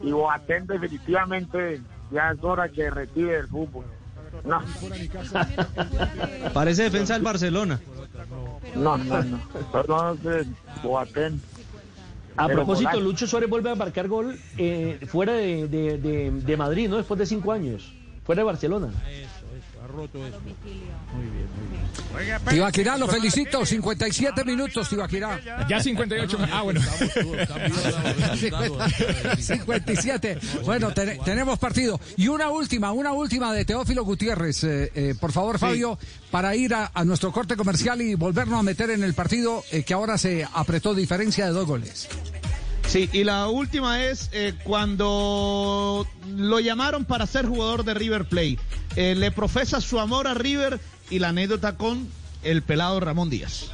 y 0.00 0.10
Boateng 0.10 0.66
definitivamente 0.66 1.80
ya 2.10 2.32
es 2.32 2.42
hora 2.42 2.68
que 2.68 2.90
retire 2.90 3.36
el 3.38 3.48
fútbol. 3.48 3.84
No, 4.44 4.62
Parece 6.52 6.84
defensa 6.84 7.14
del 7.14 7.22
Barcelona. 7.22 7.80
no, 8.74 8.98
no, 8.98 9.22
no, 9.22 9.40
perdón, 9.72 10.18
Boateng. 10.82 11.40
A 12.36 12.46
Pero 12.46 12.58
propósito. 12.58 13.00
Lucho 13.00 13.26
Suárez 13.26 13.48
vuelve 13.48 13.70
a 13.70 13.74
marcar 13.74 14.08
gol 14.08 14.38
eh, 14.58 14.98
fuera 15.06 15.32
de, 15.34 15.68
de- 15.68 15.98
de- 15.98 16.30
de 16.30 16.56
Madrid, 16.56 16.88
¿no? 16.88 16.96
Después 16.96 17.18
de 17.18 17.26
cinco 17.26 17.52
años. 17.52 17.92
Fuera 18.24 18.40
de 18.40 18.46
Barcelona. 18.46 18.88
Tibaquirá, 22.50 22.96
lo 22.96 23.06
felicito. 23.08 23.64
57 23.66 24.44
minutos, 24.44 24.88
Tibaquirá. 24.88 25.40
Ya 25.68 25.80
58. 25.80 26.38
Ah, 26.52 26.62
bueno. 26.62 26.80
57. 29.38 30.38
Bueno, 30.64 30.92
te- 30.92 31.18
tenemos 31.24 31.58
partido. 31.58 32.00
Y 32.16 32.28
una 32.28 32.48
última, 32.50 32.92
una 32.92 33.12
última 33.12 33.52
de 33.52 33.64
Teófilo 33.64 34.04
Gutiérrez. 34.04 34.64
eh, 34.64 34.90
eh, 34.94 35.14
por 35.18 35.32
favor, 35.32 35.58
Fabio, 35.58 35.98
para 36.30 36.54
ir 36.56 36.74
a, 36.74 36.90
a 36.92 37.04
nuestro 37.04 37.30
corte 37.32 37.56
comercial 37.56 38.00
y 38.00 38.14
volvernos 38.14 38.58
a 38.58 38.62
meter 38.62 38.90
en 38.90 39.04
el 39.04 39.14
partido 39.14 39.62
eh, 39.70 39.82
que 39.84 39.94
ahora 39.94 40.18
se 40.18 40.46
apretó 40.54 40.94
diferencia 40.94 41.46
de 41.46 41.52
dos 41.52 41.66
goles. 41.66 42.08
Sí, 42.88 43.10
y 43.12 43.24
la 43.24 43.48
última 43.48 44.04
es 44.04 44.30
eh, 44.32 44.54
cuando 44.62 46.06
lo 46.36 46.60
llamaron 46.60 47.04
para 47.04 47.26
ser 47.26 47.46
jugador 47.46 47.84
de 47.84 47.94
River 47.94 48.26
Plate. 48.26 48.58
Eh, 48.94 49.14
le 49.14 49.30
profesa 49.32 49.80
su 49.80 49.98
amor 49.98 50.28
a 50.28 50.34
River 50.34 50.78
y 51.10 51.18
la 51.18 51.28
anécdota 51.28 51.76
con 51.76 52.06
el 52.42 52.62
pelado 52.62 53.00
Ramón 53.00 53.28
Díaz. 53.28 53.70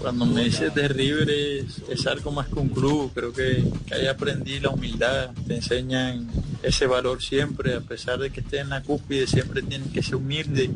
cuando 0.00 0.24
me 0.24 0.44
dices 0.44 0.74
de 0.74 0.88
River 0.88 1.30
es, 1.30 1.82
es 1.90 2.06
algo 2.06 2.32
más 2.32 2.48
que 2.48 2.54
un 2.54 2.70
club, 2.70 3.12
creo 3.14 3.32
que, 3.32 3.64
que 3.86 3.94
ahí 3.94 4.06
aprendí 4.06 4.60
la 4.60 4.70
humildad, 4.70 5.30
te 5.46 5.56
enseñan 5.56 6.28
ese 6.62 6.86
valor 6.86 7.22
siempre, 7.22 7.74
a 7.74 7.80
pesar 7.80 8.18
de 8.18 8.30
que 8.30 8.40
estés 8.40 8.62
en 8.62 8.70
la 8.70 8.82
cúspide, 8.82 9.26
siempre 9.26 9.62
tienes 9.62 9.92
que 9.92 10.02
ser 10.02 10.16
humilde, 10.16 10.70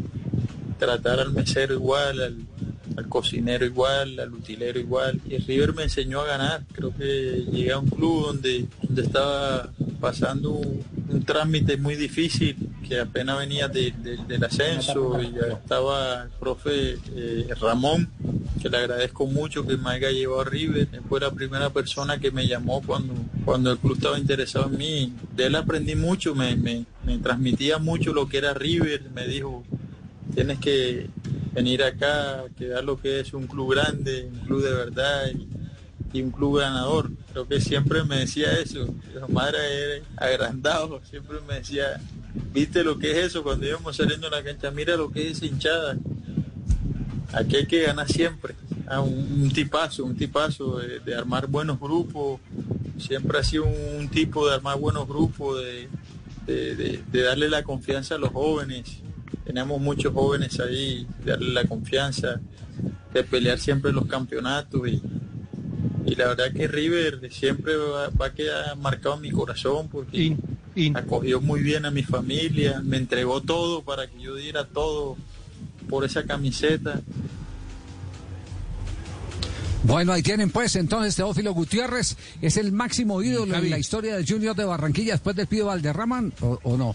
tratar 0.78 1.20
al 1.20 1.32
mesero 1.32 1.74
igual, 1.74 2.20
al, 2.20 2.36
al 2.96 3.08
cocinero 3.08 3.64
igual, 3.64 4.18
al 4.20 4.32
utilero 4.32 4.78
igual. 4.78 5.20
Y 5.28 5.38
River 5.38 5.74
me 5.74 5.84
enseñó 5.84 6.20
a 6.20 6.26
ganar. 6.26 6.62
Creo 6.72 6.94
que 6.96 7.44
llegué 7.52 7.72
a 7.72 7.78
un 7.78 7.88
club 7.88 8.26
donde, 8.26 8.66
donde 8.82 9.02
estaba 9.02 9.70
pasando 10.00 10.50
un, 10.52 10.82
trámite 11.26 11.76
muy 11.76 11.94
difícil, 11.94 12.56
que 12.88 12.98
apenas 12.98 13.38
venía 13.38 13.68
de- 13.68 13.92
de- 13.92 14.16
del 14.26 14.42
ascenso 14.42 15.20
y 15.22 15.30
ya 15.32 15.52
estaba 15.52 16.22
el 16.24 16.30
profe 16.30 16.96
eh, 17.14 17.48
Ramón, 17.60 18.08
que 18.60 18.68
le 18.68 18.78
agradezco 18.78 19.26
mucho 19.26 19.64
que 19.66 19.76
me 19.76 19.90
haya 19.90 20.10
llevado 20.10 20.40
a 20.40 20.44
River. 20.44 20.88
Fue 21.08 21.20
la 21.20 21.30
primera 21.30 21.70
persona 21.70 22.18
que 22.18 22.30
me 22.32 22.46
llamó 22.48 22.82
cuando, 22.82 23.14
cuando 23.44 23.70
el 23.72 23.78
club 23.78 23.96
estaba 23.96 24.18
interesado 24.18 24.66
en 24.70 24.78
mí. 24.78 25.12
De 25.36 25.46
él 25.46 25.54
aprendí 25.54 25.94
mucho, 25.94 26.34
me, 26.34 26.56
me, 26.56 26.86
me 27.04 27.18
transmitía 27.18 27.78
mucho 27.78 28.12
lo 28.12 28.26
que 28.28 28.38
era 28.38 28.54
River, 28.54 29.02
me 29.14 29.26
dijo, 29.28 29.62
tienes 30.34 30.58
que 30.58 31.08
venir 31.52 31.82
acá, 31.82 32.44
que 32.56 32.68
dar 32.68 32.84
lo 32.84 33.00
que 33.00 33.20
es 33.20 33.32
un 33.34 33.46
club 33.46 33.74
grande, 33.74 34.28
un 34.32 34.40
club 34.40 34.62
de 34.62 34.72
verdad 34.72 35.30
y, 35.32 35.48
un 36.20 36.30
club 36.30 36.58
ganador. 36.58 37.10
Creo 37.32 37.48
que 37.48 37.58
siempre 37.58 38.04
me 38.04 38.18
decía 38.18 38.52
eso. 38.52 38.86
Omar 39.22 39.54
era 39.54 40.04
agrandado, 40.16 41.00
siempre 41.08 41.38
me 41.48 41.54
decía, 41.54 41.98
viste 42.52 42.84
lo 42.84 42.98
que 42.98 43.12
es 43.12 43.16
eso 43.28 43.42
cuando 43.42 43.66
íbamos 43.66 43.96
saliendo 43.96 44.26
a 44.26 44.30
la 44.30 44.42
cancha, 44.42 44.70
mira 44.70 44.94
lo 44.96 45.10
que 45.10 45.30
es 45.30 45.42
hinchada. 45.42 45.96
Aquí 47.32 47.56
hay 47.56 47.66
que 47.66 47.82
ganar 47.82 48.08
siempre. 48.08 48.54
Ah, 48.86 49.00
un, 49.00 49.50
tipazo, 49.54 50.04
un 50.04 50.14
tipazo 50.14 50.80
de, 50.80 51.14
armar 51.14 51.46
buenos 51.46 51.80
grupos. 51.80 52.40
Siempre 52.98 53.38
ha 53.38 53.42
sido 53.42 53.64
un, 53.64 54.10
tipo 54.10 54.46
de 54.46 54.56
armar 54.56 54.78
buenos 54.78 55.08
grupos, 55.08 55.62
de 56.44 57.00
darle 57.10 57.48
la 57.48 57.62
confianza 57.62 58.16
a 58.16 58.18
los 58.18 58.32
jóvenes. 58.32 59.02
Tenemos 59.44 59.80
muchos 59.80 60.12
jóvenes 60.12 60.58
ahí, 60.60 61.06
darle 61.24 61.52
la 61.52 61.64
confianza, 61.64 62.40
de 63.12 63.24
pelear 63.24 63.58
siempre 63.58 63.92
los 63.92 64.06
campeonatos 64.06 64.88
y, 64.88 65.02
y 66.06 66.14
la 66.14 66.28
verdad 66.28 66.52
que 66.52 66.66
River 66.66 67.30
siempre 67.30 67.76
va, 67.76 68.08
va 68.10 68.26
a 68.26 68.32
quedar 68.32 68.76
marcado 68.76 69.16
en 69.16 69.22
mi 69.22 69.30
corazón 69.30 69.88
porque 69.88 70.36
acogió 70.94 71.40
muy 71.40 71.62
bien 71.62 71.84
a 71.84 71.90
mi 71.90 72.02
familia, 72.02 72.80
me 72.82 72.96
entregó 72.96 73.40
todo 73.42 73.82
para 73.82 74.06
que 74.06 74.20
yo 74.20 74.34
diera 74.34 74.64
todo 74.64 75.16
por 75.88 76.04
esa 76.04 76.24
camiseta. 76.24 77.00
Bueno, 79.84 80.12
ahí 80.12 80.22
tienen 80.22 80.50
pues 80.50 80.76
entonces 80.76 81.16
Teófilo 81.16 81.52
Gutiérrez 81.52 82.16
es 82.40 82.56
el 82.56 82.70
máximo 82.70 83.20
ídolo 83.20 83.56
en 83.56 83.68
la 83.68 83.78
historia 83.78 84.14
del 84.14 84.26
Junior 84.26 84.54
de 84.54 84.64
Barranquilla 84.64 85.14
después 85.14 85.34
del 85.34 85.48
Pío 85.48 85.66
Valderrama 85.66 86.30
o, 86.40 86.58
o 86.62 86.76
no. 86.76 86.94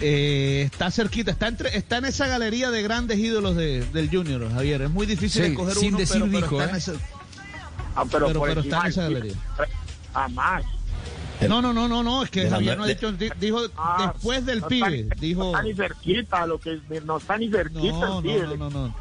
Eh, 0.00 0.62
está 0.70 0.90
cerquita, 0.90 1.32
está 1.32 1.48
entre, 1.48 1.76
está 1.76 1.98
en 1.98 2.06
esa 2.06 2.26
galería 2.26 2.70
de 2.70 2.82
grandes 2.82 3.18
ídolos 3.18 3.56
de- 3.56 3.84
del 3.92 4.08
Junior, 4.10 4.50
Javier. 4.52 4.82
Es 4.82 4.90
muy 4.90 5.06
difícil 5.06 5.42
Sí, 5.44 5.50
escoger 5.50 5.74
sin 5.74 5.88
uno, 5.90 5.98
decir 5.98 6.22
pero, 6.22 6.26
pero 6.32 6.40
dijo, 6.40 6.60
está 6.60 6.70
en 6.70 6.74
¿eh? 6.76 6.78
esa- 6.78 6.92
Ah, 7.94 8.04
pero, 8.10 8.26
pero, 8.28 8.38
por 8.40 8.48
pero 8.48 8.60
está 8.62 8.80
en 8.80 8.86
encima 8.86 8.88
esa 8.88 9.02
del 9.04 9.14
galería. 9.14 9.36
Jamás. 10.14 10.64
No, 11.48 11.60
no, 11.60 11.72
no, 11.72 11.88
no, 11.88 12.02
no, 12.04 12.22
es 12.22 12.30
que 12.30 12.48
Javier 12.48 12.78
no 12.78 12.84
ha 12.84 12.86
dicho, 12.86 13.10
di- 13.12 13.28
dijo 13.40 13.60
Ah, 13.76 14.12
después 14.14 14.46
del 14.46 14.60
no 14.60 14.68
pibe, 14.68 15.00
está, 15.00 15.14
dijo... 15.18 15.40
No 15.42 15.48
está 15.50 15.62
ni 15.62 15.74
cerquita, 15.74 16.46
lo 16.46 16.58
que 16.60 16.80
no 17.04 17.16
está 17.18 17.36
ni 17.36 17.50
cerquita 17.50 17.92
No, 17.92 18.18
el 18.18 18.22
pibe. 18.24 18.46
no, 18.46 18.56
no, 18.56 18.70
no. 18.70 18.94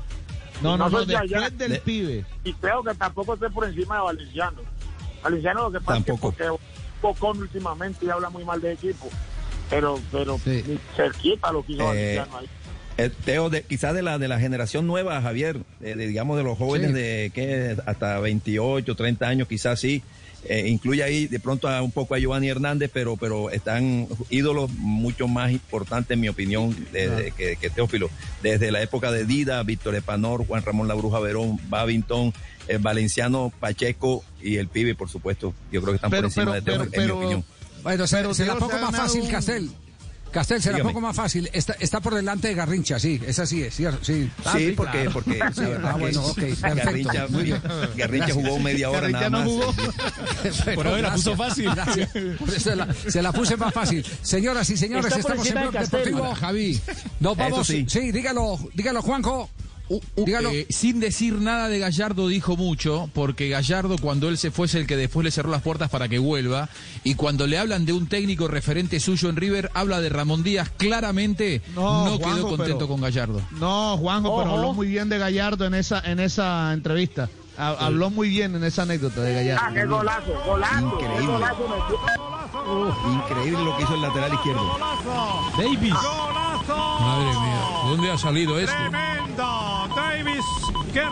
No, 0.61 0.77
no, 0.77 0.89
no, 0.89 1.05
después 1.05 1.31
allá. 1.31 1.49
del 1.51 1.79
pibe. 1.79 2.25
Y 2.43 2.53
creo 2.53 2.83
que 2.83 2.93
tampoco 2.95 3.35
esté 3.35 3.49
por 3.49 3.65
encima 3.67 3.95
de 3.97 4.01
Valenciano. 4.01 4.57
Valenciano 5.23 5.63
lo 5.63 5.71
que 5.71 5.79
pasa 5.81 6.03
Tampoco. 6.03 6.29
es 6.29 6.35
que 6.37 6.43
porque 6.45 6.63
Bocón 7.01 7.39
últimamente 7.39 8.05
y 8.05 8.09
habla 8.09 8.29
muy 8.29 8.43
mal 8.43 8.59
de 8.59 8.73
equipo. 8.73 9.09
Pero, 9.71 9.99
pero 10.11 10.39
ni 10.45 10.77
cerquita 10.95 11.51
lo 11.51 11.65
que 11.65 11.73
hizo 11.73 11.93
Eh, 11.95 12.17
Valenciano 12.17 12.37
ahí. 12.37 12.47
Eh, 12.97 13.09
Teo, 13.25 13.49
de, 13.49 13.63
quizás 13.63 13.95
de 13.95 14.03
la, 14.03 14.19
de 14.19 14.27
la 14.27 14.39
generación 14.39 14.85
nueva, 14.85 15.19
Javier, 15.21 15.57
eh, 15.81 15.95
de, 15.95 16.07
digamos 16.07 16.37
de 16.37 16.43
los 16.43 16.57
jóvenes 16.57 16.89
Sí. 16.89 16.93
de 16.93 17.31
que 17.33 17.77
hasta 17.87 18.19
28, 18.19 18.95
30 18.95 19.27
años, 19.27 19.47
quizás 19.47 19.79
sí. 19.79 20.03
Eh, 20.43 20.67
incluye 20.69 21.03
ahí 21.03 21.27
de 21.27 21.39
pronto 21.39 21.67
a, 21.67 21.81
un 21.83 21.91
poco 21.91 22.15
a 22.15 22.19
Giovanni 22.19 22.49
Hernández, 22.49 22.89
pero, 22.91 23.15
pero 23.15 23.51
están 23.51 24.07
ídolos 24.31 24.71
mucho 24.71 25.27
más 25.27 25.51
importantes, 25.51 26.15
en 26.15 26.19
mi 26.19 26.29
opinión, 26.29 26.75
de- 26.91 27.09
de- 27.09 27.31
que, 27.31 27.55
que 27.57 27.69
Teófilo. 27.69 28.09
Desde 28.41 28.71
la 28.71 28.81
época 28.81 29.11
de 29.11 29.25
Dida, 29.25 29.61
Víctor 29.63 29.93
Epanor, 29.95 30.45
Juan 30.47 30.63
Ramón 30.63 30.87
La 30.87 30.95
Bruja 30.95 31.19
Verón, 31.19 31.59
Babington, 31.69 32.33
el 32.67 32.79
Valenciano 32.79 33.53
Pacheco 33.59 34.23
y 34.41 34.57
el 34.57 34.67
Pibe, 34.67 34.95
por 34.95 35.09
supuesto. 35.09 35.53
Yo 35.71 35.79
creo 35.81 35.93
que 35.93 35.97
están 35.97 36.09
Pero- 36.09 36.23
por 36.23 36.29
encima 36.29 36.45
pero- 36.45 36.55
de 36.55 36.61
Teófilo, 36.63 36.91
pero- 36.91 37.03
en 37.03 37.07
mi 37.19 37.25
opinión. 37.25 37.45
Bueno, 37.83 38.07
se, 38.07 38.17
Pero 38.17 38.33
se 38.33 38.45
la 38.45 38.53
ha 38.53 38.55
más 38.59 38.95
fácil, 38.95 39.21
un- 39.21 39.27
Castel. 39.29 39.71
Castel, 40.31 40.61
se 40.61 40.69
la 40.71 40.77
Dígame. 40.77 40.93
pongo 40.93 41.07
más 41.07 41.15
fácil. 41.15 41.49
Está, 41.51 41.73
está 41.79 41.99
por 41.99 42.15
delante 42.15 42.47
de 42.47 42.53
Garrincha, 42.53 42.97
sí, 42.99 43.19
esa 43.27 43.45
sí 43.45 43.63
es, 43.63 43.75
cierto, 43.75 44.01
sí. 44.05 44.31
Sí, 44.55 44.73
porque, 44.77 45.09
porque 45.11 45.33
Sí, 45.53 45.59
verdad 45.61 45.91
ah, 45.93 45.97
bueno, 45.97 46.25
ok, 46.25 46.35
perfecto. 46.39 46.61
Garrincha, 46.85 47.27
muy 47.27 47.43
bien. 47.43 47.61
Garrincha 47.97 48.33
jugó 48.33 48.57
media 48.59 48.89
hora 48.89 49.01
Garrincha 49.01 49.29
nada 49.29 49.45
no 49.45 49.57
más. 49.57 49.75
jugó. 49.75 50.75
Por 50.75 50.87
ahora 50.87 51.01
la 51.01 51.13
puso 51.15 51.35
fácil. 51.35 51.65
Gracias. 51.75 52.09
Por 52.39 52.49
eso 52.49 52.59
se 52.61 52.75
la, 52.77 52.93
se 52.93 53.21
la 53.21 53.33
puse 53.33 53.57
más 53.57 53.73
fácil. 53.73 54.05
Señoras 54.21 54.69
y 54.69 54.77
señores, 54.77 55.07
Está 55.07 55.19
estamos 55.19 55.47
en 55.47 55.53
Castel. 55.71 56.05
Deportivo. 56.05 56.35
Javi, 56.35 56.81
nos 57.19 57.35
vamos. 57.35 57.67
Sí. 57.67 57.85
Sí. 57.89 58.11
dígalo, 58.13 58.57
dígalo, 58.73 59.01
Juanjo. 59.01 59.49
Dígalo. 60.15 60.49
Eh, 60.51 60.67
sin 60.69 60.99
decir 60.99 61.33
nada 61.41 61.67
de 61.67 61.79
Gallardo 61.79 62.27
dijo 62.27 62.55
mucho, 62.57 63.09
porque 63.13 63.49
Gallardo 63.49 63.97
cuando 63.97 64.29
él 64.29 64.37
se 64.37 64.51
fue 64.51 64.65
es 64.67 64.75
el 64.75 64.87
que 64.87 64.95
después 64.97 65.23
le 65.23 65.31
cerró 65.31 65.49
las 65.51 65.61
puertas 65.61 65.89
para 65.89 66.07
que 66.07 66.19
vuelva, 66.19 66.69
y 67.03 67.15
cuando 67.15 67.47
le 67.47 67.57
hablan 67.57 67.85
de 67.85 67.93
un 67.93 68.07
técnico 68.07 68.47
referente 68.47 68.99
suyo 68.99 69.29
en 69.29 69.35
River, 69.35 69.71
habla 69.73 70.01
de 70.01 70.09
Ramón 70.09 70.43
Díaz, 70.43 70.69
claramente 70.77 71.61
no, 71.75 72.05
No, 72.05 72.19
quedó 72.19 72.47
contento 72.47 72.77
pero- 72.77 72.87
con 72.87 73.01
Gallardo. 73.01 73.41
No, 73.51 73.97
Juanjo, 73.97 74.37
pero 74.39 74.55
habló 74.55 74.73
muy 74.73 74.87
bien 74.87 75.09
de 75.09 75.17
Gallardo 75.17 75.65
en 75.65 75.73
esa, 75.73 75.99
en 75.99 76.19
esa 76.19 76.73
entrevista. 76.73 77.29
Ha- 77.57 77.85
Habló 77.85 78.09
muy 78.09 78.29
bien 78.29 78.55
en 78.55 78.63
esa 78.63 78.83
anécdota 78.83 79.21
de 79.21 79.33
Gallardo. 79.33 79.61
Ah, 79.67 79.71
qué 79.73 79.85
golazo, 79.85 80.33
golazo, 80.47 80.97
qué 80.97 81.05
Increíble. 81.05 81.33
golazo. 81.33 81.65
Increíble 83.13 83.63
lo 83.65 83.77
que 83.77 83.83
hizo 83.83 83.93
el 83.95 84.01
lateral 84.01 84.33
izquierdo. 84.33 84.77
Davis. 85.57 85.93
Madre 87.01 87.25
mía, 87.39 87.61
¿de 87.67 87.70
dónde 87.91 88.09
ha 88.09 88.17
salido 88.17 88.57
esto? 88.57 88.73
Tremendo. 88.73 89.89
Davis, 89.95 90.45
qué 90.93 91.03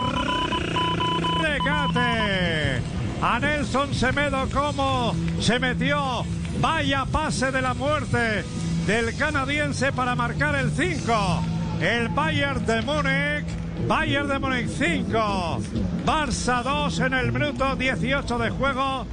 regate. 1.42 2.82
A 3.22 3.40
Nelson 3.40 3.94
Semedo, 3.94 4.48
cómo 4.54 5.14
se 5.42 5.60
metió. 5.60 6.24
Vaya 6.62 7.06
pase 7.06 7.52
de 7.52 7.62
la 7.62 7.74
muerte 7.74 8.46
del 8.88 9.16
canadiense 9.18 9.92
para 9.92 10.16
marcar 10.16 10.56
el 10.56 10.72
5. 10.72 11.44
El 11.82 12.08
Bayern 12.10 12.66
de 12.66 12.82
Múnich. 12.82 13.46
Bayern 13.86 14.30
de 14.30 14.40
Múnich 14.40 14.70
5. 14.70 15.60
Barça 16.06 16.64
2 16.64 17.00
en 17.00 17.14
el 17.14 17.34
minuto 17.34 17.76
18 17.76 18.38
de 18.38 18.50
juego 18.52 19.06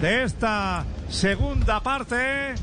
de 0.00 0.24
esta 0.24 0.84
segunda 1.08 1.80
parte. 1.80 2.54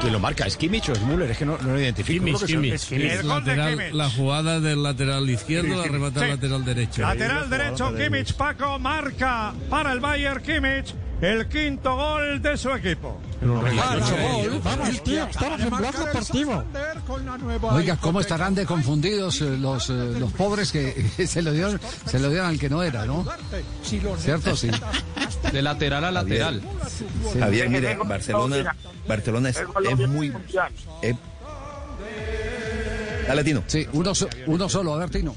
¿Quién 0.00 0.12
lo 0.12 0.20
marca? 0.20 0.46
¿Es 0.46 0.56
Kimmich 0.56 0.88
o 0.90 0.92
es 0.92 1.00
Müller? 1.02 1.30
Es 1.30 1.38
que 1.38 1.46
no, 1.46 1.56
no 1.58 1.72
lo 1.72 1.80
identifico. 1.80 2.18
Kimmich, 2.24 2.36
Creo 2.36 2.46
que 2.46 2.52
son- 2.52 2.62
Kimmich. 2.62 2.74
es 2.74 2.84
Kimmich. 2.84 3.12
El 3.12 3.22
gol 3.26 3.44
de 3.44 3.56
Lateral- 3.56 3.70
Kimmich. 3.78 3.92
la 3.94 4.10
jugada 4.10 4.60
del 4.60 4.82
lateral 4.82 5.30
izquierdo, 5.30 5.74
la 5.76 5.84
remata 5.84 6.20
Sí. 6.20 6.26
lateral 6.28 6.64
derecho. 6.64 7.02
Lateral 7.02 7.50
derecho, 7.50 7.94
Kimmich 7.94 8.34
Paco 8.34 8.78
marca 8.78 9.54
para 9.70 9.92
el 9.92 10.00
Bayern 10.00 10.42
Kimmich 10.42 10.94
el 11.20 11.48
quinto 11.48 11.96
gol 11.96 12.42
de 12.42 12.56
su 12.56 12.70
equipo. 12.70 13.18
Vamos, 14.62 15.02
tío, 15.04 15.24
estamos 15.24 15.60
en 15.60 15.70
Deportivo. 15.70 16.64
Oiga, 17.72 17.96
¿cómo 18.00 18.20
estarán 18.20 18.54
de 18.54 18.66
confundidos 18.66 19.40
eh, 19.40 19.56
los, 19.58 19.90
eh, 19.90 19.92
los 20.18 20.32
pobres 20.32 20.72
que 20.72 20.94
se 21.26 21.42
lo 21.42 21.52
dieron, 21.52 21.80
se 22.06 22.18
lo 22.18 22.28
dieron 22.30 22.48
al 22.48 22.58
que 22.58 22.68
no 22.68 22.82
era, 22.82 23.04
¿no? 23.06 23.26
¿Cierto? 24.18 24.56
Sí. 24.56 24.70
De 25.52 25.62
lateral 25.62 26.04
a 26.04 26.10
lateral. 26.10 26.62
Sí. 27.32 27.38
Javier, 27.38 27.68
mire, 27.68 27.96
Barcelona, 27.96 28.74
Barcelona 29.06 29.48
es, 29.50 29.62
es 30.00 30.08
muy... 30.08 30.32
es- 31.02 31.16
Dale, 33.26 33.42
Tino. 33.42 33.64
Sí, 33.66 33.86
uno, 33.92 34.12
uno 34.46 34.68
solo, 34.68 34.94
a 34.94 34.98
ver, 34.98 35.10
Tino. 35.10 35.34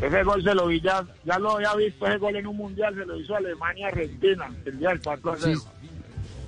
Ese 0.00 0.22
gol 0.22 0.42
se 0.42 0.54
lo 0.54 0.66
vi 0.66 0.80
ya, 0.80 1.04
ya 1.24 1.38
lo 1.38 1.56
había 1.56 1.74
visto, 1.74 2.06
ese 2.06 2.18
gol 2.18 2.36
en 2.36 2.46
un 2.46 2.56
mundial 2.56 2.94
se 2.94 3.04
lo 3.06 3.18
hizo 3.18 3.34
Alemania-Argentina, 3.34 4.50
el 4.64 4.78
día 4.78 4.90
del 4.90 5.00
4 5.00 5.32
a 5.32 5.36
0. 5.40 5.60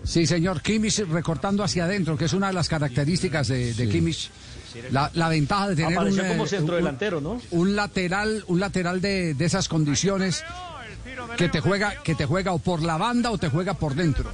Sí, 0.04 0.26
señor. 0.26 0.62
Kimmich 0.62 1.00
recortando 1.10 1.62
hacia 1.62 1.84
adentro, 1.84 2.16
que 2.16 2.26
es 2.26 2.32
una 2.32 2.48
de 2.48 2.54
las 2.54 2.68
características 2.68 3.48
de, 3.48 3.74
de 3.74 3.88
Kimmich. 3.88 4.30
La, 4.90 5.10
la 5.14 5.28
ventaja 5.28 5.68
de 5.68 5.76
tener 5.76 5.98
un, 5.98 6.16
como 6.16 6.44
eh, 6.44 6.48
centrodelantero, 6.48 7.20
¿no? 7.20 7.32
un, 7.32 7.42
un 7.50 7.76
lateral, 7.76 8.44
un 8.48 8.60
lateral 8.60 9.00
de, 9.00 9.34
de 9.34 9.44
esas 9.44 9.66
condiciones 9.66 10.44
que 11.36 11.48
te 11.48 11.60
juega, 11.60 11.94
que 12.02 12.14
te 12.14 12.26
juega 12.26 12.52
o 12.52 12.58
por 12.58 12.82
la 12.82 12.96
banda 12.96 13.30
o 13.30 13.38
te 13.38 13.48
juega 13.48 13.74
por 13.74 13.94
dentro. 13.94 14.30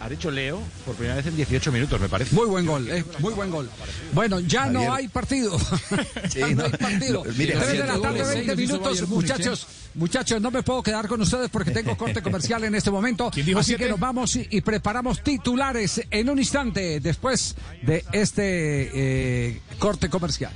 Ha 0.00 0.08
hecho 0.10 0.30
Leo 0.30 0.60
por 0.86 0.94
primera 0.96 1.16
vez 1.16 1.26
en 1.26 1.36
18 1.36 1.70
minutos, 1.72 2.00
me 2.00 2.08
parece. 2.08 2.34
Muy 2.34 2.46
buen 2.46 2.64
gol, 2.66 2.88
eh, 2.90 3.04
muy 3.18 3.34
buen 3.34 3.50
gol. 3.50 3.68
Bueno, 4.12 4.40
ya 4.40 4.62
Javier. 4.62 4.82
no 4.82 4.94
hay 4.94 5.08
partido. 5.08 5.58
ya 6.30 6.48
no, 6.48 6.54
no. 6.54 6.64
hay 6.64 6.70
partido. 6.72 7.24
Mire, 7.36 7.52
Tres 7.52 7.66
de 7.66 7.72
siete 7.72 7.86
la 7.86 8.00
tarde, 8.00 8.22
goles, 8.22 8.28
20 8.28 8.34
seis 8.34 8.46
los 8.46 8.58
hizo 8.58 8.72
minutos. 8.72 8.92
Bayern 8.92 9.10
Múnich, 9.10 9.30
Muchachos, 9.30 9.66
muchachos, 9.94 10.40
no 10.40 10.50
me 10.50 10.62
puedo 10.62 10.82
quedar 10.82 11.06
con 11.06 11.20
ustedes 11.20 11.50
porque 11.50 11.70
tengo 11.70 11.96
corte 11.96 12.22
comercial 12.22 12.64
en 12.64 12.74
este 12.74 12.90
momento. 12.90 13.30
¿Quién 13.30 13.46
dijo 13.46 13.58
Así 13.58 13.68
siete? 13.68 13.84
que 13.84 13.90
nos 13.90 14.00
vamos 14.00 14.34
y, 14.36 14.46
y 14.50 14.60
preparamos 14.62 15.22
titulares 15.22 16.00
en 16.10 16.30
un 16.30 16.38
instante 16.38 17.00
después 17.00 17.54
de 17.82 18.04
este 18.12 19.50
eh, 19.52 19.60
corte 19.78 20.08
comercial. 20.08 20.52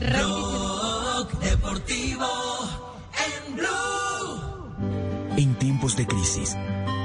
Rock 0.00 1.40
deportivo 1.40 2.26
en 3.48 3.56
Blue. 3.56 5.36
En 5.38 5.54
tiempos 5.58 5.96
de 5.96 6.06
crisis, 6.06 6.54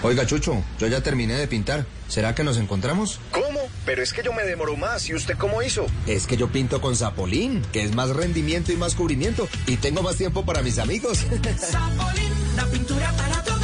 Oiga, 0.00 0.24
Chucho, 0.24 0.62
yo 0.78 0.86
ya 0.86 1.00
terminé 1.02 1.34
de 1.34 1.48
pintar. 1.48 1.84
¿Será 2.06 2.32
que 2.32 2.44
nos 2.44 2.56
encontramos? 2.58 3.18
¿Cómo? 3.32 3.58
Pero 3.84 4.00
es 4.00 4.12
que 4.12 4.22
yo 4.22 4.32
me 4.32 4.44
demoro 4.44 4.76
más. 4.76 5.08
¿Y 5.08 5.14
usted 5.14 5.36
cómo 5.36 5.60
hizo? 5.60 5.86
Es 6.06 6.28
que 6.28 6.36
yo 6.36 6.46
pinto 6.52 6.80
con 6.80 6.94
Zapolín, 6.94 7.62
que 7.72 7.82
es 7.82 7.96
más 7.96 8.10
rendimiento 8.10 8.70
y 8.70 8.76
más 8.76 8.94
cubrimiento. 8.94 9.48
Y 9.66 9.76
tengo 9.76 10.02
más 10.02 10.14
tiempo 10.14 10.44
para 10.44 10.62
mis 10.62 10.78
amigos. 10.78 11.18
Zapolín, 11.58 12.32
la 12.54 12.66
pintura 12.66 13.12
para 13.16 13.42
toda 13.42 13.57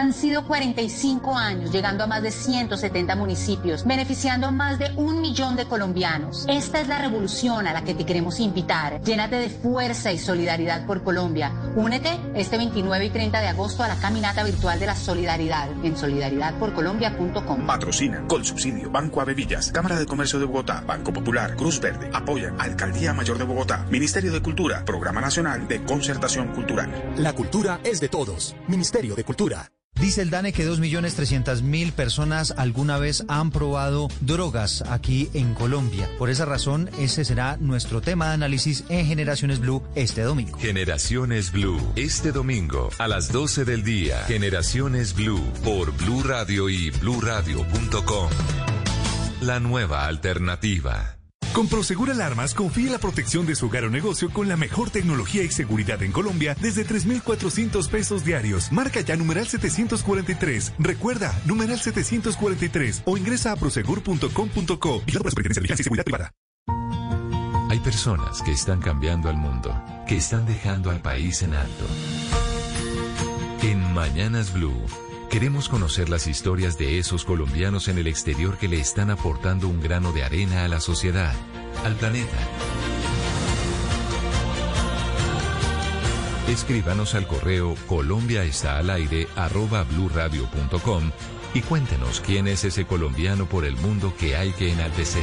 Han 0.00 0.14
sido 0.14 0.46
45 0.46 1.36
años, 1.36 1.70
llegando 1.70 2.04
a 2.04 2.06
más 2.06 2.22
de 2.22 2.30
170 2.30 3.16
municipios, 3.16 3.84
beneficiando 3.84 4.46
a 4.46 4.50
más 4.50 4.78
de 4.78 4.90
un 4.96 5.20
millón 5.20 5.56
de 5.56 5.66
colombianos. 5.66 6.46
Esta 6.48 6.80
es 6.80 6.88
la 6.88 6.96
revolución 6.96 7.66
a 7.66 7.74
la 7.74 7.84
que 7.84 7.92
te 7.92 8.06
queremos 8.06 8.40
invitar. 8.40 9.02
Llénate 9.02 9.36
de 9.36 9.50
fuerza 9.50 10.10
y 10.10 10.16
solidaridad 10.16 10.86
por 10.86 11.02
Colombia. 11.02 11.52
Únete 11.76 12.18
este 12.34 12.56
29 12.56 13.04
y 13.04 13.10
30 13.10 13.42
de 13.42 13.48
agosto 13.48 13.82
a 13.82 13.88
la 13.88 13.96
caminata 13.96 14.42
virtual 14.42 14.80
de 14.80 14.86
la 14.86 14.96
solidaridad 14.96 15.68
en 15.84 15.94
solidaridadporcolombia.com. 15.94 17.66
Patrocina, 17.66 18.24
con 18.26 18.42
subsidio, 18.42 18.90
Banco 18.90 19.20
Avevillas, 19.20 19.70
Cámara 19.70 19.98
de 19.98 20.06
Comercio 20.06 20.38
de 20.38 20.46
Bogotá, 20.46 20.80
Banco 20.80 21.12
Popular, 21.12 21.56
Cruz 21.56 21.78
Verde, 21.78 22.08
apoyan 22.14 22.58
Alcaldía 22.58 23.12
Mayor 23.12 23.36
de 23.36 23.44
Bogotá, 23.44 23.84
Ministerio 23.90 24.32
de 24.32 24.40
Cultura, 24.40 24.82
Programa 24.82 25.20
Nacional 25.20 25.68
de 25.68 25.84
Concertación 25.84 26.54
Cultural. 26.54 26.90
La 27.18 27.34
cultura 27.34 27.80
es 27.84 28.00
de 28.00 28.08
todos. 28.08 28.56
Ministerio 28.66 29.14
de 29.14 29.24
Cultura. 29.24 29.70
Dice 30.00 30.22
el 30.22 30.30
DANE 30.30 30.54
que 30.54 30.66
2.300.000 30.66 31.92
personas 31.92 32.54
alguna 32.56 32.96
vez 32.96 33.22
han 33.28 33.50
probado 33.50 34.08
drogas 34.22 34.82
aquí 34.88 35.28
en 35.34 35.52
Colombia. 35.54 36.08
Por 36.18 36.30
esa 36.30 36.46
razón, 36.46 36.88
ese 36.98 37.24
será 37.24 37.58
nuestro 37.58 38.00
tema 38.00 38.28
de 38.28 38.34
análisis 38.34 38.84
en 38.88 39.04
Generaciones 39.04 39.60
Blue 39.60 39.82
este 39.94 40.22
domingo. 40.22 40.58
Generaciones 40.58 41.52
Blue, 41.52 41.78
este 41.96 42.32
domingo 42.32 42.88
a 42.98 43.08
las 43.08 43.30
12 43.30 43.66
del 43.66 43.84
día. 43.84 44.24
Generaciones 44.26 45.14
Blue 45.14 45.44
por 45.62 45.92
Blue 45.92 46.22
Radio 46.22 46.70
y 46.70 46.90
bluradio.com. 46.90 48.30
La 49.42 49.60
nueva 49.60 50.06
alternativa. 50.06 51.19
Con 51.52 51.66
Prosegur 51.66 52.10
Alarmas 52.10 52.54
confíe 52.54 52.88
la 52.90 52.98
protección 52.98 53.44
de 53.44 53.56
su 53.56 53.66
hogar 53.66 53.84
o 53.84 53.90
negocio 53.90 54.30
con 54.30 54.48
la 54.48 54.56
mejor 54.56 54.90
tecnología 54.90 55.42
y 55.42 55.48
seguridad 55.48 56.00
en 56.02 56.12
Colombia 56.12 56.56
desde 56.60 56.84
3,400 56.84 57.88
pesos 57.88 58.24
diarios. 58.24 58.70
Marca 58.70 59.00
ya 59.00 59.16
numeral 59.16 59.48
743. 59.48 60.74
Recuerda, 60.78 61.34
numeral 61.46 61.80
743 61.80 63.02
o 63.04 63.16
ingresa 63.16 63.52
a 63.52 63.56
prosegur.com.co. 63.56 65.02
Por 65.02 65.24
la 65.24 65.30
de 65.30 65.74
y 65.74 65.82
Seguridad 65.82 66.04
Privada. 66.04 66.30
Hay 67.68 67.78
personas 67.80 68.42
que 68.42 68.52
están 68.52 68.80
cambiando 68.80 69.28
al 69.28 69.36
mundo, 69.36 69.72
que 70.06 70.16
están 70.16 70.46
dejando 70.46 70.90
al 70.90 71.02
país 71.02 71.42
en 71.42 71.54
alto. 71.54 71.86
En 73.62 73.92
Mañanas 73.92 74.52
Blue. 74.52 74.84
Queremos 75.30 75.68
conocer 75.68 76.08
las 76.08 76.26
historias 76.26 76.76
de 76.76 76.98
esos 76.98 77.24
colombianos 77.24 77.86
en 77.86 77.98
el 77.98 78.08
exterior 78.08 78.58
que 78.58 78.66
le 78.66 78.80
están 78.80 79.10
aportando 79.10 79.68
un 79.68 79.80
grano 79.80 80.10
de 80.10 80.24
arena 80.24 80.64
a 80.64 80.68
la 80.68 80.80
sociedad, 80.80 81.32
al 81.84 81.94
planeta. 81.94 82.36
Escríbanos 86.48 87.14
al 87.14 87.28
correo 87.28 87.76
Colombia 87.86 88.42
está 88.42 88.78
al 88.78 88.90
aire 88.90 89.28
arroba 89.36 89.84
bluradio.com 89.84 91.12
y 91.54 91.60
cuéntenos 91.60 92.20
quién 92.20 92.48
es 92.48 92.64
ese 92.64 92.84
colombiano 92.84 93.46
por 93.46 93.64
el 93.64 93.76
mundo 93.76 94.12
que 94.18 94.34
hay 94.34 94.50
que 94.50 94.72
enaltecer. 94.72 95.22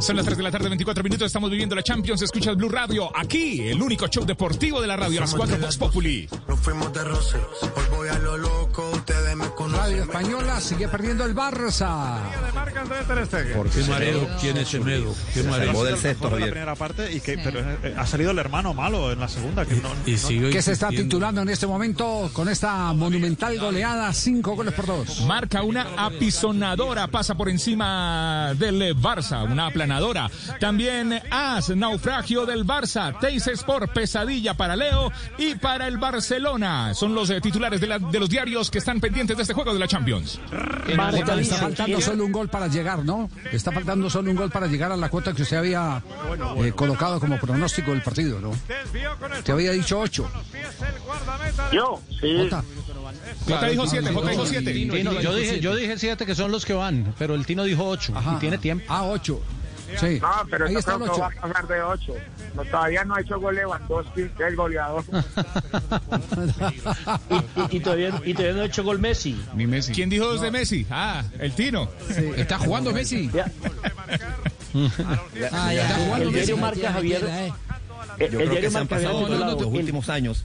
Son 0.00 0.14
las 0.14 0.24
3 0.24 0.38
de 0.38 0.44
la 0.44 0.50
tarde, 0.50 0.68
24 0.68 1.02
minutos. 1.02 1.26
Estamos 1.26 1.50
viviendo 1.50 1.74
la 1.74 1.82
Champions. 1.82 2.22
Escucha 2.22 2.50
el 2.50 2.56
Blue 2.56 2.68
Radio. 2.68 3.10
Aquí, 3.16 3.68
el 3.68 3.82
único 3.82 4.06
show 4.06 4.24
deportivo 4.24 4.80
de 4.80 4.86
la 4.86 4.96
radio. 4.96 5.18
A 5.18 5.22
las 5.22 5.34
4 5.34 5.58
Vox 5.58 5.76
Populi. 5.76 6.28
Nos 6.46 6.60
fuimos 6.60 6.92
de 6.92 7.04
roce, 7.04 7.36
hoy 7.36 7.84
voy 7.90 8.08
a 8.08 8.18
lo 8.20 8.36
loco. 8.36 8.67
Radio 9.72 10.02
Española 10.04 10.60
sigue 10.60 10.86
perdiendo 10.88 11.24
el 11.24 11.34
Barça. 11.34 12.18
¿Por 13.56 13.68
qué 13.70 13.82
mareo? 13.84 14.28
¿Quién 14.40 14.56
es 14.56 14.68
Semedo? 14.68 15.14
¿Qué 15.34 15.42
mareo? 15.42 15.72
Mejor 15.72 15.88
en 15.88 16.40
la 16.40 16.46
primera 16.46 16.74
parte 16.76 17.12
y 17.12 17.20
que 17.20 17.38
pero 17.38 17.58
eh, 17.60 17.94
ha 17.98 18.06
salido 18.06 18.30
el 18.30 18.38
hermano 18.38 18.74
malo 18.74 19.10
en 19.10 19.18
la 19.18 19.26
segunda 19.28 19.66
que 19.66 19.74
no, 19.76 19.88
Y 20.06 20.12
no- 20.12 20.18
sigo 20.18 20.50
que 20.50 20.62
se 20.62 20.72
está 20.72 20.90
titulando 20.90 21.42
en 21.42 21.48
este 21.48 21.66
momento 21.66 22.30
con 22.32 22.48
esta 22.48 22.92
monumental 22.92 23.58
goleada, 23.58 24.12
cinco 24.12 24.54
goles 24.54 24.74
por 24.74 24.86
dos. 24.86 25.22
Marca 25.22 25.62
una 25.62 25.86
apisonadora, 25.96 27.08
pasa 27.08 27.34
por 27.34 27.48
encima 27.48 28.54
del 28.56 28.96
Barça, 28.96 29.44
una 29.50 29.66
aplanadora. 29.66 30.30
También 30.60 31.20
As, 31.30 31.70
naufragio 31.70 32.46
del 32.46 32.64
Barça, 32.64 33.18
Teis 33.18 33.46
Sport, 33.48 33.92
pesadilla 33.92 34.54
para 34.54 34.76
Leo 34.76 35.10
y 35.36 35.56
para 35.56 35.88
el 35.88 35.98
Barcelona. 35.98 36.94
Son 36.94 37.14
los 37.14 37.28
eh, 37.30 37.40
titulares 37.40 37.80
de, 37.80 37.86
la- 37.88 37.98
de 37.98 38.20
los 38.20 38.28
diarios 38.30 38.67
que 38.70 38.78
están 38.78 39.00
pendientes 39.00 39.36
de 39.36 39.42
este 39.42 39.54
juego 39.54 39.72
de 39.72 39.78
la 39.78 39.88
Champions. 39.88 40.40
Le 40.86 41.42
está 41.42 41.56
faltando 41.56 42.00
solo 42.00 42.24
un 42.24 42.32
gol 42.32 42.48
para 42.48 42.68
llegar, 42.68 43.04
¿no? 43.04 43.30
Está 43.52 43.72
faltando 43.72 44.10
solo 44.10 44.30
un 44.30 44.36
gol 44.36 44.50
para 44.50 44.66
llegar 44.66 44.92
a 44.92 44.96
la 44.96 45.08
cuota 45.08 45.32
que 45.32 45.42
usted 45.42 45.56
había 45.56 46.02
eh, 46.58 46.72
colocado 46.72 47.20
como 47.20 47.38
pronóstico 47.38 47.90
del 47.90 48.02
partido, 48.02 48.40
¿no? 48.40 48.52
Te 49.44 49.52
había 49.52 49.72
dicho 49.72 49.98
ocho. 49.98 50.30
Yo, 51.72 52.00
sí. 52.20 52.36
Jota. 52.38 52.64
Jota 53.46 53.66
dijo 53.66 53.86
siete, 53.86 54.12
Jota 54.12 54.30
dijo 54.30 54.46
siete. 54.46 54.72
Tino, 54.72 55.20
yo 55.20 55.34
dije, 55.34 55.60
yo 55.60 55.74
dije 55.74 55.98
siete 55.98 56.26
que 56.26 56.34
son 56.34 56.50
los 56.50 56.64
que 56.64 56.74
van, 56.74 57.14
pero 57.18 57.34
el 57.34 57.46
Tino 57.46 57.64
dijo 57.64 57.84
ocho 57.86 58.12
y 58.34 58.38
tiene 58.38 58.58
tiempo. 58.58 58.84
Ah, 58.88 59.04
ocho. 59.04 59.40
Sí. 59.96 60.18
No, 60.20 60.28
pero 60.50 60.66
Ahí 60.66 60.72
yo 60.72 60.78
está 60.78 60.94
creo 60.96 61.12
que 61.12 61.20
va 61.20 61.26
a 61.26 61.30
pasar 61.30 61.66
de 61.68 61.82
8. 61.82 62.14
No, 62.54 62.64
todavía 62.64 63.04
no 63.04 63.14
ha 63.14 63.20
hecho 63.20 63.40
gol 63.40 63.54
Lewandowski, 63.54 64.28
que 64.28 64.42
es 64.42 64.48
el 64.48 64.56
goleador. 64.56 65.04
Y, 67.70 67.76
y 67.76 67.80
todavía, 67.80 68.20
y 68.24 68.34
todavía 68.34 68.56
no 68.56 68.62
ha 68.62 68.66
hecho 68.66 68.84
gol 68.84 68.98
Messi. 68.98 69.40
Mi 69.54 69.66
Messi. 69.66 69.92
¿Quién 69.92 70.10
dijo 70.10 70.26
dos 70.26 70.40
de 70.40 70.50
Messi? 70.50 70.86
Ah, 70.90 71.22
el 71.38 71.52
Tino. 71.52 71.88
¿Está 72.36 72.58
jugando 72.58 72.92
Messi? 72.92 73.30
Ah, 75.52 75.72
ya. 75.72 76.16
El, 76.16 76.22
el 76.22 76.32
diario 76.32 76.56
Marca 76.56 76.92
Javier. 76.92 77.22
El, 78.18 78.30
Yo 78.30 78.40
el 78.40 78.48
creo 78.48 78.60
que 78.60 78.70
se 78.70 78.78
han 78.78 78.88
pasado 78.88 79.28
los 79.28 79.62
últimos 79.66 80.08
años. 80.08 80.44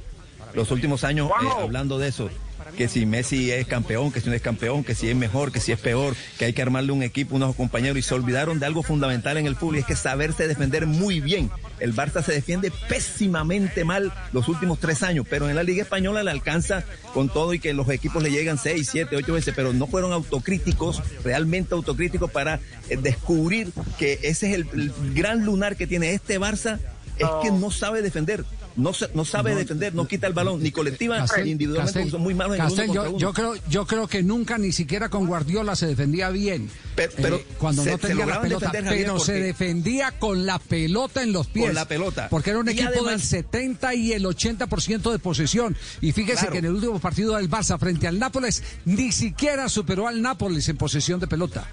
Los 0.54 0.70
últimos 0.72 1.04
años 1.04 1.30
eh, 1.30 1.48
hablando 1.62 1.98
de 1.98 2.10
eso. 2.10 2.30
Que 2.78 2.88
si 2.88 3.06
Messi 3.06 3.52
es 3.52 3.68
campeón, 3.68 4.12
que 4.12 4.22
si 4.22 4.30
no 4.30 4.36
es 4.36 4.42
campeón, 4.42 4.84
que 4.84 4.96
si 4.96 5.10
es 5.10 5.16
mejor, 5.16 5.52
que 5.52 5.60
si 5.60 5.72
es 5.72 5.80
peor, 5.80 6.16
que 6.38 6.46
hay 6.46 6.54
que 6.54 6.62
armarle 6.62 6.92
un 6.92 7.04
equipo, 7.04 7.36
unos 7.36 7.56
compañeros. 7.56 7.98
Y 7.98 8.02
se 8.02 8.14
olvidaron 8.14 8.60
de 8.60 8.66
algo 8.66 8.84
fundamental 8.84 9.38
en 9.38 9.46
el 9.46 9.56
fútbol 9.56 9.76
y 9.76 9.80
es 9.80 9.86
que 9.86 9.96
saberse 9.96 10.48
defender 10.48 10.88
muy 10.88 11.20
bien. 11.20 11.52
El 11.80 11.96
Barça 11.96 12.24
se 12.24 12.32
defiende 12.32 12.72
pésimamente 12.90 13.84
mal 13.84 14.14
los 14.32 14.48
últimos 14.48 14.80
tres 14.80 15.04
años, 15.04 15.26
pero 15.30 15.50
en 15.50 15.56
la 15.56 15.64
Liga 15.64 15.84
Española 15.84 16.24
le 16.24 16.32
alcanza 16.32 16.84
con 17.14 17.30
todo 17.30 17.54
y 17.54 17.60
que 17.60 17.74
los 17.74 17.90
equipos 17.90 18.24
le 18.24 18.32
llegan 18.32 18.58
seis, 18.58 18.90
siete, 18.92 19.16
ocho 19.16 19.34
veces, 19.34 19.54
pero 19.56 19.74
no 19.74 19.88
fueron 19.88 20.14
autocríticos, 20.14 21.02
realmente 21.24 21.76
autocríticos 21.76 22.32
para 22.32 22.60
eh, 22.90 22.98
descubrir 22.98 23.72
que 24.00 24.20
ese 24.24 24.50
es 24.50 24.56
el, 24.56 24.68
el 24.74 24.94
gran 25.14 25.46
lunar 25.46 25.76
que 25.76 25.88
tiene 25.88 26.14
este 26.14 26.40
Barça, 26.40 26.80
es 27.18 27.28
que 27.42 27.52
no 27.52 27.72
sabe 27.72 28.02
defender. 28.02 28.44
No, 28.76 28.92
no 29.14 29.26
sabe 29.26 29.56
defender, 29.56 29.94
no 29.94 30.08
quita 30.08 30.28
el 30.28 30.34
balón, 30.34 30.62
ni 30.64 30.72
colectiva 30.72 31.18
Castel, 31.18 31.46
ni 31.46 31.52
individualmente, 31.52 32.00
Castel, 32.00 32.12
son 32.12 32.22
muy 32.22 32.34
malos 32.34 32.58
Castel, 32.58 32.92
yo, 33.18 33.34
creo, 33.34 33.54
yo 33.70 33.86
creo 33.86 34.08
que 34.08 34.24
nunca 34.24 34.58
ni 34.58 34.72
siquiera 34.72 35.10
con 35.10 35.28
Guardiola 35.28 35.76
se 35.76 35.88
defendía 35.88 36.30
bien. 36.30 36.70
Pero, 36.96 37.12
pero 37.18 37.36
Eh, 37.38 37.46
cuando 37.58 37.84
se- 37.84 37.92
no 37.92 37.98
tenía 37.98 38.26
la 38.26 38.42
pelota, 38.42 38.66
defender, 38.68 38.84
Javier, 38.86 39.06
pero 39.08 39.20
se 39.20 39.34
defendía 39.34 40.12
con 40.20 40.46
la 40.46 40.60
pelota 40.60 41.24
en 41.24 41.34
los 41.34 41.48
pies. 41.48 41.66
Con 41.68 41.76
la 41.76 41.88
pelota. 41.88 42.28
Porque 42.30 42.52
era 42.52 42.60
un 42.60 42.68
Y 42.68 42.72
equipo 42.72 42.90
además- 42.90 43.12
del 43.12 43.22
70 43.22 43.94
y 43.96 44.14
el 44.14 44.26
80% 44.26 45.12
de 45.12 45.20
posesión. 45.20 45.76
Y 46.02 46.12
fíjese 46.12 46.40
Claro. 46.40 46.52
que 46.54 46.58
en 46.60 46.66
el 46.66 46.72
último 46.74 47.00
partido 47.00 47.36
del 47.36 47.50
Barça 47.50 47.80
frente 47.80 48.08
al 48.08 48.20
Nápoles 48.20 48.64
ni 48.86 49.12
siquiera 49.12 49.70
superó 49.70 50.08
al 50.08 50.22
Nápoles 50.22 50.68
en 50.70 50.78
posesión 50.78 51.20
de 51.20 51.28
pelota. 51.28 51.68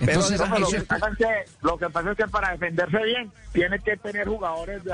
Entonces, 0.00 0.38
No, 0.38 0.58
lo, 0.58 0.68
eso- 0.68 0.76
que 0.76 0.82
pasa 0.82 1.08
es 1.10 1.18
que, 1.18 1.26
lo 1.62 1.78
que 1.78 1.90
pasa 1.90 2.10
es 2.12 2.16
que 2.16 2.26
para 2.28 2.52
defenderse 2.52 2.98
bien 3.04 3.30
tiene 3.52 3.78
que 3.80 3.96
tener 3.96 4.26
jugadores 4.28 4.84
de 4.84 4.92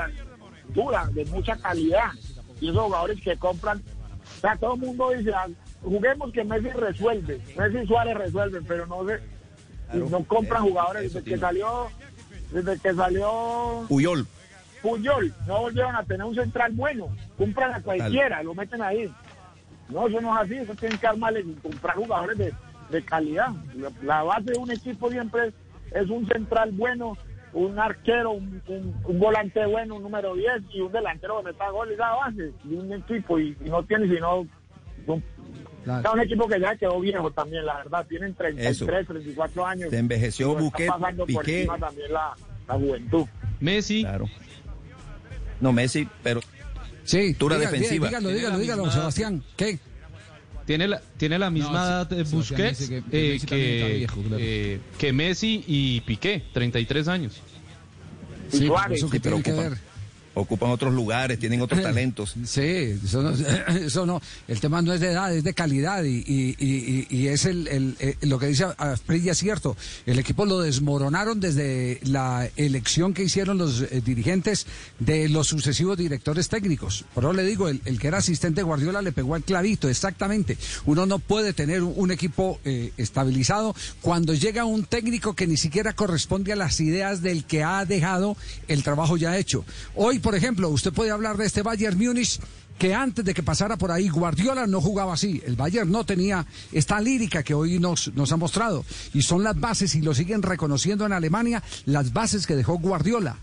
altura, 0.73 1.07
de 1.13 1.25
mucha 1.25 1.55
calidad. 1.57 2.11
Y 2.59 2.69
esos 2.69 2.83
jugadores 2.83 3.21
que 3.21 3.35
compran, 3.37 3.79
o 4.37 4.41
sea, 4.41 4.55
todo 4.57 4.73
el 4.75 4.79
mundo 4.81 5.09
dice, 5.11 5.31
ah, 5.35 5.47
juguemos 5.81 6.31
que 6.31 6.43
Messi 6.43 6.69
resuelve, 6.69 7.41
Messi 7.57 7.77
y 7.79 7.87
Suárez 7.87 8.15
resuelven, 8.17 8.63
pero 8.65 8.85
no 8.87 9.05
se, 9.07 9.19
Claro. 9.91 10.09
no 10.09 10.23
compran 10.23 10.63
jugadores 10.63 11.13
desde 11.13 11.23
que 11.29 11.37
salió, 11.37 11.87
desde 12.51 12.79
que 12.79 12.93
salió 12.93 13.85
Puyol. 13.87 14.25
Puyol, 14.81 15.33
no 15.45 15.59
volvieron 15.61 15.95
a 15.95 16.03
tener 16.03 16.25
un 16.25 16.33
central 16.35 16.71
bueno, 16.71 17.09
compran 17.37 17.73
a 17.73 17.81
cualquiera, 17.81 18.41
lo 18.43 18.55
meten 18.55 18.81
ahí. 18.81 19.13
No, 19.89 20.07
eso 20.07 20.19
no 20.21 20.33
es 20.35 20.41
así, 20.45 20.55
eso 20.55 20.73
tienen 20.75 20.97
que 20.97 21.05
armarle 21.07 21.41
y 21.41 21.53
comprar 21.61 21.95
jugadores 21.97 22.37
de, 22.37 22.53
de 22.89 23.05
calidad. 23.05 23.49
La, 23.75 23.91
la 24.01 24.23
base 24.23 24.51
de 24.51 24.57
un 24.57 24.71
equipo 24.71 25.11
siempre 25.11 25.47
es, 25.49 25.53
es 25.91 26.09
un 26.09 26.25
central 26.27 26.71
bueno, 26.71 27.15
un 27.53 27.77
arquero, 27.79 28.31
un, 28.31 28.61
un- 28.67 28.95
un 29.05 29.19
volante 29.19 29.65
bueno, 29.65 29.95
un 29.95 30.03
número 30.03 30.33
10 30.35 30.63
y 30.73 30.81
un 30.81 30.91
delantero 30.91 31.39
que 31.39 31.51
meta 31.51 31.69
gol, 31.69 31.91
esa 31.91 32.09
base 32.11 32.51
de 32.63 32.75
un 32.75 32.91
equipo 32.93 33.39
y, 33.39 33.55
y 33.63 33.69
no 33.69 33.83
tiene 33.83 34.07
sino 34.13 34.39
un, 35.07 35.23
Claro. 35.83 36.13
un 36.13 36.21
equipo 36.21 36.47
que 36.47 36.59
ya 36.61 36.75
quedó 36.77 36.99
viejo 37.01 37.29
también, 37.31 37.65
la 37.65 37.75
verdad, 37.77 38.05
tienen 38.07 38.33
33, 38.33 38.71
Eso. 38.75 38.85
34 38.85 39.65
años. 39.67 39.89
Se 39.89 39.97
envejeció 39.97 40.53
por 40.55 40.71
Piqué. 40.71 41.57
encima 41.59 41.77
también 41.77 42.13
la, 42.13 42.33
la 42.67 42.73
juventud. 42.75 43.25
Messi. 43.59 44.01
Claro. 44.01 44.25
No, 45.59 45.73
Messi, 45.73 46.07
pero. 46.23 46.39
Sí, 47.03 47.29
Altura 47.31 47.57
diga- 47.57 47.69
defensiva. 47.71 48.07
dígalo, 48.07 48.29
dígalo, 48.29 48.57
dígalo, 48.59 48.91
Sebastián. 48.91 49.43
¿Qué? 49.57 49.77
Tiene 50.65 50.87
la, 50.87 51.01
tiene 51.17 51.37
la 51.37 51.49
misma 51.49 51.71
No, 51.71 51.77
edad 51.85 52.07
de 52.09 52.25
Sebastián 52.25 52.39
Busquets 52.39 52.89
que- 52.89 53.03
que 53.03 53.29
eh, 53.29 53.31
Messi 53.33 53.45
también 53.47 53.69
está 53.75 53.87
que, 53.87 53.93
viejo, 53.97 54.21
claro. 54.21 54.37
eh, 54.39 54.79
que 54.97 55.13
Messi 55.13 55.63
y 55.67 56.01
Piqué, 56.01 56.43
33 56.53 57.07
años. 57.09 57.33
Y 58.53 58.57
Sí, 58.57 58.67
Suárez. 58.67 58.97
eso 58.99 59.09
pero 59.21 59.41
que 59.41 59.51
ocupan, 60.33 60.69
otros 60.71 60.93
lugares, 60.93 61.39
tienen 61.39 61.61
otros 61.61 61.81
talentos. 61.83 62.35
Sí, 62.45 62.97
eso 63.03 63.21
no, 63.21 63.31
eso 63.75 64.05
no, 64.05 64.21
el 64.47 64.59
tema 64.59 64.81
no 64.81 64.93
es 64.93 64.99
de 64.99 65.11
edad, 65.11 65.33
es 65.35 65.43
de 65.43 65.53
calidad 65.53 66.03
y, 66.03 66.23
y- 66.27 66.55
y- 66.59 67.07
y 67.09 67.27
es 67.27 67.45
el, 67.45 67.67
el- 67.67 67.95
eh, 67.99 68.15
lo 68.21 68.39
que 68.39 68.47
dice 68.47 68.65
Asprilla 68.77 69.31
es 69.33 69.37
cierto, 69.37 69.75
el 70.05 70.19
equipo 70.19 70.45
lo 70.45 70.59
desmoronaron 70.59 71.39
desde 71.39 71.99
la 72.03 72.49
elección 72.55 73.13
que 73.13 73.23
hicieron 73.23 73.57
los 73.57 73.81
eh, 73.81 74.01
dirigentes 74.03 74.65
de 74.99 75.29
los 75.29 75.47
sucesivos 75.47 75.97
directores 75.97 76.49
técnicos. 76.49 77.05
Por 77.13 77.23
eso 77.23 77.33
le 77.33 77.43
digo, 77.43 77.69
el, 77.69 77.81
el 77.85 77.99
que 77.99 78.07
era 78.07 78.17
asistente 78.19 78.61
de 78.61 78.63
Guardiola 78.63 79.01
le 79.01 79.11
pegó 79.11 79.35
al 79.35 79.43
clavito, 79.43 79.89
exactamente. 79.89 80.57
Uno 80.85 81.05
no 81.05 81.19
puede 81.19 81.53
tener 81.53 81.83
un, 81.83 81.93
un 81.95 82.11
equipo 82.11 82.59
eh, 82.65 82.91
estabilizado 82.97 83.75
cuando 84.01 84.33
llega 84.33 84.65
un 84.65 84.83
técnico 84.85 85.35
que 85.35 85.47
ni 85.47 85.57
siquiera 85.57 85.93
corresponde 85.93 86.53
a 86.53 86.55
las 86.55 86.79
ideas 86.79 87.21
del 87.21 87.45
que 87.45 87.63
ha 87.63 87.85
dejado 87.85 88.35
el 88.67 88.83
trabajo 88.83 89.17
ya 89.17 89.37
hecho. 89.37 89.65
Hoy, 89.95 90.19
por 90.23 90.33
ejemplo, 90.33 90.69
usted 90.69 90.91
puede 90.91 91.11
hablar 91.11 91.37
de 91.37 91.45
este 91.45 91.61
Bayern 91.61 91.97
Múnich 91.99 92.39
que 92.79 92.95
antes 92.95 93.23
de 93.23 93.35
que 93.35 93.43
pasara 93.43 93.77
por 93.77 93.91
ahí 93.91 94.09
Guardiola 94.09 94.65
no 94.65 94.81
jugaba 94.81 95.13
así. 95.13 95.39
El 95.45 95.55
Bayern 95.55 95.91
no 95.91 96.03
tenía 96.05 96.47
esta 96.71 96.99
lírica 96.99 97.43
que 97.43 97.53
hoy 97.53 97.77
nos, 97.77 98.11
nos 98.15 98.31
ha 98.31 98.37
mostrado. 98.37 98.83
Y 99.13 99.21
son 99.21 99.43
las 99.43 99.59
bases, 99.59 99.93
y 99.93 100.01
lo 100.01 100.15
siguen 100.15 100.41
reconociendo 100.41 101.05
en 101.05 101.13
Alemania, 101.13 101.61
las 101.85 102.11
bases 102.13 102.47
que 102.47 102.55
dejó 102.55 102.79
Guardiola 102.79 103.35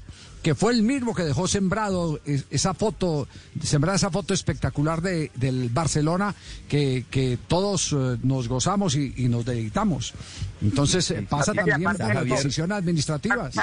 que 0.43 0.55
fue 0.55 0.73
el 0.73 0.83
mismo 0.83 1.15
que 1.15 1.23
dejó 1.23 1.47
sembrado 1.47 2.19
es- 2.25 2.47
esa 2.51 2.73
foto, 2.73 3.29
sembrada 3.63 3.97
esa 3.97 4.11
foto 4.11 4.33
espectacular 4.33 5.03
de, 5.03 5.31
del 5.35 5.69
Barcelona 5.69 6.35
que, 6.67 7.05
que 7.11 7.39
todos 7.47 7.93
eh, 7.93 8.17
nos 8.23 8.49
gozamos 8.49 8.97
y, 8.97 9.13
y 9.19 9.29
nos 9.29 9.45
deleitamos. 9.45 10.15
Entonces 10.63 11.11
eh, 11.11 11.27
pasa 11.29 11.53
también 11.53 11.83
por 11.99 12.15
las 12.15 12.25
decisiones 12.43 12.79
administrativas. 12.79 13.55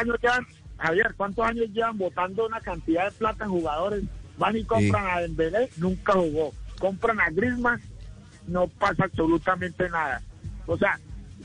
¿Cuántos 0.78 0.86
años 0.86 0.86
llevan, 0.86 0.88
Javier, 0.88 1.14
¿cuántos 1.16 1.46
años 1.46 1.68
llevan 1.74 1.98
votando 1.98 2.46
una 2.46 2.62
cantidad 2.62 3.06
de 3.06 3.12
plata 3.12 3.46
en 3.46 3.52
jugadores? 3.52 4.04
Van 4.38 4.56
y 4.56 4.64
compran 4.64 5.08
a 5.08 5.22
Dembélé, 5.22 5.70
nunca 5.78 6.14
jugó. 6.14 6.54
Compran 6.80 7.20
a 7.20 7.30
Griezmann, 7.30 7.82
no 8.48 8.68
pasa 8.68 9.06
absolutamente 9.06 9.90
nada. 9.90 10.22
O 10.68 10.78
sea, 10.78 11.00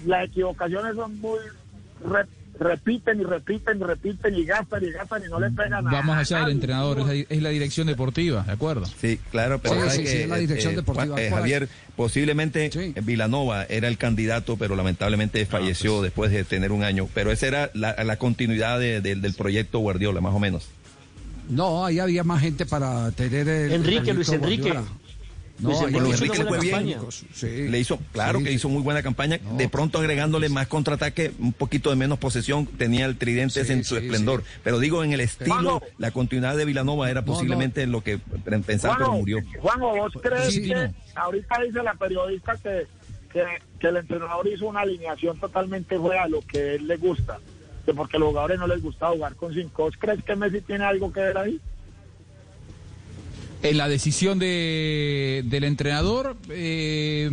las 0.07 0.27
equivocaciones 0.27 0.95
son 0.95 1.19
muy... 1.21 1.39
re- 2.63 2.71
repiten 2.71 3.21
y 3.21 3.25
repiten 3.25 3.79
y 3.81 3.85
repiten 3.85 4.35
y 4.35 4.45
gastan 4.45 4.85
y 4.85 4.91
gastan 4.91 5.23
y 5.27 5.29
no 5.29 5.39
le 5.41 5.51
pegan 5.51 5.75
a 5.75 5.81
Vamos 5.83 6.17
allá 6.17 6.37
del 6.39 6.43
nadie. 6.45 6.55
entrenador, 6.55 6.99
es 7.01 7.07
la, 7.07 7.15
es 7.15 7.43
la 7.43 7.49
dirección 7.51 7.87
deportiva, 7.87 8.43
¿de 8.45 8.53
acuerdo? 8.53 8.87
Sí, 8.87 9.19
claro, 9.31 9.59
pero 9.61 9.75
Sí, 9.91 9.97
sí, 9.99 10.03
que, 10.05 10.09
sí, 10.11 10.17
es 10.19 10.29
la 10.29 10.37
dirección 10.37 10.73
eh, 10.73 10.77
deportiva. 10.77 11.21
Eh. 11.21 11.31
Javier, 11.31 11.69
posiblemente 11.97 12.71
eh, 12.75 12.95
Vilanova 13.03 13.65
era 13.65 13.89
el 13.89 13.99
candidato, 13.99 14.57
pero 14.57 14.77
lamentablemente 14.77 15.45
falleció 15.47 16.03
después 16.03 16.31
de 16.31 16.45
tener 16.45 16.73
un 16.73 16.83
año. 16.83 17.09
Pero 17.15 17.31
esa 17.33 17.47
era 17.47 17.71
la, 17.75 17.95
la 18.05 18.17
continuidad 18.17 18.79
de- 18.81 19.01
del- 19.01 19.21
del 19.23 19.35
proyecto 19.35 19.79
Guardiola, 19.81 20.21
más 20.21 20.35
o 20.35 20.39
menos. 20.39 20.69
No, 21.49 21.85
ahí 21.85 21.99
había 21.99 22.23
más 22.25 22.41
gente 22.41 22.67
para 22.67 23.11
tener 23.11 23.49
el. 23.49 23.73
Enrique, 23.73 24.11
el 24.11 24.17
Luis 24.17 24.29
Enrique. 24.29 24.63
Guardiola. 24.71 24.87
Luis 25.63 25.79
ahí 25.81 25.95
Enrique 25.95 26.01
una 26.03 26.11
muchos 26.11 26.39
buena 26.49 26.63
campaña. 26.63 26.79
técnicos, 26.79 27.25
sí. 27.33 27.47
Le 27.69 27.79
hizo, 27.81 27.99
claro 28.13 28.39
Sí. 28.39 28.45
que 28.45 28.53
hizo 28.53 28.69
muy 28.69 28.83
buena 28.83 29.03
campaña, 29.03 29.39
de 29.57 29.69
pronto 29.69 29.99
agregándole 29.99 30.49
más 30.49 30.67
contraataque, 30.67 31.33
un 31.39 31.53
poquito 31.53 31.91
de 31.91 31.97
menos 31.97 32.19
posesión, 32.19 32.67
tenía 32.67 33.07
el 33.07 33.17
tridente 33.17 33.65
Sí, 33.65 33.73
en 33.73 33.85
su 33.85 33.97
sí, 33.97 34.03
esplendor. 34.05 34.43
Pero 34.65 34.79
digo, 34.79 35.03
en 35.05 35.13
el 35.13 35.21
estilo, 35.21 35.55
Juanjo. 35.55 35.83
la 35.99 36.11
continuidad 36.11 36.57
de 36.57 36.65
Vilanova 36.65 37.11
era 37.11 37.25
posiblemente 37.25 37.87
lo 37.87 38.03
que 38.03 38.19
pensaban, 38.67 38.99
pero 38.99 39.13
murió. 39.13 39.39
Juanjo, 39.61 39.97
¿vos 39.97 40.13
crees 40.23 40.55
Sí, 40.55 40.63
que 40.69 40.75
no. 40.75 40.95
ahorita 41.15 41.63
dice 41.65 41.83
la 41.83 41.95
periodista 41.95 42.57
que, 42.57 42.87
que, 43.33 43.45
que 43.79 43.87
el 43.89 43.97
entrenador 43.97 44.47
hizo 44.49 44.67
una 44.67 44.81
alineación 44.81 45.39
totalmente 45.39 45.99
fuera 45.99 46.25
de 46.25 46.31
lo 46.31 46.43
que 46.43 46.59
a 46.59 46.73
él 46.75 46.87
le 46.87 46.97
gusta? 46.97 47.39
Que 47.87 47.93
porque 47.95 48.17
a 48.17 48.21
los 48.21 48.29
jugadores 48.29 48.59
no 48.61 48.67
les 48.67 48.81
gusta 48.83 49.09
jugar 49.09 49.35
con 49.35 49.53
cinco. 49.53 49.85
¿Vos 49.85 49.95
crees 49.99 50.23
que 50.23 50.37
Messi 50.37 50.61
tiene 50.61 50.85
algo 50.85 51.13
que 51.13 51.21
ver 51.21 51.37
ahí? 51.39 51.61
En 53.63 53.77
la 53.77 53.89
decisión 53.89 54.39
de, 54.39 55.43
del 55.47 55.65
entrenador, 55.65 56.37
eh, 56.51 57.31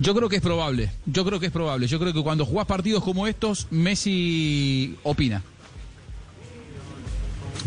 yo 0.00 0.14
creo 0.14 0.28
que 0.28 0.36
es 0.36 0.42
probable. 0.42 0.90
Yo 1.06 1.24
creo 1.24 1.38
que 1.38 1.46
es 1.46 1.52
probable. 1.52 1.86
Yo 1.86 1.98
creo 1.98 2.12
que 2.12 2.22
cuando 2.22 2.46
jugás 2.46 2.66
partidos 2.66 3.04
como 3.04 3.26
estos, 3.26 3.68
Messi 3.70 4.96
opina. 5.02 5.42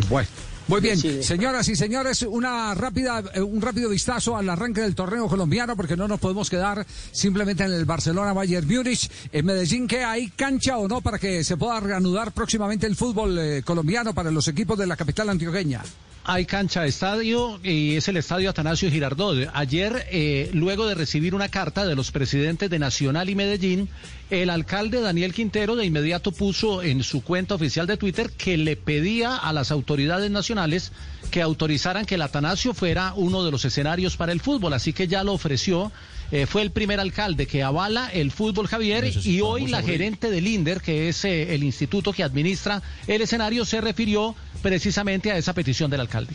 Bueno. 0.09 0.27
Muy 0.67 0.81
bien, 0.81 0.97
señoras 1.23 1.69
y 1.69 1.77
señores, 1.77 2.23
una 2.23 2.73
rápida, 2.73 3.23
eh, 3.33 3.41
un 3.41 3.61
rápido 3.61 3.89
vistazo 3.89 4.35
al 4.35 4.49
arranque 4.49 4.81
del 4.81 4.95
torneo 4.95 5.29
colombiano, 5.29 5.77
porque 5.77 5.95
no 5.95 6.09
nos 6.09 6.19
podemos 6.19 6.49
quedar 6.49 6.85
simplemente 7.13 7.63
en 7.63 7.71
el 7.71 7.85
Barcelona 7.85 8.33
Bayern 8.33 8.67
Múnich. 8.67 9.09
En 9.31 9.45
Medellín, 9.45 9.87
que 9.87 10.03
hay 10.03 10.27
cancha 10.31 10.77
o 10.77 10.89
no 10.89 10.99
para 10.99 11.19
que 11.19 11.45
se 11.45 11.55
pueda 11.55 11.79
reanudar 11.79 12.33
próximamente 12.33 12.85
el 12.85 12.97
fútbol 12.97 13.39
eh, 13.39 13.61
colombiano 13.63 14.13
para 14.13 14.29
los 14.29 14.49
equipos 14.49 14.77
de 14.77 14.87
la 14.87 14.97
capital 14.97 15.29
antioqueña. 15.29 15.81
Hay 16.29 16.45
cancha 16.45 16.81
de 16.81 16.89
estadio 16.89 17.57
y 17.63 17.95
es 17.95 18.09
el 18.09 18.17
estadio 18.17 18.49
Atanasio 18.49 18.91
Girardot. 18.91 19.49
Ayer, 19.53 20.05
eh, 20.11 20.49
luego 20.53 20.85
de 20.85 20.93
recibir 20.93 21.33
una 21.33 21.47
carta 21.47 21.85
de 21.87 21.95
los 21.95 22.11
presidentes 22.11 22.69
de 22.69 22.79
Nacional 22.79 23.29
y 23.29 23.35
Medellín, 23.35 23.87
el 24.29 24.49
alcalde 24.49 24.99
Daniel 24.99 25.33
Quintero 25.33 25.77
de 25.77 25.85
inmediato 25.85 26.33
puso 26.33 26.83
en 26.83 27.01
su 27.01 27.23
cuenta 27.23 27.55
oficial 27.55 27.87
de 27.87 27.95
Twitter 27.95 28.29
que 28.31 28.57
le 28.57 28.75
pedía 28.75 29.37
a 29.37 29.53
las 29.53 29.71
autoridades 29.71 30.29
nacionales 30.29 30.91
que 31.31 31.41
autorizaran 31.41 32.05
que 32.05 32.15
el 32.15 32.21
Atanasio 32.21 32.73
fuera 32.73 33.13
uno 33.15 33.45
de 33.45 33.51
los 33.51 33.63
escenarios 33.63 34.17
para 34.17 34.33
el 34.33 34.41
fútbol. 34.41 34.73
Así 34.73 34.91
que 34.91 35.07
ya 35.07 35.23
lo 35.23 35.31
ofreció. 35.31 35.93
Eh, 36.31 36.45
fue 36.45 36.61
el 36.61 36.71
primer 36.71 36.99
alcalde 36.99 37.47
que 37.47 37.63
avala 37.63 38.09
el 38.11 38.31
fútbol 38.31 38.67
Javier 38.67 39.09
y 39.23 39.39
hoy 39.39 39.67
la 39.67 39.81
gerente 39.81 40.29
del 40.29 40.45
INDER, 40.47 40.81
que 40.81 41.07
es 41.07 41.23
eh, 41.23 41.55
el 41.55 41.63
instituto 41.63 42.11
que 42.11 42.23
administra 42.23 42.81
el 43.07 43.21
escenario, 43.21 43.63
se 43.63 43.79
refirió 43.79 44.35
precisamente 44.61 45.31
a 45.31 45.37
esa 45.37 45.53
petición 45.53 45.89
del 45.89 46.01
alcalde. 46.01 46.33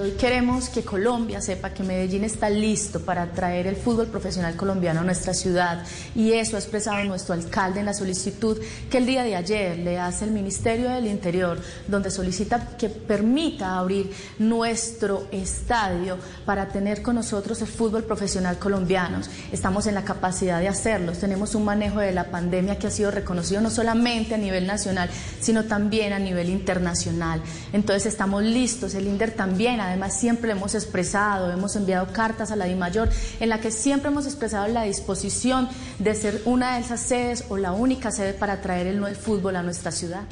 Hoy 0.00 0.12
queremos 0.12 0.68
que 0.70 0.82
Colombia 0.82 1.40
sepa 1.40 1.70
que 1.70 1.82
Medellín 1.82 2.24
está 2.24 2.48
listo 2.48 3.00
para 3.00 3.32
traer 3.32 3.66
el 3.66 3.76
fútbol 3.76 4.06
profesional 4.06 4.56
colombiano 4.56 5.00
a 5.00 5.04
nuestra 5.04 5.34
ciudad 5.34 5.84
y 6.14 6.32
eso 6.32 6.56
ha 6.56 6.58
expresado 6.58 7.04
nuestro 7.04 7.34
alcalde 7.34 7.80
en 7.80 7.86
la 7.86 7.94
solicitud 7.94 8.58
que 8.90 8.98
el 8.98 9.06
día 9.06 9.24
de 9.24 9.36
ayer 9.36 9.78
le 9.78 9.98
hace 9.98 10.24
el 10.24 10.30
Ministerio 10.30 10.88
del 10.88 11.06
Interior, 11.06 11.60
donde 11.86 12.10
solicita 12.10 12.76
que 12.78 12.88
permita 12.88 13.78
abrir 13.78 14.10
nuestro 14.38 15.28
estadio 15.30 16.18
para 16.46 16.68
tener 16.68 17.02
con 17.02 17.16
nosotros 17.16 17.60
el 17.60 17.68
fútbol 17.68 18.04
profesional 18.04 18.58
colombiano. 18.58 19.20
Estamos 19.52 19.86
en 19.86 19.94
la 19.94 20.04
capacidad 20.04 20.60
de 20.60 20.68
hacerlo, 20.68 21.12
tenemos 21.12 21.54
un 21.54 21.64
manejo 21.64 22.00
de 22.00 22.12
la 22.12 22.30
pandemia 22.30 22.78
que 22.78 22.86
ha 22.86 22.90
sido 22.90 23.10
reconocido 23.10 23.60
no 23.60 23.70
solamente 23.70 24.34
a 24.34 24.38
nivel 24.38 24.66
nacional, 24.66 25.10
sino 25.40 25.64
también 25.64 26.12
a 26.12 26.18
nivel 26.18 26.50
internacional. 26.50 27.40
Entonces 27.72 28.06
estamos 28.06 28.42
listos, 28.42 28.94
el 28.94 29.06
INDER 29.06 29.30
también, 29.32 29.80
además 29.80 30.18
siempre 30.18 30.48
lo 30.48 30.56
hemos 30.56 30.74
expresado, 30.74 31.52
hemos 31.52 31.76
enviado 31.76 32.12
cartas 32.12 32.50
a 32.50 32.56
la 32.56 32.66
DIMAYOR 32.66 33.10
en 33.40 33.48
la 33.48 33.60
que 33.60 33.70
siempre 33.70 34.10
hemos 34.10 34.26
expresado 34.26 34.66
la 34.68 34.82
disposición 34.82 35.68
de 35.98 36.14
ser 36.14 36.42
una 36.44 36.74
de 36.74 36.80
esas 36.80 37.00
sedes 37.00 37.44
o 37.48 37.56
la 37.56 37.72
única 37.72 38.10
sede 38.10 38.34
para 38.34 38.60
traer 38.60 38.86
el, 38.86 39.04
el 39.04 39.16
fútbol 39.16 39.56
a 39.56 39.62
nuestra 39.62 39.90
ciudad. 39.90 40.22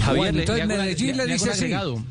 Javier, 0.00 0.34
le, 0.34 0.40
entonces 0.40 0.66
Medellín 0.66 1.16
le, 1.16 1.26
dice 1.26 1.50
agregado. 1.50 2.02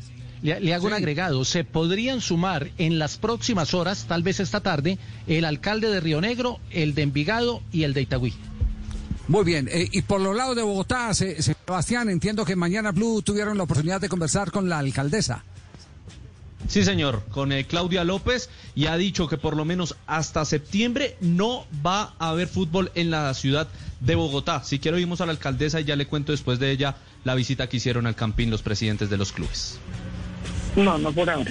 Le, 0.42 0.74
hago 0.74 0.86
un 0.86 0.92
agregado. 0.92 1.44
Se 1.44 1.64
podrían 1.64 2.20
sumar 2.20 2.70
en 2.78 2.98
las 2.98 3.18
próximas 3.18 3.74
horas, 3.74 4.06
tal 4.08 4.22
vez 4.22 4.40
esta 4.40 4.60
tarde, 4.60 4.98
el 5.26 5.44
alcalde 5.44 5.88
de 5.88 6.00
Río 6.00 6.20
Negro, 6.20 6.58
el 6.70 6.94
de 6.94 7.02
Envigado 7.02 7.62
y 7.72 7.82
el 7.84 7.94
de 7.94 8.02
Itagüí. 8.02 8.34
Muy 9.28 9.44
bien, 9.44 9.68
eh, 9.70 9.88
y 9.92 10.02
por 10.02 10.22
los 10.22 10.34
lados 10.34 10.56
de 10.56 10.62
Bogotá, 10.62 11.12
Sebastián, 11.12 12.08
entiendo 12.08 12.46
que 12.46 12.56
mañana 12.56 12.92
Blue 12.92 13.20
tuvieron 13.20 13.58
la 13.58 13.64
oportunidad 13.64 14.00
de 14.00 14.08
conversar 14.08 14.50
con 14.50 14.70
la 14.70 14.78
alcaldesa. 14.78 15.44
Sí, 16.66 16.84
señor, 16.84 17.22
con 17.30 17.52
eh, 17.52 17.66
Claudia 17.66 18.04
López 18.04 18.50
y 18.74 18.86
ha 18.86 18.96
dicho 18.96 19.28
que 19.28 19.38
por 19.38 19.56
lo 19.56 19.64
menos 19.64 19.96
hasta 20.06 20.44
septiembre 20.44 21.16
no 21.20 21.66
va 21.84 22.14
a 22.18 22.30
haber 22.30 22.48
fútbol 22.48 22.90
en 22.94 23.10
la 23.10 23.32
ciudad 23.34 23.68
de 24.00 24.14
Bogotá. 24.14 24.62
Si 24.64 24.78
quiero 24.78 24.96
oímos 24.96 25.20
a 25.20 25.26
la 25.26 25.32
alcaldesa 25.32 25.80
y 25.80 25.84
ya 25.84 25.96
le 25.96 26.06
cuento 26.06 26.32
después 26.32 26.58
de 26.58 26.70
ella 26.70 26.96
la 27.24 27.34
visita 27.34 27.68
que 27.68 27.78
hicieron 27.78 28.06
al 28.06 28.16
Campín 28.16 28.50
los 28.50 28.62
presidentes 28.62 29.08
de 29.08 29.16
los 29.16 29.32
clubes. 29.32 29.78
No, 30.78 30.96
no 30.96 31.12
por 31.12 31.28
ahora, 31.28 31.50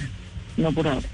no 0.56 0.72
por 0.72 0.88
ahora. 0.88 1.06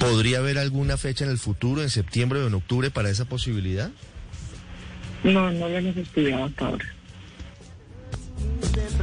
¿Podría 0.00 0.38
haber 0.38 0.58
alguna 0.58 0.96
fecha 0.96 1.24
en 1.24 1.30
el 1.30 1.38
futuro, 1.38 1.80
en 1.80 1.90
septiembre 1.90 2.40
o 2.40 2.48
en 2.48 2.54
octubre, 2.54 2.90
para 2.90 3.08
esa 3.08 3.24
posibilidad? 3.24 3.90
No, 5.22 5.50
no 5.52 5.68
lo 5.68 5.78
hemos 5.78 5.96
estudiado 5.96 6.44
hasta 6.44 6.66
ahora. 6.66 6.84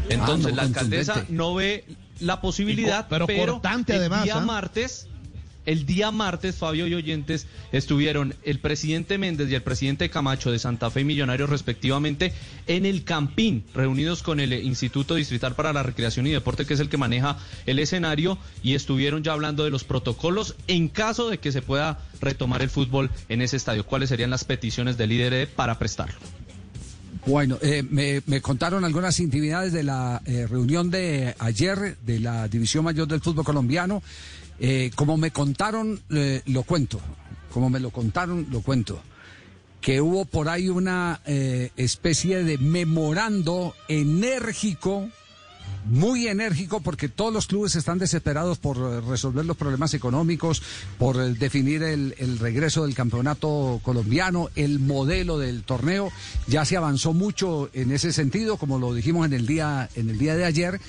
Entonces, 0.09 0.51
ah, 0.51 0.55
la 0.55 0.61
alcaldesa 0.63 1.25
no 1.29 1.55
ve 1.55 1.85
la 2.19 2.41
posibilidad, 2.41 3.07
pero, 3.09 3.27
pero 3.27 3.61
el 3.63 4.09
día 4.23 4.37
¿ah? 4.37 4.41
martes 4.41 5.07
el 5.65 5.85
día 5.85 6.11
martes, 6.11 6.55
Fabio 6.55 6.87
y 6.87 6.93
oyentes, 6.93 7.47
estuvieron 7.71 8.35
el 8.43 8.59
presidente 8.59 9.17
Méndez 9.17 9.49
y 9.49 9.55
el 9.55 9.63
presidente 9.63 10.09
Camacho 10.09 10.51
de 10.51 10.59
Santa 10.59 10.89
Fe 10.89 11.03
Millonarios 11.03 11.49
respectivamente 11.49 12.33
en 12.67 12.85
el 12.85 13.03
Campín, 13.03 13.63
reunidos 13.73 14.23
con 14.23 14.39
el 14.39 14.53
Instituto 14.53 15.15
Distrital 15.15 15.55
para 15.55 15.73
la 15.73 15.83
Recreación 15.83 16.27
y 16.27 16.31
Deporte, 16.31 16.65
que 16.65 16.73
es 16.73 16.79
el 16.79 16.89
que 16.89 16.97
maneja 16.97 17.37
el 17.65 17.79
escenario, 17.79 18.37
y 18.61 18.75
estuvieron 18.75 19.23
ya 19.23 19.33
hablando 19.33 19.63
de 19.63 19.69
los 19.69 19.83
protocolos 19.83 20.55
en 20.67 20.89
caso 20.89 21.29
de 21.29 21.37
que 21.37 21.51
se 21.51 21.61
pueda 21.61 21.99
retomar 22.21 22.61
el 22.61 22.69
fútbol 22.69 23.09
en 23.29 23.41
ese 23.41 23.57
estadio. 23.57 23.85
¿Cuáles 23.85 24.09
serían 24.09 24.29
las 24.29 24.43
peticiones 24.43 24.97
del 24.97 25.09
líder 25.09 25.49
para 25.49 25.79
prestarlo? 25.79 26.15
Bueno, 27.25 27.57
eh, 27.61 27.83
me, 27.89 28.41
contaron 28.41 28.83
algunas 28.83 29.19
intimidades 29.21 29.71
de 29.71 29.83
la 29.83 30.21
eh, 30.25 30.45
reunión 30.45 30.89
de 30.89 31.33
ayer 31.39 31.97
de 32.05 32.19
la 32.19 32.49
División 32.49 32.83
Mayor 32.83 33.07
del 33.07 33.21
Fútbol 33.21 33.45
Colombiano. 33.45 34.03
Eh, 34.59 34.91
como 34.95 35.17
me 35.17 35.31
contaron, 35.31 35.99
eh, 36.09 36.41
lo 36.45 36.63
cuento. 36.63 36.99
Como 37.51 37.69
me 37.69 37.79
lo 37.79 37.91
contaron, 37.91 38.47
lo 38.51 38.61
cuento. 38.61 39.01
Que 39.81 39.99
hubo 40.01 40.25
por 40.25 40.47
ahí 40.49 40.69
una 40.69 41.21
eh, 41.25 41.71
especie 41.75 42.43
de 42.43 42.57
memorando 42.57 43.75
enérgico, 43.89 45.09
muy 45.85 46.27
enérgico, 46.27 46.79
porque 46.79 47.09
todos 47.09 47.33
los 47.33 47.47
clubes 47.47 47.75
están 47.75 47.99
desesperados 47.99 48.57
por 48.57 48.77
resolver 49.05 49.45
los 49.45 49.57
problemas 49.57 49.93
económicos, 49.93 50.63
por 50.97 51.17
definir 51.17 51.83
el, 51.83 52.15
el 52.17 52.39
regreso 52.39 52.85
del 52.85 52.95
campeonato 52.95 53.81
colombiano, 53.83 54.49
el 54.55 54.79
modelo 54.79 55.37
del 55.37 55.63
torneo. 55.63 56.09
Ya 56.47 56.63
se 56.63 56.77
avanzó 56.77 57.11
mucho 57.11 57.69
en 57.73 57.91
ese 57.91 58.13
sentido, 58.13 58.55
como 58.55 58.79
lo 58.79 58.93
dijimos 58.93 59.25
en 59.25 59.33
el 59.33 59.45
día, 59.45 59.89
en 59.95 60.09
el 60.09 60.17
día 60.17 60.37
de 60.37 60.45
ayer. 60.45 60.79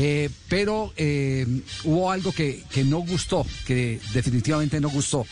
Eh, 0.00 0.30
pero 0.48 0.92
eh, 0.96 1.44
hubo 1.82 2.12
algo 2.12 2.30
que, 2.30 2.62
que 2.70 2.84
no 2.84 2.98
gustó, 2.98 3.44
que 3.66 3.98
definitivamente 4.14 4.80
no 4.80 4.90
gustó. 4.90 5.26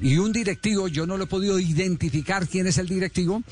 Y 0.00 0.18
un 0.18 0.30
directivo, 0.32 0.86
yo 0.86 1.08
no 1.08 1.16
lo 1.16 1.24
he 1.24 1.26
podido 1.26 1.58
identificar 1.58 2.46
quién 2.46 2.68
es 2.68 2.78
el 2.78 2.86
directivo, 2.86 3.42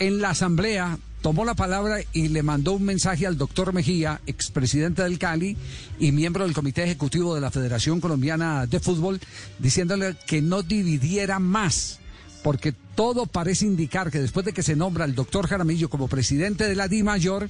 en 0.00 0.20
la 0.20 0.30
asamblea 0.30 0.98
tomó 1.22 1.44
la 1.44 1.54
palabra 1.54 2.00
y 2.12 2.26
le 2.28 2.42
mandó 2.42 2.72
un 2.72 2.82
mensaje 2.82 3.28
al 3.28 3.38
doctor 3.38 3.72
Mejía, 3.72 4.20
expresidente 4.26 5.04
del 5.04 5.20
Cali 5.20 5.56
y 6.00 6.10
miembro 6.10 6.42
del 6.42 6.52
Comité 6.52 6.82
Ejecutivo 6.82 7.36
de 7.36 7.40
la 7.40 7.52
Federación 7.52 8.00
Colombiana 8.00 8.66
de 8.66 8.80
Fútbol, 8.80 9.20
diciéndole 9.60 10.16
que 10.26 10.42
no 10.42 10.64
dividiera 10.64 11.38
más, 11.38 12.00
porque 12.42 12.74
todo 12.96 13.26
parece 13.26 13.66
indicar 13.66 14.10
que 14.10 14.20
después 14.20 14.44
de 14.44 14.52
que 14.52 14.64
se 14.64 14.74
nombra 14.74 15.04
el 15.04 15.14
doctor 15.14 15.46
Jaramillo 15.46 15.88
como 15.88 16.08
presidente 16.08 16.64
de 16.64 16.74
la 16.74 16.88
Di 16.88 17.04
Mayor, 17.04 17.48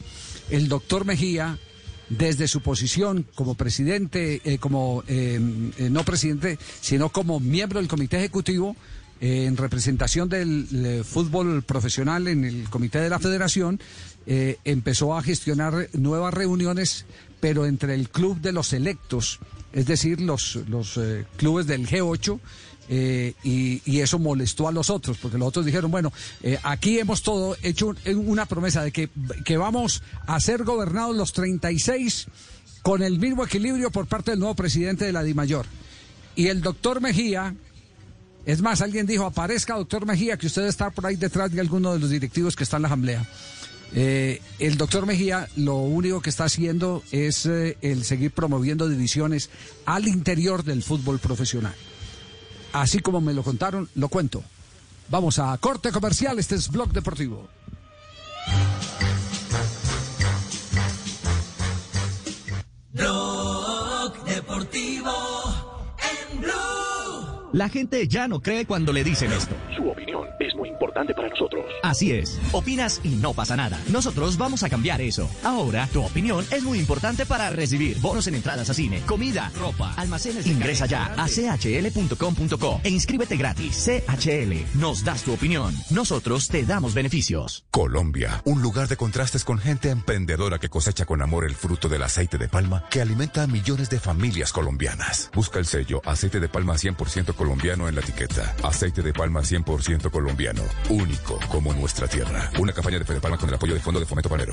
el 0.51 0.69
doctor 0.69 1.07
Mejía 1.07 1.59
desde 2.09 2.49
su 2.49 2.61
posición 2.61 3.27
como 3.35 3.55
presidente, 3.55 4.41
eh, 4.45 4.59
como 4.59 5.05
eh, 5.09 5.41
eh, 5.79 5.91
no 5.91 6.05
presidente, 6.05 6.59
sino 6.81 7.11
como 7.11 7.41
miembro 7.41 7.79
del 7.81 7.89
comité 7.89 8.19
ejecutivo, 8.19 8.77
en 9.21 9.57
representación 9.57 10.29
del 10.29 11.03
fútbol 11.05 11.65
profesional 11.65 12.29
en 12.29 12.45
el 12.45 12.71
comité 12.71 13.01
de 13.01 13.11
la 13.11 13.19
federación, 13.19 13.81
empezó 14.25 15.17
a 15.17 15.23
gestionar 15.23 15.89
nuevas 15.93 16.33
reuniones, 16.33 17.05
pero 17.41 17.67
entre 17.67 17.95
el 17.95 18.11
club 18.11 18.41
de 18.41 18.53
los 18.53 18.73
electos, 18.73 19.41
es 19.73 19.87
decir, 19.87 20.21
los, 20.21 20.61
los 20.69 21.01
clubes 21.37 21.67
del 21.67 21.89
G8, 21.89 22.39
eh, 22.91 23.35
y, 23.45 24.01
eso 24.01 24.19
molestó 24.19 24.69
a 24.69 24.73
los 24.73 24.91
otros, 24.91 25.19
porque 25.19 25.37
los 25.37 25.49
otros 25.49 25.67
dijeron, 25.67 25.91
bueno, 25.91 26.13
eh, 26.43 26.59
aquí 26.63 26.99
hemos 26.99 27.23
todo 27.23 27.57
hecho 27.63 27.95
una 28.15 28.47
promesa 28.47 28.83
de 28.83 28.93
que, 28.93 29.11
que 29.45 29.57
vamos 29.57 30.03
a 30.27 30.41
ser 30.41 30.65
gobernados 30.65 31.15
los 31.15 31.33
36 31.33 32.29
con 32.83 33.03
el 33.03 33.19
mismo 33.19 33.45
equilibrio 33.45 33.91
por 33.91 34.07
parte 34.07 34.31
del 34.31 34.41
nuevo 34.41 34.55
presidente 34.55 35.05
de 35.05 35.13
la 35.13 35.23
DIMAYOR. 35.23 35.67
Y 36.37 36.47
el 36.47 36.63
doctor 36.63 37.01
Mejía, 37.01 37.55
es 38.47 38.63
más, 38.63 38.81
alguien 38.81 39.07
dijo, 39.07 39.27
aparezca 39.27 39.75
doctor 39.75 40.07
Mejía, 40.07 40.39
que 40.39 40.47
usted 40.47 40.67
está 40.67 40.91
por 40.91 41.05
ahí 41.07 41.17
detrás 41.17 41.51
de 41.51 41.61
alguno 41.61 41.93
de 41.93 41.99
los 41.99 42.11
directivos 42.11 42.57
que 42.57 42.65
está 42.65 42.77
en 42.77 42.83
la 42.83 42.89
asamblea. 42.89 43.27
Eh, 43.95 44.41
el 44.59 44.77
doctor 44.77 45.07
Mejía 45.07 45.49
lo 45.57 45.77
único 45.77 46.23
que 46.23 46.31
está 46.31 46.45
haciendo 46.45 47.03
es 47.11 47.47
el 47.47 48.05
seguir 48.05 48.31
promoviendo 48.31 48.89
divisiones 48.89 49.51
al 49.87 50.07
interior 50.09 50.63
del 50.63 50.83
fútbol 50.83 51.19
profesional 51.19 51.75
así 52.81 53.01
como 53.01 53.21
me 53.21 53.35
lo 53.35 53.43
contaron, 53.43 53.89
lo 53.95 54.09
cuento. 54.09 54.43
Vamos 55.09 55.39
a 55.39 55.57
corte 55.59 55.91
comercial, 55.91 56.39
este 56.39 56.55
es 56.55 56.71
Blog 56.71 56.93
Deportivo. 56.93 57.49
Blog 62.93 64.25
Deportivo 64.25 65.13
en 66.33 66.41
Blue. 66.41 67.51
La 67.53 67.69
gente 67.69 68.07
ya 68.07 68.29
no 68.29 68.41
cree 68.41 68.67
cuando 68.67 68.93
le 68.93 69.05
dicen 69.05 69.33
esto. 69.33 69.55
Su 69.77 69.89
opinión 69.89 70.27
es 70.41 70.55
importante 70.79 71.13
para 71.13 71.29
nosotros. 71.29 71.65
Así 71.83 72.13
es. 72.13 72.39
Opinas 72.53 73.01
y 73.03 73.17
no 73.17 73.35
pasa 73.35 73.57
nada. 73.57 73.81
Nosotros 73.91 74.39
vamos 74.39 74.63
a 74.63 74.69
cambiar 74.69 75.01
eso. 75.01 75.29
Ahora, 75.43 75.89
tu 75.93 76.05
opinión 76.05 76.45
es 76.53 76.63
muy 76.63 76.79
importante 76.79 77.27
para 77.27 77.51
recibir 77.51 77.99
bonos 78.01 78.29
en 78.29 78.37
entradas 78.37 78.71
a 78.71 78.75
cine, 78.75 79.03
comida, 79.07 79.51
ropa, 79.59 79.93
almacenes. 79.97 80.47
Ingresa 80.47 80.87
ya 80.87 81.13
a 81.17 81.27
chl.com.co 81.27 82.81
e 82.85 82.91
inscríbete 82.91 83.37
gratis. 83.37 83.89
CHL, 83.89 84.79
nos 84.79 85.05
das 85.05 85.23
tu 85.25 85.33
opinión. 85.33 85.75
Nosotros 85.91 86.49
te 86.49 86.65
damos 86.65 86.95
beneficios. 86.95 87.65
Colombia, 87.71 88.41
un 88.45 88.63
lugar 88.63 88.87
de 88.87 88.97
contrastes 88.97 89.45
con 89.45 89.59
gente 89.59 89.91
emprendedora 89.91 90.59
que 90.59 90.69
cosecha 90.69 91.07
con 91.07 91.23
amor 91.23 91.45
el 91.45 91.57
fruto 91.57 91.89
del 91.89 92.03
aceite 92.03 92.39
de 92.39 92.49
palma 92.49 92.85
que 92.91 93.01
alimenta 93.01 93.43
a 93.43 93.47
millones 93.47 93.91
de 93.91 93.99
familias 93.99 94.53
colombianas. 94.53 95.31
Busca 95.35 95.59
el 95.59 95.67
sello 95.67 96.01
aceite 96.05 96.39
de 96.39 96.49
palma 96.49 96.75
100% 96.75 97.35
colombiano 97.35 97.89
en 97.89 97.95
la 97.95 98.01
etiqueta. 98.01 98.55
Aceite 98.63 99.03
de 99.03 99.13
palma 99.13 99.41
100% 99.41 100.11
colombiano, 100.11 100.63
único 100.89 101.39
como 101.49 101.73
nuestra 101.73 102.09
tierra. 102.09 102.51
Una 102.59 102.73
campaña 102.73 102.99
de 102.99 103.05
Fede 103.05 103.21
Palma 103.21 103.39
con 103.39 103.49
el 103.49 103.55
apoyo 103.55 103.75
del 103.75 103.83
Fondo 103.83 104.01
de 104.01 104.07
Fomento 104.07 104.29
Panero. 104.29 104.53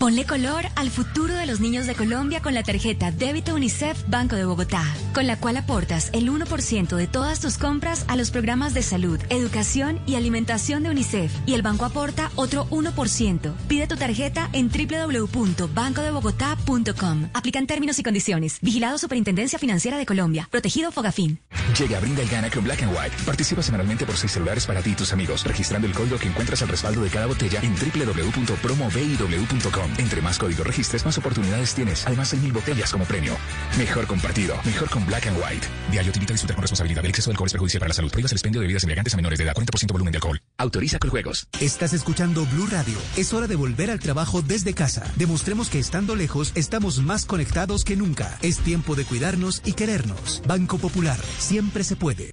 Ponle 0.00 0.24
color 0.24 0.64
al 0.76 0.88
futuro 0.88 1.34
de 1.34 1.44
los 1.44 1.60
niños 1.60 1.86
de 1.86 1.94
Colombia 1.94 2.40
con 2.40 2.54
la 2.54 2.62
tarjeta 2.62 3.10
Débito 3.10 3.54
UNICEF 3.54 4.08
Banco 4.08 4.34
de 4.34 4.46
Bogotá, 4.46 4.82
con 5.12 5.26
la 5.26 5.38
cual 5.38 5.58
aportas 5.58 6.08
el 6.14 6.32
1% 6.32 6.96
de 6.96 7.06
todas 7.06 7.40
tus 7.40 7.58
compras 7.58 8.06
a 8.08 8.16
los 8.16 8.30
programas 8.30 8.72
de 8.72 8.82
salud, 8.82 9.20
educación 9.28 10.00
y 10.06 10.14
alimentación 10.14 10.84
de 10.84 10.88
UNICEF 10.88 11.30
y 11.44 11.52
el 11.52 11.60
banco 11.60 11.84
aporta 11.84 12.30
otro 12.36 12.66
1%. 12.70 13.52
Pide 13.68 13.86
tu 13.88 13.96
tarjeta 13.96 14.48
en 14.54 14.70
www.bancodebogotá.com. 14.70 17.28
Aplican 17.34 17.66
términos 17.66 17.98
y 17.98 18.02
condiciones. 18.02 18.56
Vigilado 18.62 18.96
Superintendencia 18.96 19.58
Financiera 19.58 19.98
de 19.98 20.06
Colombia. 20.06 20.48
Protegido 20.50 20.92
Fogafín. 20.92 21.40
Llega 21.78 21.98
a 21.98 22.00
Brinda 22.00 22.22
y 22.22 22.28
gana 22.28 22.48
con 22.48 22.64
Black 22.64 22.84
and 22.84 22.96
White. 22.96 23.16
Participa 23.26 23.62
semanalmente 23.62 24.06
por 24.06 24.16
seis 24.16 24.32
celulares 24.32 24.64
para 24.64 24.80
ti 24.80 24.92
y 24.92 24.94
tus 24.94 25.12
amigos, 25.12 25.44
registrando 25.44 25.86
el 25.86 25.92
código 25.92 26.16
que 26.16 26.28
encuentras 26.28 26.62
al 26.62 26.68
respaldo 26.68 27.02
de 27.02 27.10
cada 27.10 27.26
botella 27.26 27.60
en 27.62 27.74
www.promoviw.com. 27.74 29.89
Entre 29.98 30.20
más 30.22 30.38
código 30.38 30.64
registres, 30.64 31.04
más 31.04 31.16
oportunidades 31.18 31.74
tienes. 31.74 32.06
Además, 32.06 32.32
hay 32.32 32.40
mil 32.40 32.52
botellas 32.52 32.90
como 32.92 33.04
premio. 33.04 33.36
Mejor 33.78 34.06
compartido. 34.06 34.56
Mejor 34.64 34.88
con 34.90 35.06
Black 35.06 35.26
and 35.26 35.36
White. 35.36 35.66
Diario 35.90 36.12
te 36.12 36.18
invita 36.18 36.32
a 36.32 36.34
disfrutar 36.34 36.56
con 36.56 36.62
responsabilidad. 36.62 37.04
El 37.04 37.10
exceso 37.10 37.30
de 37.30 37.34
alcohol 37.34 37.46
es 37.46 37.52
perjudicial 37.52 37.80
para 37.80 37.88
la 37.88 37.94
salud. 37.94 38.10
Prohíbas 38.10 38.32
el 38.32 38.36
expendio 38.36 38.60
de 38.60 38.66
bebidas 38.66 38.82
embriagantes 38.84 39.14
a 39.14 39.16
menores 39.16 39.38
de 39.38 39.44
edad. 39.44 39.54
40% 39.54 39.92
volumen 39.92 40.12
de 40.12 40.16
alcohol. 40.18 40.40
Autoriza 40.58 40.98
con 40.98 41.10
juegos. 41.10 41.48
Estás 41.60 41.92
escuchando 41.92 42.46
Blue 42.46 42.66
Radio. 42.66 42.98
Es 43.16 43.32
hora 43.32 43.46
de 43.46 43.56
volver 43.56 43.90
al 43.90 44.00
trabajo 44.00 44.42
desde 44.42 44.74
casa. 44.74 45.10
Demostremos 45.16 45.68
que 45.68 45.78
estando 45.78 46.16
lejos 46.16 46.52
estamos 46.54 47.00
más 47.00 47.26
conectados 47.26 47.84
que 47.84 47.96
nunca. 47.96 48.38
Es 48.42 48.58
tiempo 48.58 48.94
de 48.94 49.04
cuidarnos 49.04 49.62
y 49.64 49.72
querernos. 49.72 50.42
Banco 50.46 50.78
Popular. 50.78 51.18
Siempre 51.38 51.84
se 51.84 51.96
puede. 51.96 52.32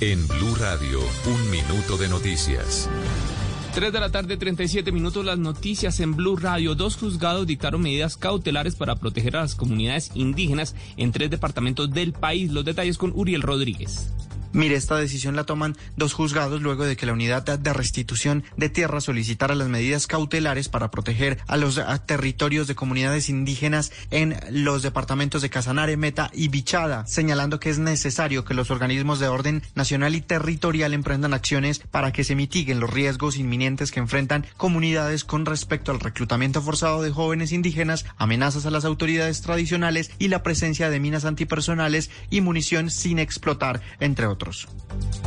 En 0.00 0.26
Blue 0.26 0.56
Radio, 0.56 0.98
un 1.26 1.50
minuto 1.50 1.96
de 1.96 2.08
noticias. 2.08 2.90
3 3.74 3.92
de 3.92 4.00
la 4.00 4.10
tarde, 4.10 4.36
37 4.36 4.90
minutos, 4.90 5.24
las 5.24 5.38
noticias 5.38 6.00
en 6.00 6.16
Blue 6.16 6.36
Radio. 6.36 6.74
Dos 6.74 6.96
juzgados 6.96 7.46
dictaron 7.46 7.80
medidas 7.80 8.16
cautelares 8.16 8.74
para 8.74 8.96
proteger 8.96 9.36
a 9.36 9.42
las 9.42 9.54
comunidades 9.54 10.10
indígenas 10.14 10.74
en 10.96 11.12
tres 11.12 11.30
departamentos 11.30 11.90
del 11.92 12.12
país. 12.12 12.50
Los 12.50 12.64
detalles 12.64 12.98
con 12.98 13.12
Uriel 13.14 13.42
Rodríguez. 13.42 14.10
Mire, 14.54 14.76
esta 14.76 14.96
decisión 14.96 15.34
la 15.34 15.42
toman 15.42 15.76
dos 15.96 16.12
juzgados 16.12 16.62
luego 16.62 16.84
de 16.84 16.96
que 16.96 17.06
la 17.06 17.12
unidad 17.12 17.42
de 17.42 17.72
restitución 17.72 18.44
de 18.56 18.68
tierra 18.68 19.00
solicitara 19.00 19.56
las 19.56 19.66
medidas 19.66 20.06
cautelares 20.06 20.68
para 20.68 20.92
proteger 20.92 21.40
a 21.48 21.56
los 21.56 21.80
territorios 22.06 22.68
de 22.68 22.76
comunidades 22.76 23.28
indígenas 23.28 23.90
en 24.12 24.36
los 24.50 24.84
departamentos 24.84 25.42
de 25.42 25.50
Casanare, 25.50 25.96
Meta 25.96 26.30
y 26.32 26.46
Bichada, 26.46 27.04
señalando 27.08 27.58
que 27.58 27.68
es 27.68 27.80
necesario 27.80 28.44
que 28.44 28.54
los 28.54 28.70
organismos 28.70 29.18
de 29.18 29.26
orden 29.26 29.64
nacional 29.74 30.14
y 30.14 30.20
territorial 30.20 30.94
emprendan 30.94 31.34
acciones 31.34 31.80
para 31.80 32.12
que 32.12 32.22
se 32.22 32.36
mitiguen 32.36 32.78
los 32.78 32.90
riesgos 32.90 33.36
inminentes 33.38 33.90
que 33.90 33.98
enfrentan 33.98 34.46
comunidades 34.56 35.24
con 35.24 35.46
respecto 35.46 35.90
al 35.90 35.98
reclutamiento 35.98 36.62
forzado 36.62 37.02
de 37.02 37.10
jóvenes 37.10 37.50
indígenas, 37.50 38.06
amenazas 38.18 38.66
a 38.66 38.70
las 38.70 38.84
autoridades 38.84 39.40
tradicionales 39.40 40.12
y 40.20 40.28
la 40.28 40.44
presencia 40.44 40.90
de 40.90 41.00
minas 41.00 41.24
antipersonales 41.24 42.12
y 42.30 42.40
munición 42.40 42.88
sin 42.88 43.18
explotar, 43.18 43.82
entre 43.98 44.26
otros. 44.26 44.43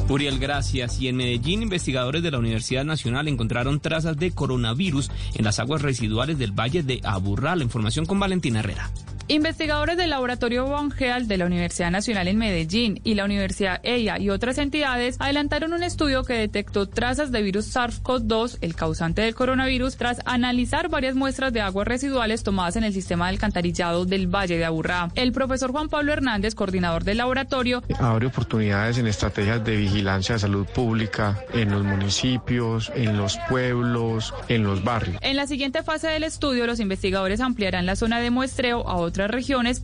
Uriel, 0.10 0.40
gracias. 0.40 1.00
Y 1.02 1.08
en 1.08 1.18
Medellín, 1.18 1.64
investigadores 1.64 2.24
de 2.24 2.32
la 2.32 2.40
Universidad 2.40 2.86
Nacional 2.86 3.28
encontraron 3.28 3.80
trazas 3.80 4.18
de 4.18 4.32
coronavirus 4.32 5.12
en 5.34 5.46
las 5.46 5.60
aguas 5.60 5.82
residuales 5.82 6.38
del 6.38 6.58
Valle 6.58 6.84
de 6.84 7.02
Aburrá. 7.04 7.56
La 7.56 7.64
información 7.64 8.06
con 8.06 8.20
Valentina 8.20 8.60
Herrera. 8.60 8.90
Investigadores 9.30 9.98
del 9.98 10.12
Laboratorio 10.12 10.70
Bangeal 10.70 11.28
de 11.28 11.38
la 11.38 11.46
Universidad 11.46 11.92
Nacional 11.92 12.30
en 12.30 12.38
Medellín 12.38 13.02
y 13.04 13.16
la 13.16 13.26
Universidad 13.26 13.82
EIA 13.84 14.20
y 14.20 14.30
otras 14.30 14.58
entidades 14.58 15.18
adelantaron 15.20 15.74
un 15.74 15.84
estudio 15.84 16.24
que 16.24 16.36
detectó 16.36 16.88
trazas 16.88 17.30
de 17.34 17.42
virus 17.42 17.76
SARS-CoV-2, 17.76 18.60
el 18.62 18.74
causante 18.74 19.24
del 19.24 19.36
coronavirus, 19.36 19.98
tras 19.98 20.22
analizar 20.24 20.88
varias 20.88 21.16
muestras 21.16 21.52
de 21.52 21.60
aguas 21.60 21.86
residuales 21.86 22.44
tomadas 22.44 22.78
en 22.78 22.86
el 22.86 22.94
sistema 22.94 23.26
de 23.26 23.32
alcantarillado 23.32 24.06
del 24.06 24.28
Valle 24.34 24.58
de 24.58 24.64
Aburrá. 24.64 25.10
El 25.16 25.34
profesor 25.34 25.74
Juan 25.74 25.90
Pablo 25.90 26.14
Hernández, 26.14 26.56
coordinador 26.56 27.04
del 27.04 27.18
laboratorio, 27.18 27.84
abre 28.00 28.28
oportunidades 28.28 28.98
en 28.98 29.08
estrategias 29.08 29.62
de 29.66 29.76
vigilancia 29.76 30.36
de 30.36 30.40
salud 30.40 30.66
pública 30.68 31.44
en 31.54 31.70
los 31.72 31.84
municipios, 31.84 32.94
en 32.96 33.18
los 33.18 33.38
pueblos, 33.50 34.34
en 34.48 34.64
los 34.64 34.86
barrios. 34.86 35.18
En 35.20 35.36
la 35.36 35.48
siguiente 35.48 35.84
fase 35.84 36.08
del 36.08 36.24
estudio, 36.24 36.66
los 36.66 36.80
investigadores 36.80 37.42
ampliarán 37.42 37.86
la 37.86 37.98
zona 37.98 38.22
de 38.22 38.32
muestreo 38.32 38.88
a 38.88 38.96
otras 39.18 39.32
regiones. 39.32 39.84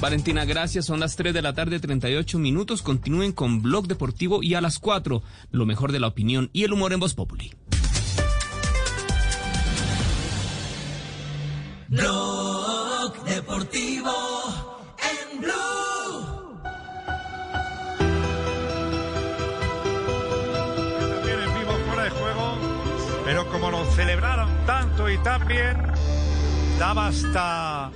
Valentina, 0.00 0.44
gracias. 0.44 0.84
Son 0.84 1.00
las 1.00 1.16
3 1.16 1.32
de 1.32 1.40
la 1.40 1.54
tarde, 1.54 1.80
38 1.80 2.38
minutos. 2.38 2.82
Continúen 2.82 3.32
con 3.32 3.62
Blog 3.62 3.88
Deportivo 3.88 4.42
y 4.42 4.54
a 4.54 4.60
las 4.60 4.78
4, 4.78 5.22
lo 5.50 5.66
mejor 5.66 5.90
de 5.90 6.00
la 6.00 6.06
opinión 6.06 6.50
y 6.52 6.64
el 6.64 6.72
humor 6.74 6.92
en 6.92 7.00
Voz 7.00 7.14
Populi. 7.14 7.54
Blog 11.88 13.24
Deportivo 13.24 14.12
en 15.32 15.40
Blue. 15.40 16.60
También 21.14 21.40
en 21.40 21.58
vivo 21.58 21.72
fuera 21.86 22.04
de 22.04 22.10
juego, 22.10 22.58
pero 23.24 23.50
como 23.50 23.70
lo 23.70 23.90
celebraron 23.92 24.50
tanto 24.66 25.08
y 25.08 25.16
tan 25.18 25.48
bien 25.48 25.88
daba 26.78 27.08
hasta 27.08 27.90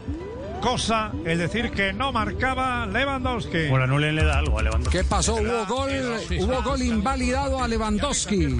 cosa 0.61 1.11
el 1.25 1.39
decir 1.39 1.71
que 1.71 1.93
no 1.93 2.13
marcaba 2.13 2.87
Lewandowski. 2.87 3.69
Bueno, 3.69 3.87
no 3.87 3.99
le 3.99 4.13
da 4.25 4.39
algo 4.39 4.59
a 4.59 4.63
Lewandowski. 4.63 4.99
¿Qué 4.99 5.05
pasó? 5.05 5.37
Hubo 5.37 5.67
gol, 5.67 5.91
hubo 6.41 6.63
gol 6.63 6.83
invalidado 6.83 7.63
a 7.63 7.69
Lewandowski. 7.69 8.59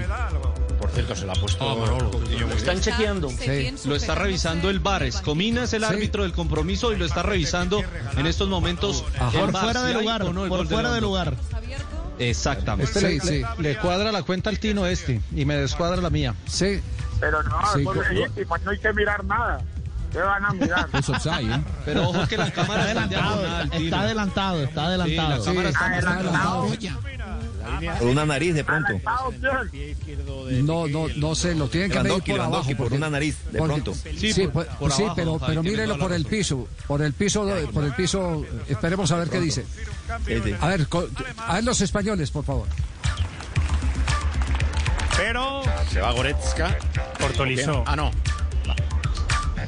Por 0.79 0.91
cierto, 0.91 1.15
se 1.15 1.25
la 1.25 1.33
ha 1.33 1.35
puesto. 1.35 1.63
Ah, 1.63 2.55
están 2.55 2.79
chequeando. 2.79 3.29
Lo 3.85 3.95
está 3.95 4.15
revisando 4.15 4.69
el 4.69 4.79
VAR. 4.79 5.03
Escomina 5.03 5.63
es 5.63 5.73
el 5.73 5.83
árbitro 5.83 6.23
del 6.23 6.33
compromiso 6.33 6.93
y 6.93 6.97
lo 6.97 7.05
está 7.05 7.23
revisando 7.23 7.83
en 8.17 8.25
estos 8.25 8.47
momentos. 8.49 9.03
Por 9.33 9.51
fuera 9.51 9.83
de 9.83 9.93
lugar. 9.93 10.25
Por 10.25 10.67
fuera 10.67 10.91
de 10.93 11.01
lugar. 11.01 11.35
Exactamente. 12.19 12.91
Este 13.17 13.41
le, 13.41 13.47
le, 13.57 13.77
cuadra 13.79 14.11
la 14.11 14.21
cuenta 14.21 14.51
al 14.51 14.59
Tino 14.59 14.85
este 14.85 15.19
y 15.35 15.45
me 15.45 15.55
descuadra 15.55 15.99
la 15.99 16.11
mía. 16.11 16.35
Sí. 16.45 16.79
Pero 17.19 17.41
no, 17.41 17.57
Sí, 17.73 17.83
pues, 17.83 17.97
yo- 18.13 18.47
pues 18.47 18.61
no 18.63 18.71
hay 18.71 18.79
que 18.79 18.93
mirar 18.93 19.23
nada. 19.25 19.61
¿Qué 20.13 20.19
van 20.19 20.45
a 20.45 20.51
mirar? 20.53 20.87
Es 20.93 21.09
offside, 21.09 21.51
¿eh? 21.55 21.61
Pero 21.85 22.09
ojo 22.09 22.27
que 22.27 22.37
la 22.37 22.51
cámara 22.51 22.87
está 22.87 23.09
Tino. 23.09 23.85
Está 23.85 24.01
adelantado, 24.01 24.63
está 24.63 24.85
adelantado. 24.85 25.43
Sí, 25.43 25.47
la 25.49 25.53
cámara 25.53 25.69
está 25.69 25.85
Adelantado. 26.13 26.67
Por 27.99 28.07
una 28.07 28.25
nariz 28.25 28.53
de 28.53 28.63
pronto. 28.63 28.87
¿Adelantado? 29.05 29.71
No, 30.63 30.87
no, 30.87 31.07
no 31.15 31.33
sé, 31.35 31.55
lo 31.55 31.67
tienen 31.69 31.89
que 31.91 31.97
medir 31.99 32.21
Lewandowski, 32.27 32.31
por 32.31 32.41
abajo. 32.41 32.67
Por 32.67 32.77
porque- 32.77 32.95
una 32.95 33.09
nariz, 33.09 33.37
de 33.51 33.57
porque- 33.57 33.73
pronto. 33.81 33.93
Sí, 33.93 34.33
Sí, 34.33 34.47
pues, 34.47 34.67
por- 34.67 34.77
por 34.77 34.91
sí, 34.91 35.01
abajo, 35.03 35.15
pero, 35.15 35.39
pero 35.39 35.63
toda 35.63 35.97
por 35.97 36.13
el 36.13 36.25
piso, 36.25 36.67
por 36.87 37.01
el 37.01 37.13
piso, 37.13 37.45
por 37.73 37.83
el 37.85 37.93
piso. 37.93 38.45
Esperemos 38.67 39.11
a 39.11 39.15
ver 39.17 39.29
qué 39.29 39.39
dice. 39.39 39.65
Sí. 40.25 40.53
A 40.61 40.67
ver, 40.67 40.87
a 41.47 41.53
ver 41.55 41.63
los 41.63 41.81
españoles, 41.81 42.29
por 42.31 42.43
favor. 42.45 42.67
Pero 45.17 45.61
Se 45.91 46.01
va 46.01 46.11
Goretzka. 46.11 46.77
Por 47.19 47.31
Tolisso. 47.33 47.83
Ah, 47.85 47.95
no. 47.95 48.11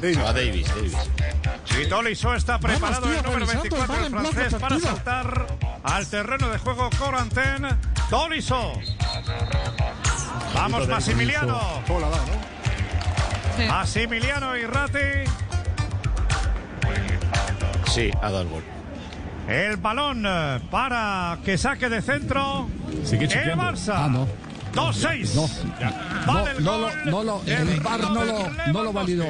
Se 0.01 0.21
va 0.21 0.33
Davis, 0.33 0.67
Davis. 0.75 1.89
Tolisso 1.89 2.33
está 2.33 2.59
preparado 2.59 3.11
el 3.11 3.23
número 3.23 3.45
24, 3.45 4.05
el 4.05 4.11
francés, 4.11 4.55
para 4.55 4.79
saltar 4.79 5.47
al 5.83 6.07
terreno 6.07 6.49
de 6.49 6.57
juego 6.57 6.89
Coranten 6.97 7.67
Toliso. 8.09 8.73
Vamos, 10.53 10.87
Massimiliano. 10.87 11.59
Massimiliano 13.67 14.57
y 14.57 14.65
Rati. 14.65 14.99
Sí, 17.87 18.11
ha 18.21 18.31
dado 18.31 18.41
el 18.41 18.49
gol. 18.49 18.63
El 19.47 19.77
balón 19.77 20.25
eh, 20.27 20.59
para 20.71 21.37
que 21.45 21.57
saque 21.57 21.87
de 21.87 22.01
centro. 22.01 22.67
Sigue 23.03 23.25
el. 23.25 23.57
Barça. 23.57 23.93
Ah, 23.95 24.09
no. 24.09 24.27
2-6. 24.73 25.35
No. 25.35 26.33
Vale 26.33 26.51
el 26.51 26.63
No, 26.63 26.77
no, 26.79 26.89
no 27.05 27.23
lo, 27.23 27.39
del 27.41 27.69
el 27.69 27.79
VAR 27.79 28.01
no 28.11 28.25
lo, 28.25 28.49
no 28.73 28.83
lo 28.83 28.91
validó. 28.93 29.25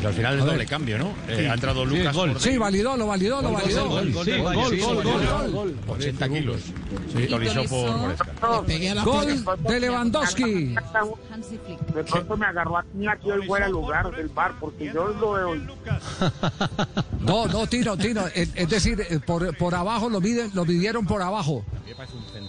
Pues 0.00 0.06
al 0.06 0.14
final 0.14 0.38
es 0.38 0.44
doble 0.46 0.64
cambio, 0.66 0.96
¿no? 0.98 1.08
Eh, 1.28 1.36
Sí. 1.40 1.44
ha 1.46 1.52
entrado 1.54 1.84
Sí, 1.86 1.96
Lucas 1.96 2.16
gol. 2.16 2.32
por 2.32 2.40
Sí, 2.40 2.48
dentro. 2.48 2.64
validó, 2.64 2.96
lo 2.96 3.06
validó, 3.06 3.42
lo 3.42 3.52
validó. 3.52 3.88
Gol, 3.88 4.12
gol, 4.12 4.24
Sí, 4.24 4.30
gol, 4.38 4.54
gol, 4.54 4.78
gol, 4.80 5.02
gol, 5.04 5.24
gol, 5.26 5.52
gol. 5.52 5.74
80 5.88 6.28
kilos. 6.30 6.60
Tolizo 7.28 7.64
por 7.64 7.96
Moresca. 7.98 8.32
Gol 9.04 9.44
de 9.68 9.80
Lewandowski. 9.80 10.74
De 11.94 12.04
pronto 12.04 12.36
me 12.38 12.46
agarró 12.46 12.78
aquí, 12.78 13.06
aquí 13.06 13.30
el 13.30 13.44
fuera 13.46 13.68
lugar 13.68 14.10
del 14.16 14.28
bar, 14.28 14.54
porque 14.58 14.86
yo 14.86 15.08
lo 15.08 15.32
veo. 15.32 15.54
No, 17.20 17.46
no, 17.46 17.66
Tino, 17.66 17.96
Tino. 17.96 18.26
Es, 18.34 18.50
es 18.54 18.68
decir, 18.70 19.04
eh, 19.08 19.18
por, 19.24 19.54
por 19.56 19.74
abajo 19.74 20.08
lo 20.08 20.20
miden, 20.20 20.50
lo 20.54 20.64
midieron 20.64 21.04
por 21.06 21.20
abajo. 21.20 21.64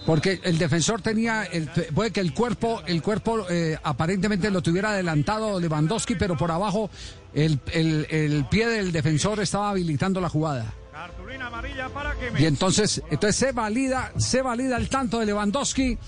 Porque 0.06 0.40
el 0.44 0.56
defensor 0.58 1.02
tenía, 1.02 1.44
el, 1.44 1.68
puede 1.94 2.10
que 2.10 2.20
el 2.20 2.32
cuerpo, 2.32 2.82
el 2.86 3.02
cuerpo 3.02 3.46
eh, 3.50 3.76
aparentemente 3.82 4.50
lo 4.50 4.62
tuviera 4.62 4.90
adelantado 4.90 5.60
Lewandowski, 5.60 6.14
pero 6.14 6.36
por 6.36 6.50
abajo 6.50 6.90
el, 7.34 7.60
el- 7.72 8.06
el 8.10 8.44
pie 8.46 8.66
del 8.68 8.92
defensor 8.92 9.40
estaba 9.40 9.70
habilitando 9.70 10.20
la 10.20 10.28
jugada. 10.28 10.72
Cartulina 10.92 11.46
amarilla 11.48 11.88
para 11.88 12.14
que 12.14 12.30
Y 12.42 12.46
entonces, 12.46 13.02
entonces 13.10 13.36
se 13.36 13.52
valida, 13.52 14.12
se 14.18 14.42
valida 14.42 14.76
el 14.76 14.88
tanto 14.88 15.18
de 15.18 15.26
Lewandowski. 15.26 15.98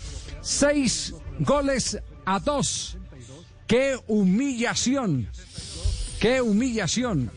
Seis 0.40 1.14
goles 1.40 1.98
a 2.26 2.38
dos. 2.38 2.96
¡Qué 3.66 3.98
humillación! 4.06 5.28
¡Qué 6.20 6.40
humillación! 6.42 7.30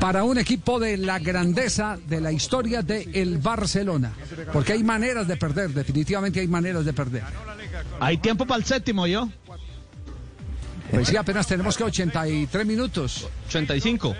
Para 0.00 0.24
un 0.24 0.38
equipo 0.38 0.78
de 0.78 0.96
la 0.96 1.18
grandeza 1.18 1.98
de 2.08 2.20
la 2.20 2.32
historia 2.32 2.82
del 2.82 3.14
el 3.14 3.38
Barcelona. 3.38 4.12
Porque 4.52 4.72
hay 4.72 4.82
maneras 4.84 5.26
de 5.26 5.36
perder, 5.36 5.70
definitivamente 5.70 6.40
hay 6.40 6.48
maneras 6.48 6.84
de 6.84 6.92
perder. 6.92 7.22
Hay 8.00 8.18
tiempo 8.18 8.46
para 8.46 8.58
el 8.58 8.64
séptimo, 8.64 9.06
yo. 9.06 9.28
Pues 10.90 11.08
sí, 11.08 11.16
apenas 11.16 11.46
tenemos 11.46 11.76
que 11.76 11.84
83 11.84 12.66
minutos. 12.66 13.28
85. 13.48 14.16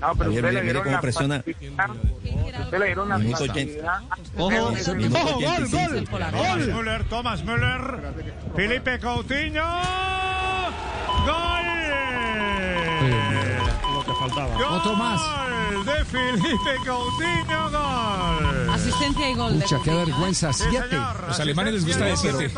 No, 0.00 0.14
pero 0.14 0.30
Javier, 0.30 0.30
usted 0.30 0.42
le 0.42 0.50
mire, 0.50 0.62
dieron 0.62 0.82
cómo 0.84 1.00
presiona. 1.00 1.44
Usted 1.44 2.78
le 2.78 2.86
dieron 2.86 3.08
la 3.08 3.18
Minuto 3.18 3.46
facilidad. 3.46 4.00
Ojo, 4.36 4.50
Minuto 4.94 5.18
Ojo, 5.18 5.40
gol, 5.40 5.64
85. 5.64 6.10
gol. 6.10 6.30
Thomas 6.30 6.66
Müller, 6.68 7.04
Thomas 7.08 7.44
Müller. 7.44 8.14
Felipe 8.54 9.00
Coutinho. 9.00 9.64
Gol. 11.26 11.66
Lo 13.94 14.04
que 14.04 14.12
faltaba. 14.20 14.76
Otro 14.76 14.94
más. 14.94 15.20
Gol 15.72 15.84
de 15.84 16.04
Felipe 16.04 16.76
Coutinho. 16.86 17.70
Gol. 17.70 18.67
Asistencia 18.88 19.30
y 19.30 19.34
gol. 19.34 19.52
de 19.52 19.58
Mucha, 19.60 19.78
qué 19.84 19.90
¿eh? 19.90 19.94
vergüenza. 19.94 20.52
Sí, 20.52 20.64
Siete. 20.70 20.96
Los 21.26 21.40
alemanes 21.40 21.74
les 21.74 21.84
gusta 21.86 22.04
de 22.04 22.16
siete. 22.16 22.50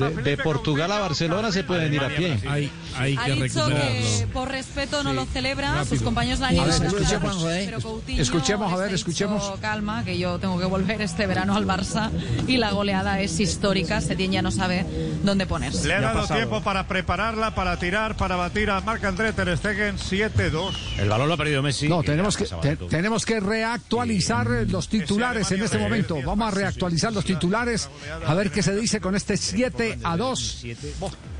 De, 0.00 0.22
de 0.22 0.36
Portugal 0.38 0.90
a 0.92 0.98
Barcelona 1.00 1.52
se 1.52 1.64
pueden 1.64 1.92
ir 1.94 2.00
a 2.02 2.08
pie. 2.08 2.38
Hay, 2.48 2.70
hay 2.96 3.16
Ha 3.16 3.24
que 3.24 3.34
recuperarlo. 3.34 4.32
por 4.32 4.48
respeto 4.48 5.02
no 5.02 5.10
Sí, 5.10 5.16
lo 5.16 5.24
celebra, 5.26 5.72
rápido. 5.72 5.86
sus 5.86 6.02
compañeros 6.02 6.40
la 6.40 6.50
niegan. 6.50 6.70
escuchemos, 6.70 7.36
Coutinho 7.82 8.22
escuchemos, 8.22 8.72
a 8.72 8.76
ver, 8.76 8.94
escuchemos. 8.94 9.52
calma, 9.60 10.04
que 10.04 10.18
yo 10.18 10.38
tengo 10.38 10.58
que 10.58 10.64
volver 10.66 11.00
este 11.02 11.26
verano 11.26 11.54
al 11.56 11.66
Barça 11.66 12.10
y 12.46 12.56
la 12.56 12.70
goleada 12.70 13.20
es 13.20 13.38
histórica. 13.40 14.00
Setién 14.00 14.32
ya 14.32 14.42
no 14.42 14.50
sabe 14.50 14.84
dónde 15.22 15.46
ponerse. 15.46 15.86
Le 15.86 15.94
ha 15.94 15.98
ha 15.98 16.00
dado 16.00 16.20
pasado. 16.22 16.38
tiempo 16.40 16.62
para 16.62 16.86
prepararla, 16.86 17.54
para 17.54 17.78
tirar, 17.78 18.16
para 18.16 18.36
batir 18.36 18.70
a 18.70 18.80
Marc-André 18.80 19.32
Ter 19.32 19.56
Stegen 19.56 19.96
7-2. 19.98 20.72
El 20.98 21.08
balón 21.08 21.28
lo 21.28 21.34
ha 21.34 21.36
perdido 21.36 21.62
Messi. 21.62 21.88
No, 21.88 22.02
tenemos 22.02 22.36
que, 22.36 22.44
ha 22.44 22.60
te- 22.60 22.76
tenemos 22.76 23.24
que 23.26 23.40
reactualizar 23.40 24.46
eh, 24.52 24.66
los 24.66 24.88
titulares 24.88 25.47
en 25.52 25.62
este 25.62 25.78
momento. 25.78 26.18
Vamos 26.24 26.48
a 26.48 26.50
reactualizar 26.50 27.12
los 27.12 27.24
titulares, 27.24 27.88
a 28.26 28.34
ver 28.34 28.50
qué 28.50 28.62
se 28.62 28.74
dice 28.74 29.00
con 29.00 29.14
este 29.14 29.36
7 29.36 29.98
a 30.02 30.16
2. 30.16 30.64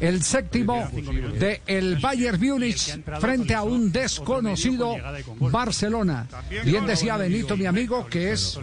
El 0.01 0.22
séptimo 0.22 0.90
de 1.39 1.62
el 1.66 1.97
Bayern 1.97 2.40
Múnich 2.40 3.01
frente 3.20 3.55
a 3.55 3.62
un 3.62 3.90
desconocido 3.93 4.97
Barcelona. 5.40 6.26
Bien 6.64 6.86
decía 6.86 7.16
Benito, 7.16 7.56
mi 7.56 7.66
amigo, 7.66 8.06
que 8.06 8.32
es... 8.32 8.59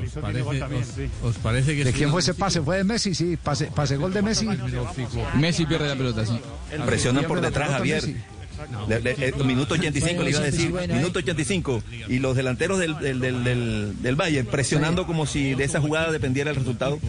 ¿Os 1.23 1.35
parece 1.37 1.75
que 1.75 1.83
¿De 1.83 1.93
quién 1.93 2.09
fue 2.09 2.21
ese 2.21 2.33
pase? 2.33 2.61
¿Fue 2.61 2.77
de 2.77 2.83
Messi? 2.83 3.13
Sí, 3.13 3.37
pase, 3.37 3.67
pase 3.67 3.97
gol 3.97 4.13
de 4.13 4.21
Messi. 4.21 4.47
Messi 5.35 5.65
pierde 5.65 5.87
la 5.87 5.95
pelota, 5.95 6.25
sí. 6.25 6.39
Presionan 6.85 7.25
por 7.25 7.41
detrás, 7.41 7.69
Javier. 7.69 8.34
Messi. 8.87 8.89
Le- 8.89 8.99
le- 9.01 9.27
eh, 9.27 9.33
minuto 9.43 9.73
85 9.75 10.23
le 10.23 10.29
iba 10.29 10.39
a 10.39 10.43
decir, 10.43 10.71
minuto 10.71 11.19
85 11.19 11.83
y 12.07 12.19
los 12.19 12.35
delanteros 12.35 12.79
del, 12.79 12.97
del, 12.99 13.19
del, 13.19 13.43
del, 13.43 14.01
del 14.01 14.15
Bayern 14.15 14.47
presionando 14.47 15.05
como 15.05 15.25
si 15.25 15.53
de 15.55 15.63
esa 15.63 15.81
jugada 15.81 16.11
dependiera 16.11 16.49
el 16.51 16.55
resultado. 16.55 16.99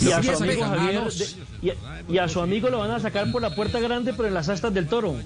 Y 0.00 0.10
a, 0.12 0.22
su 0.22 0.30
amigo 0.42 0.62
Javier, 0.64 1.00
venezolanos. 1.02 1.18
de- 1.18 1.26
y, 1.62 1.70
a, 1.70 1.74
y 2.08 2.18
a 2.18 2.28
su 2.28 2.40
amigo 2.40 2.70
lo 2.70 2.78
van 2.78 2.92
a 2.92 3.00
sacar 3.00 3.30
por 3.30 3.42
la 3.42 3.54
puerta 3.54 3.78
grande, 3.78 4.14
pero 4.14 4.28
en 4.28 4.34
las 4.34 4.48
astas 4.48 4.72
del 4.72 4.86
toro. 4.86 5.16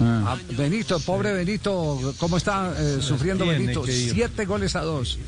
Ah, 0.00 0.36
Benito, 0.56 0.98
pobre 1.00 1.32
Benito, 1.32 2.14
¿cómo 2.18 2.36
está 2.36 2.74
eh, 2.76 2.98
sufriendo 3.00 3.44
Tiene 3.44 3.58
Benito? 3.60 3.84
Siete 3.86 4.44
goles 4.44 4.74
a 4.76 4.82
dos. 4.82 5.18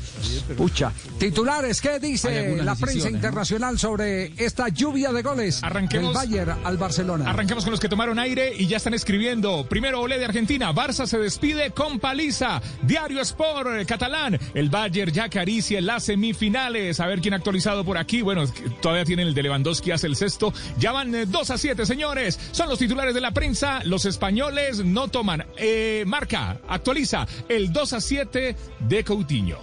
Pucha. 0.57 0.91
Titulares, 1.17 1.81
¿qué 1.81 1.99
dice 1.99 2.57
la 2.63 2.75
prensa 2.75 3.09
internacional 3.09 3.79
sobre 3.79 4.33
esta 4.37 4.67
lluvia 4.69 5.11
de 5.11 5.21
goles 5.21 5.63
Arranquemos. 5.63 6.13
del 6.13 6.29
Bayern 6.29 6.59
al 6.63 6.77
Barcelona? 6.77 7.29
Arranquemos 7.29 7.63
con 7.63 7.71
los 7.71 7.79
que 7.79 7.89
tomaron 7.89 8.19
aire 8.19 8.53
y 8.57 8.67
ya 8.67 8.77
están 8.77 8.93
escribiendo. 8.93 9.65
Primero 9.69 10.01
Olé 10.01 10.19
de 10.19 10.25
Argentina. 10.25 10.73
Barça 10.73 11.05
se 11.05 11.17
despide 11.17 11.71
con 11.71 11.99
paliza. 11.99 12.61
Diario 12.81 13.21
Sport 13.21 13.69
eh, 13.79 13.85
catalán. 13.85 14.39
El 14.53 14.69
Bayern 14.69 15.11
ya 15.11 15.25
acaricia 15.25 15.79
las 15.81 16.03
semifinales. 16.03 16.99
A 16.99 17.07
ver 17.07 17.21
quién 17.21 17.33
ha 17.33 17.37
actualizado 17.37 17.85
por 17.85 17.97
aquí. 17.97 18.21
Bueno, 18.21 18.43
todavía 18.81 19.05
tienen 19.05 19.27
el 19.27 19.33
de 19.33 19.43
Lewandowski, 19.43 19.91
hace 19.91 20.07
el 20.07 20.15
sexto. 20.15 20.53
Ya 20.77 20.91
van 20.91 21.13
eh, 21.15 21.25
2 21.25 21.49
a 21.51 21.57
7, 21.57 21.85
señores. 21.85 22.39
Son 22.51 22.67
los 22.69 22.79
titulares 22.79 23.13
de 23.13 23.21
la 23.21 23.31
prensa. 23.31 23.81
Los 23.83 24.05
españoles 24.05 24.56
no 24.83 25.07
toman. 25.07 25.45
Eh, 25.57 26.03
marca, 26.07 26.59
actualiza 26.67 27.27
el 27.47 27.71
2 27.71 27.93
a 27.93 28.01
7 28.01 28.55
de 28.79 29.03
Coutinho. 29.03 29.59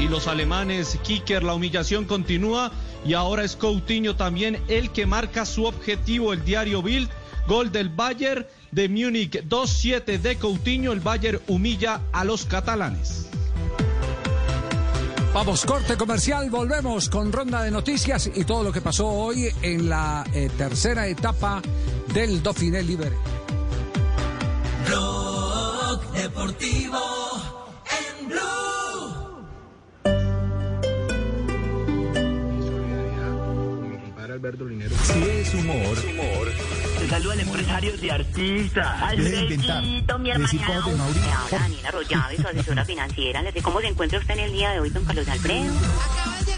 Y 0.00 0.08
los 0.08 0.28
alemanes, 0.28 0.98
Kicker, 1.02 1.42
la 1.42 1.54
humillación 1.54 2.04
continúa 2.04 2.70
y 3.04 3.14
ahora 3.14 3.44
es 3.44 3.56
Coutinho 3.56 4.14
también 4.14 4.62
el 4.68 4.90
que 4.90 5.06
marca 5.06 5.44
su 5.44 5.64
objetivo, 5.64 6.32
el 6.32 6.44
diario 6.44 6.82
Bild, 6.82 7.08
gol 7.48 7.72
del 7.72 7.88
Bayern 7.88 8.46
de 8.70 8.88
Múnich 8.88 9.42
2-7 9.42 10.18
de 10.20 10.36
Coutinho, 10.36 10.92
el 10.92 11.00
Bayern 11.00 11.40
humilla 11.48 12.00
a 12.12 12.24
los 12.24 12.44
catalanes. 12.44 13.28
Vamos, 15.36 15.66
corte 15.66 15.98
comercial, 15.98 16.48
volvemos 16.48 17.10
con 17.10 17.30
ronda 17.30 17.62
de 17.62 17.70
noticias 17.70 18.30
y 18.34 18.44
todo 18.44 18.62
lo 18.62 18.72
que 18.72 18.80
pasó 18.80 19.06
hoy 19.06 19.52
en 19.60 19.86
la 19.86 20.24
eh, 20.32 20.48
tercera 20.56 21.06
etapa 21.08 21.60
del 22.14 22.42
Dauphiné 22.42 22.82
Libre. 22.82 23.12
Blog 24.86 26.10
Deportivo 26.12 26.98
en 27.84 28.28
Blue. 28.28 28.65
Si 35.02 35.22
es 35.22 35.54
humor, 35.54 35.96
Te 36.98 37.08
saludan 37.08 37.40
empresarios 37.40 38.02
y 38.02 38.10
artistas. 38.10 39.02
Alfredito, 39.02 40.18
mi 40.18 40.30
hermana. 40.30 40.48
de. 40.48 40.90
Me 40.92 41.32
habla 41.32 41.58
Daniela 41.58 41.88
Arroyave, 41.88 42.36
su 42.36 42.46
asesora 42.46 42.84
financiera. 42.84 43.42
Le 43.42 43.52
sé 43.52 43.62
cómo 43.62 43.80
se 43.80 43.86
encuentra 43.88 44.18
usted 44.18 44.34
en 44.34 44.40
el 44.40 44.52
día 44.52 44.72
de 44.72 44.80
hoy, 44.80 44.90
don 44.90 45.04
Carlos 45.06 45.26
Alfredo. 45.28 45.72
De 46.44 46.55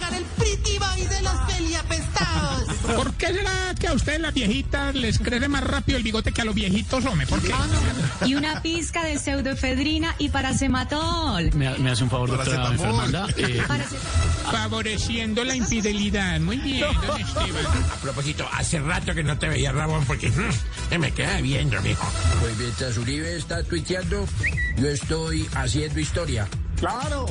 Boy 0.57 1.07
de 1.07 1.23
los 1.23 1.33
peliapestados. 1.47 2.69
¿Por 2.97 3.15
qué 3.15 3.27
será 3.29 3.75
que 3.79 3.89
a 3.89 3.93
ustedes 3.93 4.20
las 4.20 4.33
viejitas 4.33 4.95
les 4.95 5.19
crece 5.19 5.49
más 5.49 5.62
rápido 5.62 5.99
el 5.99 6.05
bigote 6.05 6.33
que 6.33 6.41
a 6.41 6.45
los 6.45 6.55
viejitos, 6.55 7.05
hombre? 7.05 7.27
¿Por 7.27 7.41
qué? 7.41 7.53
Y 8.25 8.35
una 8.35 8.62
pizca 8.62 9.05
de 9.05 9.19
pseudoefedrina 9.19 10.15
y 10.19 10.31
paracematol. 10.31 11.53
Me, 11.55 11.69
hace 11.91 12.05
un 12.05 12.11
favor, 12.11 12.31
doctora 12.31 12.73
Fernanda? 12.73 13.27
Favoreciendo 14.51 15.45
la 15.45 15.55
infidelidad. 15.55 16.41
Muy 16.41 16.57
bien, 16.57 16.87
don 17.07 17.20
Esteban. 17.20 17.66
A 17.93 17.97
propósito, 17.97 18.49
hace 18.53 18.79
rato 18.81 19.15
que 19.15 19.23
no 19.23 19.39
te 19.39 19.49
veía, 19.49 19.73
Ramón, 19.73 20.05
porque 20.07 20.31
mm, 20.31 20.99
me 20.99 21.12
queda 21.12 21.41
viendo, 21.41 21.81
mijo. 21.83 22.11
Pues 22.41 22.57
mientras 22.57 22.97
Uribe 22.97 23.37
está 23.37 23.62
tuiteando, 23.62 24.27
yo 24.79 24.89
estoy 24.89 25.47
haciendo 25.55 26.01
historia. 26.01 26.49
Claro, 26.80 27.26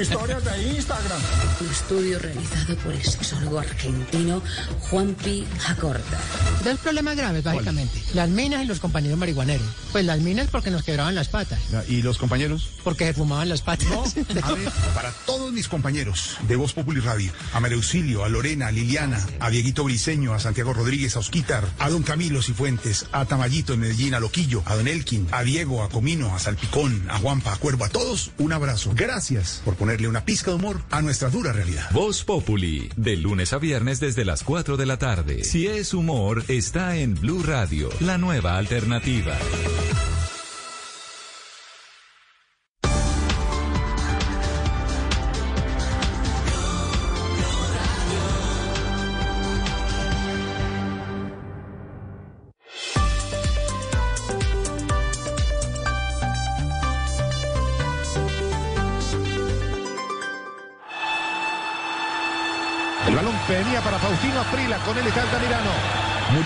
historias 0.00 0.42
de 0.42 0.74
Instagram. 0.74 1.20
Un 1.60 1.70
estudio 1.70 2.18
realizado 2.18 2.76
por 2.76 2.94
el 2.94 3.02
sexólogo 3.04 3.58
argentino 3.58 4.42
Juan 4.88 5.14
P. 5.14 5.44
Jacorta. 5.58 6.18
Dos 6.64 6.78
problemas 6.78 7.14
graves, 7.14 7.44
básicamente. 7.44 8.02
Las 8.14 8.30
minas 8.30 8.64
y 8.64 8.66
los 8.66 8.80
compañeros 8.80 9.18
marihuaneros. 9.18 9.66
Pues 9.92 10.06
las 10.06 10.20
minas 10.20 10.48
porque 10.50 10.70
nos 10.70 10.82
quebraban 10.82 11.14
las 11.14 11.28
patas. 11.28 11.60
¿Y 11.88 12.00
los 12.00 12.16
compañeros? 12.16 12.70
Porque 12.84 13.06
se 13.06 13.14
fumaban 13.14 13.50
las 13.50 13.60
patas. 13.60 14.16
A 14.42 14.52
ver, 14.52 14.70
para 14.94 15.12
todos 15.26 15.52
mis 15.52 15.68
compañeros 15.68 16.38
de 16.48 16.56
Voz 16.56 16.72
Populi 16.72 17.00
Radio, 17.00 17.32
a 17.52 17.60
María 17.60 17.76
Auxilio, 17.76 18.24
a 18.24 18.30
Lorena, 18.30 18.68
a 18.68 18.72
Liliana, 18.72 19.24
a 19.40 19.50
Dieguito 19.50 19.84
Briseño, 19.84 20.32
a 20.32 20.38
Santiago 20.38 20.72
Rodríguez, 20.72 21.16
a 21.16 21.18
Osquitar, 21.18 21.68
a 21.78 21.90
Don 21.90 22.02
Camilo 22.02 22.40
Cifuentes, 22.42 23.06
a 23.12 23.26
Tamayito 23.26 23.74
en 23.74 23.80
Medellín, 23.80 24.14
a 24.14 24.20
Loquillo, 24.20 24.62
a 24.64 24.74
Don 24.74 24.88
Elkin, 24.88 25.28
a 25.32 25.42
Diego, 25.42 25.82
a 25.82 25.90
Comino, 25.90 26.34
a 26.34 26.38
Salpicón, 26.38 27.06
a 27.10 27.18
Juanpa, 27.18 27.52
a 27.52 27.56
Cuervo, 27.56 27.84
a 27.84 27.88
todos, 27.90 28.30
un 28.38 28.52
abrazo. 28.52 28.85
Gracias 28.94 29.62
por 29.64 29.74
ponerle 29.74 30.08
una 30.08 30.24
pizca 30.24 30.50
de 30.50 30.56
humor 30.56 30.80
a 30.90 31.02
nuestra 31.02 31.28
dura 31.28 31.52
realidad. 31.52 31.90
Voz 31.92 32.24
Populi, 32.24 32.90
de 32.96 33.16
lunes 33.16 33.52
a 33.52 33.58
viernes 33.58 34.00
desde 34.00 34.24
las 34.24 34.42
4 34.42 34.76
de 34.76 34.86
la 34.86 34.98
tarde. 34.98 35.44
Si 35.44 35.66
es 35.66 35.94
humor, 35.94 36.44
está 36.48 36.96
en 36.96 37.14
Blue 37.14 37.42
Radio, 37.42 37.88
la 38.00 38.18
nueva 38.18 38.56
alternativa. 38.56 39.36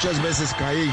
Muchas 0.02 0.22
veces 0.22 0.54
caí, 0.58 0.90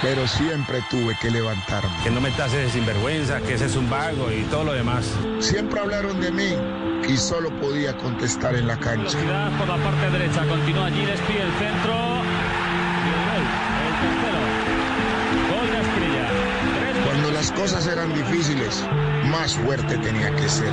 pero 0.00 0.26
siempre 0.26 0.82
tuve 0.88 1.14
que 1.20 1.30
levantarme. 1.30 1.90
Que 2.02 2.10
no 2.10 2.18
me 2.18 2.30
tases 2.30 2.72
sinvergüenza, 2.72 3.42
que 3.42 3.52
ese 3.52 3.66
es 3.66 3.76
un 3.76 3.90
vago 3.90 4.32
y 4.32 4.40
todo 4.44 4.64
lo 4.64 4.72
demás. 4.72 5.04
Siempre 5.38 5.78
hablaron 5.78 6.18
de 6.18 6.32
mí 6.32 6.56
y 7.06 7.16
solo 7.18 7.50
podía 7.60 7.94
contestar 7.98 8.54
en 8.54 8.66
la 8.66 8.78
cancha. 8.78 9.18
Velocidad 9.18 9.58
por 9.58 9.68
la 9.68 9.76
parte 9.76 10.10
derecha, 10.12 10.46
continúa 10.46 10.86
allí 10.86 11.04
Despí 11.04 11.34
el 11.34 11.52
centro. 11.58 11.92
Y 13.04 13.10
el 13.10 13.20
gol, 13.28 13.44
el 13.84 13.94
tercero. 14.00 14.40
Gol 15.52 15.70
de 15.70 15.76
Asprilla. 15.76 17.04
Cuando 17.04 17.30
las 17.32 17.52
cosas 17.52 17.86
eran 17.86 18.14
difíciles, 18.14 18.82
más 19.26 19.52
fuerte 19.56 19.98
tenía 19.98 20.34
que 20.34 20.48
ser. 20.48 20.72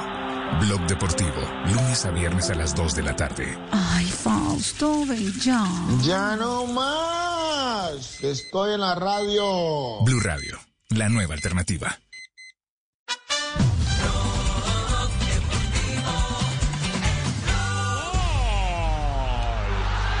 Blog 0.61 0.85
Deportivo, 0.85 1.41
lunes 1.65 2.05
a 2.05 2.11
viernes 2.11 2.51
a 2.51 2.53
las 2.53 2.75
2 2.75 2.93
de 2.93 3.01
la 3.01 3.15
tarde. 3.15 3.57
Ay, 3.71 4.05
Fausto, 4.05 5.03
ven 5.07 5.33
ya. 5.39 5.67
Ya 6.03 6.35
no 6.35 6.67
más. 6.67 8.23
Estoy 8.23 8.75
en 8.75 8.81
la 8.81 8.93
radio. 8.93 10.03
Blue 10.03 10.19
Radio, 10.19 10.59
la 10.89 11.09
nueva 11.09 11.33
alternativa. 11.33 11.97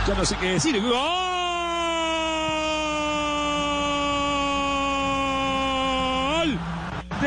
Ya 0.07 0.15
no 0.15 0.25
sé 0.25 0.35
qué 0.37 0.47
decir. 0.53 0.81
¡Gol! 0.81 1.20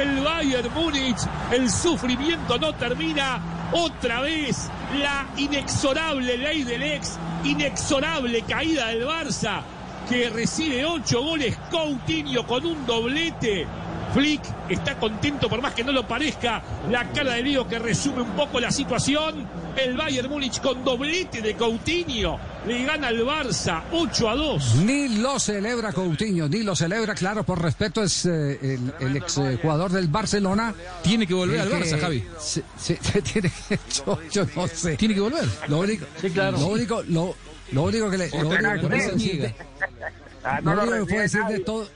Del 0.04 0.20
Bayern 0.22 0.70
Múnich. 0.74 1.16
El 1.50 1.70
sufrimiento 1.70 2.58
no 2.58 2.74
termina. 2.74 3.40
Otra 3.72 4.20
vez 4.20 4.68
la 5.00 5.26
inexorable 5.38 6.36
ley 6.36 6.62
del 6.62 6.82
ex. 6.82 7.18
Inexorable 7.42 8.42
caída 8.42 8.88
del 8.88 9.06
Barça. 9.06 9.62
Que 10.06 10.28
recibe 10.28 10.84
ocho 10.84 11.22
goles. 11.22 11.56
Coutinho 11.70 12.46
con 12.46 12.66
un 12.66 12.84
doblete. 12.84 13.66
Flick 14.12 14.42
está 14.68 14.98
contento 14.98 15.48
por 15.48 15.62
más 15.62 15.72
que 15.72 15.82
no 15.82 15.92
lo 15.92 16.06
parezca. 16.06 16.62
La 16.90 17.04
cara 17.10 17.32
de 17.32 17.42
Lío 17.42 17.66
que 17.66 17.78
resume 17.78 18.20
un 18.20 18.32
poco 18.32 18.60
la 18.60 18.70
situación. 18.70 19.48
El 19.76 19.96
Bayern 19.96 20.28
Múnich 20.30 20.60
con 20.60 20.84
doblete 20.84 21.42
de 21.42 21.54
Coutinho 21.56 22.38
le 22.66 22.84
gana 22.84 23.08
al 23.08 23.18
Barça 23.24 23.82
8 23.92 24.28
a 24.30 24.34
2. 24.36 24.74
Ni 24.84 25.08
lo 25.18 25.38
celebra 25.40 25.92
Coutinho, 25.92 26.48
ni 26.48 26.62
lo 26.62 26.74
celebra, 26.76 27.14
claro, 27.14 27.44
por 27.44 27.60
respeto 27.60 28.02
es 28.02 28.24
eh, 28.26 28.58
el, 28.62 28.94
el 29.00 29.16
ex 29.16 29.38
eh, 29.38 29.58
jugador 29.60 29.90
del 29.90 30.08
Barcelona. 30.08 30.74
Tiene 31.02 31.26
que 31.26 31.34
volver 31.34 31.60
al 31.60 31.68
que- 31.68 31.74
Barça, 31.80 32.00
Javi. 32.00 32.24
sí, 32.40 32.62
sí, 32.78 32.94
tiene 33.32 33.50
que- 33.68 33.78
yo, 34.06 34.18
yo 34.30 34.46
no 34.56 34.68
sé. 34.68 34.96
Tiene 34.96 35.14
que 35.14 35.20
volver. 35.20 35.44
Lo 35.68 35.78
único, 35.80 36.06
Sí, 36.20 36.30
claro. 36.30 36.58
lo 36.58 36.66
único, 36.68 37.02
lo, 37.08 37.34
lo 37.72 37.82
único 37.82 38.10
que 38.10 38.18
le, 38.18 38.30
lo 38.30 38.48
único 38.48 38.72
que 38.72 38.78
puedo 38.88 39.10
decir 39.12 39.40
de- 39.42 39.54
Ah, 40.44 40.60
no 40.62 40.74
lo 40.74 40.82
único 40.82 40.98
que 41.06 41.10
puedo 41.10 41.22
decir 41.22 41.44
de 41.46 41.58
todo, 41.60 41.88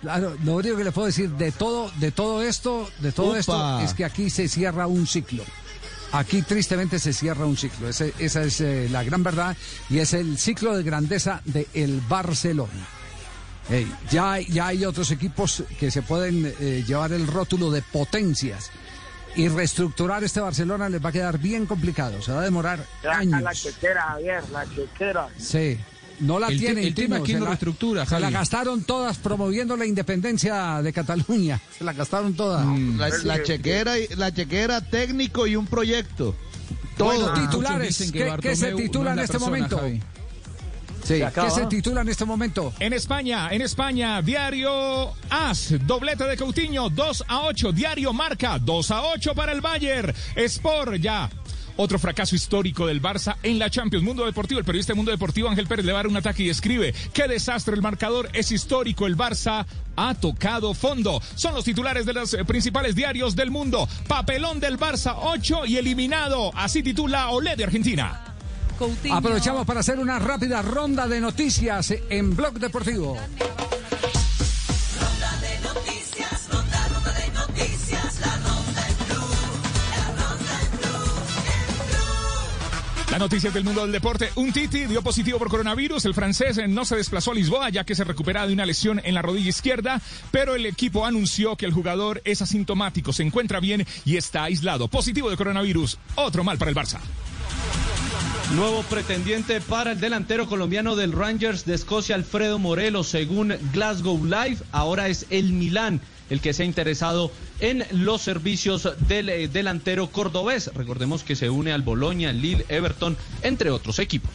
claro, 0.00 0.36
lo 0.42 0.54
único 0.56 0.76
que 0.76 0.84
le 0.84 0.92
puedo 0.92 1.06
decir 1.06 1.30
de 1.30 1.52
todo, 1.52 1.90
de 1.96 2.10
todo 2.10 2.42
esto, 2.42 2.88
de 2.98 3.12
todo 3.12 3.28
Upa. 3.30 3.38
esto 3.38 3.80
es 3.80 3.94
que 3.94 4.04
aquí 4.04 4.30
se 4.30 4.48
cierra 4.48 4.86
un 4.86 5.06
ciclo. 5.06 5.44
Aquí 6.12 6.42
tristemente 6.42 6.98
se 6.98 7.12
cierra 7.12 7.44
un 7.46 7.56
ciclo. 7.56 7.88
Ese- 7.88 8.12
esa 8.18 8.42
es 8.42 8.60
eh, 8.60 8.88
la 8.90 9.04
gran 9.04 9.22
verdad 9.22 9.56
y 9.88 9.98
es 9.98 10.12
el 10.12 10.38
ciclo 10.38 10.76
de 10.76 10.82
grandeza 10.82 11.40
del 11.44 12.00
Barcelona. 12.08 12.86
Ey, 13.68 13.86
ya, 14.10 14.32
hay- 14.32 14.46
ya 14.46 14.66
hay 14.68 14.84
otros 14.84 15.10
equipos 15.12 15.62
que 15.78 15.90
se 15.92 16.02
pueden 16.02 16.52
eh, 16.58 16.82
llevar 16.86 17.12
el 17.12 17.26
rótulo 17.26 17.70
de 17.70 17.82
potencias. 17.82 18.70
Y 19.36 19.46
reestructurar 19.46 20.24
este 20.24 20.40
Barcelona 20.40 20.88
les 20.88 21.04
va 21.04 21.10
a 21.10 21.12
quedar 21.12 21.38
bien 21.38 21.64
complicado. 21.66 22.20
Se 22.20 22.32
va 22.32 22.40
a 22.40 22.44
demorar 22.44 22.84
años. 23.08 23.40
la 23.40 23.54
chequera, 23.54 24.02
Javier, 24.02 24.42
la 24.50 24.66
chequera. 24.74 25.28
Sí. 25.38 25.78
No 26.20 26.38
la 26.38 26.48
El 26.48 26.58
tienen. 26.58 26.84
el 26.84 26.94
tema 26.94 27.18
es 27.18 27.26
se 27.26 27.38
la- 27.40 27.46
reestructura, 27.46 28.04
Se 28.06 28.14
la 28.16 28.20
Javi. 28.26 28.32
gastaron 28.34 28.82
todas 28.84 29.16
promoviendo 29.18 29.76
la 29.76 29.86
independencia 29.86 30.82
de 30.82 30.92
Cataluña. 30.92 31.60
Se 31.78 31.82
la 31.84 31.92
gastaron 31.94 32.34
todas. 32.34 32.64
Mm. 32.66 32.98
La, 32.98 33.08
la 33.24 33.42
chequera, 33.42 33.98
y- 33.98 34.06
la 34.16 34.32
chequera 34.32 34.80
técnico 34.82 35.46
y 35.46 35.56
un 35.56 35.66
proyecto. 35.66 36.36
Bueno, 36.98 37.26
Todo. 37.26 37.34
titulares. 37.34 37.96
que 37.98 38.12
¿Qué, 38.12 38.36
qué 38.42 38.54
se 38.56 38.72
titula 38.72 39.10
no 39.10 39.12
en 39.14 39.18
es 39.20 39.24
este 39.24 39.32
persona, 39.38 39.50
momento? 39.56 39.78
Javi. 39.78 40.02
Sí, 41.02 41.18
Se. 41.18 41.32
¿Qué 41.32 41.50
se 41.50 41.66
titula 41.66 42.02
en 42.02 42.08
este 42.10 42.24
momento? 42.26 42.74
En 42.78 42.92
España, 42.92 43.48
en 43.50 43.62
España, 43.62 44.20
diario 44.20 45.12
AS, 45.30 45.74
doblete 45.86 46.24
de 46.24 46.36
Coutinho, 46.36 46.90
2 46.90 47.24
a 47.26 47.40
8, 47.46 47.72
diario 47.72 48.12
Marca, 48.12 48.58
2 48.58 48.90
a 48.90 49.02
8 49.14 49.34
para 49.34 49.52
el 49.52 49.62
Bayern, 49.62 50.12
Sport 50.36 50.96
ya. 50.96 51.30
Otro 51.82 51.98
fracaso 51.98 52.36
histórico 52.36 52.86
del 52.86 53.00
Barça 53.00 53.36
en 53.42 53.58
la 53.58 53.70
Champions. 53.70 54.04
Mundo 54.04 54.26
Deportivo, 54.26 54.58
el 54.58 54.66
periodista 54.66 54.92
de 54.92 54.98
Mundo 54.98 55.12
Deportivo 55.12 55.48
Ángel 55.48 55.66
Pérez 55.66 55.86
le 55.86 55.92
va 55.92 56.00
a 56.00 56.02
dar 56.02 56.08
un 56.08 56.16
ataque 56.18 56.42
y 56.42 56.50
escribe, 56.50 56.94
qué 57.14 57.26
desastre 57.26 57.74
el 57.74 57.80
marcador, 57.80 58.28
es 58.34 58.52
histórico, 58.52 59.06
el 59.06 59.16
Barça 59.16 59.64
ha 59.96 60.14
tocado 60.14 60.74
fondo. 60.74 61.22
Son 61.36 61.54
los 61.54 61.64
titulares 61.64 62.04
de 62.04 62.12
los 62.12 62.34
eh, 62.34 62.44
principales 62.44 62.94
diarios 62.94 63.34
del 63.34 63.50
mundo. 63.50 63.88
Papelón 64.06 64.60
del 64.60 64.78
Barça 64.78 65.16
8 65.22 65.64
y 65.64 65.78
eliminado. 65.78 66.52
Así 66.54 66.82
titula 66.82 67.30
Olé 67.30 67.56
de 67.56 67.64
Argentina. 67.64 68.26
Coutinho. 68.78 69.16
Aprovechamos 69.16 69.64
para 69.64 69.80
hacer 69.80 69.98
una 69.98 70.18
rápida 70.18 70.60
ronda 70.60 71.08
de 71.08 71.18
noticias 71.18 71.94
en 72.10 72.36
Blog 72.36 72.58
Deportivo. 72.58 73.16
Noticias 83.20 83.52
del 83.52 83.64
mundo 83.64 83.82
del 83.82 83.92
deporte. 83.92 84.30
Un 84.36 84.50
Titi 84.50 84.86
dio 84.86 85.02
positivo 85.02 85.38
por 85.38 85.50
coronavirus. 85.50 86.06
El 86.06 86.14
francés 86.14 86.56
eh, 86.56 86.66
no 86.66 86.86
se 86.86 86.96
desplazó 86.96 87.32
a 87.32 87.34
Lisboa 87.34 87.68
ya 87.68 87.84
que 87.84 87.94
se 87.94 88.02
recupera 88.02 88.46
de 88.46 88.54
una 88.54 88.64
lesión 88.64 88.98
en 89.04 89.14
la 89.14 89.20
rodilla 89.20 89.50
izquierda, 89.50 90.00
pero 90.30 90.54
el 90.54 90.64
equipo 90.64 91.04
anunció 91.04 91.54
que 91.54 91.66
el 91.66 91.72
jugador 91.72 92.22
es 92.24 92.40
asintomático, 92.40 93.12
se 93.12 93.22
encuentra 93.22 93.60
bien 93.60 93.86
y 94.06 94.16
está 94.16 94.44
aislado. 94.44 94.88
Positivo 94.88 95.28
de 95.28 95.36
coronavirus. 95.36 95.98
Otro 96.14 96.44
mal 96.44 96.56
para 96.56 96.70
el 96.70 96.76
Barça. 96.76 96.98
Nuevo 98.54 98.82
pretendiente 98.84 99.60
para 99.60 99.92
el 99.92 100.00
delantero 100.00 100.48
colombiano 100.48 100.96
del 100.96 101.12
Rangers 101.12 101.66
de 101.66 101.74
Escocia, 101.74 102.14
Alfredo 102.14 102.58
Morelos, 102.58 103.08
según 103.08 103.54
Glasgow 103.72 104.24
Live, 104.24 104.58
ahora 104.72 105.08
es 105.08 105.26
el 105.28 105.52
Milán 105.52 106.00
el 106.30 106.40
que 106.40 106.54
se 106.54 106.62
ha 106.62 106.66
interesado 106.66 107.30
en 107.60 107.84
los 107.92 108.22
servicios 108.22 108.88
del 109.06 109.28
eh, 109.28 109.48
delantero 109.48 110.08
cordobés. 110.08 110.70
Recordemos 110.74 111.22
que 111.22 111.36
se 111.36 111.50
une 111.50 111.72
al 111.72 111.82
Boloña, 111.82 112.32
Lille, 112.32 112.64
Everton, 112.68 113.16
entre 113.42 113.70
otros 113.70 113.98
equipos. 113.98 114.32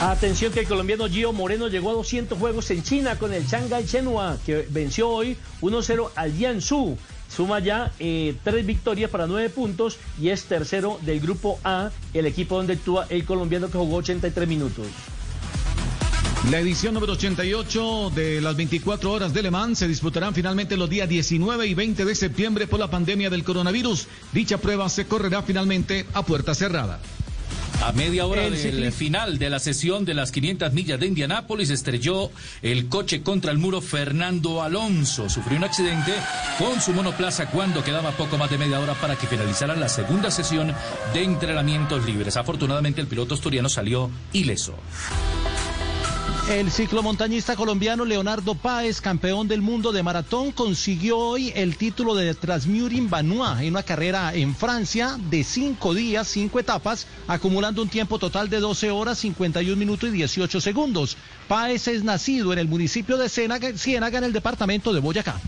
Atención 0.00 0.52
que 0.52 0.60
el 0.60 0.68
colombiano 0.68 1.08
Gio 1.08 1.32
Moreno 1.32 1.66
llegó 1.66 1.90
a 1.90 1.94
200 1.94 2.38
juegos 2.38 2.70
en 2.70 2.84
China 2.84 3.16
con 3.16 3.34
el 3.34 3.44
Shanghai 3.46 3.84
Shenhua, 3.84 4.38
que 4.46 4.66
venció 4.70 5.08
hoy 5.08 5.36
1-0 5.60 6.10
al 6.14 6.32
Jiangsu. 6.32 6.96
Suma 7.28 7.58
ya 7.58 7.92
eh, 7.98 8.36
tres 8.44 8.64
victorias 8.64 9.10
para 9.10 9.26
nueve 9.26 9.50
puntos 9.50 9.98
y 10.20 10.28
es 10.30 10.44
tercero 10.44 10.98
del 11.02 11.20
grupo 11.20 11.58
A, 11.64 11.90
el 12.14 12.26
equipo 12.26 12.56
donde 12.56 12.74
actúa 12.74 13.06
el 13.10 13.24
colombiano 13.24 13.66
que 13.66 13.76
jugó 13.76 13.96
83 13.96 14.48
minutos. 14.48 14.86
La 16.46 16.60
edición 16.60 16.94
número 16.94 17.12
88 17.12 18.12
de 18.14 18.40
las 18.40 18.56
24 18.56 19.12
horas 19.12 19.34
de 19.34 19.42
Le 19.42 19.50
Mans 19.50 19.80
se 19.80 19.88
disputarán 19.88 20.34
finalmente 20.34 20.78
los 20.78 20.88
días 20.88 21.06
19 21.06 21.66
y 21.66 21.74
20 21.74 22.06
de 22.06 22.14
septiembre 22.14 22.66
por 22.66 22.80
la 22.80 22.88
pandemia 22.88 23.28
del 23.28 23.44
coronavirus. 23.44 24.06
Dicha 24.32 24.56
prueba 24.56 24.88
se 24.88 25.06
correrá 25.06 25.42
finalmente 25.42 26.06
a 26.14 26.22
puerta 26.22 26.54
cerrada. 26.54 27.00
A 27.82 27.92
media 27.92 28.24
hora 28.26 28.48
del 28.48 28.92
final 28.92 29.38
de 29.38 29.50
la 29.50 29.58
sesión 29.58 30.04
de 30.04 30.14
las 30.14 30.32
500 30.32 30.72
millas 30.72 30.98
de 30.98 31.06
Indianápolis 31.06 31.70
estrelló 31.70 32.30
el 32.62 32.88
coche 32.88 33.22
contra 33.22 33.52
el 33.52 33.58
muro 33.58 33.80
Fernando 33.80 34.62
Alonso. 34.62 35.28
Sufrió 35.28 35.58
un 35.58 35.64
accidente 35.64 36.12
con 36.58 36.80
su 36.80 36.92
monoplaza 36.92 37.50
cuando 37.50 37.84
quedaba 37.84 38.12
poco 38.12 38.38
más 38.38 38.50
de 38.50 38.58
media 38.58 38.80
hora 38.80 38.94
para 38.94 39.16
que 39.16 39.26
finalizara 39.26 39.76
la 39.76 39.88
segunda 39.88 40.30
sesión 40.30 40.74
de 41.12 41.22
entrenamientos 41.22 42.06
libres. 42.06 42.36
Afortunadamente 42.36 43.00
el 43.00 43.06
piloto 43.06 43.34
asturiano 43.34 43.68
salió 43.68 44.10
ileso. 44.32 44.74
El 46.48 46.70
ciclomontañista 46.70 47.56
colombiano 47.56 48.06
Leonardo 48.06 48.54
Páez, 48.54 49.02
campeón 49.02 49.48
del 49.48 49.60
mundo 49.60 49.92
de 49.92 50.02
maratón, 50.02 50.50
consiguió 50.50 51.18
hoy 51.18 51.52
el 51.54 51.76
título 51.76 52.14
de 52.14 52.34
Transmurin 52.34 53.10
Banois 53.10 53.60
en 53.60 53.72
una 53.72 53.82
carrera 53.82 54.34
en 54.34 54.56
Francia 54.56 55.18
de 55.28 55.44
cinco 55.44 55.92
días, 55.92 56.26
cinco 56.26 56.58
etapas, 56.58 57.06
acumulando 57.26 57.82
un 57.82 57.90
tiempo 57.90 58.18
total 58.18 58.48
de 58.48 58.60
12 58.60 58.90
horas, 58.90 59.18
51 59.18 59.76
minutos 59.76 60.08
y 60.08 60.12
18 60.12 60.58
segundos. 60.62 61.18
Páez 61.48 61.86
es 61.86 62.02
nacido 62.02 62.50
en 62.54 62.60
el 62.60 62.66
municipio 62.66 63.18
de 63.18 63.28
Ciénaga, 63.28 64.18
en 64.18 64.24
el 64.24 64.32
departamento 64.32 64.94
de 64.94 65.00
Boyacá. 65.00 65.38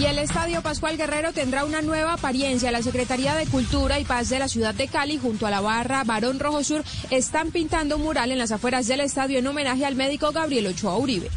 Y 0.00 0.06
el 0.06 0.18
Estadio 0.18 0.62
Pascual 0.62 0.96
Guerrero 0.96 1.34
tendrá 1.34 1.66
una 1.66 1.82
nueva 1.82 2.14
apariencia. 2.14 2.70
La 2.70 2.80
Secretaría 2.80 3.34
de 3.34 3.44
Cultura 3.44 4.00
y 4.00 4.04
Paz 4.06 4.30
de 4.30 4.38
la 4.38 4.48
ciudad 4.48 4.74
de 4.74 4.88
Cali, 4.88 5.18
junto 5.18 5.46
a 5.46 5.50
la 5.50 5.60
barra 5.60 6.04
Barón 6.04 6.40
Rojo 6.40 6.64
Sur, 6.64 6.82
están 7.10 7.50
pintando 7.50 7.96
un 7.96 8.02
mural 8.04 8.32
en 8.32 8.38
las 8.38 8.50
afueras 8.50 8.86
del 8.86 9.00
estadio 9.00 9.38
en 9.38 9.46
homenaje 9.46 9.84
al 9.84 9.96
médico 9.96 10.32
Gabriel 10.32 10.68
Ochoa 10.68 10.96
Uribe. 10.96 11.28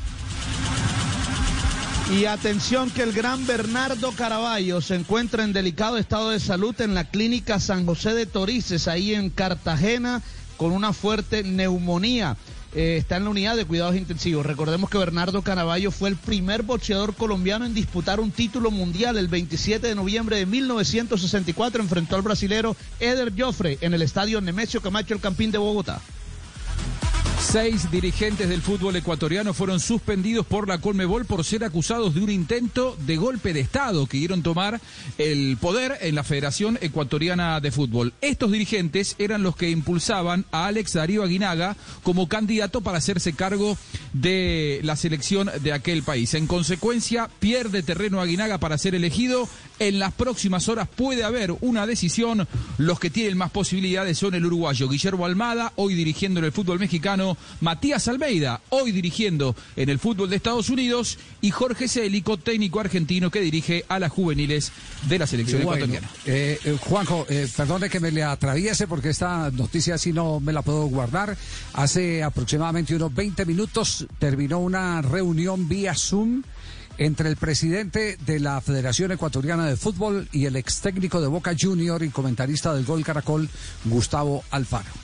Y 2.17 2.23
atención 2.23 2.89
que 2.89 3.01
el 3.03 3.11
gran 3.11 3.45
Bernardo 3.45 4.13
Caraballo 4.13 4.79
se 4.79 4.95
encuentra 4.95 5.43
en 5.43 5.51
delicado 5.51 5.97
estado 5.97 6.29
de 6.29 6.39
salud 6.39 6.79
en 6.79 6.95
la 6.95 7.03
clínica 7.03 7.59
San 7.59 7.85
José 7.85 8.13
de 8.13 8.27
Torices, 8.27 8.87
ahí 8.87 9.13
en 9.13 9.29
Cartagena, 9.29 10.21
con 10.55 10.71
una 10.71 10.93
fuerte 10.93 11.43
neumonía. 11.43 12.37
Eh, 12.75 12.97
está 12.97 13.17
en 13.17 13.25
la 13.25 13.29
unidad 13.29 13.55
de 13.55 13.65
cuidados 13.65 13.95
intensivos. 13.95 14.45
Recordemos 14.45 14.89
que 14.89 14.97
Bernardo 14.97 15.43
Caraballo 15.43 15.91
fue 15.91 16.09
el 16.09 16.15
primer 16.15 16.63
boxeador 16.63 17.13
colombiano 17.13 17.65
en 17.65 17.73
disputar 17.73 18.19
un 18.19 18.31
título 18.31 18.71
mundial 18.71 19.17
el 19.17 19.27
27 19.27 19.87
de 19.87 19.95
noviembre 19.95 20.37
de 20.37 20.45
1964. 20.47 21.83
Enfrentó 21.83 22.15
al 22.15 22.23
brasilero 22.23 22.75
Eder 22.99 23.31
Joffre 23.37 23.77
en 23.81 23.93
el 23.93 24.01
estadio 24.01 24.41
Nemesio 24.41 24.81
Camacho, 24.81 25.13
el 25.13 25.21
Campín 25.21 25.51
de 25.51 25.59
Bogotá. 25.59 26.01
Seis 27.43 27.91
dirigentes 27.91 28.49
del 28.49 28.63
fútbol 28.63 28.95
ecuatoriano 28.95 29.53
fueron 29.53 29.79
suspendidos 29.79 30.43
por 30.43 30.67
la 30.67 30.79
Colmebol 30.79 31.25
por 31.25 31.43
ser 31.43 31.63
acusados 31.63 32.15
de 32.15 32.21
un 32.21 32.31
intento 32.31 32.97
de 33.05 33.15
golpe 33.15 33.53
de 33.53 33.59
Estado. 33.59 34.07
que 34.07 34.17
Quisieron 34.17 34.41
tomar 34.41 34.81
el 35.19 35.57
poder 35.57 35.99
en 36.01 36.15
la 36.15 36.23
Federación 36.23 36.79
Ecuatoriana 36.81 37.59
de 37.59 37.71
Fútbol. 37.71 38.13
Estos 38.21 38.51
dirigentes 38.51 39.15
eran 39.19 39.43
los 39.43 39.55
que 39.55 39.69
impulsaban 39.69 40.45
a 40.51 40.65
Alex 40.65 40.93
Darío 40.93 41.21
Aguinaga 41.21 41.75
como 42.01 42.27
candidato 42.27 42.81
para 42.81 42.97
hacerse 42.97 43.33
cargo 43.33 43.77
de 44.13 44.79
la 44.81 44.95
selección 44.95 45.51
de 45.61 45.73
aquel 45.73 46.01
país. 46.01 46.33
En 46.33 46.47
consecuencia, 46.47 47.29
pierde 47.39 47.83
terreno 47.83 48.19
Aguinaga 48.19 48.57
para 48.57 48.79
ser 48.79 48.95
elegido. 48.95 49.47
En 49.79 49.99
las 49.99 50.13
próximas 50.13 50.69
horas 50.69 50.87
puede 50.87 51.23
haber 51.23 51.51
una 51.61 51.85
decisión. 51.85 52.47
Los 52.77 52.99
que 52.99 53.09
tienen 53.09 53.37
más 53.37 53.51
posibilidades 53.51 54.17
son 54.17 54.33
el 54.33 54.45
uruguayo 54.45 54.87
Guillermo 54.87 55.25
Almada, 55.25 55.73
hoy 55.75 55.93
dirigiendo 55.93 56.39
en 56.39 56.45
el 56.45 56.51
fútbol 56.51 56.79
mexicano, 56.79 57.32
Matías 57.61 58.07
Almeida, 58.07 58.61
hoy 58.69 58.91
dirigiendo 58.91 59.55
en 59.75 59.89
el 59.89 59.99
fútbol 59.99 60.29
de 60.29 60.35
Estados 60.35 60.69
Unidos, 60.69 61.17
y 61.41 61.51
Jorge 61.51 61.87
Célico, 61.87 62.37
técnico 62.37 62.79
argentino 62.79 63.29
que 63.29 63.41
dirige 63.41 63.85
a 63.87 63.99
las 63.99 64.11
juveniles 64.11 64.71
de 65.07 65.19
la 65.19 65.27
selección 65.27 65.61
ecuatoriana. 65.61 66.09
Eh, 66.25 66.57
eh, 66.63 66.77
Juanjo, 66.79 67.25
eh, 67.29 67.47
perdone 67.55 67.89
que 67.89 67.99
me 67.99 68.11
le 68.11 68.23
atraviese 68.23 68.87
porque 68.87 69.09
esta 69.09 69.51
noticia 69.51 69.95
así 69.95 70.13
no 70.13 70.39
me 70.39 70.53
la 70.53 70.61
puedo 70.61 70.85
guardar. 70.85 71.35
Hace 71.73 72.23
aproximadamente 72.23 72.95
unos 72.95 73.13
20 73.13 73.45
minutos 73.45 74.07
terminó 74.19 74.59
una 74.59 75.01
reunión 75.01 75.67
vía 75.67 75.93
Zoom 75.95 76.43
entre 76.97 77.29
el 77.29 77.37
presidente 77.37 78.17
de 78.25 78.39
la 78.39 78.61
Federación 78.61 79.11
Ecuatoriana 79.11 79.65
de 79.65 79.75
Fútbol 79.75 80.27
y 80.31 80.45
el 80.45 80.55
ex 80.55 80.81
técnico 80.81 81.21
de 81.21 81.27
Boca 81.27 81.55
Junior 81.59 82.03
y 82.03 82.09
comentarista 82.09 82.73
del 82.73 82.85
Gol 82.85 83.03
Caracol, 83.03 83.49
Gustavo 83.85 84.43
Alfaro. 84.51 85.02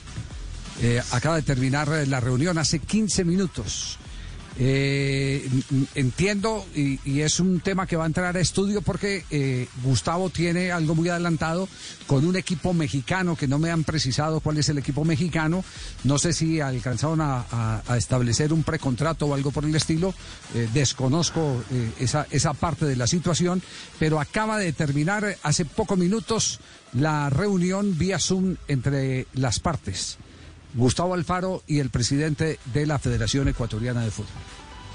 Eh, 0.80 1.00
acaba 1.12 1.36
de 1.36 1.42
terminar 1.42 1.88
la 2.06 2.20
reunión 2.20 2.58
hace 2.58 2.78
15 2.78 3.24
minutos. 3.24 3.98
Eh, 4.62 5.48
entiendo 5.94 6.66
y, 6.74 7.20
es 7.20 7.40
un 7.40 7.60
tema 7.60 7.86
que 7.86 7.96
va 7.96 8.04
a 8.04 8.06
entrar 8.06 8.36
a 8.36 8.40
estudio 8.40 8.82
porque 8.82 9.24
eh, 9.30 9.66
Gustavo 9.82 10.28
tiene 10.28 10.70
algo 10.70 10.94
muy 10.94 11.08
adelantado 11.08 11.66
con 12.06 12.26
un 12.26 12.36
equipo 12.36 12.74
mexicano 12.74 13.36
que 13.36 13.48
no 13.48 13.58
me 13.58 13.70
han 13.70 13.84
precisado 13.84 14.40
cuál 14.40 14.58
es 14.58 14.68
el 14.68 14.76
equipo 14.76 15.04
mexicano. 15.04 15.64
No 16.04 16.18
sé 16.18 16.32
si 16.32 16.60
alcanzaron 16.60 17.20
a, 17.22 17.82
establecer 17.96 18.52
un 18.52 18.62
precontrato 18.62 19.26
o 19.26 19.34
algo 19.34 19.50
por 19.50 19.64
el 19.64 19.74
estilo. 19.74 20.12
Eh, 20.54 20.68
desconozco 20.74 21.62
esa, 21.98 22.26
esa 22.30 22.52
parte 22.52 22.84
de 22.84 22.96
la 22.96 23.06
situación, 23.06 23.62
pero 23.98 24.20
acaba 24.20 24.58
de 24.58 24.72
terminar 24.72 25.36
hace 25.42 25.64
pocos 25.64 25.96
minutos 25.96 26.60
la 26.92 27.30
reunión 27.30 27.96
vía 27.96 28.18
Zoom 28.18 28.56
entre 28.68 29.26
las 29.32 29.60
partes. 29.60 30.18
Gustavo 30.74 31.14
Alfaro 31.14 31.62
y 31.66 31.78
el 31.78 31.90
presidente 31.90 32.58
de 32.72 32.86
la 32.86 32.98
Federación 32.98 33.48
Ecuatoriana 33.48 34.02
de 34.02 34.10
Fútbol. 34.10 34.30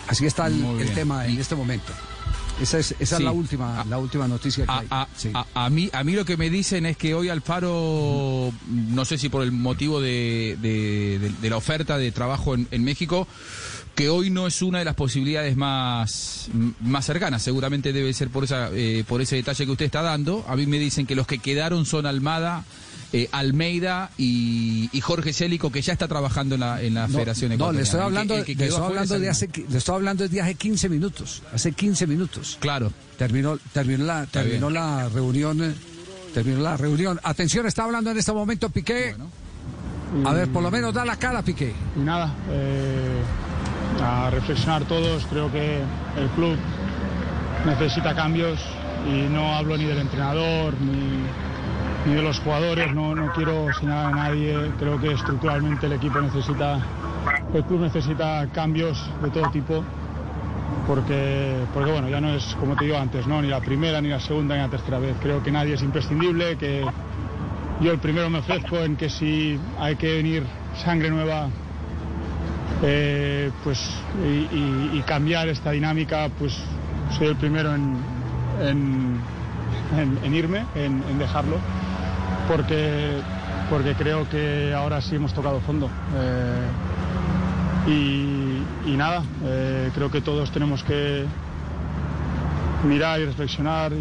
Así 0.07 0.25
está 0.25 0.47
el, 0.47 0.91
tema 0.93 1.25
en 1.25 1.39
este 1.39 1.55
momento. 1.55 1.91
Esa 2.61 2.79
es, 2.79 2.95
esa 2.99 3.17
es 3.17 3.23
la 3.23 3.31
última, 3.31 3.83
la 3.89 3.97
última 3.97 4.27
noticia 4.27 4.65
que 4.65 4.71
a, 4.71 5.07
hay. 5.23 5.33
A, 5.53 5.69
mí, 5.69 5.89
a 5.91 6.03
mí 6.03 6.13
lo 6.13 6.23
que 6.23 6.37
me 6.37 6.49
dicen 6.49 6.85
es 6.85 6.95
que 6.95 7.13
hoy 7.13 7.27
Alfaro, 7.27 8.53
no 8.67 9.05
sé 9.05 9.17
si 9.17 9.27
por 9.27 9.43
el 9.43 9.51
motivo 9.51 9.99
de, 9.99 10.57
de, 10.61 11.49
la 11.49 11.57
oferta 11.57 11.97
de 11.97 12.11
trabajo 12.11 12.53
en, 12.53 12.67
en, 12.71 12.83
México, 12.83 13.27
que 13.95 14.09
hoy 14.09 14.29
no 14.29 14.45
es 14.45 14.61
una 14.61 14.79
de 14.79 14.85
las 14.85 14.95
posibilidades 14.95 15.57
más, 15.57 16.49
más 16.81 17.05
cercanas. 17.05 17.41
Seguramente 17.41 17.91
debe 17.91 18.13
ser 18.13 18.29
por, 18.29 18.43
esa, 18.43 18.69
eh, 18.73 19.03
por 19.07 19.21
ese 19.21 19.37
detalle 19.37 19.65
que 19.65 19.71
usted 19.71 19.85
está 19.85 20.01
dando. 20.01 20.45
A 20.47 20.55
mí 20.55 20.65
me 20.65 20.77
dicen 20.77 21.05
que 21.05 21.15
los 21.15 21.27
que 21.27 21.39
quedaron 21.39 21.85
son 21.85 22.05
Almada, 22.05 22.63
eh, 23.17 23.29
Almeida 23.31 24.09
y, 24.17 24.89
Jorge 25.01 25.31
Célico, 25.31 25.71
que 25.71 25.81
ya 25.81 25.93
está 25.93 26.05
trabajando 26.05 26.55
en 26.55 26.61
la, 26.61 26.81
en 26.81 26.95
la 26.95 27.07
Federación 27.07 27.57
No, 27.57 27.71
le 27.71 27.83
estoy 27.83 28.01
hablando, 28.01 28.35
le 28.35 28.41
estoy 28.41 28.83
hablando 28.83 29.17
de 29.17 29.29
hace, 29.29 29.49
le 29.69 29.77
estoy 29.77 29.95
hablando 29.95 30.27
de 30.27 30.41
hace 30.41 30.55
15 30.55 30.89
minutos, 30.89 31.41
hace 31.53 31.71
15 31.71 32.07
minutos. 32.07 32.57
Claro. 32.59 32.91
Terminó, 33.17 33.57
terminó 33.71 34.03
la, 34.03 34.25
terminó 34.25 34.69
la 34.69 35.07
reunión, 35.07 35.63
eh, 35.63 35.73
terminó 36.33 36.59
la 36.59 36.75
reunión. 36.75 37.17
Atención, 37.23 37.65
está 37.65 37.85
hablando 37.85 38.11
en 38.11 38.17
este 38.17 38.33
momento 38.33 38.69
Piqué. 38.69 39.15
A 40.25 40.33
ver, 40.33 40.49
por 40.49 40.61
lo 40.61 40.69
menos 40.69 40.93
da 40.93 41.05
la 41.05 41.15
cara, 41.15 41.41
Piqué. 41.41 41.73
Y 41.95 41.99
nada, 41.99 42.35
eh, 42.49 43.21
a 44.03 44.29
reflexionar 44.29 44.83
todos, 44.89 45.25
creo 45.27 45.49
que 45.49 45.79
el 46.17 46.27
club 46.35 46.57
necesita 47.65 48.13
cambios 48.13 48.59
y 49.07 49.29
no 49.31 49.55
hablo 49.55 49.77
ni 49.77 49.85
del 49.85 49.99
entrenador 49.99 50.73
ni 50.81 51.44
ni 52.05 52.13
de 52.13 52.21
los 52.21 52.39
jugadores, 52.39 52.93
no, 52.93 53.15
no 53.15 53.31
quiero 53.33 53.73
señalar 53.73 54.13
a 54.13 54.15
nadie, 54.15 54.71
creo 54.77 54.99
que 54.99 55.11
estructuralmente 55.11 55.87
el 55.87 55.93
equipo 55.93 56.21
necesita, 56.21 56.79
el 57.53 57.63
club 57.63 57.81
necesita 57.81 58.47
cambios 58.53 59.09
de 59.23 59.29
todo 59.31 59.49
tipo, 59.49 59.83
porque, 60.87 61.55
porque 61.73 61.91
bueno, 61.91 62.07
ya 62.09 62.21
no 62.21 62.29
es 62.29 62.55
como 62.59 62.75
te 62.75 62.85
digo 62.85 62.97
antes, 62.97 63.25
¿no? 63.25 63.41
ni 63.41 63.47
la 63.47 63.59
primera, 63.59 64.01
ni 64.01 64.09
la 64.09 64.19
segunda, 64.19 64.55
ni 64.55 64.61
la 64.61 64.69
tercera 64.69 64.99
vez, 64.99 65.15
creo 65.21 65.41
que 65.41 65.51
nadie 65.51 65.73
es 65.73 65.81
imprescindible, 65.81 66.57
que 66.57 66.85
yo 67.81 67.91
el 67.91 67.99
primero 67.99 68.29
me 68.29 68.39
ofrezco 68.39 68.77
en 68.77 68.95
que 68.95 69.09
si 69.09 69.59
hay 69.79 69.95
que 69.95 70.17
venir 70.17 70.43
sangre 70.83 71.09
nueva 71.09 71.49
eh, 72.83 73.49
pues, 73.63 73.79
y, 74.93 75.01
cambiar 75.01 75.47
esta 75.49 75.71
dinámica, 75.71 76.29
pues 76.37 76.57
soy 77.17 77.27
el 77.27 77.35
primero 77.35 77.73
en, 77.73 77.95
en, 80.23 80.33
irme, 80.33 80.65
en, 80.75 81.03
en 81.09 81.19
dejarlo 81.19 81.57
porque 82.47 83.21
porque 83.69 83.95
creo 83.95 84.27
que 84.29 84.73
ahora 84.73 85.01
sí 85.01 85.15
hemos 85.15 85.33
tocado 85.33 85.59
fondo. 85.61 85.89
Y, 87.87 88.95
nada, 88.95 89.23
creo 89.93 90.09
que 90.09 90.21
todos 90.21 90.51
tenemos 90.51 90.83
que 90.83 91.25
mirar 92.87 93.19
y 93.19 93.25
reflexionar 93.25 93.91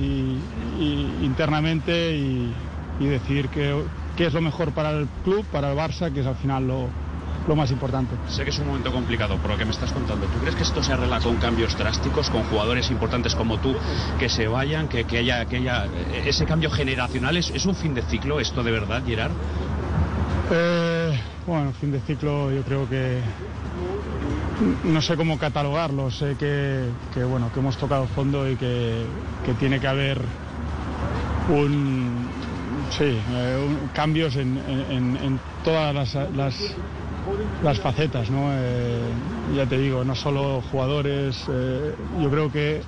internamente 1.22 2.16
y, 2.16 2.52
y 3.00 3.06
decidir 3.06 3.48
qué 3.48 4.26
es 4.26 4.32
lo 4.32 4.40
mejor 4.40 4.72
para 4.72 4.90
el 4.90 5.08
club, 5.24 5.44
para 5.46 5.72
el 5.72 5.78
Barça, 5.78 6.12
que 6.12 6.20
es 6.20 6.26
al 6.26 6.36
final 6.36 6.66
lo, 6.66 6.88
lo 7.46 7.56
más 7.56 7.70
importante. 7.70 8.14
Sé 8.28 8.44
que 8.44 8.50
es 8.50 8.58
un 8.58 8.68
momento 8.68 8.92
complicado 8.92 9.36
por 9.36 9.50
lo 9.50 9.58
que 9.58 9.64
me 9.64 9.72
estás 9.72 9.92
contando. 9.92 10.26
¿Tú 10.26 10.38
crees 10.38 10.54
que 10.54 10.62
esto 10.62 10.82
se 10.82 10.92
arregla 10.92 11.20
con 11.20 11.36
cambios 11.36 11.76
drásticos, 11.76 12.30
con 12.30 12.44
jugadores 12.44 12.90
importantes 12.90 13.34
como 13.34 13.58
tú 13.58 13.74
que 14.18 14.28
se 14.28 14.48
vayan, 14.48 14.88
que, 14.88 15.04
que, 15.04 15.18
haya, 15.18 15.44
que 15.46 15.56
haya 15.56 15.86
ese 16.24 16.44
cambio 16.44 16.70
generacional? 16.70 17.36
¿Es, 17.36 17.50
¿Es, 17.50 17.66
un 17.66 17.74
fin 17.74 17.94
de 17.94 18.02
ciclo 18.02 18.40
esto 18.40 18.62
de 18.62 18.70
verdad, 18.70 19.02
Gerard? 19.04 19.32
Eh, 20.50 21.18
bueno, 21.46 21.72
fin 21.72 21.92
de 21.92 22.00
ciclo 22.00 22.50
yo 22.50 22.62
creo 22.62 22.88
que 22.88 23.20
no 24.84 25.02
sé 25.02 25.16
cómo 25.16 25.38
catalogarlo. 25.38 26.10
Sé 26.10 26.36
que, 26.36 26.88
que 27.12 27.24
bueno, 27.24 27.50
que 27.52 27.60
hemos 27.60 27.76
tocado 27.76 28.06
fondo 28.06 28.48
y 28.48 28.56
que, 28.56 29.04
que 29.44 29.54
tiene 29.54 29.80
que 29.80 29.86
haber 29.86 30.20
un, 31.48 32.26
sí, 32.90 33.04
eh, 33.04 33.66
un, 33.66 33.88
cambios 33.88 34.36
en, 34.36 34.58
en, 34.90 35.16
en 35.16 35.40
todas 35.64 35.94
las, 35.94 36.14
las 36.34 36.54
las 37.62 37.80
facetas, 37.80 38.30
¿no? 38.30 38.50
Eh, 38.52 39.00
ya 39.56 39.66
te 39.66 39.78
digo, 39.78 40.04
no 40.04 40.14
solo 40.14 40.62
jugadores, 40.70 41.44
eh, 41.48 41.94
yo 42.20 42.30
creo 42.30 42.52
que 42.52 42.82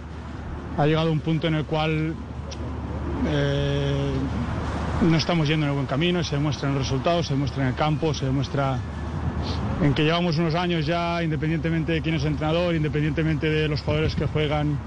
ha 0.77 0.87
llegado 0.87 1.11
un 1.11 1.21
punto 1.21 1.47
en 1.47 1.55
el 1.55 1.65
cual 1.65 2.15
eh, 3.27 4.11
no 5.03 5.17
estamos 5.17 5.49
yendo 5.49 5.67
en 5.67 5.71
el 5.71 5.75
buen 5.75 5.87
camino, 5.87 6.23
se 6.23 6.37
demuestra 6.37 6.69
en 6.69 6.75
los 6.75 6.85
resultados, 6.85 7.27
se 7.27 7.35
demuestra 7.35 7.63
en 7.63 7.69
el 7.71 7.75
campo, 7.75 8.13
se 8.13 8.27
demuestra 8.27 8.79
en 9.83 9.95
que 9.95 10.05
llevamos 10.05 10.39
unos 10.39 10.55
años 10.55 10.87
ya, 10.87 11.23
independientemente 11.23 11.93
de 11.93 12.03
quién 12.03 12.15
es 12.15 12.25
entrenador, 12.25 12.75
independientemente 12.75 13.49
de 13.49 13.69
los 13.69 13.81
jugadores 13.83 14.15
que 14.15 14.27
juegan, 14.27 14.79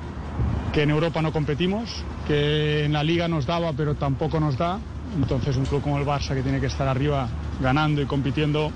que 0.73 0.83
en 0.83 0.91
Europa 0.91 1.21
no 1.21 1.31
competimos, 1.31 2.03
que 2.27 2.85
en 2.85 2.93
la 2.93 3.03
liga 3.03 3.27
nos 3.27 3.45
daba 3.45 3.73
pero 3.73 3.95
tampoco 3.95 4.39
nos 4.39 4.57
da. 4.57 4.79
Entonces 5.15 5.57
un 5.57 5.65
club 5.65 5.81
como 5.81 5.97
el 5.97 6.05
Barça 6.05 6.35
que 6.35 6.43
tiene 6.43 6.59
que 6.59 6.67
estar 6.67 6.87
arriba 6.87 7.27
ganando 7.59 8.01
y 8.01 8.05
compitiendo 8.05 8.71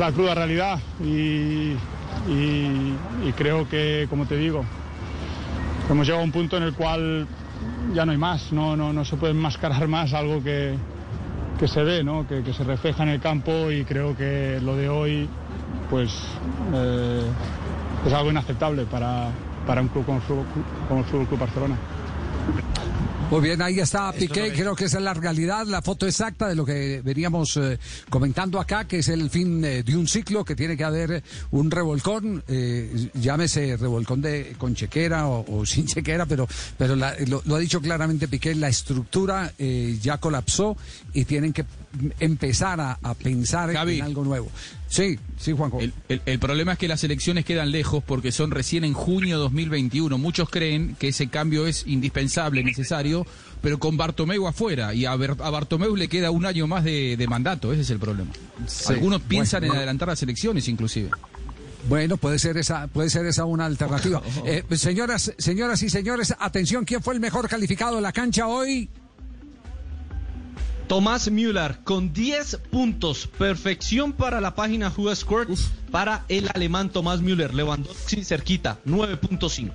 la 0.00 0.12
cruda 0.12 0.34
realidad 0.34 0.80
y, 1.04 1.76
creo 3.36 3.68
que, 3.68 4.06
como 4.08 4.24
te 4.24 4.36
digo, 4.36 4.64
hemos 5.90 6.06
llegado 6.06 6.22
a 6.22 6.24
un 6.24 6.32
punto 6.32 6.56
en 6.56 6.62
el 6.62 6.72
cual 6.72 7.26
ya 7.94 8.06
no 8.06 8.12
hay 8.12 8.18
más, 8.18 8.50
no, 8.50 8.76
no, 8.76 8.94
no 8.94 9.04
se 9.04 9.16
puede 9.16 9.32
enmascarar 9.32 9.86
más 9.88 10.14
algo 10.14 10.42
que, 10.42 10.74
que 11.58 11.68
se 11.68 11.82
ve, 11.84 12.02
¿no? 12.02 12.26
que, 12.26 12.42
se 12.52 12.64
refleja 12.64 13.02
en 13.02 13.10
el 13.10 13.20
campo 13.20 13.70
y 13.70 13.84
creo 13.84 14.16
que 14.16 14.58
lo 14.62 14.74
de 14.74 14.88
hoy 14.88 15.28
pues, 15.90 16.10
eh, 16.72 17.22
es 18.06 18.12
algo 18.12 18.30
inaceptable 18.30 18.86
para, 18.86 19.28
para 19.66 19.82
un 19.82 19.88
club 19.88 20.06
como 20.06 20.18
el 20.18 20.24
Fútbol, 20.24 20.46
como 20.88 21.00
el 21.00 21.06
Fútbol 21.06 21.26
Club 21.26 21.40
Barcelona. 21.40 21.76
Muy 23.30 23.42
bien, 23.42 23.62
ahí 23.62 23.78
está 23.78 24.10
Piqué, 24.10 24.52
creo 24.52 24.74
que 24.74 24.86
esa 24.86 24.98
es 24.98 25.04
la 25.04 25.14
realidad, 25.14 25.64
la 25.64 25.82
foto 25.82 26.04
exacta 26.04 26.48
de 26.48 26.56
lo 26.56 26.64
que 26.64 27.00
veníamos 27.04 27.56
eh, 27.58 27.78
comentando 28.08 28.58
acá, 28.58 28.88
que 28.88 28.98
es 28.98 29.08
el 29.08 29.30
fin 29.30 29.64
eh, 29.64 29.84
de 29.84 29.96
un 29.96 30.08
ciclo, 30.08 30.44
que 30.44 30.56
tiene 30.56 30.76
que 30.76 30.82
haber 30.82 31.22
un 31.52 31.70
revolcón, 31.70 32.42
eh, 32.48 33.08
llámese 33.14 33.76
revolcón 33.76 34.20
de 34.20 34.56
con 34.58 34.74
chequera 34.74 35.28
o, 35.28 35.60
o 35.60 35.64
sin 35.70 35.86
chequera, 35.86 36.26
pero, 36.26 36.48
pero 36.76 36.96
la, 36.96 37.14
lo, 37.28 37.40
lo, 37.44 37.54
ha 37.54 37.60
dicho 37.60 37.80
claramente 37.80 38.26
Piqué, 38.26 38.52
la 38.56 38.68
estructura 38.68 39.52
eh, 39.58 39.96
ya 40.02 40.18
colapsó 40.18 40.76
y 41.12 41.24
tienen 41.24 41.52
que 41.52 41.64
empezar 42.20 42.80
a, 42.80 42.98
a 43.02 43.14
pensar 43.14 43.72
Javi. 43.72 43.98
en 43.98 44.04
algo 44.04 44.24
nuevo. 44.24 44.48
Sí, 44.88 45.18
sí, 45.38 45.52
Juanjo. 45.52 45.80
El, 45.80 45.92
el, 46.08 46.22
el, 46.26 46.38
problema 46.38 46.72
es 46.72 46.78
que 46.78 46.88
las 46.88 47.04
elecciones 47.04 47.44
quedan 47.44 47.70
lejos 47.70 48.02
porque 48.04 48.32
son 48.32 48.50
recién 48.50 48.84
en 48.84 48.92
junio 48.92 49.38
2021. 49.38 50.16
Muchos 50.18 50.48
creen 50.50 50.96
que 50.98 51.08
ese 51.08 51.28
cambio 51.28 51.66
es 51.66 51.86
indispensable, 51.86 52.64
necesario, 52.64 53.26
pero 53.60 53.78
con 53.78 53.96
Bartomeu 53.96 54.46
afuera. 54.46 54.94
Y 54.94 55.04
a, 55.04 55.14
Bartomeu 55.16 55.94
le 55.96 56.08
queda 56.08 56.30
un 56.30 56.46
año 56.46 56.66
más 56.66 56.84
de, 56.84 57.16
de 57.16 57.26
mandato. 57.28 57.72
Ese 57.72 57.82
es 57.82 57.90
el 57.90 57.98
problema. 57.98 58.30
Sí. 58.66 58.92
Algunos 58.92 59.22
piensan 59.22 59.60
bueno, 59.60 59.74
en 59.74 59.78
adelantar 59.78 60.08
las 60.08 60.22
elecciones, 60.22 60.68
inclusive. 60.68 61.10
Bueno, 61.88 62.16
puede 62.16 62.38
ser 62.38 62.56
esa, 62.56 62.88
puede 62.88 63.10
ser 63.10 63.26
esa 63.26 63.44
una 63.44 63.66
alternativa. 63.66 64.22
Eh, 64.44 64.64
señoras, 64.76 65.32
señoras 65.38 65.82
y 65.82 65.90
señores, 65.90 66.34
atención, 66.38 66.84
¿quién 66.84 67.02
fue 67.02 67.14
el 67.14 67.20
mejor 67.20 67.48
calificado 67.48 67.96
de 67.96 68.02
la 68.02 68.12
cancha 68.12 68.46
hoy? 68.46 68.88
Tomás 70.90 71.30
Müller 71.30 71.78
con 71.84 72.12
10 72.12 72.62
puntos. 72.68 73.28
Perfección 73.38 74.12
para 74.12 74.40
la 74.40 74.56
página 74.56 74.92
Who 74.96 75.14
Scored 75.14 75.56
para 75.92 76.24
el 76.26 76.50
alemán 76.52 76.90
Tomás 76.90 77.20
Müller. 77.20 77.54
Lewandowski 77.54 78.24
cerquita, 78.24 78.80
9.5. 78.84 79.72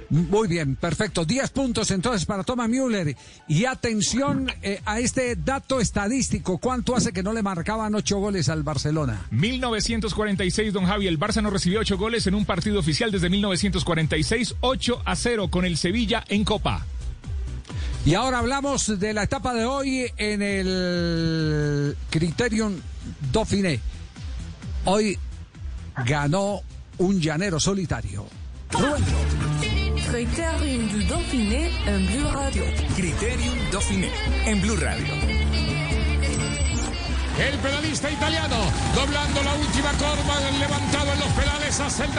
Muy 0.10 0.48
bien, 0.48 0.74
perfecto. 0.74 1.24
10 1.24 1.50
puntos 1.50 1.92
entonces 1.92 2.26
para 2.26 2.42
Tomás 2.42 2.68
Müller. 2.68 3.16
Y 3.46 3.64
atención 3.66 4.50
eh, 4.60 4.80
a 4.84 4.98
este 4.98 5.36
dato 5.36 5.78
estadístico. 5.78 6.58
¿Cuánto 6.58 6.96
hace 6.96 7.12
que 7.12 7.22
no 7.22 7.32
le 7.32 7.44
marcaban 7.44 7.94
8 7.94 8.18
goles 8.18 8.48
al 8.48 8.64
Barcelona? 8.64 9.26
1946, 9.30 10.72
don 10.72 10.86
Javi. 10.86 11.06
El 11.06 11.20
Barça 11.20 11.42
no 11.42 11.50
recibió 11.50 11.78
8 11.78 11.96
goles 11.96 12.26
en 12.26 12.34
un 12.34 12.44
partido 12.44 12.80
oficial 12.80 13.12
desde 13.12 13.30
1946. 13.30 14.56
8 14.62 15.02
a 15.04 15.14
0 15.14 15.46
con 15.48 15.64
el 15.64 15.76
Sevilla 15.76 16.24
en 16.26 16.42
Copa. 16.42 16.84
Y 18.06 18.14
ahora 18.14 18.38
hablamos 18.40 18.98
de 18.98 19.14
la 19.14 19.22
etapa 19.22 19.54
de 19.54 19.64
hoy 19.64 20.06
en 20.18 20.42
el 20.42 21.96
Criterium 22.10 22.78
Dauphiné. 23.32 23.80
Hoy 24.84 25.18
ganó 26.04 26.60
un 26.98 27.18
llanero 27.18 27.58
solitario. 27.58 28.26
Criterium 30.10 30.88
du 30.92 31.02
Dauphiné 31.04 31.70
en 31.86 32.06
Blue 32.06 32.28
Radio. 32.30 32.64
Criterium 32.94 33.54
Dauphiné 33.72 34.10
en 34.44 34.60
Blue 34.60 34.76
Radio. 34.76 35.73
El 37.38 37.58
pedalista 37.58 38.08
italiano, 38.08 38.56
doblando 38.94 39.42
la 39.42 39.54
última 39.54 39.90
curva, 39.92 40.38
levantado 40.56 41.12
en 41.12 41.18
los 41.18 41.28
pedales 41.30 41.80
hacia 41.80 42.04
el 42.04 42.12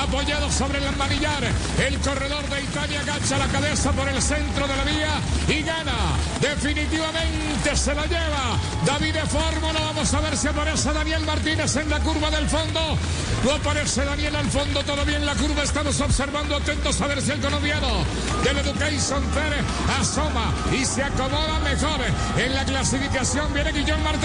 apoyado 0.00 0.50
sobre 0.50 0.78
el 0.78 0.96
manillar. 0.96 1.44
El 1.78 1.98
corredor 1.98 2.48
de 2.48 2.62
Italia 2.62 3.00
agacha 3.00 3.36
la 3.36 3.46
cabeza 3.48 3.92
por 3.92 4.08
el 4.08 4.22
centro 4.22 4.66
de 4.66 4.76
la 4.76 4.84
vía 4.84 5.10
y 5.48 5.62
gana. 5.62 6.16
Definitivamente 6.40 7.76
se 7.76 7.94
la 7.94 8.06
lleva. 8.06 8.58
David 8.86 9.14
de 9.14 9.26
Fórmula, 9.26 9.80
vamos 9.80 10.14
a 10.14 10.20
ver 10.20 10.36
si 10.36 10.48
aparece 10.48 10.92
Daniel 10.94 11.26
Martínez 11.26 11.76
en 11.76 11.90
la 11.90 12.00
curva 12.00 12.30
del 12.30 12.48
fondo. 12.48 12.96
No 13.44 13.52
aparece 13.52 14.04
Daniel 14.04 14.36
al 14.36 14.50
fondo, 14.50 14.82
todavía 14.82 15.16
en 15.16 15.26
la 15.26 15.34
curva 15.34 15.62
estamos 15.62 16.00
observando 16.00 16.56
atentos 16.56 17.00
a 17.02 17.06
ver 17.06 17.20
si 17.20 17.32
el 17.32 17.40
colombiano 17.40 18.04
del 18.42 18.58
Education 18.58 19.22
Fair 19.34 19.62
asoma 20.00 20.54
y 20.72 20.86
se 20.86 21.02
acomoda 21.02 21.58
mejor. 21.60 22.00
En 22.38 22.54
la 22.54 22.64
clasificación 22.64 23.52
viene 23.52 23.72
Guillón 23.72 24.02
Martínez. 24.02 24.21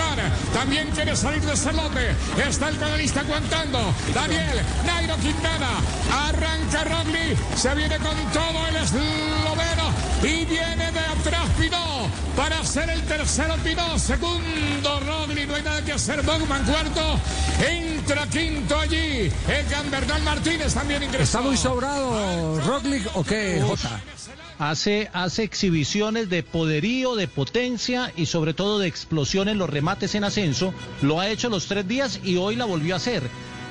También 0.54 0.90
quiere 0.92 1.16
salir 1.16 1.42
de 1.42 1.54
ese 1.54 1.72
lote. 1.74 2.16
Está 2.48 2.70
el 2.70 2.76
pedalista 2.76 3.22
aguantando. 3.22 3.80
Daniel, 4.14 4.60
Nairo 4.86 5.16
Quintana. 5.18 5.70
Arranca 6.12 6.84
Rogli. 6.84 7.38
Se 7.56 7.74
viene 7.76 7.98
con 7.98 8.16
todo 8.34 8.68
el 8.68 8.76
esloveno. 8.76 9.94
Y 10.24 10.46
viene 10.46 10.92
de 10.92 11.00
atrás 11.00 11.48
Pinó 11.60 12.10
para 12.36 12.64
ser 12.64 12.90
el 12.90 13.02
tercero 13.04 13.56
Pinó. 13.64 13.98
Segundo 14.00 15.00
Rogli. 15.00 15.46
No 15.46 15.56
hay 15.56 15.64
nada 15.64 15.82
que 15.84 15.94
hacer. 15.94 16.22
Bogman 16.24 16.64
cuarto. 16.66 17.20
Entra 17.68 18.28
quinto 18.28 18.80
allí. 18.80 19.32
El 19.48 19.90
Bernal 19.90 20.22
Martínez 20.24 20.74
también 20.74 21.04
ingresó. 21.04 21.24
¿Está 21.24 21.42
muy 21.42 21.58
sobrado 21.58 22.60
Roglic 22.62 23.10
o 23.16 23.24
qué, 23.24 23.64
Jota? 23.66 24.02
Hace, 24.60 25.10
hace 25.14 25.44
exhibiciones 25.44 26.30
de 26.30 26.42
poderío, 26.42 27.16
de 27.16 27.28
potencia 27.28 28.12
y 28.16 28.26
sobre 28.26 28.54
todo 28.54 28.80
de 28.80 28.88
explosión 28.88 29.48
en 29.50 29.58
los 29.58 29.70
remates 29.70 30.16
en 30.16 30.24
ascenso. 30.24 30.74
Lo 31.02 31.20
ha 31.20 31.30
hecho 31.30 31.50
los 31.50 31.68
tres 31.68 31.88
días 31.88 32.20
y 32.24 32.38
hoy 32.38 32.56
la 32.56 32.66
volvió 32.66 32.96
a 32.96 32.98
hacer. 32.98 33.24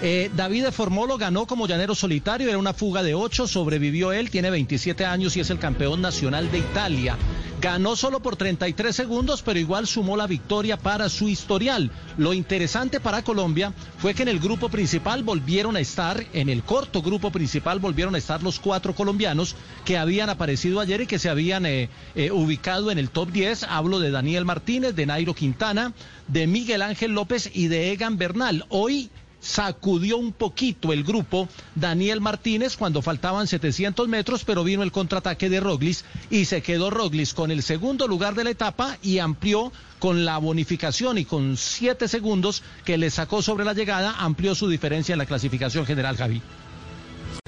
Eh, 0.02 0.30
David 0.36 0.66
Formolo 0.72 1.16
ganó 1.16 1.46
como 1.46 1.66
llanero 1.66 1.94
solitario, 1.94 2.50
era 2.50 2.58
una 2.58 2.74
fuga 2.74 3.02
de 3.02 3.14
ocho, 3.14 3.48
sobrevivió 3.48 4.12
él, 4.12 4.30
tiene 4.30 4.50
27 4.50 5.06
años 5.06 5.36
y 5.36 5.40
es 5.40 5.48
el 5.48 5.58
campeón 5.58 6.02
nacional 6.02 6.50
de 6.50 6.58
Italia. 6.58 7.16
Ganó 7.62 7.96
solo 7.96 8.20
por 8.20 8.36
33 8.36 8.94
segundos, 8.94 9.40
pero 9.40 9.58
igual 9.58 9.86
sumó 9.86 10.18
la 10.18 10.26
victoria 10.26 10.76
para 10.76 11.08
su 11.08 11.30
historial. 11.30 11.90
Lo 12.18 12.34
interesante 12.34 13.00
para 13.00 13.22
Colombia 13.22 13.72
fue 13.96 14.12
que 14.12 14.22
en 14.22 14.28
el 14.28 14.38
grupo 14.38 14.68
principal 14.68 15.22
volvieron 15.22 15.76
a 15.76 15.80
estar, 15.80 16.22
en 16.34 16.50
el 16.50 16.62
corto 16.62 17.00
grupo 17.00 17.30
principal 17.30 17.78
volvieron 17.78 18.14
a 18.14 18.18
estar 18.18 18.42
los 18.42 18.60
cuatro 18.60 18.94
colombianos 18.94 19.56
que 19.86 19.96
habían 19.96 20.28
aparecido 20.28 20.80
ayer 20.80 21.00
y 21.00 21.06
que 21.06 21.18
se 21.18 21.30
habían 21.30 21.64
eh, 21.64 21.88
eh, 22.14 22.30
ubicado 22.30 22.90
en 22.90 22.98
el 22.98 23.08
top 23.08 23.30
10. 23.32 23.62
Hablo 23.62 23.98
de 24.00 24.10
Daniel 24.10 24.44
Martínez, 24.44 24.94
de 24.94 25.06
Nairo 25.06 25.32
Quintana, 25.32 25.94
de 26.28 26.46
Miguel 26.46 26.82
Ángel 26.82 27.12
López 27.12 27.50
y 27.54 27.68
de 27.68 27.92
Egan 27.92 28.18
Bernal. 28.18 28.66
Hoy 28.68 29.10
sacudió 29.40 30.16
un 30.16 30.32
poquito 30.32 30.92
el 30.92 31.04
grupo 31.04 31.48
Daniel 31.74 32.20
Martínez 32.20 32.76
cuando 32.76 33.02
faltaban 33.02 33.46
700 33.46 34.08
metros, 34.08 34.44
pero 34.44 34.64
vino 34.64 34.82
el 34.82 34.92
contraataque 34.92 35.48
de 35.48 35.60
Roglis 35.60 36.04
y 36.30 36.46
se 36.46 36.62
quedó 36.62 36.90
Roglis 36.90 37.34
con 37.34 37.50
el 37.50 37.62
segundo 37.62 38.08
lugar 38.08 38.34
de 38.34 38.44
la 38.44 38.50
etapa 38.50 38.98
y 39.02 39.18
amplió 39.18 39.72
con 39.98 40.24
la 40.24 40.38
bonificación 40.38 41.18
y 41.18 41.24
con 41.24 41.56
siete 41.56 42.08
segundos 42.08 42.62
que 42.84 42.98
le 42.98 43.10
sacó 43.10 43.42
sobre 43.42 43.64
la 43.64 43.72
llegada, 43.72 44.16
amplió 44.18 44.54
su 44.54 44.68
diferencia 44.68 45.12
en 45.12 45.18
la 45.18 45.26
clasificación 45.26 45.86
general, 45.86 46.16
Javi. 46.16 46.42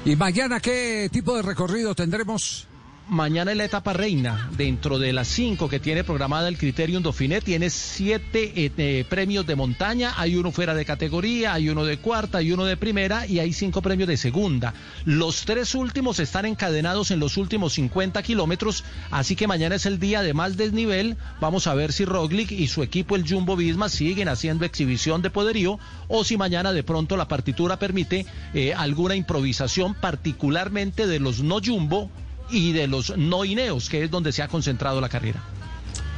¿Y 0.04 0.16
mañana 0.16 0.60
qué 0.60 1.08
tipo 1.12 1.36
de 1.36 1.42
recorrido 1.42 1.94
tendremos? 1.94 2.67
Mañana 3.10 3.52
en 3.52 3.58
la 3.58 3.64
etapa 3.64 3.94
reina, 3.94 4.50
dentro 4.54 4.98
de 4.98 5.14
las 5.14 5.28
cinco 5.28 5.70
que 5.70 5.80
tiene 5.80 6.04
programada 6.04 6.46
el 6.46 6.58
Criterium 6.58 7.02
Dauphiné, 7.02 7.40
tiene 7.40 7.70
siete 7.70 8.52
eh, 8.54 8.70
eh, 8.76 9.06
premios 9.08 9.46
de 9.46 9.56
montaña. 9.56 10.12
Hay 10.18 10.36
uno 10.36 10.52
fuera 10.52 10.74
de 10.74 10.84
categoría, 10.84 11.54
hay 11.54 11.70
uno 11.70 11.86
de 11.86 11.96
cuarta, 11.96 12.36
hay 12.36 12.52
uno 12.52 12.66
de 12.66 12.76
primera 12.76 13.26
y 13.26 13.38
hay 13.38 13.54
cinco 13.54 13.80
premios 13.80 14.08
de 14.08 14.18
segunda. 14.18 14.74
Los 15.06 15.46
tres 15.46 15.74
últimos 15.74 16.20
están 16.20 16.44
encadenados 16.44 17.10
en 17.10 17.18
los 17.18 17.38
últimos 17.38 17.72
50 17.72 18.22
kilómetros, 18.22 18.84
así 19.10 19.36
que 19.36 19.46
mañana 19.46 19.76
es 19.76 19.86
el 19.86 19.98
día 19.98 20.20
de 20.20 20.34
más 20.34 20.58
desnivel. 20.58 21.16
Vamos 21.40 21.66
a 21.66 21.72
ver 21.72 21.94
si 21.94 22.04
Roglic 22.04 22.52
y 22.52 22.66
su 22.66 22.82
equipo, 22.82 23.16
el 23.16 23.26
Jumbo 23.26 23.56
Visma, 23.56 23.88
siguen 23.88 24.28
haciendo 24.28 24.66
exhibición 24.66 25.22
de 25.22 25.30
poderío 25.30 25.78
o 26.08 26.24
si 26.24 26.36
mañana 26.36 26.74
de 26.74 26.82
pronto 26.82 27.16
la 27.16 27.26
partitura 27.26 27.78
permite 27.78 28.26
eh, 28.52 28.74
alguna 28.74 29.16
improvisación, 29.16 29.94
particularmente 29.94 31.06
de 31.06 31.20
los 31.20 31.40
no 31.40 31.58
Jumbo 31.64 32.10
y 32.50 32.72
de 32.72 32.86
los 32.86 33.16
no 33.16 33.44
Ineos, 33.44 33.88
que 33.88 34.04
es 34.04 34.10
donde 34.10 34.32
se 34.32 34.42
ha 34.42 34.48
concentrado 34.48 35.00
la 35.00 35.08
carrera. 35.08 35.42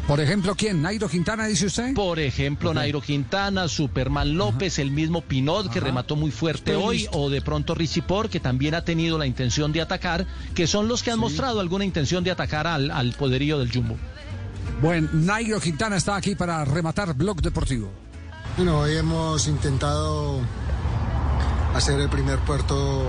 Por 0.07 0.19
ejemplo, 0.19 0.57
¿quién? 0.57 0.82
¿Nairo 0.82 1.09
Quintana, 1.09 1.47
dice 1.47 1.66
usted? 1.66 1.94
Por 1.94 2.19
ejemplo, 2.19 2.74
Nairo 2.74 3.01
Quintana, 3.01 3.69
Superman 3.69 4.36
López, 4.36 4.81
el 4.81 4.90
mismo 4.90 5.20
Pinot, 5.20 5.70
que 5.70 5.78
remató 5.78 6.16
muy 6.16 6.32
fuerte 6.32 6.74
hoy, 6.74 7.07
o 7.12 7.31
de 7.31 7.40
pronto 7.43 7.77
Richipor, 7.77 8.28
que 8.28 8.40
también 8.40 8.74
ha 8.74 8.85
tenido 8.85 9.19
la 9.19 9.27
intención 9.27 9.70
de 9.70 9.82
atacar, 9.82 10.27
que 10.55 10.66
son 10.66 10.89
los 10.89 11.05
que 11.05 11.12
han 11.12 11.20
mostrado 11.20 11.61
alguna 11.61 11.85
intención 11.85 12.24
de 12.24 12.32
atacar 12.32 12.66
al, 12.66 12.90
al 12.90 13.12
poderío 13.12 13.61
del 13.61 13.73
Jumbo. 13.73 13.97
Bueno, 14.82 15.09
Nairo 15.12 15.61
Quintana 15.61 15.97
está 15.97 16.16
aquí 16.16 16.35
para 16.35 16.65
rematar 16.65 17.15
Blog 17.15 17.40
Deportivo. 17.40 17.93
Bueno, 18.57 18.81
hoy 18.81 18.97
hemos 18.97 19.47
intentado 19.47 20.40
hacer 21.73 22.01
el 22.01 22.09
primer 22.09 22.40
puerto 22.40 23.07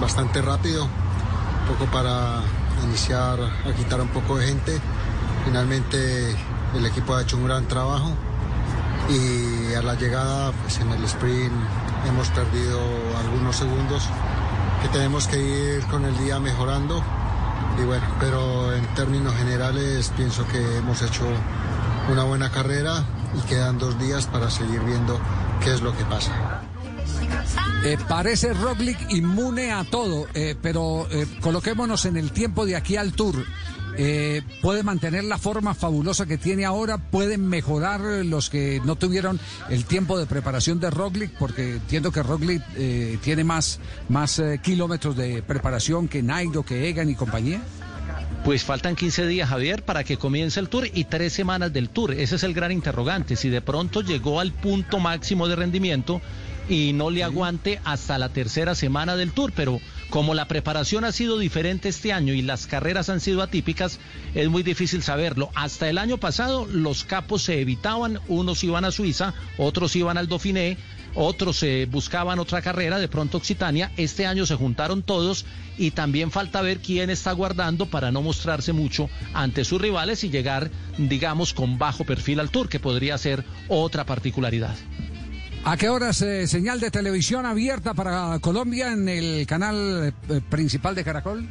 bastante 0.00 0.42
rápido 0.42 0.88
poco 1.70 1.86
para 1.92 2.40
iniciar 2.84 3.38
a 3.40 3.72
quitar 3.76 4.00
un 4.00 4.08
poco 4.08 4.36
de 4.38 4.46
gente. 4.46 4.80
Finalmente 5.44 6.34
el 6.74 6.86
equipo 6.86 7.14
ha 7.14 7.22
hecho 7.22 7.36
un 7.36 7.46
gran 7.46 7.66
trabajo 7.68 8.10
y 9.08 9.74
a 9.74 9.82
la 9.82 9.94
llegada 9.94 10.52
pues 10.62 10.78
en 10.80 10.90
el 10.90 11.04
sprint 11.04 11.52
hemos 12.08 12.28
perdido 12.30 12.80
algunos 13.18 13.56
segundos 13.56 14.02
que 14.82 14.88
tenemos 14.88 15.28
que 15.28 15.38
ir 15.38 15.86
con 15.86 16.04
el 16.04 16.16
día 16.18 16.40
mejorando 16.40 17.02
y 17.80 17.84
bueno, 17.84 18.06
pero 18.18 18.74
en 18.74 18.84
términos 18.94 19.34
generales 19.36 20.12
pienso 20.16 20.46
que 20.48 20.78
hemos 20.78 21.00
hecho 21.02 21.24
una 22.10 22.24
buena 22.24 22.50
carrera 22.50 23.04
y 23.38 23.46
quedan 23.46 23.78
dos 23.78 23.98
días 23.98 24.26
para 24.26 24.50
seguir 24.50 24.80
viendo 24.80 25.20
qué 25.62 25.72
es 25.72 25.82
lo 25.82 25.96
que 25.96 26.04
pasa. 26.04 26.69
Eh, 27.84 27.96
parece 28.08 28.52
Roglic 28.52 29.10
inmune 29.10 29.72
a 29.72 29.84
todo, 29.84 30.26
eh, 30.34 30.54
pero 30.60 31.08
eh, 31.10 31.26
coloquémonos 31.40 32.04
en 32.04 32.18
el 32.18 32.30
tiempo 32.30 32.66
de 32.66 32.76
aquí 32.76 32.96
al 32.96 33.12
Tour. 33.12 33.44
puede 34.62 34.82
mantener 34.82 35.24
la 35.24 35.36
forma 35.36 35.74
fabulosa 35.74 36.24
que 36.24 36.38
tiene 36.38 36.64
ahora, 36.64 36.96
pueden 36.96 37.46
mejorar 37.46 38.00
los 38.24 38.48
que 38.48 38.80
no 38.84 38.96
tuvieron 38.96 39.38
el 39.68 39.84
tiempo 39.84 40.18
de 40.18 40.24
preparación 40.24 40.80
de 40.80 40.88
Roglic, 40.88 41.32
porque 41.38 41.72
entiendo 41.74 42.10
que 42.10 42.22
Roglic 42.22 42.62
tiene 43.20 43.44
más, 43.44 43.78
más 44.08 44.40
kilómetros 44.62 45.16
de 45.16 45.42
preparación 45.42 46.08
que 46.08 46.22
Nairo, 46.22 46.62
que 46.62 46.88
Egan 46.88 47.10
y 47.10 47.14
compañía. 47.14 47.60
Pues 48.44 48.64
faltan 48.64 48.96
15 48.96 49.26
días, 49.26 49.50
Javier, 49.50 49.82
para 49.82 50.02
que 50.02 50.16
comience 50.16 50.60
el 50.60 50.70
tour 50.70 50.86
y 50.92 51.04
tres 51.04 51.34
semanas 51.34 51.70
del 51.72 51.90
tour. 51.90 52.12
Ese 52.12 52.36
es 52.36 52.42
el 52.42 52.54
gran 52.54 52.72
interrogante. 52.72 53.36
Si 53.36 53.50
de 53.50 53.60
pronto 53.60 54.00
llegó 54.00 54.40
al 54.40 54.52
punto 54.52 54.98
máximo 54.98 55.46
de 55.46 55.56
rendimiento, 55.56 56.22
y 56.70 56.92
no 56.92 57.10
le 57.10 57.24
aguante 57.24 57.80
hasta 57.84 58.16
la 58.16 58.28
tercera 58.28 58.76
semana 58.76 59.16
del 59.16 59.32
Tour, 59.32 59.52
pero 59.54 59.80
como 60.08 60.34
la 60.34 60.46
preparación 60.46 61.04
ha 61.04 61.10
sido 61.10 61.38
diferente 61.38 61.88
este 61.88 62.12
año 62.12 62.32
y 62.32 62.42
las 62.42 62.68
carreras 62.68 63.08
han 63.08 63.20
sido 63.20 63.42
atípicas, 63.42 63.98
es 64.34 64.48
muy 64.48 64.62
difícil 64.62 65.02
saberlo. 65.02 65.50
Hasta 65.56 65.90
el 65.90 65.98
año 65.98 66.18
pasado 66.18 66.66
los 66.66 67.02
capos 67.02 67.42
se 67.42 67.60
evitaban, 67.60 68.20
unos 68.28 68.62
iban 68.62 68.84
a 68.84 68.92
Suiza, 68.92 69.34
otros 69.58 69.96
iban 69.96 70.16
al 70.16 70.28
Dauphiné, 70.28 70.78
otros 71.16 71.56
se 71.56 71.86
buscaban 71.86 72.38
otra 72.38 72.62
carrera, 72.62 73.00
de 73.00 73.08
pronto 73.08 73.38
Occitania, 73.38 73.90
este 73.96 74.26
año 74.26 74.46
se 74.46 74.54
juntaron 74.54 75.02
todos 75.02 75.46
y 75.76 75.90
también 75.90 76.30
falta 76.30 76.62
ver 76.62 76.78
quién 76.78 77.10
está 77.10 77.32
guardando 77.32 77.86
para 77.86 78.12
no 78.12 78.22
mostrarse 78.22 78.72
mucho 78.72 79.10
ante 79.34 79.64
sus 79.64 79.80
rivales 79.80 80.22
y 80.22 80.30
llegar, 80.30 80.70
digamos, 80.98 81.52
con 81.52 81.78
bajo 81.78 82.04
perfil 82.04 82.38
al 82.38 82.50
Tour, 82.50 82.68
que 82.68 82.78
podría 82.78 83.18
ser 83.18 83.44
otra 83.66 84.06
particularidad. 84.06 84.76
¿A 85.64 85.76
qué 85.76 85.88
horas 85.90 86.22
eh, 86.22 86.46
señal 86.46 86.80
de 86.80 86.90
televisión 86.90 87.44
abierta 87.44 87.92
para 87.92 88.38
Colombia 88.40 88.92
en 88.92 89.08
el 89.08 89.46
canal 89.46 90.14
eh, 90.28 90.40
principal 90.48 90.94
de 90.94 91.04
Caracol? 91.04 91.46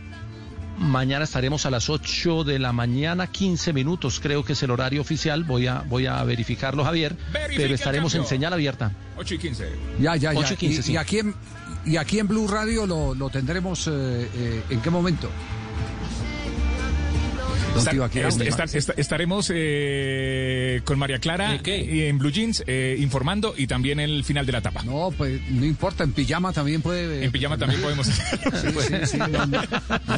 Mañana 0.79 1.25
estaremos 1.25 1.65
a 1.65 1.69
las 1.69 1.89
8 1.89 2.43
de 2.43 2.57
la 2.57 2.73
mañana, 2.73 3.27
15 3.27 3.71
minutos, 3.73 4.19
creo 4.19 4.43
que 4.43 4.53
es 4.53 4.63
el 4.63 4.71
horario 4.71 5.01
oficial. 5.01 5.43
Voy 5.43 5.67
a, 5.67 5.81
voy 5.81 6.07
a 6.07 6.23
verificarlo, 6.23 6.83
Javier. 6.85 7.17
pero 7.31 7.75
estaremos 7.75 8.15
en 8.15 8.25
señal 8.25 8.53
abierta. 8.53 8.93
8 9.17 9.35
y 9.35 9.37
15. 9.37 9.69
Ya, 9.99 10.15
ya, 10.15 10.33
ya. 10.33 10.55
y, 10.87 10.97
aquí 10.97 11.19
en, 11.19 11.35
y 11.85 11.97
aquí 11.97 12.17
en 12.17 12.27
Blue 12.27 12.47
Radio 12.47 12.87
lo, 12.87 13.13
lo 13.13 13.29
tendremos 13.29 13.87
eh, 13.91 14.63
en 14.69 14.81
qué 14.81 14.89
momento 14.89 15.29
estaremos 18.97 19.51
eh, 19.53 20.81
con 20.83 20.99
María 20.99 21.19
Clara 21.19 21.59
en 21.63 22.17
Blue 22.17 22.31
Jeans 22.31 22.63
eh, 22.67 22.97
informando 22.99 23.53
y 23.57 23.67
también 23.67 23.99
el 23.99 24.23
final 24.23 24.45
de 24.45 24.51
la 24.51 24.57
etapa. 24.59 24.83
No, 24.83 25.11
pues 25.17 25.41
no 25.49 25.65
importa, 25.65 26.03
en 26.03 26.11
pijama 26.11 26.53
también 26.53 26.81
puede. 26.81 27.23
En 27.23 27.31
pijama 27.31 27.57
también 27.57 27.81
podemos 27.81 28.09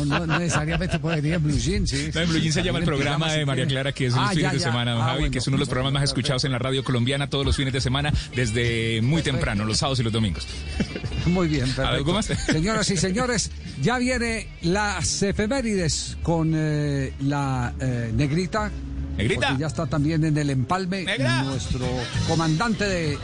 no, 0.05 0.27
necesariamente 0.27 0.99
puede 0.99 1.27
ir 1.27 1.33
en 1.33 1.43
Blue 1.43 1.57
Jeans. 1.57 1.93
en 1.93 2.29
Blue 2.29 2.39
Jeans 2.39 2.53
se 2.53 2.63
llama 2.63 2.79
el 2.79 2.85
programa 2.85 3.31
de 3.31 3.45
María 3.45 3.65
Clara, 3.67 3.91
que 3.91 4.07
es 4.07 4.13
el 4.13 4.19
ah, 4.19 4.31
fin 4.33 4.49
de 4.49 4.59
semana, 4.59 4.95
ah, 4.97 5.13
Javi, 5.13 5.29
que 5.29 5.39
es 5.39 5.47
uno 5.47 5.57
de 5.57 5.61
los 5.61 5.69
programas 5.69 5.93
más 5.93 6.03
escuchados 6.03 6.43
en 6.45 6.51
la 6.51 6.59
radio 6.59 6.83
colombiana 6.83 7.29
todos 7.29 7.45
los 7.45 7.55
fines 7.55 7.73
de 7.73 7.81
semana, 7.81 8.13
desde 8.35 9.01
muy 9.01 9.21
temprano, 9.21 9.65
los 9.65 9.77
sábados 9.77 9.99
y 9.99 10.03
los 10.03 10.13
domingos. 10.13 10.47
Muy 11.25 11.47
bien, 11.47 11.71
¿Algo 11.77 12.13
más? 12.13 12.25
Señoras 12.25 12.89
y 12.89 12.97
señores, 12.97 13.51
ya 13.79 13.99
viene 13.99 14.47
las 14.63 15.21
efemérides 15.21 16.17
con 16.23 16.53
eh, 16.55 17.13
la 17.21 17.40
eh, 17.79 18.11
Negrita. 18.13 18.71
Negrita. 19.17 19.57
ya 19.57 19.67
está 19.67 19.85
también 19.85 20.23
en 20.23 20.37
el 20.37 20.49
empalme 20.49 21.05
nuestro 21.45 21.85
comandante 22.27 22.85
de, 22.85 23.17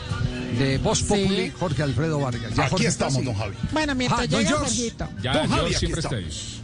de 0.58 0.78
Voz 0.78 1.02
Populi, 1.02 1.50
Jorge 1.58 1.82
Alfredo 1.82 2.20
Vargas. 2.20 2.58
aquí 2.58 2.86
estamos, 2.86 3.24
don 3.24 3.34
Javi. 3.34 3.56
Bueno, 3.72 3.94
mientras 3.94 4.20
ah, 4.20 4.24
llega 4.26 4.66
Ya, 5.22 5.32
don 5.38 5.48
Javi, 5.48 5.74
siempre 5.74 6.00
estáis. 6.00 6.57